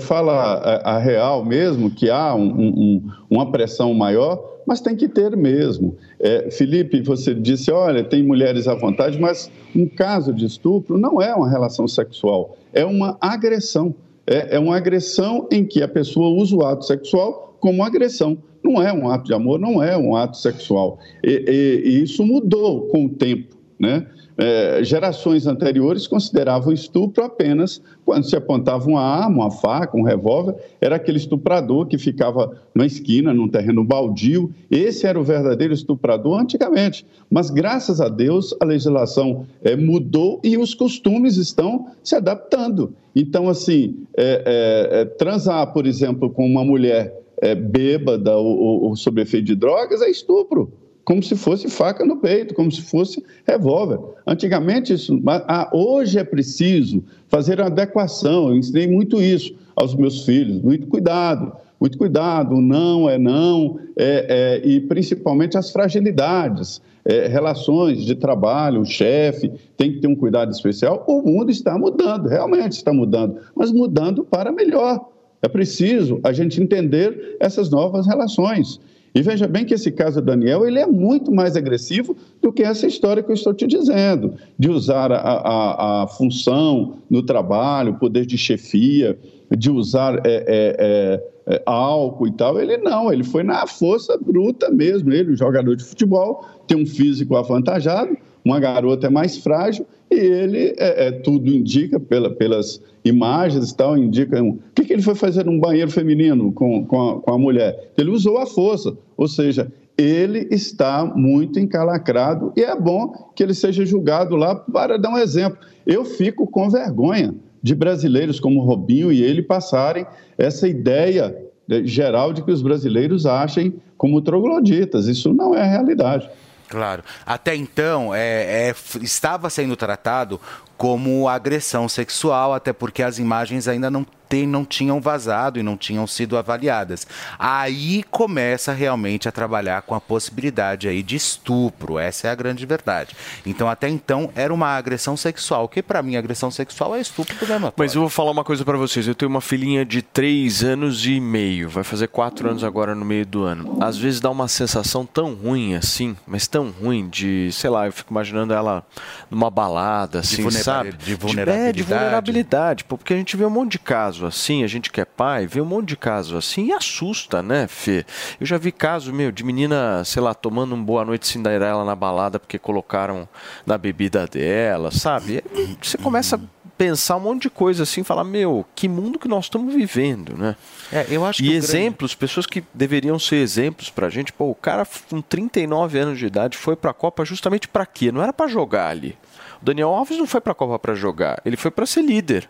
fala 0.01 0.32
a, 0.32 0.97
a 0.97 0.98
real 0.98 1.44
mesmo, 1.44 1.90
que 1.90 2.09
há 2.10 2.34
um- 2.34 2.51
um- 2.56 3.02
uma 3.30 3.51
pressão 3.51 3.93
maior, 3.94 4.43
mas 4.66 4.80
tem 4.80 4.97
que 4.97 5.09
ter 5.09 5.36
mesmo. 5.36 5.97
É, 6.18 6.51
Felipe, 6.51 7.01
você 7.01 7.34
disse, 7.34 7.70
olha, 7.70 8.02
tem 8.02 8.22
mulheres 8.22 8.66
à 8.66 8.74
vontade, 8.74 9.18
mas 9.20 9.51
um 9.74 9.86
caso 9.86 10.32
de 10.32 10.44
estupro 10.47 10.98
não 10.98 11.20
é 11.22 11.34
uma 11.34 11.48
relação 11.48 11.86
sexual, 11.86 12.56
é 12.72 12.84
uma 12.84 13.16
agressão. 13.20 13.94
É, 14.26 14.56
é 14.56 14.59
uma 14.59 14.76
agressão 14.76 15.47
em 15.52 15.64
que 15.64 15.80
a 15.82 15.86
pessoa 15.88 16.28
usa 16.30 16.56
o 16.56 16.64
ato 16.64 16.84
sexual 16.84 17.56
como 17.60 17.84
agressão. 17.84 18.36
Não 18.62 18.82
é 18.82 18.93
um 18.93 19.09
ato 19.09 19.24
de 19.26 19.32
amor, 19.34 19.60
não 19.60 19.80
é 19.80 19.97
um 19.97 20.16
ato 20.16 20.36
sexual. 20.36 20.98
E, 21.22 21.30
e- 21.30 21.88
e 21.88 22.02
isso 22.02 22.24
mudou 22.26 22.88
com 22.88 23.05
o 23.05 23.09
tempo, 23.09 23.56
né? 23.78 24.05
É, 24.38 24.84
gerações 24.84 25.46
anteriores 25.46 26.06
consideravam 26.06 26.70
estupro 26.70 27.24
apenas 27.24 27.80
quando 28.04 28.28
se 28.28 28.36
apontava 28.36 28.86
uma 28.86 29.00
arma, 29.00 29.44
uma 29.44 29.50
faca, 29.50 29.96
um 29.96 30.02
revólver, 30.02 30.54
era 30.78 30.96
aquele 30.96 31.16
estuprador 31.16 31.86
que 31.86 31.96
ficava 31.96 32.54
na 32.74 32.84
esquina, 32.84 33.32
num 33.32 33.48
terreno 33.48 33.82
baldio. 33.82 34.52
Esse 34.70 35.06
era 35.06 35.18
o 35.18 35.24
verdadeiro 35.24 35.72
estuprador 35.72 36.38
antigamente. 36.38 37.06
Mas, 37.30 37.50
graças 37.50 38.00
a 38.00 38.08
Deus, 38.08 38.54
a 38.60 38.64
legislação 38.64 39.46
é, 39.64 39.74
mudou 39.74 40.40
e 40.44 40.58
os 40.58 40.74
costumes 40.74 41.38
estão 41.38 41.86
se 42.02 42.14
adaptando. 42.14 42.94
Então, 43.14 43.48
assim, 43.48 43.96
é, 44.16 44.42
é, 44.44 45.00
é, 45.00 45.04
transar, 45.06 45.72
por 45.72 45.86
exemplo, 45.86 46.28
com 46.28 46.44
uma 46.46 46.64
mulher 46.64 47.18
é, 47.40 47.54
bêbada 47.54 48.36
ou, 48.36 48.58
ou, 48.58 48.84
ou 48.84 48.96
sob 48.96 49.20
efeito 49.20 49.46
de 49.46 49.54
drogas 49.54 50.02
é 50.02 50.10
estupro 50.10 50.70
como 51.06 51.22
se 51.22 51.36
fosse 51.36 51.70
faca 51.70 52.04
no 52.04 52.16
peito, 52.16 52.52
como 52.52 52.70
se 52.70 52.82
fosse 52.82 53.24
revólver. 53.46 54.00
Antigamente, 54.26 54.92
isso, 54.92 55.18
mas, 55.22 55.40
ah, 55.46 55.70
hoje 55.72 56.18
é 56.18 56.24
preciso 56.24 57.02
fazer 57.28 57.60
uma 57.60 57.68
adequação. 57.68 58.48
Eu 58.48 58.56
ensinei 58.56 58.88
muito 58.88 59.22
isso 59.22 59.54
aos 59.76 59.94
meus 59.94 60.24
filhos. 60.24 60.60
Muito 60.60 60.88
cuidado, 60.88 61.52
muito 61.80 61.96
cuidado. 61.96 62.60
Não 62.60 63.08
é 63.08 63.16
não, 63.18 63.78
é, 63.96 64.60
é, 64.64 64.68
e 64.68 64.80
principalmente 64.80 65.56
as 65.56 65.70
fragilidades. 65.70 66.82
É, 67.08 67.28
relações 67.28 68.04
de 68.04 68.16
trabalho, 68.16 68.80
o 68.80 68.84
chefe 68.84 69.52
tem 69.76 69.92
que 69.92 70.00
ter 70.00 70.08
um 70.08 70.16
cuidado 70.16 70.50
especial. 70.50 71.04
O 71.06 71.22
mundo 71.22 71.52
está 71.52 71.78
mudando, 71.78 72.26
realmente 72.26 72.72
está 72.72 72.92
mudando, 72.92 73.36
mas 73.54 73.70
mudando 73.70 74.24
para 74.24 74.50
melhor. 74.50 75.08
É 75.40 75.46
preciso 75.46 76.18
a 76.24 76.32
gente 76.32 76.60
entender 76.60 77.36
essas 77.38 77.70
novas 77.70 78.08
relações. 78.08 78.80
E 79.16 79.22
veja 79.22 79.48
bem 79.48 79.64
que 79.64 79.72
esse 79.72 79.90
caso 79.90 80.20
Daniel 80.20 80.66
ele 80.66 80.78
é 80.78 80.84
muito 80.84 81.32
mais 81.32 81.56
agressivo 81.56 82.14
do 82.43 82.52
que 82.52 82.62
essa 82.62 82.86
história 82.86 83.22
que 83.22 83.30
eu 83.30 83.34
estou 83.34 83.55
te 83.55 83.66
dizendo, 83.66 84.34
de 84.59 84.68
usar 84.68 85.10
a, 85.10 85.16
a, 85.16 86.02
a 86.02 86.06
função 86.06 86.98
no 87.09 87.22
trabalho, 87.22 87.98
poder 87.98 88.26
de 88.26 88.36
chefia, 88.36 89.18
de 89.56 89.70
usar 89.70 90.16
é, 90.16 90.20
é, 90.26 90.76
é, 90.78 91.22
é, 91.47 91.62
álcool 91.64 92.28
e 92.28 92.32
tal. 92.32 92.60
Ele 92.60 92.76
não, 92.76 93.10
ele 93.10 93.24
foi 93.24 93.43
na 93.43 93.66
força 93.66 94.18
bruta 94.18 94.68
mesmo. 94.68 95.10
Ele, 95.10 95.32
um 95.32 95.36
jogador 95.36 95.74
de 95.74 95.84
futebol, 95.84 96.44
tem 96.66 96.76
um 96.76 96.84
físico 96.84 97.36
avantajado, 97.36 98.14
uma 98.47 98.60
garota 98.60 99.09
é 99.09 99.10
mais 99.10 99.36
frágil 99.39 99.85
e 100.09 100.14
ele, 100.14 100.74
é, 100.78 101.09
é, 101.09 101.10
tudo 101.10 101.51
indica, 101.51 101.98
pela, 101.98 102.31
pelas 102.31 102.81
imagens 103.05 103.70
e 103.70 103.77
tal, 103.77 103.98
indica... 103.98 104.40
O 104.40 104.56
que, 104.73 104.85
que 104.85 104.93
ele 104.93 105.02
foi 105.02 105.16
fazer 105.16 105.44
num 105.44 105.59
banheiro 105.59 105.90
feminino 105.90 106.52
com, 106.52 106.86
com, 106.86 107.10
a, 107.10 107.20
com 107.20 107.35
a 107.35 107.39
mulher? 107.39 107.90
Ele 107.98 108.10
usou 108.10 108.39
a 108.39 108.47
força, 108.47 108.97
ou 109.16 109.27
seja, 109.27 109.70
ele 109.98 110.47
está 110.48 111.05
muito 111.05 111.59
encalacrado 111.59 112.52
e 112.56 112.62
é 112.62 112.78
bom 112.78 113.32
que 113.35 113.43
ele 113.43 113.52
seja 113.52 113.85
julgado 113.85 114.36
lá 114.36 114.55
para 114.55 114.97
dar 114.97 115.10
um 115.10 115.18
exemplo. 115.18 115.59
Eu 115.85 116.05
fico 116.05 116.47
com 116.47 116.70
vergonha 116.70 117.35
de 117.60 117.74
brasileiros 117.74 118.39
como 118.39 118.62
Robinho 118.62 119.10
e 119.10 119.24
ele 119.24 119.43
passarem 119.43 120.06
essa 120.39 120.68
ideia 120.68 121.36
né, 121.66 121.82
geral 121.85 122.32
de 122.32 122.44
que 122.44 122.52
os 122.52 122.62
brasileiros 122.62 123.27
achem 123.27 123.74
como 123.97 124.23
trogloditas. 124.23 125.09
Isso 125.09 125.35
não 125.35 125.52
é 125.52 125.62
a 125.62 125.66
realidade. 125.66 126.31
Claro. 126.68 127.02
Até 127.24 127.55
então, 127.55 128.14
é, 128.14 128.68
é, 128.70 128.74
estava 129.01 129.48
sendo 129.48 129.76
tratado 129.76 130.40
como 130.76 131.28
agressão 131.28 131.88
sexual, 131.88 132.52
até 132.52 132.72
porque 132.72 133.02
as 133.02 133.18
imagens 133.18 133.66
ainda 133.68 133.90
não, 133.90 134.06
tem, 134.28 134.46
não 134.46 134.64
tinham 134.64 135.00
vazado 135.00 135.58
e 135.58 135.62
não 135.62 135.76
tinham 135.76 136.06
sido 136.06 136.36
avaliadas. 136.36 137.06
Aí 137.38 138.02
começa 138.10 138.72
realmente 138.72 139.28
a 139.28 139.32
trabalhar 139.32 139.82
com 139.82 139.94
a 139.94 140.00
possibilidade 140.00 140.88
aí 140.88 141.02
de 141.02 141.16
estupro. 141.16 141.98
Essa 141.98 142.28
é 142.28 142.30
a 142.30 142.34
grande 142.34 142.64
verdade. 142.66 143.16
Então, 143.44 143.68
até 143.68 143.88
então, 143.88 144.30
era 144.34 144.52
uma 144.52 144.68
agressão 144.76 145.16
sexual, 145.16 145.68
que 145.68 145.82
para 145.82 146.02
mim, 146.02 146.16
agressão 146.16 146.50
sexual 146.50 146.94
é 146.94 147.00
estupro 147.00 147.34
mesmo 147.46 147.72
Mas 147.76 147.94
eu 147.94 148.00
vou 148.00 148.10
falar 148.10 148.30
uma 148.30 148.44
coisa 148.44 148.64
pra 148.64 148.76
vocês. 148.76 149.06
Eu 149.06 149.14
tenho 149.14 149.30
uma 149.30 149.40
filhinha 149.40 149.84
de 149.84 150.02
3 150.02 150.64
anos 150.64 151.06
e 151.06 151.20
meio. 151.20 151.68
Vai 151.68 151.84
fazer 151.84 152.08
4 152.08 152.48
anos 152.50 152.64
agora 152.64 152.94
no 152.94 153.04
meio 153.04 153.26
do 153.26 153.44
ano. 153.44 153.78
Às 153.80 153.96
vezes 153.96 154.20
dá 154.20 154.30
uma 154.30 154.48
sensação 154.48 155.04
tão 155.06 155.34
ruim 155.34 155.74
assim, 155.74 156.16
mas 156.26 156.46
tão 156.46 156.70
ruim 156.70 157.08
de, 157.08 157.50
sei 157.52 157.70
lá, 157.70 157.86
eu 157.86 157.92
fico 157.92 158.12
imaginando 158.12 158.52
ela 158.52 158.84
numa 159.30 159.50
balada, 159.50 160.20
assim, 160.20 160.42
vulnera- 160.42 160.64
sabe? 160.64 160.92
de 160.92 160.96
É, 160.96 160.98
de 161.06 161.14
vulnerabilidade. 161.14 161.82
vulnerabilidade. 161.82 162.84
Porque 162.84 163.12
a 163.14 163.16
gente 163.16 163.36
vê 163.36 163.44
um 163.44 163.50
monte 163.50 163.72
de 163.72 163.78
caso 164.16 164.26
assim, 164.26 164.64
a 164.64 164.66
gente 164.66 164.90
que 164.90 165.01
é 165.01 165.05
pai, 165.05 165.47
vê 165.47 165.60
um 165.60 165.64
monte 165.64 165.88
de 165.88 165.97
caso 165.97 166.36
assim 166.36 166.66
e 166.68 166.72
assusta, 166.72 167.43
né, 167.43 167.66
Fê? 167.68 168.05
Eu 168.40 168.47
já 168.47 168.56
vi 168.56 168.72
caso, 168.72 169.12
meu, 169.12 169.30
de 169.30 169.44
menina, 169.44 170.02
sei 170.05 170.22
lá, 170.22 170.32
tomando 170.34 170.74
um 170.74 170.82
Boa 170.82 171.05
Noite 171.05 171.26
Cinderela 171.26 171.84
na 171.84 171.94
balada 171.94 172.38
porque 172.38 172.59
colocaram 172.59 173.28
na 173.66 173.76
bebida 173.76 174.26
dela, 174.26 174.90
sabe? 174.90 175.43
Você 175.82 175.98
começa 175.98 176.36
a 176.36 176.40
pensar 176.78 177.16
um 177.16 177.20
monte 177.20 177.43
de 177.43 177.51
coisa 177.51 177.82
assim, 177.84 178.02
falar, 178.02 178.24
meu, 178.24 178.64
que 178.74 178.88
mundo 178.88 179.18
que 179.18 179.28
nós 179.28 179.47
estamos 179.47 179.74
vivendo, 179.74 180.36
né? 180.36 180.56
É, 180.93 181.06
eu 181.10 181.24
acho 181.24 181.43
e 181.43 181.47
o 181.47 181.51
grande- 181.51 181.64
exemplos, 181.64 182.14
pessoas 182.14 182.47
que 182.47 182.62
deveriam 182.74 183.18
ser 183.18 183.36
exemplos 183.36 183.88
pra 183.90 184.09
gente, 184.10 184.32
pô, 184.32 184.51
o 184.51 184.55
cara 184.55 184.86
com 185.10 185.20
39 185.22 185.98
anos 185.98 186.18
de 186.18 186.26
idade 186.26 186.56
foi 186.56 186.76
pra 186.76 186.93
Copa 186.93 187.24
justamente 187.24 187.66
pra 187.68 187.84
quê? 187.86 188.10
Não 188.12 188.22
era 188.22 188.32
pra 188.32 188.47
jogar 188.47 188.88
ali. 188.88 189.16
O 189.60 189.64
Daniel 189.64 189.88
Alves 189.88 190.18
não 190.18 190.26
foi 190.26 190.40
pra 190.40 190.55
Copa 190.55 190.78
pra 190.78 190.94
jogar, 190.94 191.40
ele 191.47 191.56
foi 191.56 191.70
pra 191.70 191.86
ser 191.86 192.02
líder. 192.02 192.48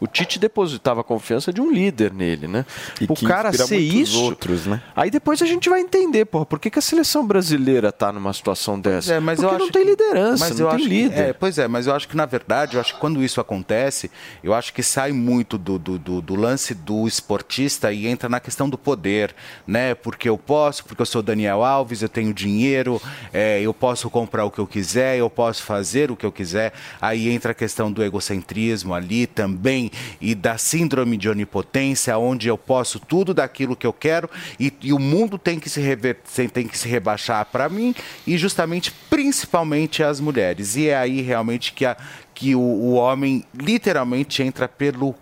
O 0.00 0.06
Tite 0.06 0.38
depositava 0.38 1.02
a 1.02 1.04
confiança 1.04 1.52
de 1.52 1.60
um 1.60 1.70
líder 1.70 2.12
nele, 2.12 2.48
né? 2.48 2.64
o 3.08 3.14
que 3.14 3.26
cara 3.26 3.52
ser 3.52 3.76
isso. 3.78 4.20
outros, 4.22 4.66
né? 4.66 4.82
Aí 4.96 5.10
depois 5.10 5.42
a 5.42 5.46
gente 5.46 5.68
vai 5.68 5.80
entender, 5.80 6.24
porra, 6.24 6.46
por 6.46 6.58
que, 6.58 6.70
que 6.70 6.78
a 6.78 6.82
seleção 6.82 7.26
brasileira 7.26 7.92
tá 7.92 8.10
numa 8.10 8.32
situação 8.32 8.80
dessa? 8.80 9.14
É, 9.14 9.20
mas 9.20 9.38
Porque 9.40 9.54
eu 9.54 9.58
não 9.58 9.64
acho 9.64 9.72
tem 9.72 9.82
que- 9.84 9.90
liderança, 9.90 10.44
mas 10.48 10.58
não 10.58 10.66
eu 10.66 10.70
tem 10.70 10.76
acho 10.80 10.88
que- 10.88 10.94
líder. 11.02 11.18
é, 11.28 11.32
pois 11.32 11.58
é, 11.58 11.68
mas 11.68 11.86
eu 11.86 11.94
acho 11.94 12.08
que 12.08 12.16
na 12.16 12.24
verdade, 12.26 12.76
eu 12.76 12.80
acho 12.80 12.94
que 12.94 13.00
quando 13.00 13.22
isso 13.22 13.40
acontece, 13.40 14.10
eu 14.42 14.54
acho 14.54 14.72
que 14.72 14.82
sai 14.82 15.12
muito 15.12 15.58
do, 15.58 15.78
do, 15.78 15.98
do- 15.98 16.22
do 16.22 16.34
lance 16.34 16.74
do 16.74 17.06
esportista 17.06 17.92
e 17.92 18.06
entra 18.06 18.28
na 18.28 18.40
questão 18.40 18.68
do 18.70 18.78
poder, 18.78 19.34
né? 19.66 19.94
Porque 19.94 20.28
eu 20.28 20.38
posso, 20.38 20.84
porque 20.84 21.02
eu 21.02 21.06
sou 21.06 21.22
Daniel 21.22 21.62
Alves, 21.62 22.00
eu 22.02 22.08
tenho 22.08 22.32
dinheiro, 22.32 23.00
é, 23.32 23.60
eu 23.60 23.74
posso 23.74 24.08
comprar 24.08 24.44
o 24.44 24.50
que 24.50 24.58
eu 24.58 24.66
quiser, 24.66 25.18
eu 25.18 25.28
posso 25.28 25.62
fazer 25.62 26.10
o 26.10 26.16
que 26.16 26.24
eu 26.24 26.32
quiser. 26.32 26.72
Aí 27.00 27.28
entra 27.28 27.52
a 27.52 27.54
questão 27.54 27.92
do 27.92 28.02
egocentrismo 28.02 28.94
ali 28.94 29.26
também 29.26 29.89
e 30.20 30.34
da 30.34 30.58
síndrome 30.58 31.16
de 31.16 31.28
onipotência, 31.28 32.16
onde 32.18 32.48
eu 32.48 32.58
posso 32.58 32.98
tudo 32.98 33.32
daquilo 33.32 33.76
que 33.76 33.86
eu 33.86 33.92
quero 33.92 34.28
e, 34.58 34.72
e 34.82 34.92
o 34.92 34.98
mundo 34.98 35.38
tem 35.38 35.58
que 35.58 35.68
se 35.68 35.80
rever, 35.80 36.18
tem 36.52 36.66
que 36.66 36.78
se 36.78 36.88
rebaixar 36.88 37.44
para 37.46 37.68
mim 37.68 37.94
e 38.26 38.36
justamente, 38.36 38.92
principalmente 39.08 40.02
as 40.02 40.20
mulheres. 40.20 40.76
E 40.76 40.88
é 40.88 40.96
aí 40.96 41.20
realmente 41.20 41.72
que, 41.72 41.84
a, 41.84 41.96
que 42.34 42.54
o, 42.54 42.60
o 42.60 42.92
homem 42.94 43.44
literalmente 43.54 44.42
entra 44.42 44.68
pelo 44.68 45.14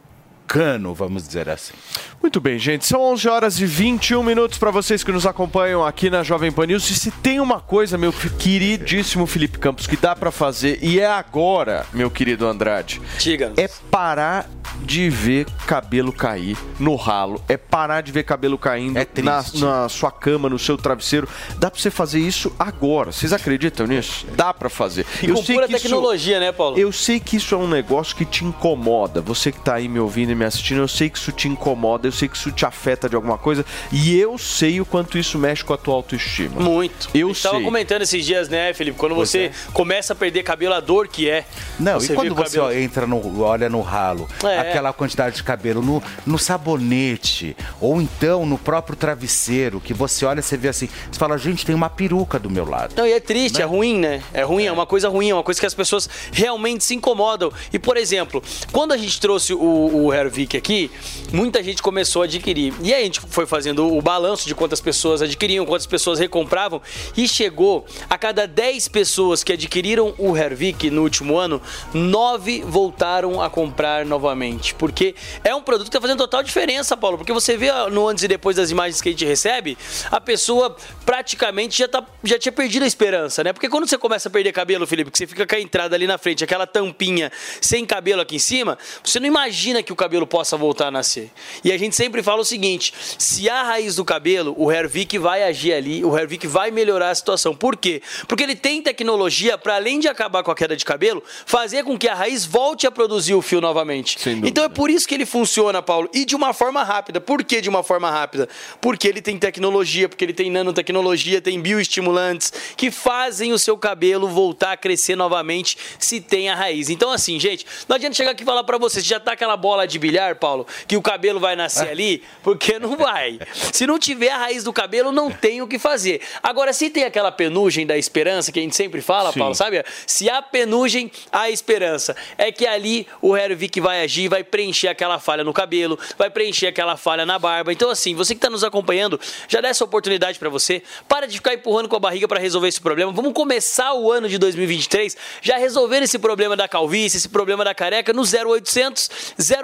cano, 0.49 0.95
vamos 0.95 1.27
dizer 1.27 1.49
assim. 1.51 1.75
Muito 2.23 2.41
bem, 2.41 2.59
gente. 2.59 2.87
São 2.87 3.03
11 3.13 3.29
horas 3.29 3.61
e 3.61 3.67
21 3.67 4.23
minutos 4.23 4.59
para 4.59 4.71
vocês 4.71 5.05
que 5.05 5.13
nos 5.13 5.27
acompanham 5.27 5.85
aqui 5.85 6.09
na 6.09 6.23
Jovem 6.23 6.51
Pan 6.51 6.67
News. 6.67 6.89
E 6.91 6.95
se 6.95 7.11
tem 7.11 7.39
uma 7.39 7.61
coisa, 7.61 7.99
meu 7.99 8.13
queridíssimo 8.13 9.27
Felipe 9.27 9.59
Campos, 9.59 9.87
que 9.87 9.97
dá 9.97 10.17
para 10.17 10.31
fazer, 10.31 10.79
e 10.83 10.99
é 10.99 11.07
agora, 11.07 11.85
meu 11.93 12.11
querido 12.11 12.47
Andrade, 12.47 13.01
Diga. 13.19 13.53
é 13.57 13.69
parar 13.91 14.49
de 14.83 15.11
ver 15.11 15.47
cabelo 15.67 16.13
cair 16.13 16.57
no 16.79 16.95
ralo, 16.95 17.43
é 17.49 17.57
parar 17.57 18.01
de 18.01 18.13
ver 18.13 18.23
cabelo 18.23 18.57
caindo 18.57 18.99
na, 19.23 19.45
na 19.55 19.89
sua 19.89 20.11
cama, 20.11 20.49
no 20.49 20.59
seu 20.59 20.77
travesseiro. 20.77 21.29
Dá 21.59 21.71
pra 21.71 21.81
você 21.81 21.91
fazer 21.91 22.21
isso 22.21 22.55
agora. 22.59 23.13
Vocês 23.13 23.33
acreditam 23.33 23.87
nisso? 23.87 24.27
Dá 24.35 24.55
pra 24.55 24.69
fazer. 24.69 25.05
E 25.23 25.29
com 25.29 25.43
pura 25.43 25.69
tecnologia, 25.69 26.41
né, 26.41 26.53
Paulo? 26.53 26.79
Eu 26.79 26.91
sei 26.93 27.21
que 27.21 27.37
isso 27.37 27.55
é 27.55 27.59
um 27.59 27.69
negócio 27.69 28.17
que 28.17 28.25
te 28.25 28.45
incomoda. 28.45 29.21
Você 29.21 29.53
que 29.53 29.61
tá 29.61 29.75
aí 29.75 29.89
me 29.89 29.99
ouvindo 29.99 30.33
e 30.33 30.35
me 30.39 30.45
assistindo, 30.45 30.79
eu 30.81 30.89
sei 30.89 31.11
que 31.11 31.19
isso 31.19 31.33
te 31.33 31.49
incomoda, 31.49 32.07
eu 32.09 32.13
sei 32.13 32.29
que 32.29 32.37
isso 32.37 32.51
te 32.53 32.65
afeta 32.65 33.09
de 33.09 33.17
alguma 33.17 33.37
coisa. 33.37 33.65
E 33.93 34.17
eu 34.19 34.39
sei 34.39 34.81
o 34.81 34.87
quanto 34.87 35.19
isso 35.19 35.39
mexe 35.39 35.65
com 35.65 35.73
a 35.75 35.77
tua 35.77 35.95
autoestima. 35.95 36.61
Muito. 36.61 37.09
Eu 37.13 37.29
A 37.29 37.33
gente 37.33 37.43
tava 37.43 37.57
sei. 37.57 37.65
comentando 37.65 38.03
esses 38.03 38.25
dias, 38.25 38.49
né, 38.49 38.73
Felipe? 38.73 38.97
Quando 38.99 39.15
Pois 39.15 39.29
você 39.31 39.39
é. 39.47 39.53
começa 39.73 40.13
a 40.13 40.17
perder 40.17 40.43
cabelo, 40.43 40.75
a 40.75 40.81
dor 40.81 41.09
que 41.09 41.29
é. 41.29 41.45
Não, 41.79 41.99
você 42.01 42.13
e 42.13 42.17
quando 42.17 42.35
você 42.35 42.59
ó, 42.59 42.71
entra 42.71 43.07
no, 43.07 43.43
olha 43.43 43.69
no 43.69 43.81
ralo, 43.81 44.29
É. 44.45 44.59
aquela 44.61 44.93
quantidade 44.93 45.37
de 45.37 45.43
cabelo 45.43 45.83
no, 45.83 46.03
no 46.27 46.39
sabonete, 46.39 47.57
ou 47.81 48.01
então 48.01 48.47
no 48.47 48.57
próprio 48.59 48.97
travesseiro, 48.97 49.81
que 49.81 49.93
você 49.93 50.25
olha, 50.25 50.41
você 50.43 50.57
vê 50.57 50.69
assim, 50.69 50.89
você 51.11 51.19
fala, 51.19 51.37
gente, 51.39 51.65
tem 51.67 51.75
uma 51.75 51.91
peruca 51.91 52.39
do 52.39 52.49
meu 52.51 52.65
lado. 52.69 52.95
Não, 52.97 53.07
e 53.07 53.13
é 53.13 53.21
triste, 53.21 53.61
é 53.61 53.65
ruim, 53.65 53.99
né? 53.99 54.23
É 54.33 54.43
ruim, 54.43 54.67
é. 54.67 54.73
uma 54.73 54.87
coisa 54.87 55.09
ruim, 55.09 55.31
é 55.31 55.35
uma 55.35 55.43
coisa 55.43 55.59
que 55.61 55.67
as 55.67 55.75
pessoas 55.75 56.09
realmente 56.33 56.85
se 56.85 56.95
incomodam. 56.95 57.53
E, 57.73 57.79
por 57.79 57.97
exemplo, 57.97 58.43
quando 58.73 58.93
a 58.93 58.97
gente 58.97 59.21
trouxe 59.21 59.53
o, 59.53 59.59
o 59.59 60.09
Hervik 60.29 60.57
aqui, 60.57 60.91
muita 61.33 61.63
gente 61.63 61.83
começou 61.83 62.23
a 62.23 62.25
adquirir. 62.27 62.75
E 62.83 62.93
aí 62.93 63.03
a 63.03 63.05
gente 63.05 63.21
foi 63.21 63.47
fazendo 63.47 63.97
o 63.97 64.01
balanço 64.03 64.47
de 64.47 64.55
quantas 64.55 64.81
pessoas 64.81 65.23
adquiriam, 65.23 65.65
quantas 65.65 65.87
pessoas 65.87 66.19
recompravam, 66.19 66.81
e 67.17 67.27
chegou 67.27 67.87
a 68.09 68.19
cada 68.19 68.47
10 68.47 68.89
pessoas 68.89 69.43
que 69.43 69.53
adquiriram 69.53 70.15
o 70.19 70.37
Hervik 70.37 70.91
no 70.91 71.03
último 71.03 71.39
ano, 71.39 71.61
9 71.93 72.63
voltaram 72.67 73.43
a 73.43 73.49
comprar 73.49 74.05
novamente. 74.05 74.75
Porque 74.75 75.15
é 75.43 75.55
um 75.55 75.63
produto 75.63 75.87
que 75.87 75.93
tá 75.93 76.01
fazendo 76.01 76.19
total 76.19 76.43
diferença, 76.43 76.97
Paulo. 76.97 77.17
Porque 77.17 77.33
você 77.33 77.57
vê 77.57 77.73
no 77.91 78.07
antes 78.07 78.25
e 78.25 78.29
depois 78.29 78.57
das 78.57 78.71
imagens 78.71 79.01
que 79.01 79.09
a 79.09 79.13
gente 79.13 79.25
recebe, 79.25 79.79
a 80.11 80.21
pessoa 80.21 80.77
praticamente 81.05 81.79
já, 81.79 81.89
tá, 81.89 82.05
já 82.23 82.39
tinha 82.39 82.53
perdido 82.53 82.83
a 82.83 82.87
esperança, 82.87 83.43
né? 83.43 83.53
Porque 83.53 83.69
quando 83.69 83.89
você 83.89 83.97
começa 83.97 84.29
a 84.29 84.33
perder 84.33 84.53
cabelo, 84.53 84.87
Felipe, 84.87 85.11
que 85.11 85.19
você 85.19 85.27
fica 85.27 85.47
com 85.47 85.55
a 85.55 85.61
entrada 85.61 85.97
ali 85.97 86.07
na 86.07 86.19
frente, 86.19 86.45
aquela 86.45 86.67
tampinha 86.67 87.33
sem 87.61 87.87
cabelo 87.87 88.21
aqui 88.21 88.37
em 88.37 88.41
cima, 88.41 88.79
você 89.03 89.19
não 89.19 89.27
imagina 89.27 89.83
que 89.83 89.93
o 89.93 89.97
cabelo 89.97 90.18
possa 90.27 90.57
voltar 90.57 90.89
a 90.89 90.91
nascer. 90.91 91.31
E 91.65 91.73
a 91.73 91.79
gente 91.79 91.95
sempre 91.97 92.23
fala 92.23 92.41
o 92.41 92.45
seguinte: 92.45 92.93
se 93.19 93.49
há 93.49 93.63
raiz 93.63 93.97
do 93.97 94.05
cabelo, 94.05 94.55
o 94.57 94.71
Hervik 94.71 95.19
vai 95.19 95.43
agir 95.43 95.73
ali, 95.73 96.05
o 96.05 96.17
Hervik 96.17 96.47
vai 96.47 96.71
melhorar 96.71 97.11
a 97.11 97.15
situação. 97.15 97.55
Por 97.55 97.77
quê? 97.77 98.03
Porque 98.27 98.43
ele 98.43 98.57
tem 98.57 98.83
tecnologia 98.83 99.57
para 99.57 99.77
além 99.77 99.99
de 100.01 100.09
acabar 100.09 100.43
com 100.43 100.51
a 100.51 100.55
queda 100.55 100.77
de 100.77 100.85
cabelo, 100.85 101.23
fazer 101.47 101.85
com 101.85 101.99
que 101.99 102.09
a 102.09 102.15
raiz 102.15 102.45
volte 102.45 102.87
a 102.87 102.91
produzir 102.91 103.35
o 103.35 103.43
fio 103.43 103.61
novamente. 103.61 104.17
Então 104.49 104.65
é 104.65 104.69
por 104.69 104.91
isso 104.91 105.07
que 105.07 105.15
ele 105.15 105.27
funciona, 105.27 105.83
Paulo, 105.83 106.09
e 106.13 106.25
de 106.25 106.35
uma 106.37 106.53
forma 106.53 106.83
rápida. 106.83 107.21
Por 107.21 107.45
que 107.45 107.61
de 107.61 107.69
uma 107.69 107.83
forma 107.83 108.11
rápida? 108.11 108.49
Porque 108.81 109.07
ele 109.09 109.21
tem 109.21 109.39
tecnologia, 109.39 110.09
porque 110.09 110.25
ele 110.25 110.33
tem 110.33 110.51
nanotecnologia, 110.51 111.41
tem 111.41 111.61
bioestimulantes 111.61 112.53
que 112.77 112.91
fazem 112.91 113.53
o 113.53 113.59
seu 113.59 113.77
cabelo 113.77 114.29
voltar 114.29 114.73
a 114.73 114.77
crescer 114.77 115.17
novamente 115.17 115.77
se 115.99 116.21
tem 116.21 116.49
a 116.49 116.55
raiz. 116.55 116.91
Então 116.91 117.11
assim, 117.11 117.39
gente, 117.39 117.67
não 117.89 117.97
adianta 117.97 118.15
chegar 118.15 118.33
aqui 118.33 118.43
e 118.43 118.47
falar 118.47 118.65
pra 118.65 118.79
você, 118.79 119.01
se 119.01 119.09
já 119.09 119.21
tá 119.21 119.33
aquela 119.33 119.57
bola 119.57 119.87
de 119.87 119.99
bilhar, 120.09 120.37
Paulo, 120.37 120.67
que 120.87 120.97
o 120.97 121.03
cabelo 121.03 121.39
vai 121.39 121.55
nascer 121.55 121.89
ali, 121.89 122.23
porque 122.43 122.79
não 122.79 122.97
vai. 122.97 123.39
Se 123.53 123.87
não 123.87 123.99
tiver 123.99 124.31
a 124.31 124.39
raiz 124.39 124.65
do 124.65 124.73
cabelo, 124.73 125.13
não 125.13 125.31
tem 125.31 125.61
o 125.61 125.69
que 125.69 125.79
fazer. 125.79 126.23
Agora, 126.43 126.73
se 126.73 126.89
tem 126.89 127.05
aquela 127.05 127.31
penugem 127.31 127.87
da 127.87 127.99
esperança 127.99 128.51
que 128.51 128.59
a 128.59 128.63
gente 128.63 128.75
sempre 128.75 129.03
fala, 129.03 129.33
Sim. 129.33 129.39
Paulo, 129.39 129.55
sabe? 129.55 129.85
Se 130.07 130.31
há 130.31 130.41
penugem, 130.41 131.11
há 131.31 131.51
esperança. 131.51 132.17
É 132.39 132.51
que 132.51 132.67
ali 132.67 133.07
o 133.21 133.37
Hervik 133.37 133.81
vai 133.81 134.03
agir, 134.03 134.29
vai 134.29 134.43
preencher 134.43 134.89
aquela 134.89 135.19
falha 135.19 135.45
no 135.45 135.53
cabelo, 135.53 135.99
vai 136.17 136.31
preencher 136.31 136.69
aquela 136.69 136.97
falha 136.97 137.27
na 137.27 137.39
barba. 137.39 137.71
Então, 137.71 137.91
assim, 137.91 138.15
você 138.15 138.35
que 138.35 138.39
está 138.39 138.49
nos 138.49 138.65
acompanhando, 138.65 139.21
já 139.47 139.61
dá 139.61 139.69
essa 139.69 139.85
oportunidade 139.85 140.39
para 140.39 140.49
você. 140.49 140.83
Para 141.07 141.27
de 141.27 141.35
ficar 141.35 141.53
empurrando 141.53 141.89
com 141.89 141.97
a 141.97 142.01
barriga 142.01 142.27
para 142.27 142.41
resolver 142.41 142.69
esse 142.69 142.81
problema. 142.81 143.13
Vamos 143.13 143.35
começar 143.35 143.93
o 143.93 144.11
ano 144.11 144.29
de 144.29 144.39
2023 144.39 145.17
já 145.43 145.59
resolvendo 145.59 146.05
esse 146.05 146.19
problema 146.19 146.57
da 146.57 146.67
calvície, 146.67 147.19
esse 147.19 147.29
problema 147.29 147.65
da 147.65 147.75
careca 147.75 148.13
no 148.13 148.23
0800 148.23 149.11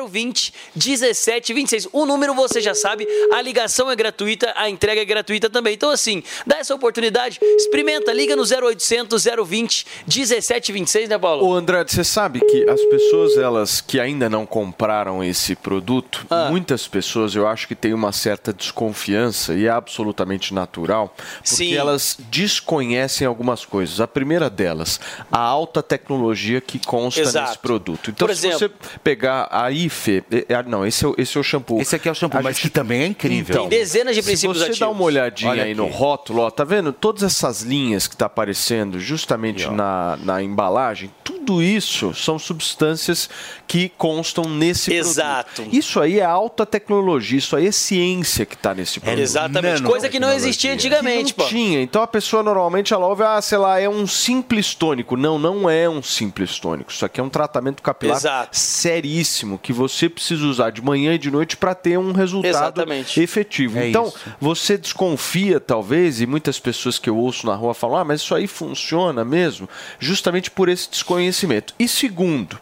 020 0.09 0.24
1726. 0.33 1.89
O 1.93 2.07
número 2.07 2.35
você 2.35 2.61
já 2.61 2.75
sabe, 2.75 3.07
a 3.33 3.41
ligação 3.43 3.91
é 3.91 3.97
gratuita, 3.97 4.53
a 4.57 4.69
entrega 4.69 5.01
é 5.01 5.05
gratuita 5.05 5.49
também. 5.51 5.75
Então, 5.75 5.91
assim, 5.91 6.23
dá 6.47 6.59
essa 6.59 6.75
oportunidade, 6.75 7.39
experimenta, 7.57 8.13
liga 8.13 8.37
no 8.37 8.43
0800 8.45 9.25
020 9.47 9.87
1726, 10.07 11.09
né, 11.09 11.19
Paulo? 11.19 11.47
Ô 11.47 11.55
Andrade, 11.55 11.93
você 11.93 12.05
sabe 12.05 12.41
que 12.41 12.69
as 12.69 12.81
pessoas 12.85 13.37
elas 13.37 13.81
que 13.81 13.99
ainda 14.01 14.29
não 14.29 14.47
compraram 14.47 15.23
esse 15.23 15.55
produto, 15.57 16.27
Ah. 16.31 16.49
muitas 16.51 16.87
pessoas 16.87 17.35
eu 17.35 17.47
acho 17.47 17.67
que 17.69 17.75
têm 17.75 17.93
uma 17.95 18.13
certa 18.13 18.53
desconfiança 18.53 19.55
e 19.55 19.67
é 19.67 19.71
absolutamente 19.71 20.53
natural, 20.55 21.15
porque 21.17 21.49
Sim. 21.57 21.75
elas 21.75 22.17
desconhecem 22.31 23.27
algumas 23.27 23.65
coisas. 23.65 24.01
A 24.01 24.07
primeira 24.07 24.49
delas, 24.51 25.01
a 25.31 25.39
alta 25.39 25.83
tecnologia 25.83 26.61
que 26.61 26.79
consta 26.79 27.21
Exato. 27.21 27.47
nesse 27.49 27.59
produto. 27.59 28.11
Então, 28.11 28.27
Por 28.27 28.35
se 28.35 28.47
exemplo- 28.49 28.59
você 28.59 28.99
pegar 29.03 29.49
a 29.51 29.71
IFE, 29.71 30.14
ah, 30.57 30.63
não, 30.63 30.85
esse 30.87 31.05
é, 31.05 31.09
o- 31.09 31.15
esse 31.19 31.37
é 31.37 31.41
o 31.41 31.45
shampoo. 31.45 31.81
Esse 31.81 31.97
aqui 31.97 32.09
é 32.09 32.13
o 32.13 32.15
shampoo, 32.15 32.39
A 32.39 32.43
mas 32.43 32.57
gente- 32.57 32.63
que 32.63 32.71
também 32.71 33.03
é 33.03 33.07
incrível. 33.07 33.61
Tem 33.61 33.69
dezenas 33.69 34.15
de 34.15 34.23
se 34.23 34.29
princípios 34.29 34.59
você 34.59 34.65
ativos. 34.65 34.79
dá 34.81 34.89
uma 34.89 35.03
olhadinha 35.03 35.51
Olha 35.51 35.65
aí 35.65 35.75
no 35.75 35.87
rótulo, 35.87 36.43
ó, 36.43 36.51
tá 36.51 36.65
vendo? 36.65 36.93
Todas 36.93 37.23
essas 37.23 37.63
linhas 37.63 38.07
que 38.07 38.17
tá 38.17 38.27
aparecendo 38.27 38.99
justamente 39.01 39.69
na, 39.71 40.19
na 40.23 40.43
embalagem, 40.43 41.11
tudo 41.23 41.63
isso 41.63 42.15
são 42.15 42.39
substâncias 42.39 43.29
que 43.67 43.89
constam 43.99 44.45
nesse 44.45 44.93
Exato. 44.93 45.55
produto. 45.63 45.75
Isso 45.77 46.01
aí 46.01 46.19
é 46.21 46.25
alta 46.25 46.65
tecnologia, 46.67 47.39
isso 47.39 47.55
aí 47.57 47.67
é 47.67 47.73
ciência 47.73 48.45
que 48.47 48.57
tá 48.57 48.75
nesse 48.75 49.01
produto. 49.01 49.21
Exatamente, 49.21 49.83
coisa 49.83 50.09
que 50.09 50.19
não 50.21 50.33
existia 50.33 50.73
antigamente, 50.73 51.33
Que 51.35 51.39
não 51.41 51.47
pô. 51.47 51.51
tinha. 51.53 51.83
Então 51.83 52.03
a 52.03 52.07
pessoa 52.07 52.43
normalmente 52.43 52.93
ela 52.95 53.07
ouve, 53.07 53.23
ah, 53.23 53.41
sei 53.43 53.59
lá, 53.59 53.79
é 53.81 53.89
um 53.89 54.07
simples 54.07 54.75
tônico. 54.75 55.17
Não, 55.17 55.39
não 55.39 55.69
é 55.69 55.89
um 55.89 56.03
simples 56.03 56.59
tônico. 56.59 56.91
Isso 56.91 57.05
aqui 57.05 57.21
é 57.21 57.23
um 57.23 57.29
tratamento 57.29 57.83
capilar 57.83 58.17
Exato. 58.17 58.57
seríssimo 58.57 59.59
que 59.59 59.73
você 59.73 60.04
precisa 60.09 60.45
usar 60.47 60.71
de 60.71 60.83
manhã 60.83 61.15
e 61.15 61.19
de 61.19 61.31
noite 61.31 61.57
para 61.57 61.75
ter 61.75 61.99
um 61.99 62.13
resultado 62.13 62.51
Exatamente. 62.51 63.21
efetivo. 63.21 63.79
É 63.79 63.89
então, 63.89 64.07
isso. 64.09 64.19
você 64.41 64.77
desconfia, 64.77 65.61
talvez, 65.61 66.21
e 66.21 66.27
muitas 66.27 66.59
pessoas 66.59 66.99
que 66.99 67.09
eu 67.09 67.17
ouço 67.17 67.47
na 67.47 67.55
rua 67.55 67.75
falam, 67.75 67.99
ah, 67.99 68.05
mas 68.05 68.21
isso 68.21 68.35
aí 68.35 68.47
funciona 68.47 69.25
mesmo, 69.25 69.69
justamente 69.99 70.51
por 70.51 70.69
esse 70.69 70.91
desconhecimento. 70.91 71.75
E 71.79 71.89
segundo, 71.89 72.59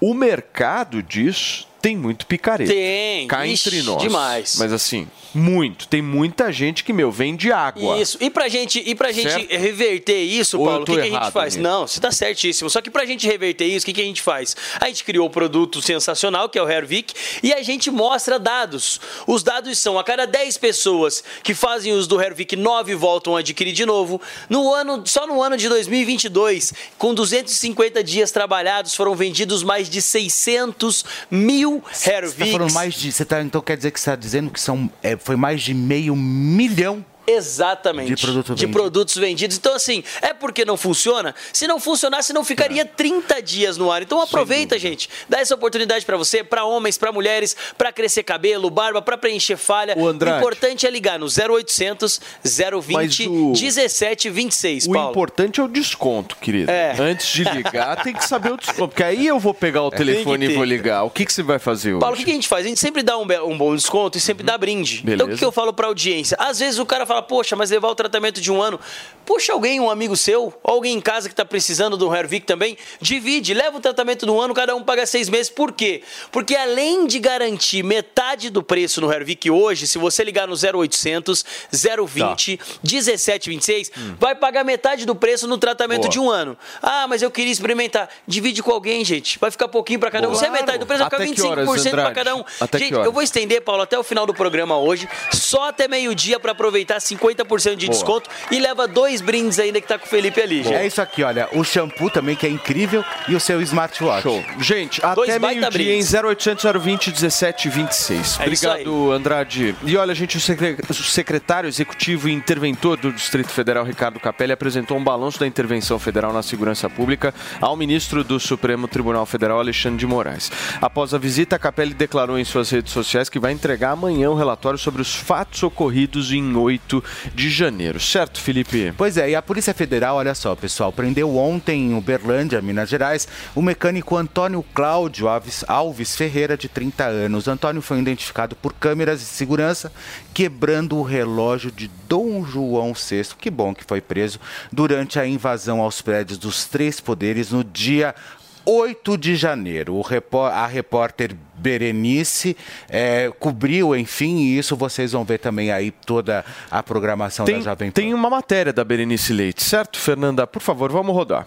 o 0.00 0.14
mercado 0.14 1.02
disso 1.02 1.66
tem 1.82 1.96
muito 1.96 2.26
picareta. 2.26 2.72
Tem, 2.72 3.26
Cá 3.26 3.44
ixi, 3.46 3.68
entre 3.68 3.82
nós. 3.82 4.00
demais. 4.00 4.56
Mas 4.58 4.72
assim, 4.72 5.06
muito. 5.34 5.88
Tem 5.88 6.00
muita 6.00 6.52
gente 6.52 6.84
que, 6.84 6.92
meu, 6.92 7.10
vende 7.10 7.50
água. 7.50 7.98
Isso. 8.00 8.16
E 8.20 8.30
pra 8.30 8.48
gente, 8.48 8.82
e 8.86 8.94
pra 8.94 9.10
gente 9.10 9.30
Certo? 9.30 9.50
reverter 9.50 10.22
isso, 10.22 10.58
Ou 10.60 10.66
Paulo, 10.66 10.82
o 10.82 10.86
que, 10.86 10.94
que 10.94 11.00
a 11.00 11.04
gente 11.04 11.30
faz? 11.32 11.56
nisso? 11.56 11.62
Não, 11.68 11.86
você 11.86 12.00
tá 12.00 12.12
certíssimo. 12.12 12.70
Só 12.70 12.80
que 12.80 12.90
pra 12.90 13.04
gente 13.04 13.26
reverter 13.26 13.64
isso, 13.66 13.82
o 13.84 13.86
que, 13.86 13.92
que 13.94 14.00
a 14.00 14.04
gente 14.04 14.22
faz? 14.22 14.54
A 14.80 14.86
gente 14.86 15.02
criou 15.04 15.26
um 15.26 15.30
produto 15.30 15.82
sensacional, 15.82 16.48
que 16.48 16.58
é 16.58 16.62
o 16.62 16.68
Hervik, 16.70 17.12
e 17.42 17.52
a 17.52 17.62
gente 17.62 17.90
mostra 17.90 18.38
dados. 18.38 19.00
Os 19.26 19.42
dados 19.42 19.76
são, 19.78 19.98
a 19.98 20.04
cada 20.04 20.24
10 20.26 20.56
pessoas 20.58 21.24
que 21.42 21.52
fazem 21.54 21.92
uso 21.92 22.08
do 22.08 22.20
Hervik, 22.22 22.54
9 22.54 22.94
voltam 22.94 23.36
a 23.36 23.40
adquirir 23.40 23.72
de 23.72 23.84
novo. 23.84 24.20
No 24.48 24.72
ano, 24.72 25.02
só 25.06 25.26
no 25.26 25.42
ano 25.42 25.56
de 25.56 25.68
2022, 25.68 26.72
com 26.98 27.12
250 27.14 28.04
dias 28.04 28.30
trabalhados, 28.30 28.94
foram 28.94 29.14
vendidos 29.14 29.62
mais 29.62 29.88
de 29.88 30.00
600 30.00 31.04
mil 31.30 31.71
Você 31.80 32.10
tá 32.10 32.16
Herviks. 32.16 32.52
falando 32.52 32.72
mais 32.72 32.94
de. 32.94 33.12
Você 33.12 33.24
tá, 33.24 33.40
então 33.42 33.60
quer 33.60 33.76
dizer 33.76 33.90
que 33.90 34.00
você 34.00 34.10
está 34.10 34.16
dizendo 34.16 34.50
que 34.50 34.60
são, 34.60 34.90
é, 35.02 35.16
foi 35.16 35.36
mais 35.36 35.62
de 35.62 35.72
meio 35.74 36.16
milhão 36.16 37.04
Exatamente. 37.26 38.14
De 38.14 38.22
produto 38.22 38.54
De 38.54 38.66
produtos 38.66 39.16
vendidos. 39.16 39.56
Então, 39.56 39.74
assim, 39.74 40.02
é 40.20 40.32
porque 40.34 40.64
não 40.64 40.76
funciona? 40.76 41.34
Se 41.52 41.66
não 41.66 41.78
funcionasse, 41.80 42.32
não 42.32 42.44
ficaria 42.44 42.84
30 42.84 43.40
dias 43.42 43.76
no 43.76 43.90
ar. 43.90 44.02
Então, 44.02 44.20
aproveita, 44.20 44.78
gente. 44.78 45.08
Dá 45.28 45.38
essa 45.40 45.54
oportunidade 45.54 46.04
pra 46.04 46.16
você, 46.16 46.42
pra 46.42 46.64
homens, 46.64 46.98
pra 46.98 47.12
mulheres, 47.12 47.56
pra 47.78 47.92
crescer 47.92 48.22
cabelo, 48.22 48.68
barba, 48.70 49.00
pra 49.02 49.16
preencher 49.16 49.56
falha. 49.56 49.94
O 49.96 50.06
Andrade. 50.06 50.38
importante 50.38 50.86
é 50.86 50.90
ligar 50.90 51.18
no 51.18 51.26
0800 51.28 52.20
020 52.44 52.92
Mas 52.92 53.18
o- 53.20 53.52
1726, 53.52 54.86
O 54.86 54.92
Paulo. 54.92 55.10
importante 55.10 55.60
é 55.60 55.62
o 55.62 55.68
desconto, 55.68 56.36
querido. 56.36 56.70
É. 56.70 56.96
Antes 56.98 57.26
de 57.28 57.44
ligar, 57.44 58.02
tem 58.02 58.12
que 58.12 58.24
saber 58.24 58.52
o 58.52 58.56
desconto. 58.56 58.88
Porque 58.88 59.02
aí 59.02 59.26
eu 59.26 59.38
vou 59.38 59.54
pegar 59.54 59.82
o 59.82 59.90
Tem 59.92 59.98
telefone 59.98 60.46
e 60.46 60.54
vou 60.54 60.64
ligar. 60.64 61.02
O 61.04 61.10
que, 61.10 61.24
que 61.24 61.32
você 61.32 61.42
vai 61.42 61.58
fazer 61.58 61.92
hoje? 61.92 62.00
Paulo, 62.00 62.14
o 62.14 62.18
que 62.18 62.24
que 62.24 62.30
a 62.30 62.34
gente 62.34 62.48
faz? 62.48 62.64
A 62.64 62.68
gente 62.68 62.80
sempre 62.80 63.02
dá 63.02 63.16
um, 63.18 63.22
um 63.46 63.56
bom 63.58 63.74
desconto 63.76 64.16
e 64.18 64.20
sempre 64.20 64.44
dá 64.44 64.56
brinde. 64.56 65.02
Então, 65.04 65.12
o 65.14 65.16
que, 65.16 65.16
Beleza. 65.24 65.38
que 65.38 65.44
eu 65.44 65.52
falo 65.52 65.72
pra 65.72 65.86
audiência? 65.86 66.36
Às 66.40 66.58
vezes 66.58 66.78
o 66.78 66.86
cara 66.86 67.04
fala, 67.06 67.11
fala, 67.12 67.22
poxa, 67.22 67.54
mas 67.54 67.70
levar 67.70 67.88
o 67.88 67.94
tratamento 67.94 68.40
de 68.40 68.50
um 68.50 68.60
ano. 68.60 68.80
Puxa 69.24 69.52
alguém, 69.52 69.78
um 69.80 69.88
amigo 69.90 70.16
seu, 70.16 70.52
ou 70.62 70.74
alguém 70.74 70.96
em 70.96 71.00
casa 71.00 71.28
que 71.28 71.32
está 71.32 71.44
precisando 71.44 71.96
do 71.96 72.14
Hervik 72.14 72.46
também, 72.46 72.76
divide, 73.00 73.54
leva 73.54 73.76
o 73.76 73.80
tratamento 73.80 74.26
de 74.26 74.32
um 74.32 74.40
ano, 74.40 74.52
cada 74.52 74.74
um 74.74 74.82
paga 74.82 75.06
seis 75.06 75.28
meses. 75.28 75.48
Por 75.48 75.72
quê? 75.72 76.02
Porque 76.30 76.56
além 76.56 77.06
de 77.06 77.18
garantir 77.18 77.82
metade 77.82 78.50
do 78.50 78.62
preço 78.62 79.00
no 79.00 79.12
Hervik 79.12 79.50
hoje, 79.50 79.86
se 79.86 79.98
você 79.98 80.24
ligar 80.24 80.48
no 80.48 80.54
0800 80.54 81.44
020 81.72 82.58
1726, 82.82 83.92
vai 84.18 84.34
pagar 84.34 84.64
metade 84.64 85.06
do 85.06 85.14
preço 85.14 85.46
no 85.46 85.58
tratamento 85.58 86.02
Boa. 86.02 86.10
de 86.10 86.18
um 86.18 86.30
ano. 86.30 86.56
Ah, 86.80 87.06
mas 87.06 87.22
eu 87.22 87.30
queria 87.30 87.52
experimentar. 87.52 88.08
Divide 88.26 88.62
com 88.62 88.72
alguém, 88.72 89.04
gente. 89.04 89.38
Vai 89.38 89.50
ficar 89.50 89.68
pouquinho 89.68 90.00
para 90.00 90.10
cada 90.10 90.26
um. 90.26 90.30
Boa. 90.30 90.40
Se 90.40 90.46
é 90.46 90.50
metade 90.50 90.78
do 90.78 90.86
preço, 90.86 91.00
vai 91.00 91.10
ficar 91.10 91.34
que 91.34 91.42
horas, 91.42 91.68
25% 91.68 91.90
para 91.90 92.10
cada 92.12 92.36
um. 92.36 92.44
Até 92.60 92.78
gente, 92.78 92.92
eu 92.92 93.12
vou 93.12 93.22
estender, 93.22 93.62
Paulo, 93.62 93.82
até 93.82 93.98
o 93.98 94.02
final 94.02 94.26
do 94.26 94.34
programa 94.34 94.78
hoje, 94.78 95.08
só 95.32 95.68
até 95.68 95.86
meio-dia 95.86 96.40
para 96.40 96.52
aproveitar 96.52 96.98
50% 96.98 97.76
de 97.76 97.86
Boa. 97.86 97.94
desconto 97.94 98.30
e 98.50 98.58
leva 98.58 98.88
dois 98.88 99.11
brindes 99.20 99.58
ainda 99.58 99.80
que 99.80 99.86
tá 99.86 99.98
com 99.98 100.06
o 100.06 100.08
Felipe 100.08 100.40
ali, 100.40 100.62
gente. 100.62 100.74
É 100.74 100.86
isso 100.86 101.00
aqui, 101.02 101.22
olha. 101.22 101.48
O 101.52 101.62
shampoo 101.64 102.10
também, 102.10 102.34
que 102.36 102.46
é 102.46 102.50
incrível, 102.50 103.04
e 103.28 103.34
o 103.34 103.40
seu 103.40 103.60
smartwatch. 103.62 104.22
Show. 104.22 104.44
Gente, 104.60 105.00
Dois 105.14 105.28
até 105.30 105.38
baita 105.38 105.60
meio-dia 105.70 105.94
em 105.94 105.98
brindes. 105.98 106.14
0800 106.14 106.64
020 106.82 107.06
1726. 107.10 108.38
É 108.40 108.48
isso 108.48 108.66
Obrigado, 108.68 109.12
Andrade. 109.12 109.74
E 109.84 109.96
olha, 109.96 110.14
gente, 110.14 110.36
o 110.36 110.40
secre- 110.40 110.76
o 110.88 110.94
secretário 110.94 111.68
executivo 111.68 112.28
e 112.28 112.32
interventor 112.32 112.96
do 112.96 113.12
Distrito 113.12 113.50
Federal, 113.50 113.84
Ricardo 113.84 114.18
Capelli, 114.20 114.52
apresentou 114.52 114.96
um 114.96 115.04
balanço 115.04 115.38
da 115.40 115.46
intervenção 115.46 115.98
federal 115.98 116.32
na 116.32 116.42
segurança 116.42 116.88
pública 116.88 117.34
ao 117.60 117.76
ministro 117.76 118.22
do 118.24 118.38
Supremo 118.40 118.86
Tribunal 118.88 119.26
Federal, 119.26 119.58
Alexandre 119.58 119.98
de 119.98 120.06
Moraes. 120.06 120.50
Após 120.80 121.12
a 121.14 121.18
visita, 121.18 121.58
Capelli 121.58 121.94
declarou 121.94 122.38
em 122.38 122.44
suas 122.44 122.70
redes 122.70 122.92
sociais 122.92 123.28
que 123.28 123.38
vai 123.38 123.52
entregar 123.52 123.90
amanhã 123.92 124.30
um 124.30 124.34
relatório 124.34 124.78
sobre 124.78 125.02
os 125.02 125.14
fatos 125.14 125.62
ocorridos 125.62 126.32
em 126.32 126.54
8 126.56 127.02
de 127.34 127.50
janeiro. 127.50 127.98
Certo, 128.00 128.40
Felipe? 128.40 128.92
Pois 129.02 129.16
é, 129.16 129.30
e 129.30 129.34
a 129.34 129.42
Polícia 129.42 129.74
Federal, 129.74 130.14
olha 130.14 130.32
só, 130.32 130.54
pessoal, 130.54 130.92
prendeu 130.92 131.36
ontem 131.36 131.90
em 131.90 131.94
Uberlândia, 131.96 132.62
Minas 132.62 132.88
Gerais, 132.88 133.26
o 133.52 133.60
mecânico 133.60 134.16
Antônio 134.16 134.64
Cláudio 134.72 135.26
Alves, 135.26 135.64
Alves 135.66 136.14
Ferreira, 136.14 136.56
de 136.56 136.68
30 136.68 137.02
anos. 137.02 137.48
Antônio 137.48 137.82
foi 137.82 137.98
identificado 137.98 138.54
por 138.54 138.72
câmeras 138.72 139.18
de 139.18 139.24
segurança 139.24 139.90
quebrando 140.32 140.96
o 140.96 141.02
relógio 141.02 141.72
de 141.72 141.90
Dom 142.08 142.44
João 142.46 142.92
VI, 142.92 143.34
que 143.40 143.50
bom 143.50 143.74
que 143.74 143.82
foi 143.82 144.00
preso, 144.00 144.38
durante 144.70 145.18
a 145.18 145.26
invasão 145.26 145.80
aos 145.80 146.00
prédios 146.00 146.38
dos 146.38 146.66
três 146.66 147.00
poderes 147.00 147.50
no 147.50 147.64
dia 147.64 148.14
8 148.64 149.16
de 149.18 149.34
janeiro. 149.36 149.94
O 149.94 150.00
repó- 150.02 150.46
a 150.46 150.66
repórter 150.66 151.34
Berenice 151.56 152.56
eh, 152.88 153.32
cobriu, 153.38 153.94
enfim, 153.96 154.38
e 154.38 154.58
isso 154.58 154.76
vocês 154.76 155.12
vão 155.12 155.24
ver 155.24 155.38
também 155.38 155.70
aí 155.70 155.90
toda 155.90 156.44
a 156.70 156.82
programação 156.82 157.44
da 157.46 157.52
Tem, 157.52 157.62
Jovem 157.62 157.90
Pan. 157.90 158.00
tem 158.00 158.14
uma 158.14 158.28
matéria 158.30 158.72
da 158.72 158.82
Berenice 158.84 159.32
Leite, 159.32 159.62
certo, 159.62 159.98
Fernanda? 159.98 160.46
Por 160.46 160.60
favor, 160.60 160.90
vamos 160.90 161.14
rodar. 161.14 161.46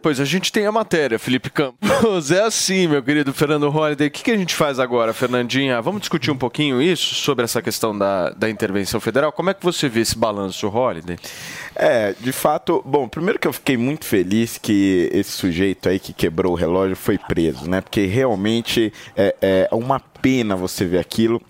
Depois 0.00 0.18
a 0.18 0.24
gente 0.24 0.50
tem 0.50 0.64
a 0.64 0.72
matéria, 0.72 1.18
Felipe 1.18 1.50
Campos. 1.50 1.78
É 2.30 2.40
assim, 2.40 2.88
meu 2.88 3.02
querido 3.02 3.34
Fernando 3.34 3.68
Holliday. 3.68 4.08
O 4.08 4.10
que, 4.10 4.22
que 4.22 4.30
a 4.30 4.36
gente 4.36 4.54
faz 4.54 4.78
agora, 4.78 5.12
Fernandinha? 5.12 5.82
Vamos 5.82 6.00
discutir 6.00 6.30
um 6.30 6.36
pouquinho 6.36 6.80
isso, 6.80 7.14
sobre 7.14 7.44
essa 7.44 7.60
questão 7.60 7.96
da, 7.96 8.30
da 8.30 8.48
intervenção 8.48 8.98
federal. 8.98 9.30
Como 9.30 9.50
é 9.50 9.54
que 9.54 9.62
você 9.62 9.88
vê 9.88 10.00
esse 10.00 10.16
balanço, 10.16 10.68
Holliday? 10.68 11.18
É, 11.76 12.14
de 12.18 12.32
fato, 12.32 12.82
bom, 12.86 13.08
primeiro 13.08 13.38
que 13.38 13.46
eu 13.46 13.52
fiquei 13.52 13.76
muito 13.76 14.06
feliz 14.06 14.56
que 14.56 15.10
esse 15.12 15.32
sujeito 15.32 15.88
aí 15.88 15.98
que 15.98 16.14
quebrou 16.14 16.52
o 16.52 16.56
relógio 16.56 16.96
foi 16.96 17.18
preso, 17.18 17.68
né? 17.68 17.82
Porque 17.82 18.06
realmente 18.06 18.92
é, 19.14 19.36
é 19.42 19.68
uma 19.72 20.00
pena 20.00 20.56
você 20.56 20.86
ver 20.86 20.98
aquilo. 20.98 21.42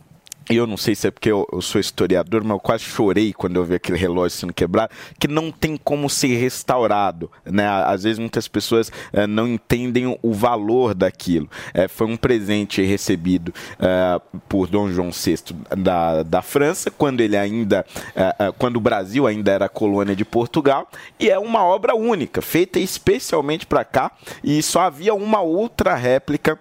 E 0.51 0.57
eu 0.57 0.67
não 0.67 0.77
sei 0.77 0.97
se 0.97 1.07
é 1.07 1.13
porque 1.13 1.31
eu, 1.31 1.47
eu 1.53 1.63
sou 1.63 1.81
historiador, 1.81 2.43
mas 2.43 2.51
eu 2.51 2.59
quase 2.59 2.83
chorei 2.83 3.33
quando 3.33 3.55
eu 3.55 3.65
vi 3.65 3.77
aquele 3.77 3.97
relógio 3.97 4.37
sendo 4.37 4.53
quebrado, 4.53 4.93
que 5.17 5.29
não 5.29 5.53
tem 5.53 5.77
como 5.77 6.11
ser 6.11 6.35
restaurado. 6.41 7.31
Né? 7.45 7.65
Às 7.69 8.03
vezes 8.03 8.19
muitas 8.19 8.49
pessoas 8.49 8.91
eh, 9.13 9.29
não 9.29 9.47
entendem 9.47 10.19
o- 10.21 10.33
valor 10.41 10.93
daquilo. 10.93 11.49
Eh, 11.73 11.87
foi 11.87 12.09
um 12.09 12.17
presente 12.17 12.83
recebido 12.83 13.55
eh, 13.79 14.21
por 14.49 14.67
Dom 14.67 14.91
João 14.91 15.11
VI 15.13 15.37
da, 15.79 16.25
da 16.25 16.43
França, 16.43 16.91
quando 16.91 17.21
ele 17.21 17.37
ainda, 17.37 17.85
quando 18.59 18.77
o 18.77 18.81
Brasil 18.81 19.27
ainda 19.27 19.53
era 19.53 19.69
colônia 19.69 20.17
de 20.17 20.25
Portugal, 20.25 20.89
e 21.19 21.31
é 21.31 21.39
uma 21.39 21.63
obra 21.65 21.95
única, 21.95 22.43
feita 22.43 22.81
especialmente 22.81 23.67
para 23.67 23.85
cá, 23.85 24.11
e 24.43 24.61
só 24.63 24.81
havia 24.81 25.15
uma 25.15 25.41
outra 25.41 25.95
réplica 25.95 26.59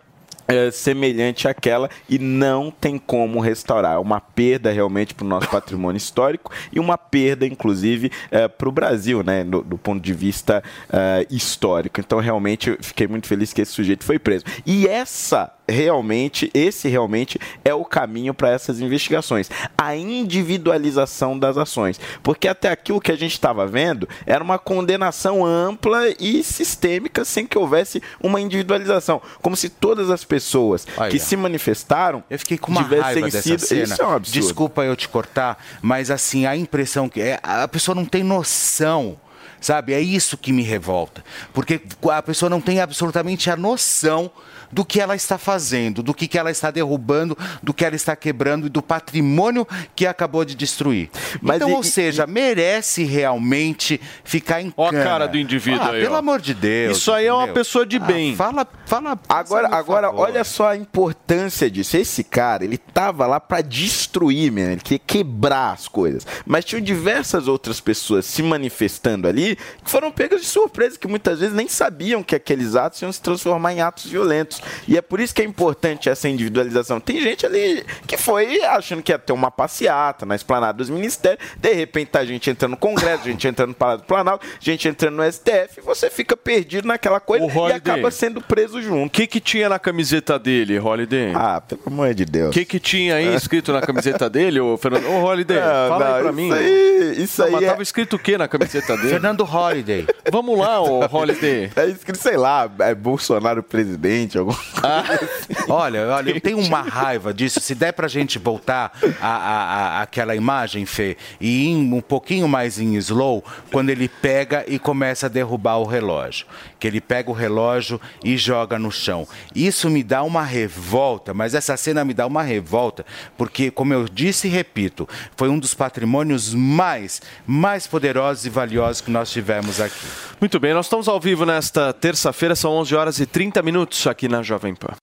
é, 0.50 0.72
semelhante 0.72 1.48
àquela 1.48 1.90
e 2.10 2.18
não 2.18 2.72
tem 2.72 2.98
como 2.98 3.40
restaurar. 3.40 3.96
É 3.96 4.00
uma 4.00 4.20
perda 4.20 4.72
realmente 4.72 5.14
para 5.14 5.26
o 5.26 5.28
nosso 5.28 5.48
patrimônio 5.50 5.98
histórico 5.98 6.52
e 6.74 6.80
uma 6.80 6.98
perda, 6.98 7.46
inclusive, 7.46 8.12
para 8.58 8.70
o 8.70 8.72
Brasil, 8.72 9.24
né, 9.24 9.44
do, 9.44 9.62
do 9.62 9.78
ponto 9.78 10.02
de 10.02 10.14
vista 10.14 10.64
é, 10.92 11.26
histórico. 11.30 12.00
Então, 12.00 12.20
realmente, 12.20 12.72
eu 12.72 12.78
fiquei 12.82 13.08
muito 13.08 13.28
feliz 13.28 13.54
que 13.54 13.62
esse 13.62 13.72
sujeito 13.72 14.04
foi 14.04 14.18
preso. 14.20 14.44
E 14.66 14.88
essa 14.88 15.54
realmente, 15.70 16.50
esse 16.54 16.88
realmente 16.88 17.40
é 17.64 17.74
o 17.74 17.86
caminho 17.86 18.34
para 18.34 18.50
essas 18.50 18.80
investigações. 18.80 19.50
A 19.78 19.96
individualização 19.96 21.38
das 21.38 21.58
ações. 21.58 22.00
Porque 22.24 22.48
até 22.48 22.70
aqui 22.70 22.91
o 22.91 23.00
que 23.00 23.12
a 23.12 23.18
gente 23.18 23.34
estava 23.34 23.66
vendo 23.66 24.08
era 24.26 24.44
uma 24.44 24.60
condenação 24.60 25.46
ampla 25.46 26.10
e 26.20 26.44
sistêmica 26.44 27.24
sem 27.24 27.46
que 27.46 27.58
houvesse 27.58 28.02
uma 28.22 28.41
individualização. 28.41 29.22
Como 29.41 29.56
se 29.56 29.70
todas 29.70 30.10
as 30.10 30.24
pessoas 30.24 30.86
Olha, 30.98 31.10
que 31.10 31.20
se 31.20 31.36
manifestaram 31.36 32.24
Eu 32.30 32.40
fiquei 32.40 32.58
com 32.58 32.72
uma 32.72 32.84
tivessem 32.84 33.04
raiva 33.04 33.26
dessa 33.28 33.41
sido. 33.41 33.60
cena. 33.60 33.84
Isso 33.84 34.02
é 34.02 34.08
um 34.08 34.14
absurdo. 34.14 34.41
Desculpa 34.41 34.84
eu 34.84 34.96
te 34.96 35.08
cortar, 35.08 35.64
mas 35.82 36.12
assim, 36.12 36.46
a 36.46 36.56
impressão 36.56 37.08
que 37.08 37.22
é, 37.22 37.40
a 37.41 37.68
pessoa 37.68 37.96
não 37.96 38.06
tem 38.06 38.24
noção. 38.24 39.18
Sabe? 39.61 39.94
É 39.94 39.99
isso 39.99 40.38
que 40.38 40.52
me 40.53 40.64
revolta. 40.64 41.23
Porque 41.53 41.81
a 42.11 42.22
pessoa 42.22 42.49
não 42.49 42.61
tem 42.61 42.80
absolutamente 42.80 43.49
a 43.49 43.56
noção 43.56 44.31
do 44.72 44.86
que 44.86 45.02
ela 45.02 45.15
está 45.15 45.38
fazendo, 45.38 46.03
do 46.03 46.14
que, 46.14 46.27
que 46.27 46.38
ela 46.38 46.52
está 46.52 46.69
derrubando, 46.69 47.36
do 47.64 47.73
que 47.73 47.84
ela 47.84 47.95
está 47.95 48.15
quebrando 48.15 48.68
e 48.68 48.69
do 48.69 48.84
patrimônio 48.84 49.68
que 49.95 50.06
acabou 50.06 50.45
de 50.45 50.53
destruir. 50.53 51.10
Mas 51.41 51.56
então, 51.57 51.69
e- 51.69 51.73
ou 51.73 51.81
seja, 51.84 52.27
merece 52.27 53.03
realmente 53.03 53.99
ficar 54.23 54.61
em 54.61 54.72
Ó 54.77 54.88
a 54.88 54.91
cana. 54.91 55.03
cara 55.03 55.27
do 55.27 55.38
indivíduo 55.38 55.81
ah, 55.81 55.91
aí, 55.91 56.02
Pelo 56.03 56.14
ó. 56.14 56.18
amor 56.19 56.40
de 56.40 56.53
Deus. 56.53 56.98
Isso 56.98 57.11
aí 57.11 57.26
é 57.26 57.34
uma 57.34 57.48
pessoa 57.48 57.84
de 57.86 57.98
Ah, 57.98 57.99
bem. 57.99 58.36
fala, 58.36 58.68
fala. 58.86 59.18
Agora, 59.27 59.68
agora 59.76 60.07
favor. 60.10 60.22
olha 60.22 60.44
só 60.44 60.69
a 60.69 60.76
importância 60.77 61.69
disso. 61.69 61.98
Esse 61.98 62.23
cara, 62.23 62.64
ele 62.64 62.77
tava 62.77 63.26
lá 63.26 63.40
para 63.40 63.61
destruir, 63.61 64.52
mesmo, 64.52 64.73
ele 64.73 64.81
queria 64.81 64.99
quebrar 65.06 65.72
as 65.73 65.88
coisas. 65.88 66.27
Mas 66.45 66.64
tinham 66.64 66.81
diversas 66.81 67.48
outras 67.48 67.80
pessoas 67.81 68.26
se 68.26 68.44
manifestando 68.44 69.27
ali 69.27 69.49
que 69.56 69.90
foram 69.92 70.12
pegas 70.12 70.42
de 70.42 70.48
surpresa, 70.48 70.98
que 70.98 71.08
muitas 71.08 71.40
vezes 71.40 71.54
nem 71.56 71.68
sabiam 71.68 72.22
que 72.24 72.36
aqueles 72.36 72.76
atos 72.76 73.02
iam 73.02 73.12
se 73.12 73.22
transformar 73.22 73.74
em 73.74 73.82
atos 73.82 74.06
violentos. 74.06 74.62
E 74.88 74.98
é 74.98 75.02
por 75.02 75.20
isso 75.20 75.34
que 75.34 75.42
é 75.42 75.46
importante 75.46 76.10
essa 76.10 76.28
individualização. 76.28 77.00
Tem 77.00 77.22
gente 77.22 77.46
ali 77.46 77.86
que 78.08 78.18
foi 78.18 78.62
achando 78.64 79.02
que 79.02 79.12
ia 79.12 79.20
ter 79.20 79.34
uma 79.34 79.52
passeata 79.52 80.26
na 80.26 80.36
esplanada 80.36 80.78
dos 80.78 80.90
ministérios, 80.90 81.44
de 81.58 81.74
repente 81.74 82.10
tá 82.12 82.24
gente 82.26 82.50
entrando 82.50 82.72
no 82.72 82.78
Congresso, 82.78 83.24
gente 83.26 83.48
entrando 83.48 83.70
no 83.70 83.76
Palácio 83.76 84.02
do 84.02 84.08
Planalto, 84.08 84.46
gente 84.60 84.88
entrando 84.88 85.16
no 85.16 85.32
STF, 85.32 85.80
e 85.80 85.82
você 85.82 86.10
fica 86.10 86.36
perdido 86.38 86.88
naquela 86.88 87.20
coisa 87.20 87.46
e 87.46 87.72
acaba 87.74 88.12
sendo 88.12 88.42
preso 88.42 88.82
junto. 88.82 89.08
O 89.08 89.10
que, 89.10 89.28
que 89.28 89.40
tinha 89.40 89.70
na 89.70 89.80
camiseta 89.80 90.38
dele, 90.40 90.80
Holiday? 90.80 91.34
Ah, 91.36 91.62
pelo 91.62 91.82
amor 91.88 92.14
de 92.14 92.26
Deus. 92.26 92.50
O 92.50 92.52
que, 92.52 92.66
que 92.66 92.80
tinha 92.80 93.16
aí 93.16 93.36
escrito 93.36 93.72
na 93.72 93.82
camiseta 93.82 94.30
dele, 94.30 94.60
ô 94.60 94.78
Fernando? 94.78 95.08
Ô, 95.08 95.24
Holiday, 95.24 95.58
Não, 95.60 95.66
fala 95.90 96.06
aí 96.06 96.12
não, 96.12 96.20
pra 96.22 96.30
isso 96.30 96.34
mim. 96.34 96.52
aí- 96.54 97.24
isso 97.24 97.42
Não, 97.42 97.48
aí 97.48 97.54
mas 97.54 97.64
é- 97.64 97.68
tava 97.68 97.84
escrito 97.84 98.16
o 98.16 98.20
que 98.20 98.38
na 98.38 98.48
camiseta 98.48 98.96
dele? 98.98 99.10
Fernando 99.10 99.39
Holiday. 99.44 100.07
Vamos 100.32 100.57
lá, 100.57 100.82
ô 100.82 100.99
Holiday. 101.11 101.72
É 101.76 101.86
escrito, 101.88 102.18
sei 102.20 102.38
lá, 102.38 102.70
é 102.80 102.94
Bolsonaro 102.95 103.61
presidente, 103.64 104.38
algum. 104.38 104.53
Olha, 105.68 106.07
olha, 106.07 106.32
eu 106.32 106.41
tenho 106.41 106.60
uma 106.60 106.82
raiva 106.82 107.34
disso. 107.34 107.60
Se 107.60 107.76
der 107.76 107.91
pra 107.94 108.07
gente 108.07 108.40
voltar 108.40 108.91
a, 109.22 109.28
a- 109.28 109.64
a- 109.99 110.02
aquela 110.02 110.36
imagem, 110.36 110.86
Fê, 110.86 111.18
e 111.40 111.66
ir 111.72 111.76
um 111.76 112.02
pouquinho 112.02 112.48
mais 112.48 112.80
em 112.80 112.95
slow, 112.95 113.44
quando 113.72 113.90
ele 113.90 114.07
pega 114.07 114.64
e 114.68 114.80
começa 114.80 115.26
a 115.26 115.30
derrubar 115.30 115.78
o 115.78 115.86
relógio. 115.86 116.45
Que 116.80 116.88
ele 116.88 117.02
pega 117.02 117.30
o 117.30 117.34
relógio 117.34 117.99
e 118.24 118.38
joga 118.38 118.80
no 118.80 118.91
chão. 118.91 119.28
Isso 119.53 119.90
me 119.90 120.03
dá 120.03 120.24
uma 120.24 120.44
revolta, 120.44 121.34
mas 121.34 121.53
essa 121.53 121.76
cena 121.78 122.03
me 122.06 122.14
dá 122.14 122.26
uma 122.26 122.41
revolta, 122.41 123.06
porque, 123.38 123.70
como 123.70 123.94
eu 123.94 124.06
disse 124.07 124.48
e 124.48 124.49
repito, 124.52 125.07
foi 125.36 125.49
um 125.49 125.60
dos 125.60 125.74
patrimônios 125.74 126.53
mais, 126.53 127.22
mais 127.45 127.86
poderosos 127.86 128.45
e 128.45 128.49
valiosos 128.49 129.02
que 129.02 129.11
nós 129.11 129.29
tivemos 129.32 129.80
aqui. 129.80 130.08
Muito 130.40 130.60
bem, 130.60 130.74
nós 130.74 130.86
estamos 130.86 131.08
ao 131.08 131.20
vivo 131.20 131.46
nesta 131.46 131.94
terça-feira, 131.94 132.56
são 132.56 132.72
11 132.72 132.96
horas 132.96 133.20
e 133.20 133.26
30 133.26 133.62
minutos 133.62 134.06
aqui 134.08 134.28
na 134.28 134.42
Jovem 134.42 134.76
Pan. 134.76 134.94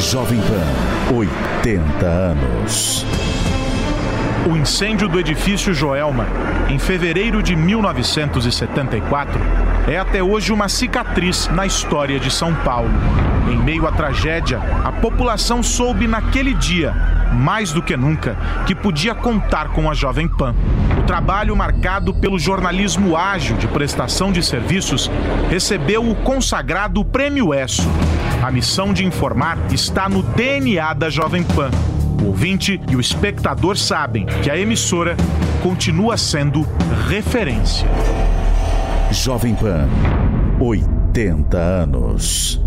Jovem 0.00 0.40
Pan, 0.40 1.14
80 1.16 2.06
anos. 2.06 3.04
O 4.48 4.56
incêndio 4.56 5.08
do 5.08 5.18
edifício 5.18 5.74
Joelma, 5.74 6.26
em 6.68 6.78
fevereiro 6.78 7.42
de 7.42 7.56
1974, 7.56 9.40
é 9.88 9.98
até 9.98 10.22
hoje 10.22 10.52
uma 10.52 10.68
cicatriz 10.68 11.48
na 11.48 11.66
história 11.66 12.20
de 12.20 12.30
São 12.30 12.54
Paulo. 12.54 12.90
Em 13.48 13.56
meio 13.56 13.86
à 13.86 13.92
tragédia, 13.92 14.60
a 14.84 14.90
população 14.90 15.62
soube 15.62 16.08
naquele 16.08 16.52
dia, 16.52 16.92
mais 17.32 17.72
do 17.72 17.80
que 17.80 17.96
nunca, 17.96 18.36
que 18.66 18.74
podia 18.74 19.14
contar 19.14 19.68
com 19.68 19.88
a 19.88 19.94
Jovem 19.94 20.26
Pan. 20.26 20.54
O 20.98 21.02
trabalho 21.04 21.54
marcado 21.54 22.12
pelo 22.12 22.38
jornalismo 22.38 23.16
ágil 23.16 23.56
de 23.56 23.68
prestação 23.68 24.32
de 24.32 24.42
serviços 24.42 25.08
recebeu 25.48 26.08
o 26.08 26.16
consagrado 26.16 27.04
Prêmio 27.04 27.54
ESSO. 27.54 27.88
A 28.42 28.50
missão 28.50 28.92
de 28.92 29.04
informar 29.04 29.56
está 29.70 30.08
no 30.08 30.22
DNA 30.22 30.92
da 30.94 31.08
Jovem 31.08 31.44
Pan. 31.44 31.70
O 32.20 32.26
ouvinte 32.26 32.80
e 32.88 32.96
o 32.96 33.00
espectador 33.00 33.76
sabem 33.76 34.26
que 34.42 34.50
a 34.50 34.58
emissora 34.58 35.16
continua 35.62 36.16
sendo 36.16 36.66
referência. 37.08 37.86
Jovem 39.12 39.54
Pan, 39.54 39.88
80 40.58 41.56
anos. 41.56 42.60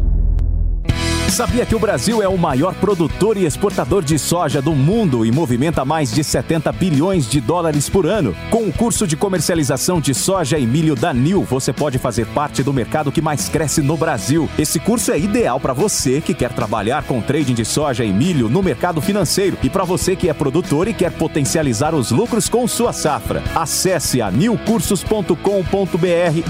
Sabia 1.30 1.66
que 1.66 1.76
o 1.76 1.80
Brasil 1.80 2.24
é 2.24 2.28
o 2.28 2.38
maior 2.38 2.74
produtor 2.74 3.38
e 3.38 3.46
exportador 3.46 4.04
de 4.04 4.18
soja 4.18 4.62
do 4.62 4.74
mundo 4.74 5.26
e 5.26 5.32
movimenta 5.32 5.86
mais 5.86 6.12
de 6.12 6.24
70 6.24 6.72
bilhões 6.72 7.30
de 7.30 7.40
dólares 7.40 7.88
por 7.88 8.06
ano? 8.08 8.36
Com 8.50 8.64
o 8.64 8.74
curso 8.74 9.06
de 9.06 9.16
comercialização 9.16 10.02
de 10.02 10.14
soja 10.14 10.58
e 10.58 10.66
milho 10.66 10.96
da 10.96 11.14
NIL, 11.14 11.44
você 11.44 11.72
pode 11.72 12.00
fazer 12.00 12.26
parte 12.28 12.64
do 12.64 12.74
mercado 12.74 13.12
que 13.12 13.22
mais 13.22 13.48
cresce 13.48 13.82
no 13.82 13.96
Brasil. 13.96 14.50
Esse 14.58 14.80
curso 14.80 15.12
é 15.12 15.20
ideal 15.20 15.60
para 15.60 15.72
você 15.72 16.20
que 16.20 16.34
quer 16.34 16.52
trabalhar 16.52 17.04
com 17.04 17.22
trading 17.22 17.54
de 17.54 17.64
soja 17.64 18.04
e 18.04 18.12
milho 18.12 18.50
no 18.50 18.64
mercado 18.64 19.00
financeiro 19.00 19.58
e 19.62 19.70
para 19.70 19.84
você 19.84 20.16
que 20.16 20.30
é 20.30 20.34
produtor 20.34 20.88
e 20.88 20.94
quer 20.94 21.12
potencializar 21.12 21.94
os 21.94 22.12
lucros 22.12 22.50
com 22.50 22.68
sua 22.68 22.92
safra. 22.92 23.44
Acesse 23.56 24.22
a 24.22 24.32
nilcursos.com.br 24.32 25.36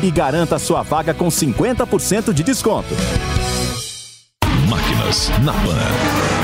e 0.01 0.09
garanta 0.09 0.57
sua 0.57 0.81
vaga 0.83 1.13
com 1.13 1.27
50% 1.27 2.33
de 2.33 2.43
desconto. 2.43 2.95
Máquinas 5.09 5.29
na 5.43 5.53
Pan. 5.53 6.38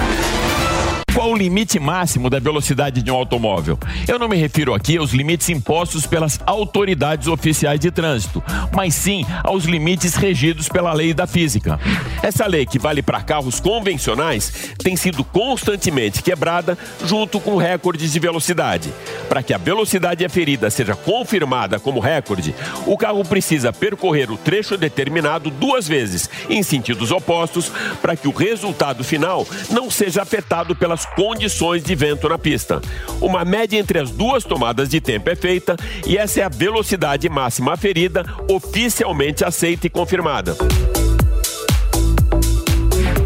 Qual 1.15 1.31
o 1.31 1.37
limite 1.37 1.79
máximo 1.79 2.29
da 2.29 2.39
velocidade 2.39 3.01
de 3.01 3.09
um 3.09 3.15
automóvel? 3.15 3.79
Eu 4.05 4.19
não 4.19 4.27
me 4.27 4.35
refiro 4.35 4.73
aqui 4.73 4.97
aos 4.97 5.11
limites 5.11 5.47
impostos 5.47 6.05
pelas 6.05 6.41
autoridades 6.45 7.29
oficiais 7.29 7.79
de 7.79 7.89
trânsito, 7.89 8.43
mas 8.73 8.93
sim 8.95 9.25
aos 9.41 9.63
limites 9.63 10.15
regidos 10.15 10.67
pela 10.67 10.91
lei 10.91 11.13
da 11.13 11.25
física. 11.25 11.79
Essa 12.21 12.45
lei, 12.45 12.65
que 12.65 12.77
vale 12.77 13.01
para 13.01 13.21
carros 13.21 13.61
convencionais, 13.61 14.73
tem 14.83 14.97
sido 14.97 15.23
constantemente 15.23 16.21
quebrada 16.21 16.77
junto 17.05 17.39
com 17.39 17.55
recordes 17.55 18.11
de 18.11 18.19
velocidade. 18.19 18.91
Para 19.29 19.41
que 19.41 19.53
a 19.53 19.57
velocidade 19.57 20.25
aferida 20.25 20.69
seja 20.69 20.95
confirmada 20.95 21.79
como 21.79 22.01
recorde, 22.01 22.53
o 22.85 22.97
carro 22.97 23.23
precisa 23.23 23.71
percorrer 23.71 24.29
o 24.29 24.37
trecho 24.37 24.75
determinado 24.75 25.49
duas 25.49 25.87
vezes, 25.87 26.29
em 26.49 26.61
sentidos 26.61 27.09
opostos, 27.09 27.71
para 28.01 28.17
que 28.17 28.27
o 28.27 28.35
resultado 28.35 29.01
final 29.01 29.47
não 29.69 29.89
seja 29.89 30.21
afetado 30.21 30.75
pelas 30.75 31.04
condições 31.15 31.83
de 31.83 31.95
vento 31.95 32.27
na 32.29 32.37
pista. 32.37 32.81
Uma 33.21 33.45
média 33.45 33.77
entre 33.77 33.99
as 33.99 34.11
duas 34.11 34.43
tomadas 34.43 34.89
de 34.89 34.99
tempo 35.01 35.29
é 35.29 35.35
feita 35.35 35.75
e 36.05 36.17
essa 36.17 36.41
é 36.41 36.43
a 36.43 36.49
velocidade 36.49 37.27
máxima 37.29 37.73
aferida, 37.73 38.25
oficialmente 38.49 39.43
aceita 39.43 39.87
e 39.87 39.89
confirmada. 39.89 40.55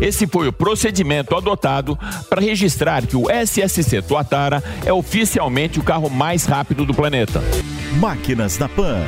Esse 0.01 0.25
foi 0.25 0.47
o 0.47 0.53
procedimento 0.53 1.35
adotado 1.35 1.97
para 2.29 2.41
registrar 2.41 3.05
que 3.05 3.17
o 3.17 3.29
SSC 3.29 4.01
Tuatara 4.01 4.63
é 4.85 4.93
oficialmente 4.93 5.79
o 5.79 5.83
carro 5.83 6.09
mais 6.09 6.45
rápido 6.45 6.85
do 6.85 6.93
planeta. 6.93 7.43
Máquinas 7.99 8.57
na 8.57 8.69
Pan. 8.69 9.03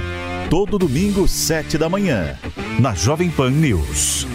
Todo 0.50 0.78
domingo, 0.78 1.28
7 1.28 1.78
da 1.78 1.88
manhã. 1.88 2.38
Na 2.78 2.94
Jovem 2.94 3.30
Pan 3.30 3.52
News. 3.52 4.28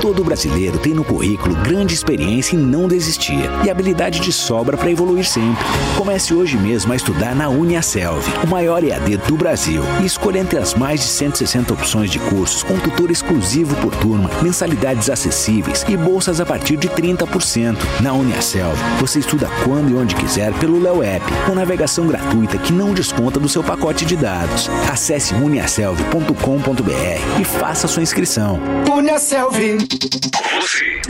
Todo 0.00 0.24
brasileiro 0.24 0.78
tem 0.78 0.94
no 0.94 1.04
currículo 1.04 1.54
grande 1.56 1.92
experiência 1.92 2.56
em 2.56 2.58
não 2.58 2.88
desistir 2.88 3.50
e 3.64 3.70
habilidade 3.70 4.20
de 4.20 4.32
sobra 4.32 4.74
para 4.74 4.90
evoluir 4.90 5.26
sempre. 5.26 5.62
Comece 5.96 6.32
hoje 6.32 6.56
mesmo 6.56 6.92
a 6.92 6.96
estudar 6.96 7.34
na 7.34 7.50
Uniaselv, 7.50 8.24
o 8.42 8.46
maior 8.46 8.82
EAD 8.82 9.18
do 9.18 9.36
Brasil, 9.36 9.82
e 10.00 10.06
escolha 10.06 10.38
entre 10.38 10.58
as 10.58 10.74
mais 10.74 11.00
de 11.00 11.06
160 11.06 11.74
opções 11.74 12.10
de 12.10 12.18
cursos 12.18 12.62
com 12.62 12.78
tutor 12.78 13.10
exclusivo 13.10 13.76
por 13.76 13.94
turma, 13.96 14.30
mensalidades 14.42 15.10
acessíveis 15.10 15.84
e 15.86 15.96
bolsas 15.98 16.40
a 16.40 16.46
partir 16.46 16.78
de 16.78 16.88
30%. 16.88 17.76
Na 18.00 18.14
Uniaselv, 18.14 18.78
você 18.98 19.18
estuda 19.18 19.50
quando 19.64 19.90
e 19.90 19.94
onde 19.94 20.14
quiser 20.14 20.54
pelo 20.54 20.80
Léo 20.80 21.02
App, 21.02 21.24
com 21.44 21.54
navegação 21.54 22.06
gratuita 22.06 22.56
que 22.56 22.72
não 22.72 22.94
desconta 22.94 23.38
do 23.38 23.50
seu 23.50 23.62
pacote 23.62 24.06
de 24.06 24.16
dados. 24.16 24.70
Acesse 24.90 25.34
uniaselv.com.br 25.34 27.40
e 27.40 27.44
faça 27.44 27.86
sua 27.86 28.02
inscrição. 28.02 28.58
Uniaselv. 28.90 29.89
Você, 29.90 31.02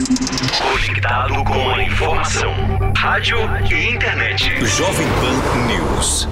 conectado 0.57 1.43
com 1.43 1.69
a 1.69 1.83
informação, 1.83 2.51
rádio 2.97 3.37
e 3.71 3.93
internet. 3.93 4.65
Jovem 4.65 5.07
Pan 5.07 5.67
News. 5.67 6.27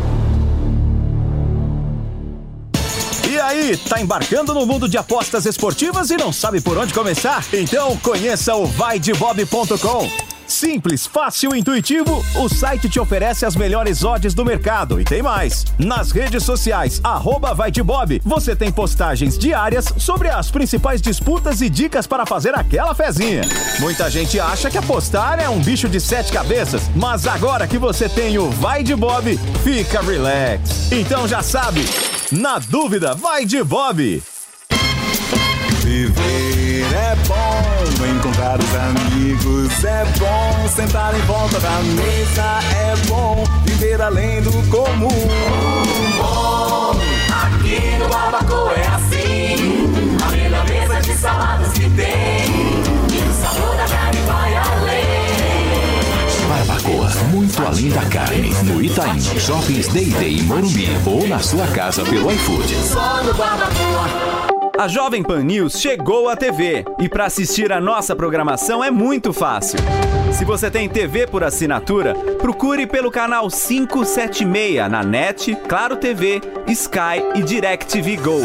E 3.39 3.41
aí, 3.41 3.77
tá 3.77 4.01
embarcando 4.01 4.53
no 4.53 4.65
mundo 4.65 4.85
de 4.85 4.97
apostas 4.97 5.45
esportivas 5.45 6.11
e 6.11 6.17
não 6.17 6.29
sabe 6.29 6.59
por 6.59 6.77
onde 6.77 6.93
começar? 6.93 7.41
Então 7.53 7.95
conheça 7.99 8.53
o 8.53 8.65
vaidebob.com. 8.65 10.09
Simples, 10.45 11.07
fácil 11.07 11.55
e 11.55 11.59
intuitivo, 11.59 12.21
o 12.35 12.49
site 12.49 12.89
te 12.89 12.99
oferece 12.99 13.45
as 13.45 13.55
melhores 13.55 14.03
odds 14.03 14.33
do 14.33 14.43
mercado 14.43 14.99
e 14.99 15.05
tem 15.05 15.21
mais. 15.21 15.63
Nas 15.77 16.11
redes 16.11 16.43
sociais, 16.43 16.99
arroba 17.01 17.53
vai 17.53 17.71
de 17.71 17.81
Bob, 17.81 18.21
você 18.25 18.57
tem 18.57 18.73
postagens 18.73 19.37
diárias 19.37 19.85
sobre 19.97 20.27
as 20.27 20.51
principais 20.51 21.01
disputas 21.01 21.61
e 21.61 21.69
dicas 21.69 22.05
para 22.05 22.25
fazer 22.25 22.53
aquela 22.55 22.93
fezinha. 22.93 23.43
Muita 23.79 24.11
gente 24.11 24.37
acha 24.37 24.69
que 24.69 24.77
apostar 24.77 25.39
é 25.39 25.47
um 25.47 25.61
bicho 25.61 25.87
de 25.87 26.01
sete 26.01 26.33
cabeças, 26.33 26.89
mas 26.93 27.25
agora 27.25 27.65
que 27.67 27.77
você 27.77 28.09
tem 28.09 28.37
o 28.37 28.49
Vai 28.49 28.83
de 28.83 28.97
Bob, 28.97 29.39
fica 29.63 30.01
relax. 30.01 30.91
Então 30.91 31.25
já 31.25 31.41
sabe, 31.41 31.85
na 32.31 32.59
dúvida, 32.59 33.15
vai 33.15 33.45
de 33.45 33.63
Bob. 33.63 34.23
Viver 35.81 36.85
é 36.93 37.15
bom, 37.27 38.05
encontrar 38.05 38.59
os 38.59 38.75
amigos 38.75 39.83
é 39.83 40.05
bom, 40.19 40.67
sentar 40.69 41.15
em 41.15 41.21
volta 41.21 41.59
da 41.59 41.79
mesa 41.79 42.59
é 42.75 42.95
bom, 43.07 43.43
viver 43.65 44.01
além 44.01 44.41
do 44.41 44.51
comum. 44.69 45.09
Bom, 46.17 46.91
aqui 47.31 47.97
no 47.97 48.07
Barbacoa 48.07 48.73
é 48.73 48.98
além 57.79 57.89
da 57.89 58.05
carne. 58.09 58.49
No 58.65 58.81
Itaim, 58.81 59.19
Shoppings 59.39 59.87
Day 59.87 60.39
em 60.39 60.43
Morumbi 60.43 60.87
ou 61.05 61.25
na 61.27 61.39
sua 61.39 61.65
casa 61.67 62.03
pelo 62.03 62.29
iFood. 62.29 62.75
A 64.77 64.87
Jovem 64.87 65.23
Pan 65.23 65.43
News 65.43 65.79
chegou 65.79 66.27
à 66.27 66.35
TV 66.35 66.83
e 66.99 67.07
para 67.07 67.25
assistir 67.25 67.71
a 67.71 67.79
nossa 67.79 68.15
programação 68.15 68.83
é 68.83 68.91
muito 68.91 69.31
fácil. 69.31 69.79
Se 70.33 70.43
você 70.43 70.69
tem 70.69 70.89
TV 70.89 71.25
por 71.25 71.43
assinatura, 71.43 72.13
procure 72.41 72.85
pelo 72.85 73.09
canal 73.09 73.47
576 73.49 74.89
na 74.89 75.01
NET, 75.01 75.55
Claro 75.67 75.95
TV, 75.95 76.41
Sky 76.67 77.23
e 77.35 77.41
DirecTV 77.41 78.17
Go. 78.17 78.41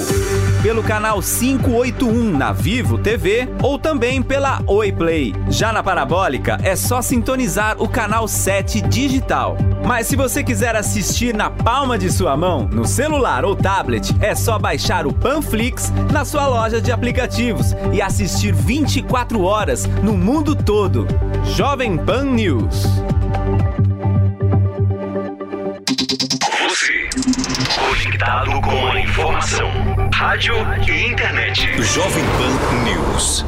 Pelo 0.65 0.83
canal 0.83 1.21
581 1.21 2.39
na 2.39 2.51
Vivo 2.51 2.97
TV 2.97 3.47
ou 3.63 3.79
também 3.79 4.23
pela 4.23 4.63
Oi 4.67 4.91
Play. 4.91 5.35
Já 5.47 5.71
na 5.75 5.83
parabólica 5.83 6.59
é 6.63 6.75
só 6.75 7.03
sintonizar 7.03 7.77
o 7.83 7.87
canal 7.87 8.27
7 8.27 8.81
digital. 8.81 9.59
Mas 9.87 10.07
se 10.07 10.17
você 10.17 10.43
quiser 10.43 10.75
assistir 10.75 11.35
na 11.35 11.51
palma 11.51 11.99
de 11.99 12.11
sua 12.11 12.35
mão, 12.35 12.67
no 12.67 12.87
celular 12.87 13.45
ou 13.45 13.55
tablet, 13.55 14.17
é 14.23 14.35
só 14.35 14.59
baixar 14.59 15.07
o 15.07 15.13
Panflix 15.13 15.93
na 16.11 16.25
sua 16.25 16.47
loja 16.47 16.81
de 16.81 16.91
aplicativos 16.91 17.77
e 17.93 18.01
assistir 18.01 18.55
24 18.55 19.43
horas 19.43 19.85
no 20.03 20.17
mundo 20.17 20.57
todo. 20.57 21.07
Jovem 21.45 21.99
Pan 21.99 22.25
News. 22.25 22.87
Conectado 27.79 28.61
com 28.61 28.87
a 28.87 29.01
informação, 29.01 29.71
rádio 30.13 30.55
e 30.89 31.07
internet. 31.07 31.83
Jovem 31.83 32.25
Pan 32.25 32.85
News. 32.85 33.45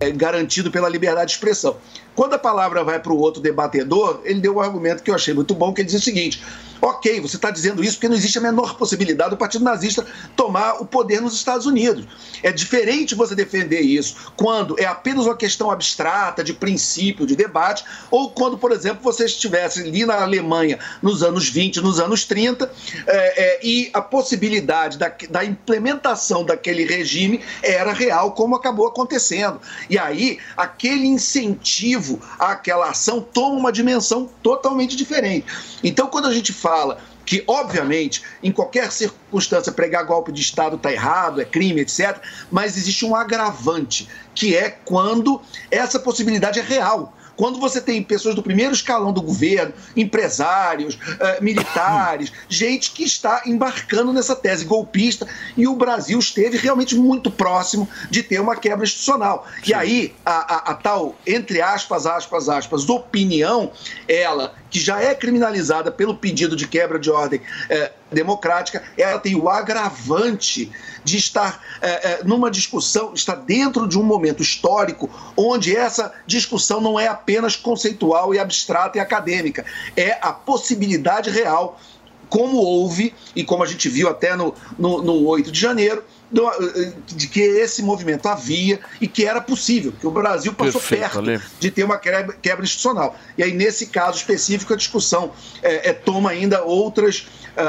é 0.00 0.10
garantido 0.10 0.70
pela 0.70 0.88
liberdade 0.88 1.30
de 1.30 1.36
expressão. 1.36 1.76
Quando 2.14 2.34
a 2.34 2.38
palavra 2.38 2.84
vai 2.84 2.98
para 2.98 3.12
o 3.12 3.18
outro 3.18 3.40
debatedor, 3.40 4.20
ele 4.24 4.40
deu 4.40 4.56
um 4.56 4.60
argumento 4.60 5.02
que 5.02 5.10
eu 5.10 5.14
achei 5.14 5.34
muito 5.34 5.54
bom, 5.54 5.72
que 5.72 5.80
ele 5.80 5.88
diz 5.88 6.00
o 6.00 6.04
seguinte: 6.04 6.42
Ok, 6.80 7.20
você 7.20 7.36
está 7.36 7.50
dizendo 7.50 7.82
isso 7.82 7.96
porque 7.96 8.08
não 8.08 8.16
existe 8.16 8.38
a 8.38 8.40
menor 8.40 8.76
possibilidade 8.76 9.30
do 9.30 9.36
Partido 9.36 9.64
Nazista 9.64 10.06
tomar 10.36 10.80
o 10.80 10.86
poder 10.86 11.20
nos 11.20 11.34
Estados 11.34 11.66
Unidos. 11.66 12.06
É 12.42 12.52
diferente 12.52 13.14
você 13.14 13.34
defender 13.34 13.80
isso 13.80 14.32
quando 14.36 14.78
é 14.78 14.84
apenas 14.84 15.26
uma 15.26 15.36
questão 15.36 15.70
abstrata, 15.70 16.44
de 16.44 16.52
princípio, 16.52 17.26
de 17.26 17.34
debate, 17.34 17.84
ou 18.10 18.30
quando, 18.30 18.58
por 18.58 18.72
exemplo, 18.72 19.02
você 19.02 19.24
estivesse 19.24 19.80
ali 19.80 20.04
na 20.04 20.22
Alemanha 20.22 20.78
nos 21.02 21.22
anos 21.22 21.48
20, 21.48 21.80
nos 21.80 21.98
anos 21.98 22.24
30, 22.24 22.70
é, 23.06 23.42
é, 23.42 23.60
e 23.62 23.90
a 23.92 24.00
possibilidade 24.00 24.98
da, 24.98 25.12
da 25.30 25.44
implementação 25.44 26.44
daquele 26.44 26.84
regime 26.84 27.40
era 27.62 27.92
real, 27.92 28.32
como 28.32 28.54
acabou 28.54 28.86
acontecendo. 28.86 29.60
E 29.88 29.98
aí, 29.98 30.38
aquele 30.56 31.06
incentivo 31.06 32.20
àquela 32.38 32.90
ação 32.90 33.20
toma 33.20 33.56
uma 33.56 33.72
dimensão 33.72 34.28
totalmente 34.42 34.96
diferente. 34.96 35.46
Então, 35.82 36.08
quando 36.08 36.26
a 36.26 36.34
gente 36.34 36.52
fala 36.66 36.98
que, 37.24 37.42
obviamente, 37.46 38.22
em 38.42 38.50
qualquer 38.52 38.90
circunstância, 38.92 39.72
pregar 39.72 40.04
golpe 40.04 40.32
de 40.32 40.40
Estado 40.40 40.76
está 40.76 40.92
errado, 40.92 41.40
é 41.40 41.44
crime, 41.44 41.80
etc., 41.80 42.18
mas 42.50 42.76
existe 42.76 43.04
um 43.04 43.14
agravante, 43.14 44.08
que 44.34 44.56
é 44.56 44.70
quando 44.84 45.40
essa 45.70 45.98
possibilidade 45.98 46.58
é 46.58 46.62
real. 46.62 47.12
Quando 47.36 47.60
você 47.60 47.82
tem 47.82 48.02
pessoas 48.02 48.34
do 48.34 48.42
primeiro 48.42 48.72
escalão 48.72 49.12
do 49.12 49.20
governo, 49.20 49.74
empresários, 49.94 50.98
eh, 51.20 51.38
militares, 51.42 52.32
gente 52.48 52.92
que 52.92 53.04
está 53.04 53.42
embarcando 53.44 54.10
nessa 54.10 54.34
tese 54.34 54.64
golpista, 54.64 55.26
e 55.54 55.66
o 55.68 55.76
Brasil 55.76 56.18
esteve 56.18 56.56
realmente 56.56 56.94
muito 56.94 57.30
próximo 57.30 57.86
de 58.10 58.22
ter 58.22 58.40
uma 58.40 58.56
quebra 58.56 58.84
institucional. 58.84 59.46
E 59.66 59.74
aí, 59.74 60.14
a, 60.24 60.54
a- 60.54 60.70
a 60.70 60.74
tal, 60.74 61.14
entre 61.26 61.60
aspas, 61.60 62.06
aspas, 62.06 62.48
aspas, 62.48 62.88
opinião, 62.88 63.70
ela 64.08 64.54
que 64.76 64.80
já 64.80 65.00
é 65.00 65.14
criminalizada 65.14 65.90
pelo 65.90 66.14
pedido 66.14 66.54
de 66.54 66.68
quebra 66.68 66.98
de 66.98 67.10
ordem 67.10 67.40
eh, 67.70 67.92
democrática, 68.12 68.82
ela 68.98 69.18
tem 69.18 69.34
o 69.34 69.48
agravante 69.48 70.70
de 71.02 71.16
estar 71.16 71.62
eh, 71.80 72.00
eh, 72.02 72.20
numa 72.24 72.50
discussão, 72.50 73.14
está 73.14 73.34
dentro 73.34 73.88
de 73.88 73.98
um 73.98 74.02
momento 74.02 74.42
histórico 74.42 75.08
onde 75.34 75.74
essa 75.74 76.12
discussão 76.26 76.78
não 76.78 77.00
é 77.00 77.08
apenas 77.08 77.56
conceitual 77.56 78.34
e 78.34 78.38
abstrata 78.38 78.98
e 78.98 79.00
acadêmica, 79.00 79.64
é 79.96 80.18
a 80.20 80.30
possibilidade 80.30 81.30
real, 81.30 81.80
como 82.28 82.58
houve 82.58 83.14
e 83.34 83.42
como 83.42 83.62
a 83.62 83.66
gente 83.66 83.88
viu 83.88 84.10
até 84.10 84.36
no, 84.36 84.54
no, 84.78 85.02
no 85.02 85.26
8 85.26 85.50
de 85.50 85.58
janeiro, 85.58 86.04
do- 86.30 86.48
eh, 86.48 86.92
de 87.06 87.28
que 87.28 87.40
esse 87.40 87.82
movimento 87.82 88.26
havia 88.28 88.80
e 89.00 89.06
que 89.06 89.24
era 89.24 89.40
possível, 89.40 89.92
que 89.98 90.06
o 90.06 90.10
Brasil 90.10 90.52
passou 90.52 90.80
Perfeito, 90.80 91.00
perto 91.02 91.18
Ale. 91.18 91.40
de 91.60 91.70
ter 91.70 91.84
uma 91.84 91.98
quebra, 91.98 92.36
quebra 92.40 92.64
institucional. 92.64 93.16
E 93.38 93.42
aí, 93.42 93.52
nesse 93.52 93.86
caso 93.86 94.16
específico, 94.18 94.72
a 94.72 94.76
discussão 94.76 95.32
é, 95.62 95.90
é, 95.90 95.92
toma 95.92 96.30
ainda 96.30 96.62
outras 96.64 97.26
ah, 97.58 97.62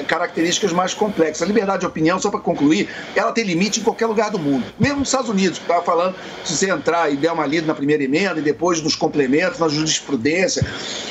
ah, 0.00 0.04
características 0.04 0.70
mais 0.70 0.92
complexas. 0.92 1.40
A 1.42 1.46
liberdade 1.46 1.80
de 1.80 1.86
opinião, 1.86 2.20
só 2.20 2.30
para 2.30 2.40
concluir, 2.40 2.88
ela 3.16 3.32
tem 3.32 3.42
limite 3.42 3.80
em 3.80 3.82
qualquer 3.82 4.04
lugar 4.06 4.30
do 4.30 4.38
mundo. 4.38 4.66
Mesmo 4.78 4.98
nos 4.98 5.08
Estados 5.08 5.30
Unidos, 5.30 5.56
que 5.58 5.64
estava 5.64 5.82
falando, 5.82 6.14
se 6.44 6.54
você 6.54 6.70
entrar 6.70 7.10
e 7.10 7.16
der 7.16 7.32
uma 7.32 7.46
lida 7.46 7.66
na 7.66 7.74
primeira 7.74 8.02
emenda 8.04 8.38
e 8.38 8.42
depois 8.42 8.82
nos 8.82 8.94
complementos, 8.94 9.58
na 9.58 9.66
jurisprudência, 9.68 10.62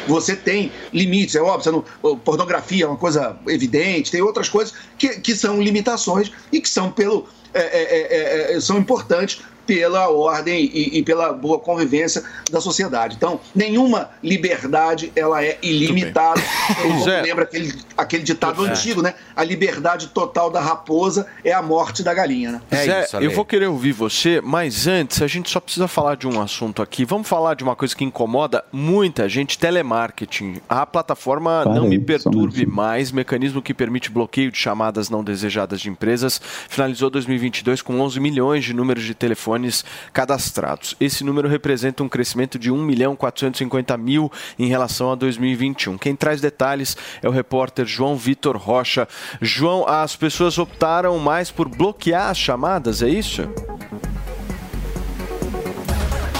você 0.07 0.35
tem 0.35 0.71
limites. 0.93 1.33
É 1.35 1.41
óbvio, 1.41 1.83
não- 2.03 2.17
pornografia 2.17 2.85
é 2.85 2.87
uma 2.87 2.97
coisa 2.97 3.35
evidente, 3.47 4.11
tem 4.11 4.21
outras 4.21 4.47
coisas 4.47 4.75
que, 4.97 5.19
que 5.19 5.35
são 5.35 5.59
limitações 5.61 6.31
e 6.51 6.61
que 6.61 6.69
são 6.69 6.88
pelo 6.91 7.27
é, 7.53 7.61
é, 7.61 8.51
é, 8.51 8.55
é, 8.55 8.59
são 8.59 8.77
importantes 8.77 9.41
pela 9.69 10.09
ordem 10.09 10.67
e, 10.73 10.97
e 10.97 11.03
pela 11.03 11.31
boa 11.31 11.59
convivência 11.59 12.23
da 12.51 12.59
sociedade. 12.59 13.15
Então, 13.15 13.39
nenhuma 13.53 14.09
liberdade 14.23 15.11
ela 15.15 15.43
é 15.45 15.59
ilimitada. 15.61 16.41
Lembra 17.21 17.43
aquele, 17.43 17.71
aquele 17.95 18.23
ditado 18.23 18.65
É. 18.65 18.71
antigo, 18.71 19.03
né? 19.03 19.13
A 19.35 19.43
liberdade 19.43 20.07
total 20.07 20.49
da 20.49 20.59
raposa 20.59 21.27
é 21.43 21.53
a 21.53 21.61
morte 21.61 22.01
da 22.01 22.15
galinha, 22.15 22.53
né? 22.53 22.61
Zé, 22.73 23.07
eu 23.21 23.29
vou 23.29 23.45
querer 23.45 23.67
ouvir 23.67 23.91
você, 23.91 24.41
mas 24.41 24.87
antes 24.87 25.21
a 25.21 25.27
gente 25.27 25.51
só 25.51 25.59
precisa 25.59 25.87
falar 25.87 26.15
de 26.15 26.27
um 26.27 26.41
assunto 26.41 26.81
aqui. 26.81 27.05
Vamos 27.05 27.27
falar 27.27 27.53
de 27.53 27.63
uma 27.63 27.75
coisa 27.75 27.95
que 27.95 28.03
incomoda 28.03 28.65
muita 28.71 29.29
gente: 29.29 29.55
telemarketing. 29.59 30.61
A 30.67 30.83
plataforma 30.83 31.61
Para 31.63 31.75
Não 31.75 31.87
Me 31.87 31.99
Perturbe 31.99 32.65
Mais, 32.65 33.11
mecanismo 33.11 33.61
que 33.61 33.71
permite 33.71 34.09
bloqueio 34.09 34.51
de 34.51 34.57
chamadas 34.57 35.11
não 35.11 35.23
desejadas 35.23 35.79
de 35.79 35.89
empresas, 35.89 36.41
finalizou 36.67 37.11
2022 37.11 37.83
com 37.83 37.99
11 37.99 38.19
milhões 38.19 38.65
de 38.65 38.73
números 38.73 39.03
de 39.03 39.13
cadastrados. 40.13 40.95
Esse 40.99 41.23
número 41.23 41.47
representa 41.47 42.03
um 42.03 42.09
crescimento 42.09 42.57
de 42.57 42.71
1 42.71 42.83
milhão 42.83 43.15
450 43.15 43.97
mil 43.97 44.31
em 44.57 44.67
relação 44.67 45.11
a 45.11 45.15
2021. 45.15 45.97
Quem 45.97 46.15
traz 46.15 46.41
detalhes 46.41 46.95
é 47.21 47.27
o 47.27 47.31
repórter 47.31 47.85
João 47.85 48.15
Vitor 48.15 48.57
Rocha. 48.57 49.07
João, 49.41 49.87
as 49.87 50.15
pessoas 50.15 50.57
optaram 50.57 51.17
mais 51.19 51.51
por 51.51 51.67
bloquear 51.67 52.29
as 52.29 52.37
chamadas, 52.37 53.01
é 53.01 53.09
isso? 53.09 53.43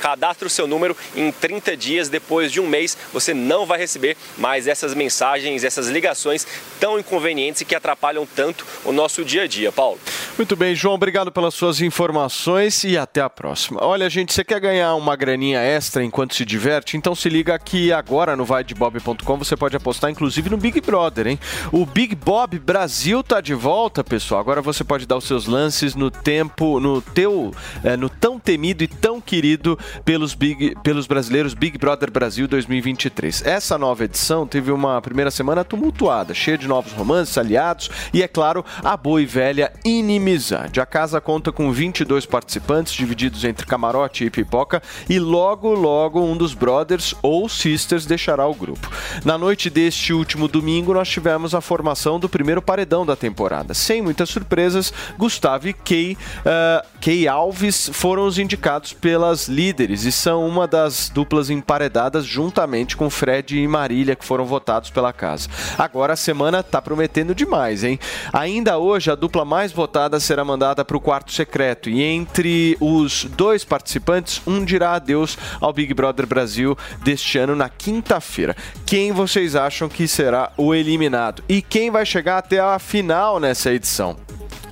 Cadastre 0.00 0.46
o 0.46 0.50
seu 0.50 0.66
número 0.66 0.96
em 1.14 1.30
30 1.30 1.76
dias 1.76 2.08
depois 2.08 2.50
de 2.50 2.60
um 2.60 2.66
mês, 2.66 2.96
você 3.12 3.32
não 3.32 3.64
vai 3.64 3.78
receber 3.78 4.16
mais 4.36 4.66
essas 4.66 4.94
mensagens, 4.94 5.64
essas 5.64 5.88
ligações 5.88 6.46
tão 6.80 6.98
inconvenientes 6.98 7.60
e 7.62 7.64
que 7.64 7.74
atrapalham 7.74 8.26
tanto 8.26 8.66
o 8.84 8.92
nosso 8.92 9.24
dia 9.24 9.42
a 9.42 9.46
dia. 9.46 9.70
Paulo. 9.70 9.98
Muito 10.36 10.56
bem, 10.56 10.74
João, 10.74 10.94
obrigado 10.94 11.30
pelas 11.30 11.54
suas 11.54 11.80
informações 11.80 12.82
e 12.84 12.98
até 12.98 13.20
a 13.20 13.30
próxima. 13.30 13.84
Olha, 13.84 14.08
gente, 14.10 14.32
você 14.32 14.44
quer 14.44 14.60
ganhar 14.60 14.94
uma 14.94 15.14
graninha 15.16 15.60
extra 15.60 16.02
enquanto 16.02 16.34
se 16.34 16.44
diverte? 16.44 16.96
Então 16.96 17.14
se 17.14 17.28
liga 17.28 17.54
aqui 17.54 17.92
agora 17.92 18.36
no 18.36 18.44
vaidebob.com, 18.44 19.38
você 19.38 19.56
pode 19.56 19.76
apostar 19.76 20.10
inclusive 20.10 20.50
no 20.50 20.56
Big 20.56 20.80
Brother, 20.80 21.26
hein? 21.26 21.38
O 21.70 21.86
Big 21.86 22.14
Bob 22.14 22.58
Brasil 22.58 23.22
tá 23.22 23.40
de 23.40 23.54
volta, 23.54 24.02
pessoal. 24.02 24.40
Agora 24.40 24.60
você 24.60 24.82
pode 24.82 25.06
dar 25.06 25.16
os 25.16 25.24
seus 25.24 25.46
lances 25.46 25.94
no 25.94 26.10
tempo, 26.10 26.80
no 26.80 27.00
teu, 27.00 27.52
é, 27.82 27.96
no 27.96 28.08
tão 28.08 28.38
temido 28.38 28.82
e 28.82 28.88
tão 29.04 29.20
querido 29.20 29.78
pelos, 30.02 30.32
Big, 30.32 30.74
pelos 30.82 31.06
brasileiros 31.06 31.52
Big 31.52 31.76
Brother 31.76 32.10
Brasil 32.10 32.48
2023. 32.48 33.44
Essa 33.44 33.76
nova 33.76 34.04
edição 34.04 34.46
teve 34.46 34.72
uma 34.72 34.98
primeira 35.02 35.30
semana 35.30 35.62
tumultuada, 35.62 36.32
cheia 36.32 36.56
de 36.56 36.66
novos 36.66 36.90
romances, 36.92 37.36
aliados 37.36 37.90
e, 38.14 38.22
é 38.22 38.28
claro, 38.28 38.64
a 38.82 38.96
boa 38.96 39.20
e 39.20 39.26
velha 39.26 39.70
inimizade. 39.84 40.80
A 40.80 40.86
casa 40.86 41.20
conta 41.20 41.52
com 41.52 41.70
22 41.70 42.24
participantes, 42.24 42.94
divididos 42.94 43.44
entre 43.44 43.66
camarote 43.66 44.24
e 44.24 44.30
pipoca, 44.30 44.82
e 45.06 45.18
logo, 45.18 45.74
logo 45.74 46.24
um 46.24 46.34
dos 46.34 46.54
brothers 46.54 47.14
ou 47.20 47.46
sisters 47.46 48.06
deixará 48.06 48.46
o 48.46 48.54
grupo. 48.54 48.90
Na 49.22 49.36
noite 49.36 49.68
deste 49.68 50.14
último 50.14 50.48
domingo, 50.48 50.94
nós 50.94 51.10
tivemos 51.10 51.54
a 51.54 51.60
formação 51.60 52.18
do 52.18 52.26
primeiro 52.26 52.62
paredão 52.62 53.04
da 53.04 53.14
temporada. 53.14 53.74
Sem 53.74 54.00
muitas 54.00 54.30
surpresas, 54.30 54.94
Gustavo 55.18 55.68
e 55.68 55.74
Kay, 55.74 56.16
uh, 56.40 56.86
Kay 57.02 57.28
Alves 57.28 57.90
foram 57.92 58.26
os 58.26 58.38
indicados 58.38 58.93
pelas 58.94 59.48
líderes 59.48 60.04
e 60.04 60.12
são 60.12 60.46
uma 60.46 60.66
das 60.66 61.10
duplas 61.10 61.50
emparedadas 61.50 62.24
juntamente 62.24 62.96
com 62.96 63.10
Fred 63.10 63.58
e 63.58 63.68
Marília, 63.68 64.16
que 64.16 64.24
foram 64.24 64.46
votados 64.46 64.90
pela 64.90 65.12
casa. 65.12 65.48
Agora 65.76 66.14
a 66.14 66.16
semana 66.16 66.62
tá 66.62 66.80
prometendo 66.80 67.34
demais, 67.34 67.84
hein? 67.84 67.98
Ainda 68.32 68.78
hoje, 68.78 69.10
a 69.10 69.14
dupla 69.14 69.44
mais 69.44 69.72
votada 69.72 70.18
será 70.18 70.44
mandada 70.44 70.84
para 70.84 70.96
o 70.96 71.00
quarto 71.00 71.32
secreto 71.32 71.90
e 71.90 72.02
entre 72.02 72.76
os 72.80 73.24
dois 73.24 73.64
participantes, 73.64 74.40
um 74.46 74.64
dirá 74.64 74.94
adeus 74.94 75.36
ao 75.60 75.72
Big 75.72 75.92
Brother 75.92 76.26
Brasil 76.26 76.76
deste 77.02 77.36
ano 77.38 77.54
na 77.54 77.68
quinta-feira. 77.68 78.56
Quem 78.86 79.12
vocês 79.12 79.56
acham 79.56 79.88
que 79.88 80.06
será 80.06 80.52
o 80.56 80.74
eliminado? 80.74 81.42
E 81.48 81.60
quem 81.60 81.90
vai 81.90 82.06
chegar 82.06 82.38
até 82.38 82.60
a 82.60 82.78
final 82.78 83.40
nessa 83.40 83.72
edição? 83.72 84.16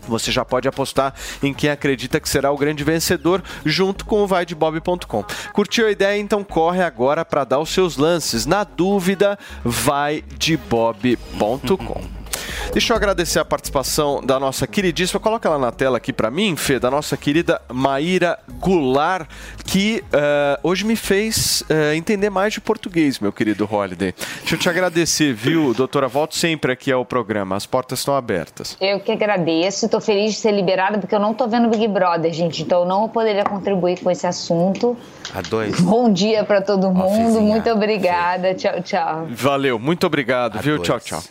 Você 0.08 0.32
já 0.32 0.44
pode 0.44 0.68
apostar 0.68 1.14
em 1.42 1.54
quem 1.54 1.70
acredita 1.70 2.20
que 2.20 2.28
será 2.28 2.50
o 2.50 2.56
grande 2.56 2.84
vencedor 2.84 3.42
junto 3.64 4.04
com 4.04 4.22
o 4.22 4.26
vaidebob.com. 4.26 5.24
Curtiu 5.52 5.86
a 5.86 5.90
ideia? 5.90 6.20
Então 6.20 6.44
corre 6.44 6.82
agora 6.82 7.24
para 7.24 7.44
dar 7.44 7.58
os 7.58 7.70
seus 7.70 7.96
lances. 7.96 8.44
Na 8.46 8.64
dúvida, 8.64 9.38
vaidebob.com. 9.64 12.02
Deixa 12.72 12.92
eu 12.92 12.96
agradecer 12.96 13.38
a 13.38 13.44
participação 13.44 14.22
da 14.24 14.40
nossa 14.40 14.66
queridíssima, 14.66 15.20
coloca 15.20 15.48
ela 15.48 15.58
na 15.58 15.70
tela 15.70 15.98
aqui 15.98 16.12
para 16.12 16.30
mim, 16.30 16.56
Fê, 16.56 16.78
da 16.78 16.90
nossa 16.90 17.16
querida 17.16 17.60
Maíra 17.70 18.38
Goulart, 18.60 19.28
que 19.64 20.02
uh, 20.06 20.58
hoje 20.62 20.84
me 20.84 20.96
fez 20.96 21.62
uh, 21.62 21.94
entender 21.94 22.30
mais 22.30 22.54
de 22.54 22.60
português, 22.60 23.18
meu 23.18 23.32
querido 23.32 23.68
Holiday. 23.70 24.14
Deixa 24.40 24.54
eu 24.54 24.58
te 24.58 24.68
agradecer, 24.68 25.34
viu, 25.34 25.74
doutora? 25.74 26.08
Volto 26.08 26.34
sempre 26.34 26.72
aqui 26.72 26.90
ao 26.90 27.04
programa, 27.04 27.56
as 27.56 27.66
portas 27.66 27.98
estão 27.98 28.16
abertas. 28.16 28.76
Eu 28.80 29.00
que 29.00 29.12
agradeço, 29.12 29.84
estou 29.84 30.00
feliz 30.00 30.32
de 30.32 30.40
ser 30.40 30.52
liberada 30.52 30.98
porque 30.98 31.14
eu 31.14 31.20
não 31.20 31.32
estou 31.32 31.48
vendo 31.48 31.68
Big 31.68 31.86
Brother, 31.88 32.32
gente, 32.32 32.62
então 32.62 32.80
eu 32.80 32.86
não 32.86 33.08
poderia 33.08 33.44
contribuir 33.44 34.00
com 34.00 34.10
esse 34.10 34.26
assunto. 34.26 34.96
A 35.34 35.40
dois. 35.42 35.80
Bom 35.80 36.12
dia 36.12 36.44
para 36.44 36.60
todo 36.62 36.90
mundo, 36.90 37.40
muito 37.40 37.70
obrigada, 37.70 38.54
tchau, 38.54 38.82
tchau. 38.82 39.26
Valeu, 39.30 39.78
muito 39.78 40.06
obrigado, 40.06 40.58
viu? 40.58 40.78
Tchau, 40.78 41.00
tchau. 41.00 41.22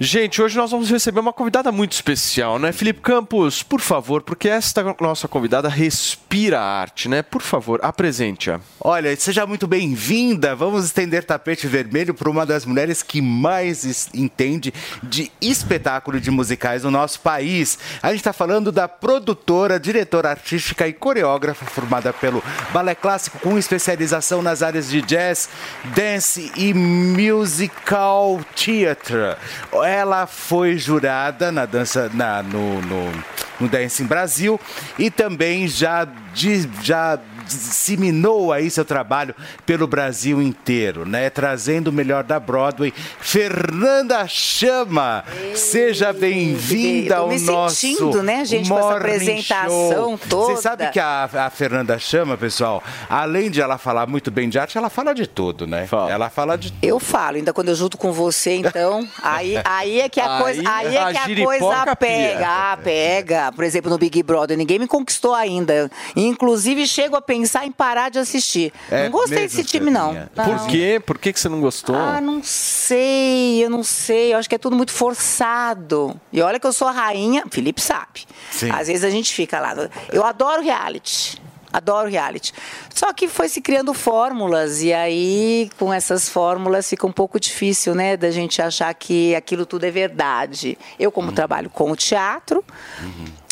Gente, 0.00 0.40
hoje 0.40 0.53
nós 0.56 0.70
vamos 0.70 0.90
receber 0.90 1.20
uma 1.20 1.32
convidada 1.32 1.70
muito 1.72 1.92
especial, 1.92 2.58
né? 2.58 2.72
Felipe 2.72 3.00
Campos, 3.00 3.62
por 3.62 3.80
favor, 3.80 4.22
porque 4.22 4.48
esta 4.48 4.82
nossa 5.00 5.26
convidada 5.26 5.68
respira 5.68 6.60
arte, 6.60 7.08
né? 7.08 7.22
Por 7.22 7.42
favor, 7.42 7.80
apresente-a. 7.82 8.60
Olha, 8.80 9.14
seja 9.16 9.46
muito 9.46 9.66
bem-vinda. 9.66 10.54
Vamos 10.54 10.84
estender 10.84 11.24
tapete 11.24 11.66
vermelho 11.66 12.14
para 12.14 12.30
uma 12.30 12.44
das 12.44 12.64
mulheres 12.64 13.02
que 13.02 13.20
mais 13.20 14.08
entende 14.14 14.72
de 15.02 15.30
espetáculo 15.40 16.20
de 16.20 16.30
musicais 16.30 16.84
no 16.84 16.90
nosso 16.90 17.20
país. 17.20 17.78
A 18.02 18.08
gente 18.08 18.18
está 18.18 18.32
falando 18.32 18.70
da 18.70 18.88
produtora, 18.88 19.78
diretora 19.80 20.30
artística 20.30 20.86
e 20.86 20.92
coreógrafa 20.92 21.64
formada 21.66 22.12
pelo 22.12 22.42
Balé 22.72 22.94
Clássico 22.94 23.38
com 23.38 23.58
especialização 23.58 24.42
nas 24.42 24.62
áreas 24.62 24.88
de 24.88 25.00
jazz, 25.02 25.48
dance 25.94 26.52
e 26.56 26.72
musical 26.74 28.40
theater. 28.54 29.36
Ela 29.84 30.26
foi 30.48 30.76
jurada 30.76 31.50
na 31.50 31.64
dança 31.64 32.10
na, 32.12 32.42
no, 32.42 32.80
no, 32.82 33.12
no 33.60 33.68
Dance 33.68 34.02
Brasil 34.04 34.60
e 34.98 35.10
também 35.10 35.66
já, 35.66 36.06
di- 36.34 36.68
já 36.82 37.18
disseminou 37.46 38.52
aí 38.52 38.70
seu 38.70 38.84
trabalho 38.84 39.34
pelo 39.66 39.86
Brasil 39.86 40.40
inteiro, 40.42 41.06
né? 41.06 41.30
Trazendo 41.30 41.88
o 41.88 41.92
melhor 41.92 42.24
da 42.24 42.38
Broadway. 42.40 42.92
Fernanda 43.20 44.26
Chama, 44.28 45.24
seja 45.54 46.12
bem-vinda 46.12 47.14
Eu 47.14 47.18
tô 47.18 47.22
ao 47.22 47.28
me 47.28 47.40
nosso 47.40 47.76
sentindo, 47.76 48.22
né, 48.22 48.44
gente, 48.44 48.68
com 48.68 48.78
essa 48.78 48.96
apresentação 48.96 50.16
Show. 50.16 50.20
toda. 50.28 50.54
Você 50.56 50.62
sabe 50.62 50.90
que 50.90 51.00
a, 51.00 51.28
a 51.32 51.50
Fernanda 51.50 51.98
Chama, 51.98 52.36
pessoal, 52.36 52.82
além 53.08 53.50
de 53.50 53.60
ela 53.60 53.76
falar 53.78 54.06
muito 54.06 54.30
bem 54.30 54.48
de 54.48 54.58
arte, 54.58 54.78
ela 54.78 54.88
fala 54.90 55.14
de 55.14 55.26
tudo, 55.26 55.66
né? 55.66 55.88
Ela 56.08 56.30
fala 56.30 56.56
de 56.56 56.72
Eu 56.82 56.98
falo, 57.00 57.36
ainda 57.36 57.52
quando 57.52 57.68
eu 57.68 57.74
junto 57.74 57.96
com 57.98 58.12
você, 58.12 58.54
então, 58.56 59.06
aí, 59.22 59.56
aí 59.64 60.00
é 60.00 60.08
que 60.08 60.20
a 60.20 60.34
Aí 60.36 60.42
coisa, 60.42 60.62
aí 60.66 60.96
é 60.96 61.02
a 61.02 61.12
que 61.12 61.18
a 61.40 61.44
coisa 61.44 61.84
pia. 61.84 61.96
pega. 61.96 62.46
Ah, 62.48 62.78
pega. 62.82 63.52
Por 63.52 63.64
exemplo, 63.64 63.90
no 63.90 63.98
Big 63.98 64.22
Brother, 64.22 64.56
ninguém 64.56 64.78
me 64.78 64.86
conquistou 64.86 65.34
ainda. 65.34 65.90
Inclusive, 66.16 66.86
chego 66.86 67.16
a 67.16 67.22
pensar 67.38 67.66
em 67.66 67.72
parar 67.72 68.10
de 68.10 68.18
assistir. 68.18 68.72
É 68.90 69.04
não 69.04 69.10
gostei 69.10 69.40
desse 69.40 69.64
time, 69.64 69.90
não. 69.90 70.14
Por 70.34 70.46
Não. 70.46 70.66
quê? 70.68 71.02
Por 71.04 71.18
que, 71.18 71.32
que 71.32 71.40
você 71.40 71.48
não 71.48 71.60
gostou? 71.60 71.96
Ah, 71.96 72.20
não 72.20 72.40
sei, 72.42 73.64
eu 73.64 73.68
não 73.68 73.82
sei. 73.82 74.32
Eu 74.32 74.38
acho 74.38 74.48
que 74.48 74.54
é 74.54 74.58
tudo 74.58 74.76
muito 74.76 74.92
forçado. 74.92 76.18
E 76.32 76.40
olha 76.40 76.60
que 76.60 76.66
eu 76.66 76.72
sou 76.72 76.86
a 76.88 76.92
rainha, 76.92 77.44
Felipe 77.50 77.80
sabe. 77.80 78.24
Sim. 78.50 78.70
Às 78.70 78.86
vezes 78.86 79.04
a 79.04 79.10
gente 79.10 79.34
fica 79.34 79.60
lá. 79.60 79.74
Eu 80.12 80.24
adoro 80.24 80.62
reality. 80.62 81.42
Adoro 81.72 82.08
reality. 82.08 82.52
Só 82.94 83.12
que 83.12 83.26
foi 83.26 83.48
se 83.48 83.60
criando 83.60 83.92
fórmulas, 83.92 84.80
e 84.80 84.92
aí, 84.92 85.68
com 85.76 85.92
essas 85.92 86.28
fórmulas, 86.28 86.88
fica 86.88 87.04
um 87.04 87.10
pouco 87.10 87.40
difícil, 87.40 87.96
né, 87.96 88.16
da 88.16 88.30
gente 88.30 88.62
achar 88.62 88.94
que 88.94 89.34
aquilo 89.34 89.66
tudo 89.66 89.82
é 89.84 89.90
verdade. 89.90 90.78
Eu, 91.00 91.10
como 91.10 91.32
trabalho 91.32 91.68
com 91.68 91.90
o 91.90 91.96
teatro, 91.96 92.64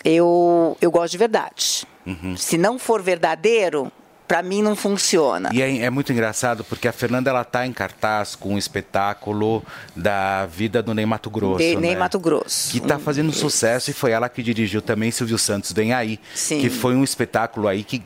eu, 0.05 0.77
eu 0.81 0.89
gosto 0.91 1.11
de 1.11 1.19
verdade. 1.19 1.85
Se 2.37 2.59
não 2.59 2.79
for 2.79 3.03
verdadeiro, 3.03 3.91
para 4.33 4.43
mim 4.43 4.63
não 4.63 4.75
funciona. 4.75 5.51
E 5.53 5.61
é, 5.61 5.83
é 5.83 5.91
muito 5.91 6.11
engraçado 6.11 6.65
porque 6.65 6.89
a 6.89 6.93
Fernanda 6.93 7.29
ela 7.29 7.45
tá 7.45 7.67
em 7.67 7.73
cartaz 7.73 8.35
com 8.35 8.55
um 8.55 8.59
espetáculo 8.59 9.63
da 9.95 10.47
vida 10.47 10.83
do 10.83 10.95
Ney 10.95 11.05
Mato 11.05 11.29
Grosso. 11.29 11.59
De 11.59 11.75
né? 11.75 11.89
Ney 11.89 11.97
Mato 11.97 12.19
Grosso. 12.19 12.73
Que 12.73 12.81
tá 12.81 12.99
fazendo 12.99 13.31
sucesso 13.31 13.91
e 13.91 13.93
foi 13.93 14.13
ela 14.13 14.29
que 14.31 14.43
dirigiu 14.43 14.81
também 14.81 15.11
Silvio 15.11 15.37
Santos 15.37 15.73
Vem 15.73 15.93
Aí. 15.93 16.19
Sim. 16.35 16.61
Que 16.61 16.71
foi 16.71 16.95
um 16.95 17.05
espetáculo 17.05 17.69
aí 17.69 17.85
que 17.85 18.03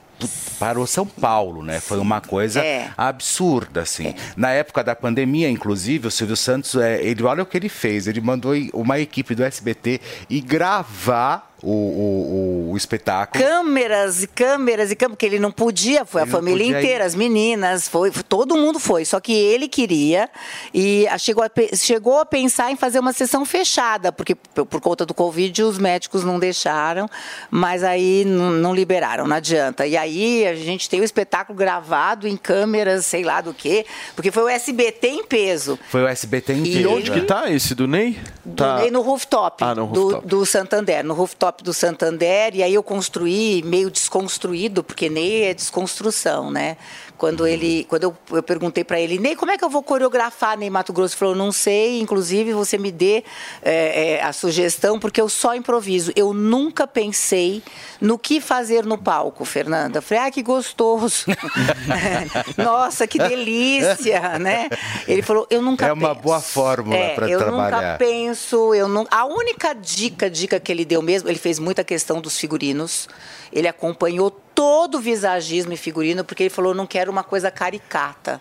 parou 0.58 0.86
São 0.86 1.06
Paulo, 1.06 1.62
né? 1.62 1.80
Foi 1.80 1.98
uma 1.98 2.20
coisa 2.20 2.60
É. 2.64 2.90
absurda, 2.96 3.82
assim. 3.82 4.14
Na 4.36 4.50
época 4.50 4.82
da 4.82 4.94
pandemia, 4.96 5.48
inclusive, 5.50 6.08
o 6.08 6.10
Silvio 6.10 6.36
Santos, 6.36 6.74
é, 6.76 7.02
ele 7.02 7.22
olha 7.22 7.42
o 7.42 7.46
que 7.46 7.56
ele 7.56 7.68
fez. 7.68 8.06
Ele 8.06 8.20
mandou 8.20 8.52
uma 8.72 8.98
equipe 8.98 9.34
do 9.34 9.44
SBT 9.44 10.00
ir 10.30 10.40
gravar 10.40 11.52
o, 11.62 11.70
o, 11.70 12.70
o 12.72 12.76
espetáculo. 12.76 13.42
Câmeras 13.42 14.22
e 14.22 14.26
câmeras 14.26 14.90
e 14.90 14.96
câmeras, 14.96 15.14
porque 15.16 15.26
ele 15.26 15.38
não 15.38 15.50
podia, 15.50 16.04
foi 16.04 16.22
Ele 16.22 16.28
a 16.30 16.32
família 16.32 16.64
inteira, 16.66 17.04
ir. 17.04 17.06
as 17.06 17.14
meninas, 17.14 17.88
foi, 17.88 18.10
todo 18.10 18.54
mundo 18.56 18.78
foi, 18.78 19.04
só 19.06 19.18
que 19.18 19.32
ele 19.32 19.66
queria 19.66 20.28
e 20.72 21.06
chegou 21.18 21.42
a, 21.42 21.50
chegou 21.74 22.20
a 22.20 22.26
pensar 22.26 22.70
em 22.70 22.76
fazer 22.76 22.98
uma 22.98 23.12
sessão 23.12 23.44
fechada, 23.46 24.12
porque 24.12 24.34
por, 24.34 24.66
por 24.66 24.80
conta 24.82 25.06
do 25.06 25.14
Covid 25.14 25.62
os 25.62 25.78
médicos 25.78 26.24
não 26.24 26.38
deixaram, 26.38 27.08
mas 27.50 27.82
aí 27.82 28.24
não, 28.26 28.50
não 28.50 28.74
liberaram, 28.74 29.26
não 29.26 29.36
adianta. 29.36 29.86
E 29.86 29.96
aí 29.96 30.05
aí 30.06 30.46
a 30.46 30.54
gente 30.54 30.88
tem 30.88 31.00
o 31.00 31.04
espetáculo 31.04 31.56
gravado 31.58 32.26
em 32.26 32.36
câmeras, 32.36 33.04
sei 33.06 33.22
lá 33.22 33.40
do 33.40 33.52
quê, 33.52 33.84
porque 34.14 34.30
foi 34.30 34.44
o 34.44 34.48
SBT 34.48 35.08
em 35.08 35.24
peso. 35.24 35.78
Foi 35.90 36.02
o 36.02 36.08
SBT 36.08 36.52
E 36.54 36.58
inteiro. 36.58 36.92
Onde 36.92 37.10
que 37.10 37.20
tá 37.22 37.50
esse 37.50 37.74
do 37.74 37.86
Ney? 37.86 38.18
Tá. 38.56 38.78
Ney 38.78 38.90
no 38.90 39.02
rooftop, 39.02 39.62
Ah, 39.62 39.74
no 39.74 39.86
do- 39.88 40.02
rooftop. 40.02 40.26
Do, 40.26 40.46
Santander, 40.46 41.04
no 41.04 41.14
rooftop 41.14 41.62
do 41.62 41.74
Santander, 41.74 42.54
e 42.54 42.62
aí 42.62 42.72
eu 42.74 42.82
construí 42.82 43.62
meio 43.64 43.90
desconstruído, 43.90 44.82
porque 44.82 45.08
Ney 45.08 45.44
é 45.44 45.54
desconstrução, 45.54 46.50
né? 46.50 46.76
Quando 47.16 47.46
ele, 47.46 47.84
quando 47.88 48.04
eu, 48.04 48.16
eu 48.30 48.42
perguntei 48.42 48.84
para 48.84 49.00
ele, 49.00 49.18
Ney, 49.18 49.34
como 49.34 49.50
é 49.50 49.58
que 49.58 49.64
eu 49.64 49.70
vou 49.70 49.82
coreografar 49.82 50.56
Ney 50.58 50.68
Mato 50.68 50.92
Grosso? 50.92 51.14
Ele 51.14 51.18
falou, 51.18 51.34
não 51.34 51.50
sei, 51.50 52.00
inclusive 52.00 52.52
você 52.52 52.76
me 52.76 52.92
dê 52.92 53.24
é, 53.62 54.14
é, 54.14 54.22
a 54.22 54.32
sugestão, 54.32 54.98
porque 54.98 55.20
eu 55.20 55.28
só 55.28 55.54
improviso. 55.54 56.12
Eu 56.14 56.32
nunca 56.32 56.86
pensei 56.86 57.62
no 58.00 58.18
que 58.18 58.40
fazer 58.40 58.84
no 58.84 58.98
palco, 58.98 59.44
Fernanda. 59.44 59.98
Eu 59.98 60.02
Falei, 60.02 60.24
ah, 60.24 60.30
que 60.30 60.42
gostoso. 60.42 61.26
Nossa, 62.56 63.06
que 63.06 63.18
delícia, 63.18 64.38
né? 64.38 64.68
Ele 65.08 65.22
falou, 65.22 65.46
eu 65.50 65.62
nunca 65.62 65.86
É 65.86 65.92
uma 65.92 66.14
boa 66.14 66.40
fórmula 66.40 66.96
é, 66.96 67.14
para 67.14 67.28
eu 67.28 67.38
trabalhar. 67.38 67.76
nunca 67.76 67.96
penso, 67.98 68.74
eu 68.74 68.88
não. 68.88 69.06
A 69.10 69.24
única 69.24 69.74
dica, 69.74 70.28
dica 70.28 70.60
que 70.60 70.70
ele 70.70 70.84
deu 70.84 71.02
mesmo, 71.02 71.28
ele 71.28 71.38
fez 71.38 71.58
muita 71.58 71.82
questão 71.82 72.20
dos 72.20 72.38
figurinos. 72.38 73.08
Ele 73.52 73.68
acompanhou 73.68 74.30
todo 74.56 74.96
o 74.96 75.00
visagismo 75.00 75.74
e 75.74 75.76
figurino, 75.76 76.24
porque 76.24 76.44
ele 76.44 76.50
falou: 76.50 76.74
não 76.74 76.86
quero 76.86 77.12
uma 77.12 77.22
coisa 77.22 77.50
caricata, 77.50 78.40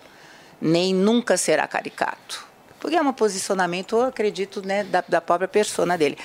nem 0.59 0.95
nunca 0.95 1.35
será 1.35 1.67
caricato. 1.67 2.47
Porque 2.79 2.95
é 2.95 3.01
um 3.01 3.13
posicionamento, 3.13 3.97
eu 3.97 4.03
acredito, 4.03 4.65
né, 4.65 4.83
da, 4.83 5.03
da 5.07 5.21
própria 5.21 5.47
persona 5.47 5.97
dele. 5.97 6.17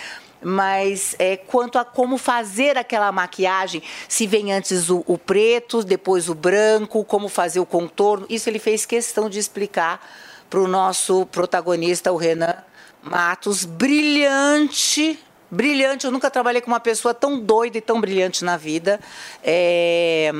Mas 0.42 1.14
é, 1.18 1.36
quanto 1.36 1.78
a 1.78 1.84
como 1.84 2.16
fazer 2.16 2.78
aquela 2.78 3.10
maquiagem, 3.12 3.82
se 4.08 4.26
vem 4.26 4.52
antes 4.52 4.88
o, 4.88 5.04
o 5.06 5.18
preto, 5.18 5.82
depois 5.82 6.28
o 6.28 6.34
branco, 6.34 7.04
como 7.04 7.28
fazer 7.28 7.60
o 7.60 7.66
contorno, 7.66 8.26
isso 8.30 8.48
ele 8.48 8.58
fez 8.58 8.86
questão 8.86 9.28
de 9.28 9.38
explicar 9.38 10.00
para 10.48 10.60
o 10.60 10.68
nosso 10.68 11.26
protagonista, 11.26 12.12
o 12.12 12.16
Renan 12.16 12.56
Matos, 13.02 13.64
brilhante, 13.64 15.18
brilhante. 15.50 16.06
Eu 16.06 16.12
nunca 16.12 16.30
trabalhei 16.30 16.60
com 16.60 16.70
uma 16.70 16.80
pessoa 16.80 17.12
tão 17.12 17.38
doida 17.40 17.78
e 17.78 17.80
tão 17.80 18.00
brilhante 18.00 18.44
na 18.44 18.56
vida. 18.56 19.00
É, 19.42 20.30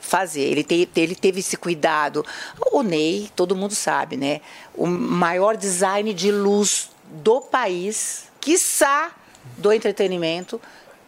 fazer. 0.00 0.42
Ele, 0.42 0.64
te- 0.64 0.88
ele 0.96 1.14
teve 1.14 1.40
esse 1.40 1.56
cuidado. 1.56 2.26
O 2.72 2.82
Ney, 2.82 3.30
todo 3.36 3.54
mundo 3.56 3.74
sabe, 3.74 4.16
né? 4.16 4.40
O 4.74 4.86
maior 4.86 5.56
design 5.56 6.12
de 6.12 6.30
luz 6.32 6.90
do 7.04 7.40
país, 7.40 8.24
quiçá 8.40 9.12
do 9.56 9.72
entretenimento, 9.72 10.60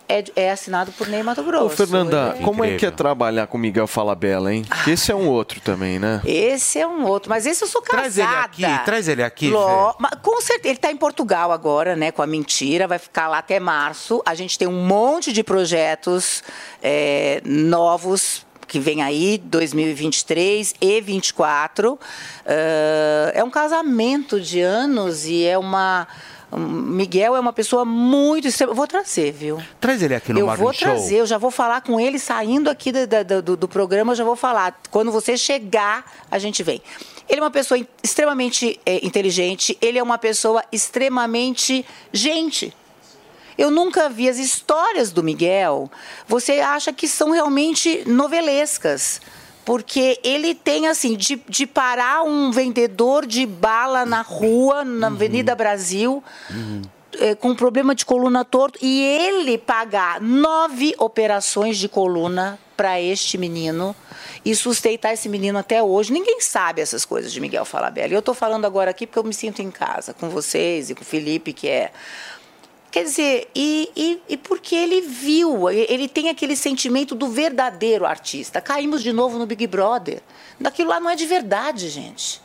é, 0.09 0.25
é 0.37 0.51
assinado 0.51 0.93
por 0.93 1.09
Ney 1.09 1.23
Mato 1.23 1.43
Grosso. 1.43 1.67
Ô, 1.67 1.71
Fernanda, 1.71 2.33
Ele- 2.37 2.45
como 2.45 2.65
é 2.65 2.77
que 2.77 2.87
é 2.87 2.91
trabalhar 2.91 3.47
com 3.47 3.57
Miguel 3.59 3.87
Falabella, 3.87 4.53
hein? 4.53 4.65
Que 4.85 4.91
Esse 4.93 5.11
é 5.11 5.15
um 5.15 5.29
outro 5.29 5.61
também, 5.61 5.99
né? 5.99 6.21
Esse 6.25 6.79
é 6.79 6.87
um 6.87 7.05
outro, 7.07 7.31
mas 7.31 7.47
esse 7.47 7.63
eu 7.65 7.69
sou 7.69 7.81
casada. 7.83 8.03
Traz 8.11 8.19
ele 8.19 8.67
aqui, 8.67 8.85
traz 8.85 9.09
ele 9.09 9.23
aqui, 9.23 9.49
Ló- 9.51 9.95
mas 9.99 10.13
com 10.23 10.41
certeza, 10.41 10.69
ele 10.69 10.77
está 10.79 10.91
em 10.91 10.97
Portugal 10.97 11.51
agora, 11.53 11.97
né, 11.97 12.11
com 12.13 12.23
a 12.23 12.27
mentira, 12.27 12.87
vai 12.87 12.99
ficar 12.99 13.29
lá 13.29 13.39
até 13.39 13.59
março. 13.61 14.23
A 14.27 14.35
gente 14.35 14.59
tem 14.59 14.69
um 14.69 14.87
monte 14.87 15.33
de 15.33 15.43
projetos 15.43 16.43
é, 16.83 17.41
novos 17.45 18.45
que 18.67 18.79
vem 18.81 19.03
aí, 19.03 19.39
2023 19.45 20.75
e 20.81 21.01
2024. 21.01 21.99
Ah, 22.47 23.31
é 23.35 23.45
um 23.45 23.51
casamento 23.51 24.41
de 24.41 24.61
anos 24.61 25.27
e 25.27 25.45
é 25.45 25.57
uma... 25.59 26.07
Miguel 26.59 27.35
é 27.37 27.41
uma 27.41 27.53
pessoa 27.53 27.85
muito... 27.85 28.49
extrema- 28.49 28.73
vou 28.75 28.87
trazer, 28.87 29.33
viu? 29.33 29.61
Traz 29.81 30.03
ele 30.03 30.15
aqui 30.15 30.33
no 30.33 30.41
eu 30.41 30.47
Morning 30.47 30.63
vou 30.63 30.73
Show. 30.73 30.89
trazer, 30.89 31.17
eu 31.17 31.27
já 31.27 31.39
vou 31.39 31.51
falar 31.51 31.81
com 31.83 31.99
ele 32.01 32.19
saindo 32.19 32.69
aqui 32.71 32.93
da- 32.93 33.23
da- 33.23 33.41
do, 33.41 33.57
do 33.57 33.69
programa, 33.69 34.13
eu 34.13 34.17
já 34.17 34.25
vou 34.25 34.37
falar. 34.37 34.81
Quando 34.91 35.11
você 35.11 35.37
chegar, 35.37 36.05
a 36.31 36.39
gente 36.39 36.63
vem. 36.63 36.81
Ele 37.29 37.41
é 37.41 37.43
uma 37.43 37.51
pessoa 37.51 37.81
extremamente 38.03 38.79
eh, 38.85 39.01
inteligente, 39.07 39.77
ele 39.81 39.99
é 39.99 40.03
uma 40.03 40.19
pessoa 40.19 40.63
extremamente 40.71 41.85
gente. 42.13 42.75
Eu 43.57 43.71
nunca 43.71 44.09
vi 44.11 44.29
as 44.29 44.37
histórias 44.39 45.13
do 45.13 45.23
Miguel. 45.23 45.91
Você 46.29 46.61
acha 46.61 46.93
que 46.93 47.07
são 47.09 47.31
realmente 47.31 48.03
novelescas. 48.07 49.21
Porque 49.65 50.21
ele 50.23 50.55
tem, 50.55 50.87
assim, 50.87 51.17
de, 51.17 51.41
de 51.49 51.67
parar 51.67 52.23
um 52.23 52.51
vendedor 52.51 53.27
de 53.27 53.47
bala 53.47 54.05
na 54.05 54.21
rua, 54.21 54.85
na 54.85 55.07
Avenida 55.07 55.55
Brasil, 55.55 56.23
é, 57.19 57.35
com 57.35 57.55
problema 57.55 57.95
de 57.95 58.05
coluna 58.05 58.45
torto 58.45 58.79
e 58.83 59.01
ele 59.01 59.57
pagar 59.57 60.21
nove 60.21 60.95
operações 60.99 61.79
de 61.79 61.89
coluna 61.89 62.59
para 62.77 63.01
este 63.01 63.39
menino 63.39 63.95
e 64.45 64.55
sustentar 64.55 65.15
esse 65.15 65.29
menino 65.29 65.59
até 65.59 65.83
hoje. 65.83 66.13
Ninguém 66.13 66.41
sabe 66.41 66.83
essas 66.83 67.05
coisas 67.05 67.33
de 67.33 67.41
Miguel 67.41 67.65
Falabella. 67.65 68.13
E 68.13 68.15
eu 68.15 68.19
estou 68.19 68.35
falando 68.35 68.65
agora 68.65 68.91
aqui 68.91 69.07
porque 69.07 69.19
eu 69.19 69.25
me 69.25 69.33
sinto 69.33 69.63
em 69.63 69.71
casa 69.71 70.13
com 70.13 70.29
vocês 70.29 70.91
e 70.91 70.95
com 70.95 71.03
o 71.03 71.05
Felipe, 71.05 71.53
que 71.53 71.69
é. 71.69 71.91
Quer 72.95 73.03
dizer, 73.03 73.49
e, 73.57 73.91
e, 73.97 74.23
e 74.29 74.37
porque 74.37 74.73
ele 74.73 75.01
viu, 75.01 75.69
ele 75.69 76.07
tem 76.07 76.29
aquele 76.29 76.55
sentimento 76.55 77.13
do 77.17 77.27
verdadeiro 77.27 78.07
artista. 78.07 78.61
Caímos 78.61 79.03
de 79.03 79.13
novo 79.13 79.37
no 79.37 79.47
Big 79.47 79.67
Brother. 79.67 80.23
Daquilo 80.61 80.91
lá 80.91 81.01
não 81.01 81.11
é 81.11 81.17
de 81.17 81.27
verdade, 81.27 81.89
gente. 81.89 82.41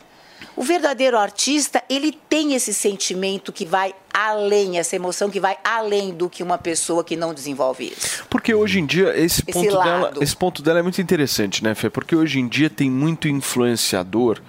O 0.56 0.64
verdadeiro 0.64 1.16
artista, 1.16 1.84
ele 1.88 2.10
tem 2.28 2.54
esse 2.54 2.74
sentimento 2.74 3.52
que 3.52 3.64
vai 3.64 3.94
além, 4.12 4.76
essa 4.76 4.96
emoção 4.96 5.30
que 5.30 5.38
vai 5.38 5.56
além 5.62 6.10
do 6.12 6.28
que 6.28 6.42
uma 6.42 6.58
pessoa 6.58 7.04
que 7.04 7.14
não 7.14 7.32
desenvolve 7.32 7.92
isso. 7.96 8.24
Porque 8.28 8.52
hoje 8.52 8.80
em 8.80 8.86
dia, 8.86 9.16
esse, 9.16 9.44
Esse 9.46 9.52
ponto, 9.52 9.82
dela, 9.84 10.12
esse 10.20 10.36
ponto 10.36 10.62
dela 10.62 10.80
é 10.80 10.82
muito 10.82 11.00
interessante, 11.00 11.62
né, 11.62 11.76
Fê? 11.76 11.88
Porque 11.88 12.16
hoje 12.16 12.40
em 12.40 12.48
dia 12.48 12.68
tem 12.68 12.90
muito 12.90 13.28
influenciador 13.28 14.40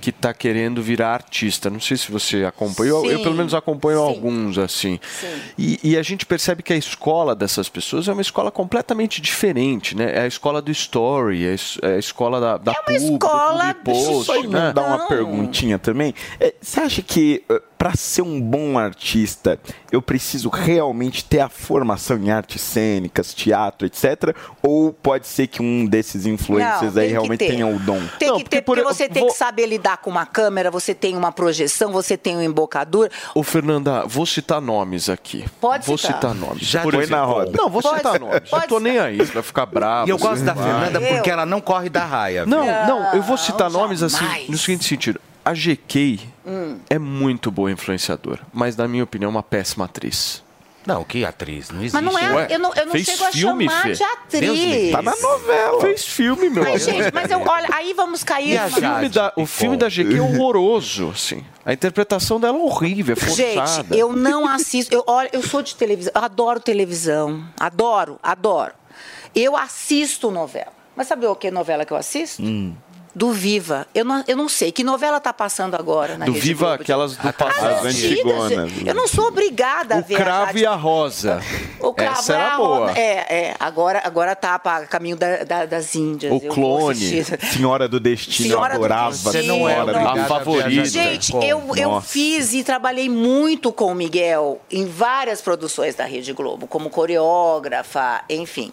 que 0.00 0.10
está 0.10 0.34
querendo 0.34 0.82
virar 0.82 1.12
artista. 1.12 1.70
Não 1.70 1.80
sei 1.80 1.96
se 1.96 2.10
você 2.10 2.44
acompanhou, 2.44 3.04
eu, 3.06 3.18
Sim. 3.18 3.22
pelo 3.22 3.34
menos 3.36 3.54
acompanho 3.54 3.98
Sim. 3.98 4.04
alguns, 4.04 4.58
assim. 4.58 4.98
Sim. 5.20 5.40
E, 5.56 5.78
e 5.82 5.96
a 5.96 6.02
gente 6.02 6.26
percebe 6.26 6.62
que 6.62 6.72
a 6.72 6.76
escola 6.76 7.36
dessas 7.36 7.68
pessoas 7.68 8.08
é 8.08 8.12
uma 8.12 8.22
escola 8.22 8.50
completamente 8.50 9.20
diferente, 9.20 9.96
né? 9.96 10.12
É 10.16 10.22
a 10.22 10.26
escola 10.26 10.60
do 10.60 10.70
story, 10.70 11.46
é 11.46 11.54
a 11.86 11.90
é 11.90 11.98
escola 11.98 12.40
da, 12.40 12.56
da 12.56 12.74
pub, 12.74 12.96
escola 12.96 13.72
do 13.72 13.74
public 13.74 13.84
post, 13.84 14.24
Só 14.26 14.34
né? 14.34 14.40
emendar 14.40 14.86
uma 14.86 15.06
perguntinha 15.06 15.78
também. 15.78 16.14
É, 16.40 16.54
Você 16.60 16.80
acha 16.80 17.02
que 17.02 17.44
para 17.80 17.96
ser 17.96 18.20
um 18.20 18.38
bom 18.38 18.78
artista 18.78 19.58
eu 19.90 20.02
preciso 20.02 20.50
realmente 20.50 21.24
ter 21.24 21.40
a 21.40 21.48
formação 21.48 22.18
em 22.18 22.30
artes 22.30 22.60
cênicas, 22.60 23.32
teatro, 23.32 23.86
etc? 23.86 24.36
Ou 24.62 24.92
pode 24.92 25.26
ser 25.26 25.46
que 25.46 25.62
um 25.62 25.86
desses 25.86 26.26
influencers 26.26 26.94
Não, 26.94 27.00
aí 27.00 27.06
que 27.08 27.12
realmente 27.12 27.38
tenha 27.38 27.66
o 27.66 27.78
dom? 27.78 27.98
Tem 28.18 28.36
que 28.36 28.44
ter, 28.44 28.60
porque 28.60 28.82
você 28.82 29.08
tem 29.08 29.26
que 29.26 29.32
saber 29.32 29.64
lidar 29.64 29.96
com 29.96 30.10
uma 30.10 30.26
câmera, 30.26 30.70
você 30.70 30.94
tem 30.94 31.16
uma 31.16 31.32
projeção, 31.32 31.90
você 31.90 32.18
tem 32.18 32.36
um 32.36 32.42
embocadura. 32.42 33.10
Ô, 33.34 33.42
Fernanda, 33.42 34.04
vou 34.06 34.26
citar 34.26 34.60
nomes 34.60 35.08
aqui. 35.08 35.46
Pode 35.58 35.86
Vou 35.86 35.96
citar. 35.96 36.16
citar 36.16 36.34
nomes. 36.34 36.62
Já 36.62 36.82
Por 36.82 36.92
foi 36.92 37.04
exemplo, 37.04 37.18
na 37.20 37.26
roda. 37.26 37.52
Não, 37.56 37.70
vou 37.70 37.80
Pode- 37.80 37.96
citar 37.96 38.20
nomes. 38.20 38.34
Eu 38.34 38.40
pode 38.50 38.66
tô 38.68 38.78
nem 38.78 38.98
aí, 38.98 39.16
você 39.16 39.32
vai 39.32 39.42
ficar 39.42 39.64
bravo. 39.64 40.06
E 40.06 40.10
eu 40.10 40.18
gosto 40.18 40.44
da 40.44 40.52
vai. 40.52 40.64
Fernanda 40.70 41.00
porque 41.00 41.30
ela 41.30 41.46
não 41.46 41.62
corre 41.62 41.88
da 41.88 42.04
raia. 42.04 42.44
Não, 42.44 42.62
viu? 42.62 42.72
não, 42.86 43.14
eu 43.14 43.22
vou 43.22 43.38
citar 43.38 43.70
Não, 43.70 43.80
nomes 43.80 44.02
assim, 44.02 44.18
jamais. 44.22 44.48
no 44.50 44.58
seguinte 44.58 44.84
sentido. 44.84 45.18
A 45.44 45.52
GK 45.54 46.20
Hum. 46.46 46.78
é 46.88 46.98
muito 46.98 47.50
boa 47.50 47.70
influenciadora, 47.70 48.40
mas 48.52 48.76
na 48.76 48.86
minha 48.88 49.04
opinião 49.04 49.28
é 49.28 49.30
uma 49.32 49.42
péssima 49.42 49.84
atriz. 49.84 50.42
Não, 50.86 51.04
que 51.04 51.24
atriz? 51.24 51.70
Não 51.70 51.80
existe. 51.80 51.92
Mas 51.94 52.02
não 52.02 52.18
é, 52.18 52.32
Ué, 52.34 52.46
eu 52.50 52.58
não, 52.58 52.74
eu 52.74 52.86
não 52.86 52.92
fez 52.92 53.06
chego 53.06 53.24
a 53.24 53.30
filme, 53.32 53.68
chamar 53.68 53.82
Fê? 53.82 53.92
de 53.92 54.02
atriz. 54.02 54.92
Tá 54.92 55.02
na 55.02 55.14
novela. 55.16 55.80
Fez 55.82 56.06
filme, 56.06 56.48
meu 56.48 56.64
amor. 56.64 56.78
gente, 56.78 57.12
mas 57.12 57.30
eu, 57.30 57.40
olha, 57.42 57.68
aí 57.72 57.92
vamos 57.92 58.24
cair 58.24 58.54
E 58.54 58.58
a 58.58 58.68
filme, 58.68 58.80
Jade 58.80 59.08
da, 59.10 59.32
o 59.36 59.44
filme 59.46 59.76
da 59.76 59.88
GQ 59.90 60.16
é 60.16 60.20
horroroso, 60.22 61.10
assim. 61.10 61.44
A 61.66 61.72
interpretação 61.74 62.40
dela 62.40 62.56
é 62.56 62.60
horrível, 62.60 63.12
é 63.12 63.16
forçada. 63.16 63.42
Gente, 63.84 63.98
eu 63.98 64.12
não 64.14 64.48
assisto. 64.48 64.94
Eu, 64.94 65.04
olha, 65.06 65.28
eu 65.34 65.42
sou 65.42 65.60
de 65.62 65.76
televisão, 65.76 66.12
eu 66.14 66.22
adoro 66.22 66.58
televisão. 66.58 67.44
Adoro, 67.58 68.18
adoro. 68.22 68.72
Eu 69.34 69.56
assisto 69.56 70.30
novela. 70.30 70.72
Mas 70.96 71.06
sabe 71.06 71.26
o 71.26 71.36
que 71.36 71.50
novela 71.50 71.84
que 71.84 71.92
eu 71.92 71.96
assisto? 71.96 72.42
Hum. 72.42 72.74
Do 73.20 73.32
Viva. 73.32 73.86
Eu 73.94 74.02
não, 74.02 74.24
eu 74.26 74.34
não 74.34 74.48
sei. 74.48 74.72
Que 74.72 74.82
novela 74.82 75.20
tá 75.20 75.30
passando 75.30 75.74
agora 75.74 76.16
na 76.16 76.24
Do 76.24 76.32
Rede 76.32 76.46
Viva, 76.46 76.66
Globo? 76.68 76.82
aquelas 76.82 77.16
do 77.18 77.32
passado. 77.34 77.66
As 77.66 77.84
Antigas, 77.84 78.34
antigonas. 78.34 78.72
Eu 78.86 78.94
não 78.94 79.06
sou 79.06 79.26
obrigada 79.26 79.96
a 79.96 79.98
O 79.98 80.02
ver 80.02 80.14
a 80.14 80.18
Cravo 80.18 80.46
Jade 80.46 80.58
e 80.60 80.66
a 80.66 80.74
Rosa. 80.74 81.40
O 81.80 81.94
cravo 81.94 82.18
Essa 82.18 82.34
é 82.34 82.36
era 82.36 82.54
a 82.54 82.56
boa. 82.58 82.78
roda- 82.88 82.98
É, 83.00 83.26
é. 83.48 83.56
Agora, 83.58 84.02
agora 84.04 84.36
tá 84.36 84.58
para 84.58 84.86
caminho 84.86 85.16
da- 85.16 85.44
da- 85.44 85.64
das 85.66 85.94
Índias. 85.94 86.30
O 86.30 86.36
Eu 86.44 86.52
Clone. 86.52 87.24
Senhora 87.24 87.88
do 87.88 87.98
Destino, 87.98 88.48
Senhora 88.50 88.74
eu 88.74 88.78
do 88.78 88.84
adorava. 88.84 89.10
Destino. 89.12 89.32
Você 89.32 89.42
não 89.42 89.66
é 89.68 89.74
do 89.76 89.80
obrigada 89.82 90.20
A 90.20 90.24
a 90.24 90.26
favorita. 90.26 90.84
Gente, 90.84 91.32
eu, 91.36 91.62
eu 91.76 92.00
fiz 92.02 92.52
e 92.52 92.62
trabalhei 92.62 93.08
muito 93.08 93.72
com 93.72 93.86
o 93.86 93.94
Miguel 93.94 94.60
em 94.70 94.86
várias 94.86 95.40
produções 95.40 95.94
da 95.94 96.04
Rede 96.04 96.32
Globo, 96.34 96.66
como 96.66 96.90
coreógrafa, 96.90 98.22
enfim. 98.28 98.72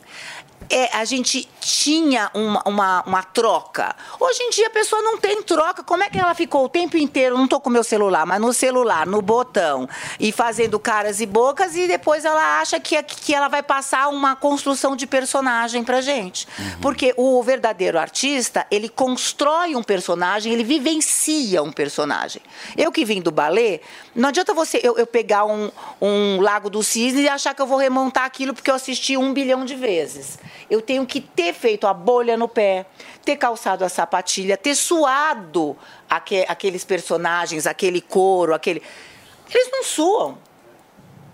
É, 0.69 0.95
a 0.97 1.05
gente 1.05 1.47
tinha 1.59 2.29
uma, 2.33 2.61
uma, 2.65 3.03
uma 3.03 3.23
troca. 3.23 3.95
Hoje 4.19 4.41
em 4.43 4.49
dia 4.49 4.67
a 4.67 4.69
pessoa 4.69 5.01
não 5.01 5.17
tem 5.17 5.41
troca. 5.41 5.83
Como 5.83 6.03
é 6.03 6.09
que 6.09 6.19
ela 6.19 6.33
ficou 6.33 6.65
o 6.65 6.69
tempo 6.69 6.97
inteiro, 6.97 7.37
não 7.37 7.45
estou 7.45 7.59
com 7.59 7.69
meu 7.69 7.83
celular, 7.83 8.25
mas 8.25 8.39
no 8.39 8.53
celular, 8.53 9.05
no 9.05 9.21
botão, 9.21 9.87
e 10.19 10.31
fazendo 10.31 10.79
caras 10.79 11.19
e 11.21 11.25
bocas, 11.25 11.75
e 11.75 11.87
depois 11.87 12.25
ela 12.25 12.59
acha 12.59 12.79
que, 12.79 13.01
que 13.03 13.33
ela 13.33 13.47
vai 13.47 13.63
passar 13.63 14.09
uma 14.09 14.35
construção 14.35 14.95
de 14.95 15.07
personagem 15.07 15.83
pra 15.83 16.01
gente. 16.01 16.47
Porque 16.81 17.13
o 17.17 17.41
verdadeiro 17.41 17.97
artista, 17.97 18.65
ele 18.69 18.89
constrói 18.89 19.75
um 19.75 19.83
personagem, 19.83 20.51
ele 20.51 20.63
vivencia 20.63 21.63
um 21.63 21.71
personagem. 21.71 22.41
Eu 22.75 22.91
que 22.91 23.05
vim 23.05 23.21
do 23.21 23.31
balé, 23.31 23.79
não 24.17 24.29
adianta 24.29 24.51
você 24.51 24.79
eu, 24.83 24.97
eu 24.97 25.05
pegar 25.05 25.45
um, 25.45 25.71
um 26.01 26.41
Lago 26.41 26.71
do 26.71 26.81
Cisne 26.81 27.21
e 27.21 27.29
achar 27.29 27.53
que 27.53 27.61
eu 27.61 27.67
vou 27.67 27.77
remontar 27.77 28.25
aquilo 28.25 28.51
porque 28.51 28.71
eu 28.71 28.73
assisti 28.73 29.15
um 29.15 29.31
bilhão 29.31 29.63
de 29.63 29.75
vezes. 29.75 30.39
Eu 30.69 30.81
tenho 30.81 31.05
que 31.05 31.21
ter 31.21 31.53
feito 31.53 31.85
a 31.85 31.93
bolha 31.93 32.35
no 32.35 32.47
pé, 32.47 32.87
ter 33.23 33.35
calçado 33.35 33.85
a 33.85 33.89
sapatilha, 33.89 34.57
ter 34.57 34.73
suado 34.73 35.77
aque- 36.09 36.45
aqueles 36.49 36.83
personagens, 36.83 37.67
aquele 37.67 38.01
couro, 38.01 38.55
aquele. 38.55 38.81
Eles 39.53 39.69
não 39.71 39.83
suam. 39.83 40.39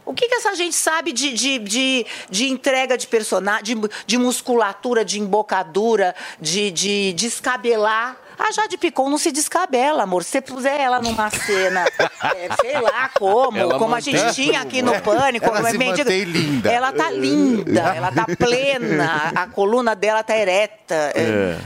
O 0.06 0.14
que, 0.14 0.28
que 0.28 0.36
essa 0.36 0.54
gente 0.54 0.76
sabe 0.76 1.14
de, 1.14 1.32
de, 1.34 1.60
de, 1.60 2.06
de 2.30 2.50
entrega 2.50 2.98
de 2.98 3.08
personagem, 3.08 3.80
de, 3.80 3.90
de 4.06 4.18
musculatura, 4.18 5.06
de 5.06 5.22
embocadura, 5.22 6.14
de, 6.42 6.70
de 6.72 7.14
descabelar? 7.14 8.18
A 8.38 8.52
Jade 8.52 8.78
Picon 8.78 9.10
não 9.10 9.18
se 9.18 9.32
descabela, 9.32 10.04
amor. 10.04 10.24
Se 10.24 10.32
você 10.32 10.42
puser 10.42 10.80
ela 10.80 11.00
numa 11.02 11.30
cena, 11.30 11.86
é, 12.36 12.50
sei 12.62 12.80
lá 12.82 13.10
como, 13.18 13.58
Ela 13.58 13.78
como 13.78 13.94
a 13.96 14.00
gente 14.00 14.34
tinha 14.34 14.62
aqui 14.62 14.82
no 14.82 15.00
Pânico. 15.02 15.46
Ela 15.46 15.70
é 15.70 15.72
se 15.72 15.78
mendiga. 15.78 16.10
linda. 16.10 16.72
Ela 16.72 16.92
tá 16.92 17.10
linda, 17.12 17.82
ela 17.96 18.12
tá 18.12 18.26
plena, 18.38 19.32
a 19.36 19.48
coluna 19.48 19.96
dela 19.96 20.24
tá 20.24 20.36
ereta. 20.38 20.96
É. 21.16 21.58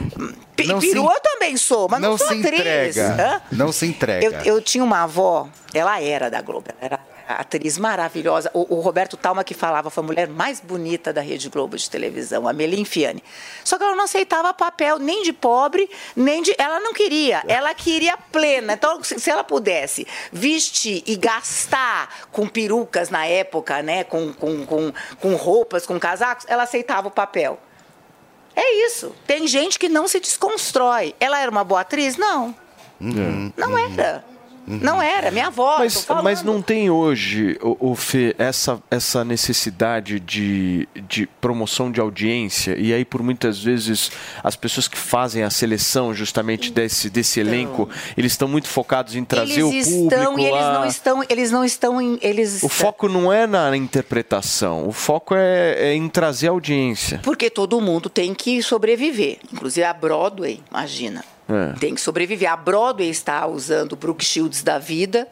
Pi- 0.56 0.66
Não 0.66 0.80
se- 0.80 0.88
Peru 0.88 1.04
eu 1.10 1.20
também 1.20 1.56
sou, 1.56 1.88
mas 1.88 2.00
não, 2.00 2.10
não 2.10 2.18
sou 2.18 2.26
se 2.28 2.34
atriz. 2.34 2.58
entrega. 2.60 3.16
Hã? 3.18 3.42
Não 3.52 3.72
se 3.72 3.86
entrega. 3.86 4.24
Eu, 4.26 4.32
eu 4.56 4.60
tinha 4.62 4.82
uma 4.82 5.04
avó, 5.04 5.48
ela 5.72 6.00
era 6.02 6.28
da 6.30 6.40
Globo, 6.42 6.66
ela 6.68 6.78
era 6.80 7.00
atriz 7.34 7.78
maravilhosa. 7.78 8.50
O, 8.54 8.76
o 8.76 8.80
Roberto 8.80 9.16
Talma 9.16 9.44
que 9.44 9.54
falava, 9.54 9.90
foi 9.90 10.02
a 10.02 10.06
mulher 10.06 10.28
mais 10.28 10.60
bonita 10.60 11.12
da 11.12 11.20
Rede 11.20 11.48
Globo 11.48 11.76
de 11.76 11.88
televisão, 11.88 12.48
a 12.48 12.52
Melim 12.52 12.84
Fiane. 12.84 13.22
Só 13.64 13.76
que 13.76 13.84
ela 13.84 13.94
não 13.94 14.04
aceitava 14.04 14.52
papel 14.54 14.98
nem 14.98 15.22
de 15.22 15.32
pobre, 15.32 15.88
nem 16.16 16.42
de. 16.42 16.54
Ela 16.58 16.80
não 16.80 16.92
queria, 16.92 17.42
ela 17.46 17.74
queria 17.74 18.16
plena. 18.16 18.72
Então, 18.72 19.02
se 19.02 19.30
ela 19.30 19.44
pudesse 19.44 20.06
vestir 20.32 21.02
e 21.06 21.16
gastar 21.16 22.28
com 22.32 22.48
perucas 22.48 23.10
na 23.10 23.26
época, 23.26 23.82
né? 23.82 24.04
Com, 24.04 24.32
com, 24.32 24.66
com, 24.66 24.92
com 25.20 25.34
roupas, 25.34 25.86
com 25.86 25.98
casacos, 25.98 26.46
ela 26.48 26.62
aceitava 26.62 27.08
o 27.08 27.10
papel. 27.10 27.58
É 28.54 28.86
isso. 28.86 29.14
Tem 29.26 29.46
gente 29.46 29.78
que 29.78 29.88
não 29.88 30.08
se 30.08 30.18
desconstrói. 30.18 31.14
Ela 31.20 31.38
era 31.40 31.50
uma 31.50 31.62
boa 31.62 31.82
atriz? 31.82 32.16
Não. 32.16 32.54
Não 33.56 33.78
era. 33.78 34.24
Não 34.68 35.00
era. 35.00 35.30
Minha 35.30 35.48
avó. 35.48 35.76
Mas, 35.78 36.06
mas 36.22 36.42
não 36.42 36.60
tem 36.60 36.90
hoje, 36.90 37.58
o, 37.62 37.92
o 37.92 37.94
Fê, 37.94 38.34
essa, 38.38 38.80
essa 38.90 39.24
necessidade 39.24 40.20
de, 40.20 40.88
de 41.08 41.26
promoção 41.26 41.90
de 41.90 42.00
audiência, 42.00 42.76
e 42.78 42.92
aí 42.92 43.04
por 43.04 43.22
muitas 43.22 43.62
vezes 43.62 44.10
as 44.42 44.56
pessoas 44.56 44.86
que 44.88 44.98
fazem 44.98 45.42
a 45.42 45.50
seleção 45.50 46.14
justamente 46.14 46.70
desse, 46.70 47.08
desse 47.08 47.40
elenco, 47.40 47.88
eles 48.16 48.32
estão 48.32 48.48
muito 48.48 48.68
focados 48.68 49.14
em 49.14 49.24
trazer 49.24 49.62
o 49.62 49.70
público 49.70 49.88
estão 49.88 50.38
e 50.38 50.44
eles 50.44 50.60
não 50.60 50.86
estão, 50.86 51.24
eles 51.28 51.50
não 51.50 51.64
estão 51.64 52.00
em, 52.00 52.18
eles 52.20 52.62
O 52.62 52.68
foco 52.68 53.08
não 53.08 53.32
é 53.32 53.46
na 53.46 53.76
interpretação, 53.76 54.86
o 54.86 54.92
foco 54.92 55.34
é, 55.34 55.74
é 55.78 55.94
em 55.94 56.08
trazer 56.08 56.48
audiência. 56.48 57.20
porque 57.22 57.50
todo 57.50 57.80
mundo 57.80 58.08
tem 58.08 58.34
que 58.34 58.62
sobreviver, 58.62 59.38
inclusive 59.52 59.84
a 59.84 59.92
Broadway, 59.92 60.60
imagina. 60.70 61.24
É. 61.48 61.78
Tem 61.78 61.94
que 61.94 62.00
sobreviver. 62.00 62.50
A 62.50 62.56
Broadway 62.56 63.08
está 63.08 63.46
usando 63.46 63.92
o 63.92 63.96
Brooke 63.96 64.24
Shields 64.24 64.62
da 64.62 64.78
vida 64.78 65.28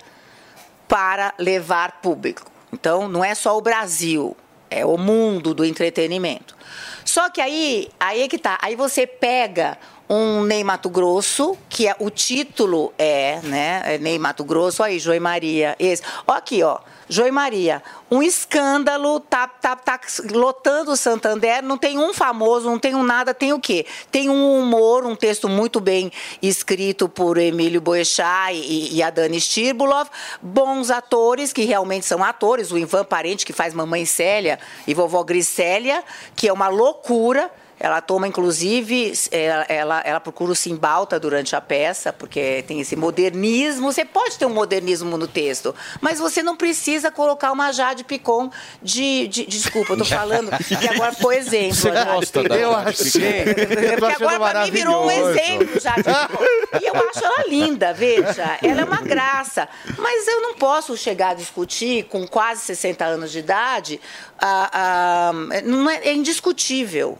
para 0.88 1.34
levar 1.38 2.00
público. 2.00 2.50
Então, 2.72 3.08
não 3.08 3.24
é 3.24 3.34
só 3.34 3.56
o 3.56 3.60
Brasil, 3.60 4.36
é 4.70 4.84
o 4.84 4.96
mundo 4.96 5.54
do 5.54 5.64
entretenimento. 5.64 6.56
Só 7.04 7.30
que 7.30 7.40
aí, 7.40 7.88
aí 8.00 8.22
é 8.22 8.28
que 8.28 8.38
tá. 8.38 8.58
Aí 8.60 8.74
você 8.74 9.06
pega 9.06 9.78
um 10.08 10.42
Ney 10.42 10.64
Mato 10.64 10.88
Grosso, 10.88 11.56
que 11.68 11.86
é 11.86 11.94
o 11.98 12.10
título 12.10 12.92
é, 12.98 13.40
né? 13.42 13.82
É 13.84 13.98
Ney 13.98 14.18
Grosso, 14.44 14.82
aí, 14.82 14.98
Joy 14.98 15.20
Maria. 15.20 15.76
Esse. 15.78 16.02
Ó 16.26 16.32
aqui, 16.32 16.62
ó. 16.62 16.78
Joy 17.08 17.30
Maria, 17.30 17.82
um 18.10 18.22
escândalo, 18.22 19.20
tá, 19.20 19.46
tá, 19.46 19.76
tá 19.76 20.00
lotando 20.32 20.90
o 20.90 20.96
Santander, 20.96 21.62
não 21.62 21.78
tem 21.78 21.98
um 21.98 22.12
famoso, 22.12 22.68
não 22.68 22.78
tem 22.78 22.94
um 22.94 23.04
nada, 23.04 23.32
tem 23.32 23.52
o 23.52 23.60
quê? 23.60 23.86
Tem 24.10 24.28
um 24.28 24.58
humor, 24.58 25.06
um 25.06 25.14
texto 25.14 25.48
muito 25.48 25.80
bem 25.80 26.10
escrito 26.42 27.08
por 27.08 27.38
Emílio 27.38 27.80
Boechat 27.80 28.52
e, 28.54 28.96
e 28.96 29.02
a 29.02 29.10
Dani 29.10 29.40
Stirbulov, 29.40 30.08
bons 30.42 30.90
atores, 30.90 31.52
que 31.52 31.64
realmente 31.64 32.06
são 32.06 32.24
atores, 32.24 32.72
o 32.72 32.78
Ivan 32.78 33.04
Parente, 33.04 33.46
que 33.46 33.52
faz 33.52 33.72
Mamãe 33.72 34.04
Célia, 34.04 34.58
e 34.86 34.94
Vovó 34.94 35.22
Grissélia, 35.22 36.02
que 36.34 36.48
é 36.48 36.52
uma 36.52 36.68
loucura, 36.68 37.50
ela 37.78 38.00
toma, 38.00 38.26
inclusive, 38.26 39.12
ela, 39.30 39.64
ela, 39.68 40.00
ela 40.00 40.20
procura 40.20 40.52
o 40.52 40.56
Simbalta 40.56 41.20
durante 41.20 41.54
a 41.54 41.60
peça, 41.60 42.12
porque 42.12 42.64
tem 42.66 42.80
esse 42.80 42.96
modernismo. 42.96 43.92
Você 43.92 44.04
pode 44.04 44.38
ter 44.38 44.46
um 44.46 44.54
modernismo 44.54 45.18
no 45.18 45.28
texto, 45.28 45.74
mas 46.00 46.18
você 46.18 46.42
não 46.42 46.56
precisa 46.56 47.10
colocar 47.10 47.52
uma 47.52 47.72
Jade 47.72 48.02
Picon 48.04 48.50
de. 48.82 49.28
de- 49.28 49.46
desculpa, 49.46 49.92
eu 49.92 49.98
tô 49.98 50.04
falando 50.06 50.50
que 50.58 50.88
agora 50.88 51.12
foi 51.12 51.36
exemplo. 51.36 51.74
Você 51.74 51.90
a 51.90 51.94
Jade 51.94 52.10
gosta 52.10 52.42
da 52.42 52.48
Picon. 52.48 52.60
Eu 52.60 52.74
achei. 52.76 53.40
Eu 53.42 54.00
tô 54.00 54.06
Porque 54.06 54.24
agora 54.24 54.50
pra 54.50 54.64
mim 54.64 54.70
virou 54.70 55.06
um 55.06 55.10
exemplo, 55.10 55.80
Jade 55.80 56.02
Picon. 56.02 56.44
E 56.80 56.86
eu 56.86 56.94
acho 57.10 57.24
ela 57.24 57.44
linda, 57.46 57.92
veja. 57.92 58.58
Ela 58.62 58.80
é 58.80 58.84
uma 58.84 59.02
graça. 59.02 59.68
Mas 59.98 60.26
eu 60.26 60.40
não 60.40 60.54
posso 60.54 60.96
chegar 60.96 61.30
a 61.30 61.34
discutir 61.34 62.04
com 62.04 62.26
quase 62.26 62.62
60 62.62 63.04
anos 63.04 63.30
de 63.30 63.38
idade. 63.38 64.00
ah, 64.40 64.70
ah, 64.72 65.32
não 65.64 65.88
é, 65.90 65.96
é 66.08 66.14
indiscutível 66.14 67.18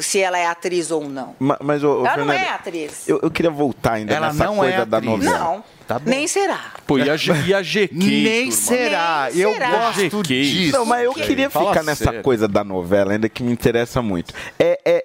se 0.00 0.20
ela 0.20 0.38
é 0.38 0.46
atriz 0.46 0.90
ou 0.90 1.08
não. 1.08 1.34
Ma- 1.38 1.58
Mas, 1.62 1.82
ô, 1.82 2.00
ela 2.06 2.16
não 2.18 2.26
Fernanda, 2.26 2.34
é 2.34 2.48
atriz. 2.50 3.08
Eu, 3.08 3.20
eu 3.22 3.30
queria 3.30 3.50
voltar 3.50 3.94
ainda 3.94 4.12
Ela 4.14 4.28
nessa 4.28 4.44
não 4.44 4.56
coisa 4.56 4.74
é 4.74 4.84
da 4.84 5.00
novela. 5.00 5.38
Não, 5.38 5.64
Tá 5.86 6.00
nem 6.06 6.28
será. 6.28 6.72
Pô, 6.86 6.96
e 6.96 7.10
a, 7.10 7.16
G- 7.16 7.32
e 7.46 7.52
a 7.52 7.60
GQ? 7.60 7.88
Nem 7.98 8.48
turma? 8.48 8.52
será. 8.52 9.28
Nem 9.32 9.40
Eu 9.42 9.52
será. 9.52 9.70
gosto 9.70 10.00
GQ. 10.00 10.22
disso. 10.22 10.76
Não, 10.78 10.86
mas 10.86 11.04
eu 11.04 11.12
queria 11.12 11.50
fala 11.50 11.70
ficar 11.70 11.82
nessa 11.82 12.04
sério. 12.04 12.22
coisa 12.22 12.46
da 12.46 12.62
novela 12.62 13.12
ainda 13.12 13.28
que 13.28 13.42
me 13.42 13.50
interessa 13.52 14.00
muito. 14.00 14.32
É, 14.58 14.78
é 14.84 15.01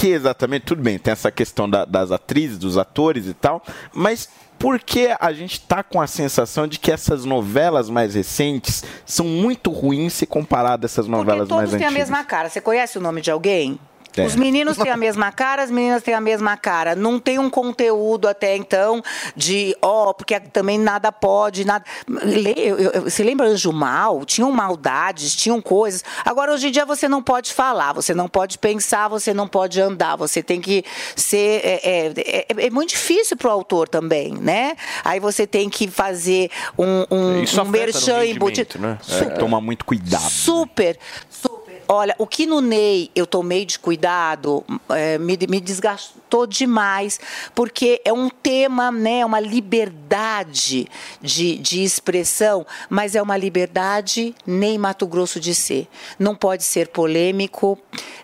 que 0.00 0.08
exatamente? 0.08 0.64
Tudo 0.66 0.82
bem, 0.82 0.98
tem 0.98 1.12
essa 1.12 1.30
questão 1.30 1.68
da- 1.68 1.84
das 1.84 2.10
atrizes, 2.10 2.58
dos 2.58 2.76
atores 2.78 3.26
e 3.26 3.34
tal, 3.34 3.62
mas 3.92 4.28
por 4.58 4.78
que 4.78 5.08
a 5.18 5.32
gente 5.32 5.60
tá 5.60 5.82
com 5.82 6.00
a 6.00 6.06
sensação 6.06 6.66
de 6.66 6.78
que 6.78 6.90
essas 6.92 7.24
novelas 7.24 7.88
mais 7.88 8.14
recentes 8.14 8.84
são 9.06 9.24
muito 9.26 9.70
ruins 9.70 10.12
se 10.12 10.26
comparado 10.26 10.84
a 10.84 10.86
essas 10.86 11.06
Porque 11.06 11.16
novelas 11.16 11.48
mais 11.48 11.60
todos 11.70 11.70
têm 11.76 11.86
a 11.86 11.88
antigas? 11.90 12.08
mesma 12.10 12.24
cara. 12.24 12.48
Você 12.50 12.60
conhece 12.60 12.98
o 12.98 13.00
nome 13.00 13.20
de 13.22 13.30
alguém? 13.30 13.78
É. 14.16 14.24
Os 14.24 14.34
meninos 14.34 14.76
têm 14.76 14.90
a 14.90 14.96
mesma 14.98 15.30
cara, 15.32 15.62
as 15.62 15.70
meninas 15.70 16.02
têm 16.02 16.14
a 16.14 16.20
mesma 16.20 16.56
cara. 16.56 16.94
Não 16.94 17.18
tem 17.18 17.38
um 17.38 17.48
conteúdo 17.50 18.26
até 18.28 18.56
então 18.56 19.02
de, 19.36 19.76
ó, 19.80 20.12
porque 20.12 20.38
também 20.40 20.78
nada 20.78 21.12
pode, 21.12 21.64
nada. 21.64 21.84
Le- 22.08 22.54
eu- 22.56 22.78
eu- 22.78 23.02
Você 23.02 23.22
lembra 23.22 23.46
Anjo 23.46 23.72
Mal? 23.72 24.24
Tinham 24.24 24.50
maldades, 24.52 25.34
tinham 25.34 25.60
coisas. 25.60 26.02
Agora, 26.24 26.52
hoje 26.52 26.68
em 26.68 26.70
dia, 26.70 26.84
você 26.84 27.08
não 27.08 27.22
pode 27.22 27.52
falar, 27.52 27.92
você 27.92 28.14
não 28.14 28.28
pode 28.28 28.58
pensar, 28.58 29.08
você 29.08 29.32
não 29.34 29.46
pode 29.48 29.80
andar, 29.80 30.16
você 30.16 30.42
tem 30.42 30.60
que 30.60 30.84
ser. 31.16 31.60
É, 31.64 31.80
é- 31.84 32.46
é- 32.48 32.66
é 32.66 32.70
muito 32.70 32.90
difícil 32.90 33.36
para 33.36 33.48
o 33.48 33.50
autor 33.52 33.88
também, 33.88 34.32
né? 34.34 34.76
Aí 35.04 35.20
você 35.20 35.46
tem 35.46 35.68
que 35.68 35.88
fazer 35.88 36.50
um, 36.78 37.04
um, 37.10 37.42
Isso 37.42 37.60
um 37.60 37.64
merchan 37.64 38.24
embutido. 38.24 38.78
né? 38.78 38.98
É, 39.08 39.24
tomar 39.30 39.60
muito 39.60 39.84
cuidado. 39.84 40.22
Super, 40.30 40.98
super. 41.28 41.59
Olha, 41.92 42.14
o 42.18 42.24
que 42.26 42.46
no 42.46 42.60
Ney 42.60 43.10
eu 43.16 43.26
tomei 43.26 43.66
de 43.66 43.76
cuidado 43.76 44.64
eh, 44.90 45.18
me, 45.18 45.36
me 45.48 45.60
desgastou 45.60 46.46
demais, 46.46 47.18
porque 47.52 48.00
é 48.04 48.12
um 48.12 48.28
tema, 48.30 48.92
né, 48.92 49.26
uma 49.26 49.40
liberdade 49.40 50.86
de, 51.20 51.58
de 51.58 51.82
expressão, 51.82 52.64
mas 52.88 53.16
é 53.16 53.20
uma 53.20 53.36
liberdade 53.36 54.32
nem 54.46 54.78
Mato 54.78 55.04
Grosso 55.04 55.40
de 55.40 55.52
ser. 55.52 55.88
Não 56.16 56.36
pode 56.36 56.62
ser 56.62 56.86
polêmico, 56.90 57.76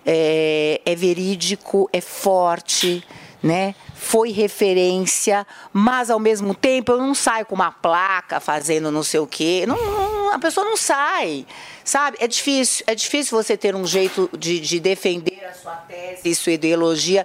é, 0.05 0.81
é 0.87 0.95
verídico, 0.95 1.91
é 1.93 2.01
forte, 2.01 3.03
né? 3.43 3.75
Foi 3.97 4.31
referência, 4.31 5.45
mas 5.73 6.09
ao 6.09 6.21
mesmo 6.21 6.55
tempo 6.55 6.93
eu 6.93 6.99
não 6.99 7.15
saio 7.17 7.45
com 7.47 7.57
uma 7.57 7.73
placa 7.73 8.39
fazendo 8.39 8.93
não 8.93 9.03
sei 9.03 9.19
o 9.19 9.27
quê. 9.27 9.65
Não, 9.67 9.77
não- 9.77 10.17
a 10.33 10.39
pessoa 10.39 10.65
não 10.67 10.77
sai, 10.77 11.47
sabe? 11.87 12.19
É 12.21 12.27
difícil, 12.29 12.85
é 12.87 12.95
difícil 12.95 13.35
você 13.43 13.57
ter 13.57 13.75
um 13.75 13.87
jeito 13.87 14.29
de, 14.37 14.61
de 14.61 14.79
defender 14.79 15.43
a 15.49 15.55
sua 15.55 15.77
tese 15.77 16.21
e 16.29 16.35
sua 16.35 16.53
ideologia 16.53 17.25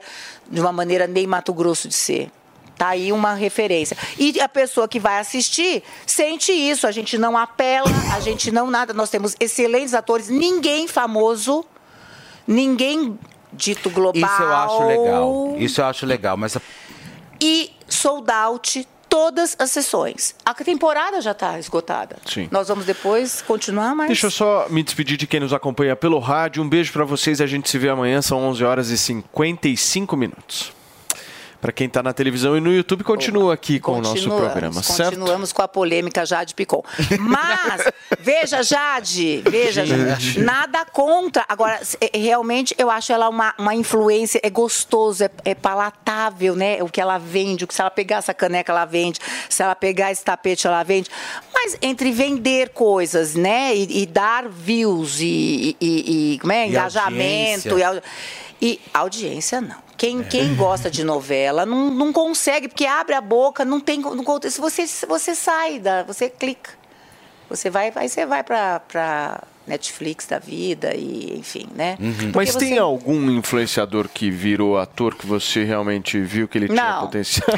de 0.50 0.62
uma 0.62 0.72
maneira 0.72 1.06
nem 1.08 1.28
Mato 1.28 1.54
Grosso 1.54 1.90
de 1.90 1.96
ser. 1.96 2.32
Tá 2.78 2.88
aí 2.90 3.12
uma 3.12 3.34
referência. 3.34 3.96
E 4.18 4.40
a 4.40 4.48
pessoa 4.50 4.88
que 4.88 5.00
vai 5.00 5.20
assistir 5.20 5.84
sente 6.08 6.52
isso. 6.52 6.88
A 6.88 6.92
gente 6.92 7.16
não 7.18 7.38
apela, 7.38 7.88
a 8.16 8.20
gente 8.20 8.50
não 8.52 8.72
nada. 8.72 8.92
Nós 8.94 9.10
temos 9.10 9.36
excelentes 9.40 9.94
atores, 9.94 10.30
ninguém 10.30 10.88
famoso 10.88 11.66
ninguém 12.48 13.20
dito 13.54 13.90
global. 13.90 14.22
Isso 14.32 14.42
eu 14.42 14.56
acho 14.56 14.84
legal. 14.88 15.56
Isso 15.58 15.82
eu 15.82 15.86
acho 15.86 16.06
legal, 16.06 16.38
mas 16.38 16.56
a- 16.58 16.62
E 17.40 17.72
sold 17.88 18.32
out 18.32 18.88
todas 19.12 19.58
as 19.60 19.70
sessões. 19.70 20.34
A 20.46 20.54
temporada 20.54 21.20
já 21.20 21.32
está 21.32 21.60
esgotada. 21.60 22.16
Sim. 22.26 22.48
Nós 22.50 22.70
vamos 22.70 22.86
depois 22.86 23.42
continuar, 23.42 23.94
mas... 23.94 24.08
Deixa 24.08 24.28
eu 24.28 24.32
só 24.32 24.68
me 24.70 24.82
despedir 24.82 25.18
de 25.18 25.28
quem 25.28 25.42
nos 25.42 25.52
acompanha 25.52 25.98
pelo 25.98 26.18
rádio. 26.18 26.64
Um 26.64 26.70
beijo 26.70 26.94
pra 26.94 27.04
vocês. 27.04 27.42
A 27.42 27.46
gente 27.46 27.70
se 27.70 27.78
vê 27.78 27.90
amanhã. 27.90 28.22
São 28.22 28.40
11 28.40 28.64
horas 28.64 28.90
e 28.90 28.98
55 28.98 30.16
minutos. 30.16 30.72
Pra 31.62 31.72
quem 31.72 31.88
tá 31.88 32.02
na 32.02 32.12
televisão 32.12 32.58
e 32.58 32.60
no 32.60 32.74
YouTube, 32.74 33.04
continua 33.04 33.54
aqui 33.54 33.80
com 33.80 33.92
o 33.92 34.02
nosso 34.02 34.16
Continuamos, 34.16 34.42
programa, 34.52 34.82
certo? 34.84 35.10
Continuamos 35.12 35.54
com 35.54 35.62
a 35.62 35.68
polêmica 35.68 36.26
Jade 36.26 36.56
Picon. 36.56 36.84
Mas, 37.20 37.84
veja, 38.20 38.64
Jade, 38.64 39.44
veja. 39.48 39.86
Jade, 39.86 40.40
nada 40.40 40.84
contra. 40.86 41.46
Agora, 41.48 41.80
é, 42.02 42.18
realmente, 42.18 42.74
eu 42.80 42.90
acho 42.90 43.14
ela 43.14 43.30
uma, 43.30 43.54
uma 43.60 43.76
influência, 43.76 44.40
é 44.42 44.50
gostoso, 44.50 45.24
é, 45.24 45.30
é 45.46 45.54
palatável, 45.54 46.56
né? 46.56 46.82
O 46.82 46.90
que 46.90 47.00
ela 47.00 47.20
vende, 47.20 47.64
o 47.64 47.68
que 47.68 47.76
se 47.76 47.82
ela 47.82 47.92
pegar 47.92 48.18
essa 48.18 48.34
caneca, 48.34 48.72
ela 48.72 48.86
vende. 48.86 49.20
Se 49.48 49.62
ela 49.62 49.76
pegar 49.76 50.12
esse 50.12 50.24
tapete, 50.24 50.66
ela 50.66 50.82
vende. 50.82 51.12
Mas 51.54 51.78
entre 51.80 52.12
vender 52.12 52.70
coisas, 52.70 53.36
né? 53.36 53.76
E, 53.76 54.02
e 54.02 54.06
dar 54.08 54.50
views 54.50 55.20
e, 55.20 55.26
e- 55.26 55.78
e- 55.80 56.34
e- 56.36 56.40
como 56.40 56.54
é? 56.54 56.66
E 56.66 56.70
engajamento 56.70 57.70
audiência. 57.70 58.04
e, 58.60 58.66
e 58.68 58.82
audiência, 58.92 59.62
não. 59.62 59.91
Quem, 60.02 60.24
quem 60.24 60.56
gosta 60.56 60.90
de 60.90 61.04
novela 61.04 61.64
não, 61.64 61.92
não 61.92 62.12
consegue, 62.12 62.68
porque 62.68 62.88
abre 62.88 63.14
a 63.14 63.22
boca, 63.22 63.64
não 63.64 63.80
tem. 63.80 64.00
Não, 64.00 64.24
você, 64.24 64.88
você 65.06 65.36
sai, 65.36 65.78
da, 65.78 66.02
você 66.02 66.28
clica. 66.28 66.72
Você 67.48 67.70
vai, 67.70 67.94
aí 67.96 68.10
você 68.10 68.26
vai 68.26 68.44
pra 68.44 69.44
Netflix 69.68 70.26
da 70.28 70.40
vida 70.40 70.94
e, 70.96 71.38
enfim, 71.38 71.68
né? 71.76 71.96
Porque 71.98 72.32
Mas 72.36 72.50
você- 72.52 72.60
tem 72.60 72.78
algum 72.78 73.30
influenciador 73.32 74.10
que 74.10 74.30
virou 74.32 74.78
ator 74.78 75.16
que 75.16 75.26
você 75.26 75.64
realmente 75.64 76.20
viu 76.20 76.48
que 76.48 76.58
ele 76.58 76.68
tinha 76.68 76.94
Não. 76.94 77.02
potencial? 77.02 77.48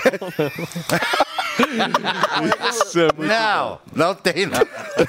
Isso 2.69 2.99
é 2.99 3.03
muito 3.15 3.27
Não, 3.29 3.79
não 3.95 4.15
tem 4.15 4.45
não. 4.45 4.59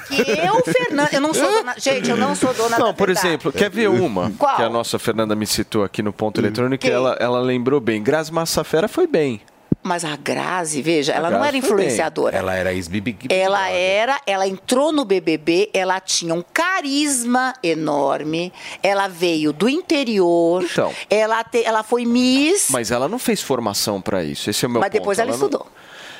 Que 0.07 0.21
eu, 0.21 0.63
Fernanda, 0.63 1.09
eu 1.13 1.21
não 1.21 1.33
sou 1.33 1.51
dona. 1.51 1.75
Gente, 1.77 2.09
eu 2.09 2.17
não 2.17 2.35
sou 2.35 2.53
dona 2.53 2.77
Não, 2.77 2.87
da 2.87 2.93
por 2.93 3.07
verdade. 3.07 3.27
exemplo, 3.27 3.51
quer 3.51 3.69
ver 3.69 3.89
uma 3.89 4.31
Qual? 4.37 4.55
que 4.55 4.61
a 4.61 4.69
nossa 4.69 4.99
Fernanda 4.99 5.35
me 5.35 5.47
citou 5.47 5.83
aqui 5.83 6.01
no 6.01 6.13
ponto 6.13 6.39
eletrônico? 6.39 6.85
Ela, 6.85 7.17
ela 7.19 7.39
lembrou 7.39 7.79
bem. 7.79 8.01
Grazi 8.03 8.31
Massafera 8.31 8.87
foi 8.87 9.07
bem. 9.07 9.41
Mas 9.87 10.03
a 10.03 10.15
Grazi, 10.15 10.81
veja, 10.81 11.13
A 11.13 11.17
ela 11.17 11.29
não 11.29 11.37
Grazi 11.41 11.57
era 11.57 11.67
foi 11.67 11.75
bem. 11.75 11.85
influenciadora. 11.85 12.35
Ela 12.35 12.55
era 12.55 12.73
ex-Bibi. 12.73 13.17
Ela 13.29 13.69
era, 13.69 14.19
ela 14.25 14.47
entrou 14.47 14.91
no 14.91 15.05
BBB, 15.05 15.69
ela 15.75 15.99
tinha 15.99 16.33
um 16.33 16.43
carisma 16.51 17.53
enorme, 17.61 18.51
ela 18.81 19.07
veio 19.07 19.53
do 19.53 19.69
interior, 19.69 20.63
Então. 20.63 20.91
ela, 21.07 21.43
te- 21.43 21.63
ela 21.63 21.83
foi 21.83 22.03
Miss, 22.03 22.69
Mas 22.71 22.89
ela 22.89 23.07
não 23.07 23.19
fez 23.19 23.43
formação 23.43 24.01
pra 24.01 24.23
isso. 24.23 24.49
Esse 24.49 24.65
é 24.65 24.67
o 24.67 24.71
meu 24.71 24.81
mas 24.81 24.89
ponto. 24.89 24.99
depois 24.99 25.19
ela, 25.19 25.27
não- 25.27 25.35
estudou. 25.35 25.67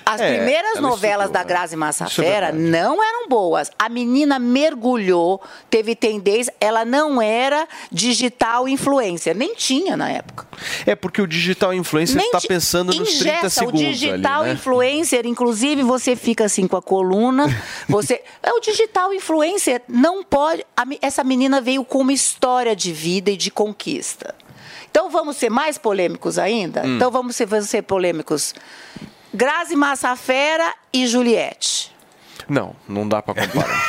As 0.06 0.22
É, 0.22 0.36
primeiras 0.36 0.74
ela 0.78 0.82
novelas 0.82 1.26
estudou, 1.26 1.34
da 1.34 1.40
é. 1.42 1.44
Grazi 1.44 1.74
é 1.74 1.78
Massafera 1.78 2.52
verdade. 2.52 2.58
não 2.58 3.04
eram 3.04 3.28
boas. 3.28 3.72
A 3.80 3.90
menina 3.90 4.38
mergulhou, 4.38 5.42
teve 5.70 5.96
tendência, 5.96 6.54
ela 6.62 6.86
não 6.86 7.20
era 7.22 7.68
digital 7.92 8.68
influencer, 8.70 9.36
nem 9.36 9.56
tinha 9.56 9.98
na 9.98 10.10
época. 10.10 10.46
É 10.86 10.96
porque 10.96 11.22
o 11.22 11.28
digital 11.28 11.74
influencer 11.74 12.22
está 12.22 12.40
pensando 12.40 12.94
nos 12.94 13.18
30 13.18 13.32
ingessa, 13.32 13.50
segundos 13.50 13.82
O 13.82 13.84
digital 13.84 14.42
ali, 14.42 14.50
né? 14.50 14.54
influencer, 14.54 15.26
inclusive, 15.26 15.82
você 15.82 16.16
fica 16.16 16.46
assim 16.46 16.68
com 16.68 16.78
a 16.78 16.82
coluna. 16.82 17.46
Você, 17.90 18.22
é 18.44 18.52
o 18.54 18.60
digital 18.60 19.14
influencer 19.14 19.82
não 19.88 20.24
pode. 20.24 20.66
a 20.78 20.84
essa 21.02 21.24
menina 21.24 21.60
veio 21.62 21.84
com 21.84 22.00
uma 22.00 22.14
história 22.14 22.76
de 22.76 22.92
vida 22.92 23.32
e 23.32 23.38
de 23.38 23.50
conquista. 23.50 24.34
Então 24.90 25.10
vamos 25.10 25.38
ser 25.38 25.50
mais 25.50 25.78
polêmicos 25.78 26.38
ainda. 26.38 26.84
Hum. 26.84 26.96
Então 26.96 27.12
vamos 27.12 27.36
ser, 27.36 27.46
vamos 27.46 27.70
ser 27.70 27.82
polêmicos. 27.82 28.54
Grazi 29.34 29.76
Massafera 29.76 30.74
e 30.94 31.06
Juliette. 31.08 31.94
Não, 32.48 32.76
não 32.88 33.08
dá 33.10 33.24
pra 33.24 33.34
comparar. 33.34 33.82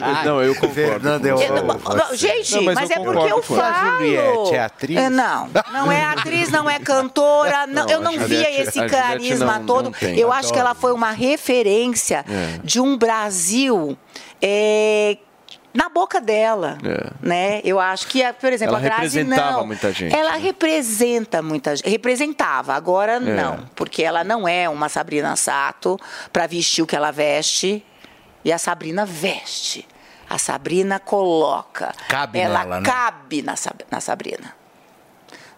não, 0.00 0.24
não, 0.24 0.42
eu 0.42 0.54
concordo. 0.54 0.74
Fernanda, 0.74 1.28
não- 1.28 1.96
não, 1.96 2.16
gente, 2.16 2.54
Não, 2.54 2.62
mas, 2.62 2.90
é 2.90 2.94
porque 2.98 3.30
eu 3.30 3.42
falo. 3.42 3.60
A 3.62 3.90
Juliette 3.98 4.54
é 4.54 4.60
atriz? 4.60 4.96
É, 4.96 5.10
Não, 5.10 5.50
não 5.70 5.92
é 5.92 6.02
atriz, 6.04 6.50
não 6.50 6.70
é 6.70 6.78
cantora. 6.78 7.66
Não, 7.66 7.84
Não, 7.84 7.90
eu 7.90 8.00
não 8.00 8.12
Juliette- 8.12 8.34
via 8.34 8.62
esse 8.62 8.86
carisma 8.86 9.58
não- 9.58 9.66
todo. 9.66 9.92
eu 10.16 10.32
acho 10.32 10.50
que 10.50 10.58
ela 10.58 10.74
foi 10.74 10.92
uma 10.92 11.10
referência 11.10 12.24
É. 12.26 12.58
de 12.64 12.80
um 12.80 12.96
Brasil. 12.96 13.98
é, 14.40 15.18
na 15.76 15.88
boca 15.88 16.20
dela, 16.20 16.78
É. 16.84 17.10
né? 17.20 17.60
Eu 17.64 17.78
acho 17.78 18.06
que, 18.08 18.22
por 18.34 18.52
exemplo, 18.52 18.74
Ela 18.76 18.78
a 18.86 18.88
Grazi 18.88 19.18
representava 19.18 19.52
não. 19.58 19.66
muita 19.66 19.92
gente, 19.92 20.14
Ela 20.14 20.32
né? 20.32 20.38
representa 20.38 21.42
muita 21.42 21.76
gente. 21.76 21.88
Representava, 21.88 22.74
agora 22.74 23.20
não, 23.20 23.58
porque 23.74 24.02
ela 24.02 24.24
não 24.24 24.48
é 24.48 24.68
uma 24.68 24.88
Sabrina 24.88 25.36
Sato 25.36 25.98
para 26.32 26.46
vestir 26.46 26.82
o 26.82 26.86
que 26.86 26.96
ela 26.96 27.10
veste. 27.10 27.84
E 28.44 28.52
a 28.52 28.58
Sabrina 28.58 29.04
veste. 29.04 29.86
A 30.30 30.38
Sabrina 30.38 30.98
coloca. 31.00 31.92
Cabe 32.08 32.38
ela 32.38 32.60
nela, 32.60 32.80
né? 32.80 32.86
cabe 32.88 33.42
na, 33.42 33.56
Sab- 33.56 33.82
na 33.90 34.00
Sabrina. 34.00 34.54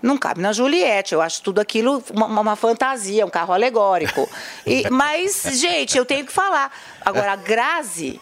Não 0.00 0.16
cabe 0.16 0.40
na 0.40 0.52
Juliette. 0.52 1.12
Eu 1.14 1.20
acho 1.20 1.42
tudo 1.42 1.60
aquilo 1.60 2.02
uma, 2.14 2.26
uma 2.40 2.56
fantasia, 2.56 3.26
um 3.26 3.30
carro 3.30 3.52
alegórico. 3.52 4.28
E- 4.66 4.88
mas, 4.90 5.42
gente, 5.54 5.98
eu 5.98 6.04
tenho 6.04 6.24
que 6.24 6.32
falar. 6.32 6.70
Agora, 7.04 7.32
a 7.32 7.36
Grazi, 7.36 8.20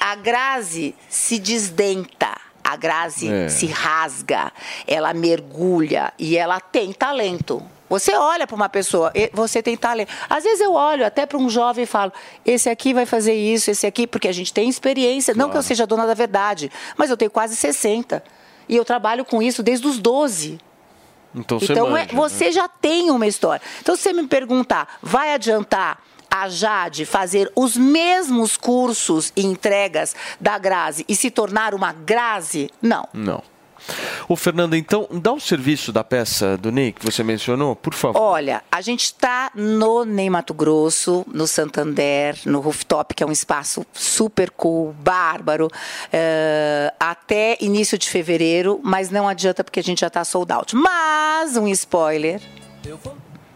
a 0.00 0.14
Grazi 0.14 0.94
se 1.08 1.38
desdenta. 1.38 2.36
A 2.64 2.76
Grazi 2.76 3.30
É. 3.32 3.48
se 3.48 3.66
rasga, 3.66 4.52
ela 4.86 5.14
mergulha 5.14 6.12
e 6.18 6.36
ela 6.36 6.60
tem 6.60 6.92
talento. 6.92 7.62
Você 7.88 8.14
olha 8.14 8.46
para 8.46 8.54
uma 8.54 8.68
pessoa, 8.68 9.10
você 9.32 9.62
tem 9.62 9.74
talento. 9.74 10.12
Às 10.28 10.44
vezes 10.44 10.60
eu 10.60 10.74
olho 10.74 11.06
até 11.06 11.24
para 11.24 11.38
um 11.38 11.48
jovem 11.48 11.84
e 11.84 11.86
falo: 11.86 12.12
esse 12.44 12.68
aqui 12.68 12.92
vai 12.92 13.06
fazer 13.06 13.32
isso, 13.32 13.70
esse 13.70 13.86
aqui, 13.86 14.06
porque 14.06 14.28
a 14.28 14.32
gente 14.32 14.52
tem 14.52 14.68
experiência. 14.68 15.32
Não 15.34 15.48
que 15.48 15.56
eu 15.56 15.62
seja 15.62 15.86
dona 15.86 16.06
da 16.06 16.12
verdade, 16.12 16.70
mas 16.98 17.08
eu 17.08 17.16
tenho 17.16 17.30
quase 17.30 17.56
60. 17.56 18.22
E 18.68 18.76
eu 18.76 18.84
trabalho 18.84 19.24
com 19.24 19.42
isso 19.42 19.62
desde 19.62 19.86
os 19.86 19.98
12. 19.98 20.58
Então, 21.34 21.58
você 21.60 21.72
Então 21.72 21.86
é- 21.88 21.90
manja, 21.90 22.06
né? 22.06 22.10
você 22.14 22.52
já 22.52 22.68
tem 22.68 23.10
uma 23.10 23.26
história. 23.26 23.62
Então, 23.80 23.94
se 23.96 24.02
você 24.02 24.12
me 24.12 24.26
perguntar, 24.26 24.98
vai 25.02 25.34
adiantar 25.34 26.02
a 26.30 26.48
Jade 26.48 27.04
fazer 27.06 27.50
os 27.56 27.76
mesmos 27.76 28.56
cursos 28.56 29.32
e 29.34 29.44
entregas 29.46 30.14
da 30.40 30.58
Grazi 30.58 31.04
e 31.08 31.16
se 31.16 31.30
tornar 31.30 31.74
uma 31.74 31.92
Grazi? 31.92 32.70
Não. 32.82 33.08
Não. 33.14 33.42
Ô, 34.28 34.36
Fernanda, 34.36 34.76
então, 34.76 35.08
dá 35.10 35.32
o 35.32 35.40
serviço 35.40 35.92
da 35.92 36.04
peça 36.04 36.56
do 36.56 36.70
Ney 36.70 36.92
que 36.92 37.04
você 37.04 37.22
mencionou, 37.22 37.74
por 37.74 37.94
favor. 37.94 38.20
Olha, 38.20 38.62
a 38.70 38.80
gente 38.80 39.04
está 39.04 39.50
no 39.54 40.04
Ney 40.04 40.28
Mato 40.30 40.54
Grosso, 40.54 41.24
no 41.32 41.46
Santander, 41.46 42.38
no 42.44 42.60
Rooftop, 42.60 43.14
que 43.14 43.22
é 43.22 43.26
um 43.26 43.32
espaço 43.32 43.86
super 43.92 44.50
cool, 44.50 44.92
bárbaro, 44.92 45.70
eh, 46.12 46.92
até 46.98 47.56
início 47.60 47.98
de 47.98 48.08
fevereiro, 48.08 48.80
mas 48.82 49.10
não 49.10 49.28
adianta 49.28 49.64
porque 49.64 49.80
a 49.80 49.82
gente 49.82 50.00
já 50.00 50.08
está 50.08 50.24
sold 50.24 50.52
out. 50.52 50.74
Mas, 50.76 51.56
um 51.56 51.68
spoiler 51.68 52.40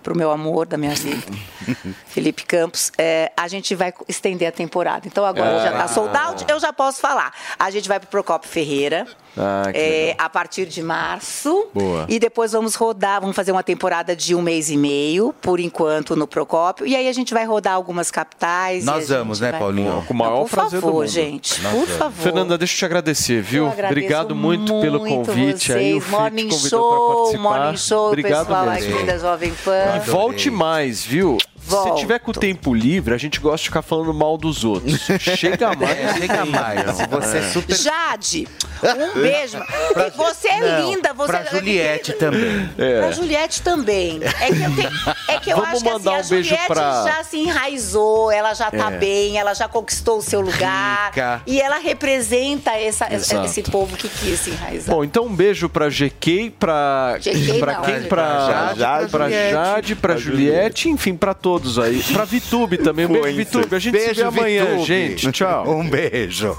pro 0.02 0.16
meu 0.16 0.30
amor 0.30 0.66
da 0.66 0.76
minha 0.76 0.94
vida, 0.94 1.22
Felipe 2.08 2.44
Campos, 2.44 2.90
eh, 2.98 3.30
a 3.36 3.46
gente 3.46 3.74
vai 3.74 3.94
estender 4.08 4.48
a 4.48 4.52
temporada. 4.52 5.06
Então 5.06 5.24
agora 5.24 5.60
já 5.62 5.70
está 5.70 5.88
sold 5.88 6.16
out, 6.16 6.44
eu 6.48 6.58
já 6.58 6.72
posso 6.72 7.00
falar. 7.00 7.32
A 7.58 7.70
gente 7.70 7.88
vai 7.88 8.00
pro 8.00 8.08
Procopio 8.08 8.50
Ferreira, 8.50 9.06
Ah, 9.36 9.62
legal. 9.66 10.14
a 10.18 10.28
partir 10.28 10.66
de 10.66 10.82
março. 10.82 11.68
Boa. 11.72 12.04
E 12.08 12.18
depois 12.18 12.52
vamos 12.52 12.74
rodar, 12.74 13.20
vamos 13.20 13.34
fazer 13.34 13.52
uma 13.52 13.62
temporada 13.62 14.14
de 14.14 14.34
um 14.34 14.42
mês 14.42 14.70
e 14.70 14.76
meio, 14.76 15.34
por 15.40 15.58
enquanto, 15.58 16.14
no 16.14 16.26
Procópio. 16.26 16.86
E 16.86 16.94
aí 16.94 17.08
a 17.08 17.12
gente 17.12 17.32
vai 17.32 17.44
rodar 17.46 17.74
algumas 17.74 18.10
capitais. 18.10 18.84
Nós 18.84 19.08
vamos, 19.08 19.40
né, 19.40 19.50
vai- 19.50 19.60
Paulinho? 19.60 20.04
Com 20.06 20.12
o 20.14 20.16
maior 20.16 20.40
por 20.42 20.50
prazer 20.50 20.80
do 20.80 20.86
favor, 20.86 21.00
mundo. 21.00 21.06
gente, 21.08 21.62
Nós 21.62 21.72
por 21.72 21.78
vamos. 21.86 21.96
favor. 21.96 22.22
Fernanda, 22.22 22.58
deixa 22.58 22.74
eu 22.74 22.78
te 22.78 22.84
agradecer, 22.84 23.40
viu? 23.42 23.66
Obrigado 23.68 24.34
muito, 24.34 24.80
pelo 24.80 24.98
muito 25.00 25.26
convite 25.30 25.72
aí. 25.72 25.94
O 25.94 26.00
vocês. 26.00 26.04
Fih 26.04 26.10
te 26.10 26.10
Morning 26.10 26.50
Show. 26.50 27.38
Morning 27.38 27.76
Show, 27.76 28.06
Obrigado 28.08 28.46
pessoal 28.46 28.66
mesmo. 28.66 28.96
aqui 28.96 29.06
da 29.06 29.18
Jovem 29.18 29.52
Pan. 29.64 29.96
E 29.96 30.10
volte 30.10 30.50
mais, 30.50 31.04
viu? 31.04 31.38
Se 31.66 31.94
tiver 31.96 32.18
com 32.18 32.30
o 32.30 32.34
tempo 32.34 32.74
livre, 32.74 33.14
a 33.14 33.18
gente 33.18 33.38
gosta 33.40 33.58
de 33.58 33.64
ficar 33.64 33.82
falando 33.82 34.12
mal 34.12 34.36
dos 34.36 34.64
outros. 34.64 35.00
Chega 35.20 35.74
mais. 35.74 35.90
É, 35.98 36.14
chega 36.14 36.44
mais. 36.44 36.96
Se 36.96 37.06
você 37.06 37.38
é 37.38 37.42
super. 37.50 37.76
Jade, 37.76 38.48
um 38.82 39.20
beijo. 39.20 39.58
E 39.94 40.10
você 40.16 40.48
é 40.48 40.60
Não, 40.60 40.90
linda. 40.90 41.12
Você 41.14 41.26
Pra 41.32 41.44
Juliette 41.44 42.12
também. 42.14 42.68
Pra 42.76 43.12
Juliette 43.12 43.62
também. 43.62 44.20
É 44.40 44.46
que 44.46 44.62
eu, 44.62 44.74
tenho, 44.74 44.90
é 45.28 45.38
que 45.38 45.50
eu 45.50 45.56
Vamos 45.56 45.72
acho 45.74 45.82
que 45.82 45.88
assim, 45.88 46.08
a 46.08 46.12
um 46.12 46.28
beijo 46.28 46.48
Juliette 46.48 46.66
pra- 46.66 47.04
já 47.04 47.24
se 47.24 47.36
enraizou, 47.38 48.30
ela 48.32 48.54
já 48.54 48.70
tá 48.70 48.90
É. 48.92 48.98
bem, 48.98 49.38
ela 49.38 49.54
já 49.54 49.68
conquistou 49.68 50.18
o 50.18 50.22
seu 50.22 50.40
lugar. 50.40 51.10
Rica. 51.10 51.42
E 51.46 51.60
ela 51.60 51.78
representa 51.78 52.72
essa, 52.72 53.12
Exato. 53.12 53.46
esse 53.46 53.62
povo 53.62 53.96
que 53.96 54.08
quis 54.08 54.40
se 54.40 54.50
enraizar. 54.50 54.94
Bom, 54.94 55.04
então 55.04 55.26
um 55.26 55.34
beijo 55.34 55.68
pra 55.68 55.88
GK, 55.88 56.50
pra. 56.58 57.16
GK 57.18 57.58
pra 57.58 57.72
não. 57.74 57.82
quem? 57.82 58.02
Pra 58.04 58.46
Jade, 58.48 58.78
Jade, 58.80 59.08
pra 59.10 59.18
pra 59.18 59.28
Juliette. 59.28 59.52
Jade, 59.52 59.94
pra 59.96 60.16
Juliette, 60.16 60.88
enfim, 60.88 61.14
pra 61.16 61.34
todos 61.34 61.51
aí. 61.78 62.02
Pra 62.12 62.24
Vitube 62.24 62.78
também. 62.78 63.06
Um 63.06 63.12
beijo, 63.12 63.36
Vitube. 63.36 63.74
A 63.74 63.78
gente 63.78 63.98
se 63.98 64.14
vê 64.14 64.22
amanhã, 64.22 64.64
Vitube. 64.64 64.84
gente. 64.84 65.32
Tchau. 65.32 65.78
Um 65.78 65.88
beijo. 65.88 66.56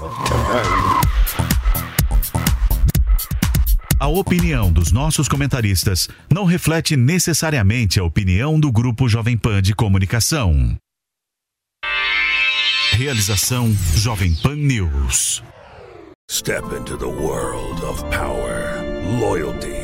A 3.98 4.06
opinião 4.08 4.70
dos 4.70 4.92
nossos 4.92 5.28
comentaristas 5.28 6.08
não 6.32 6.44
reflete 6.44 6.96
necessariamente 6.96 7.98
a 7.98 8.04
opinião 8.04 8.60
do 8.60 8.70
Grupo 8.70 9.08
Jovem 9.08 9.36
Pan 9.36 9.62
de 9.62 9.74
Comunicação. 9.74 10.76
Realização 12.92 13.74
Jovem 13.96 14.34
Pan 14.34 14.56
News. 14.56 15.42
Step 16.30 16.64
into 16.74 16.96
the 16.96 17.06
world 17.06 17.82
of 17.84 18.02
power, 18.10 18.82
loyalty, 19.20 19.83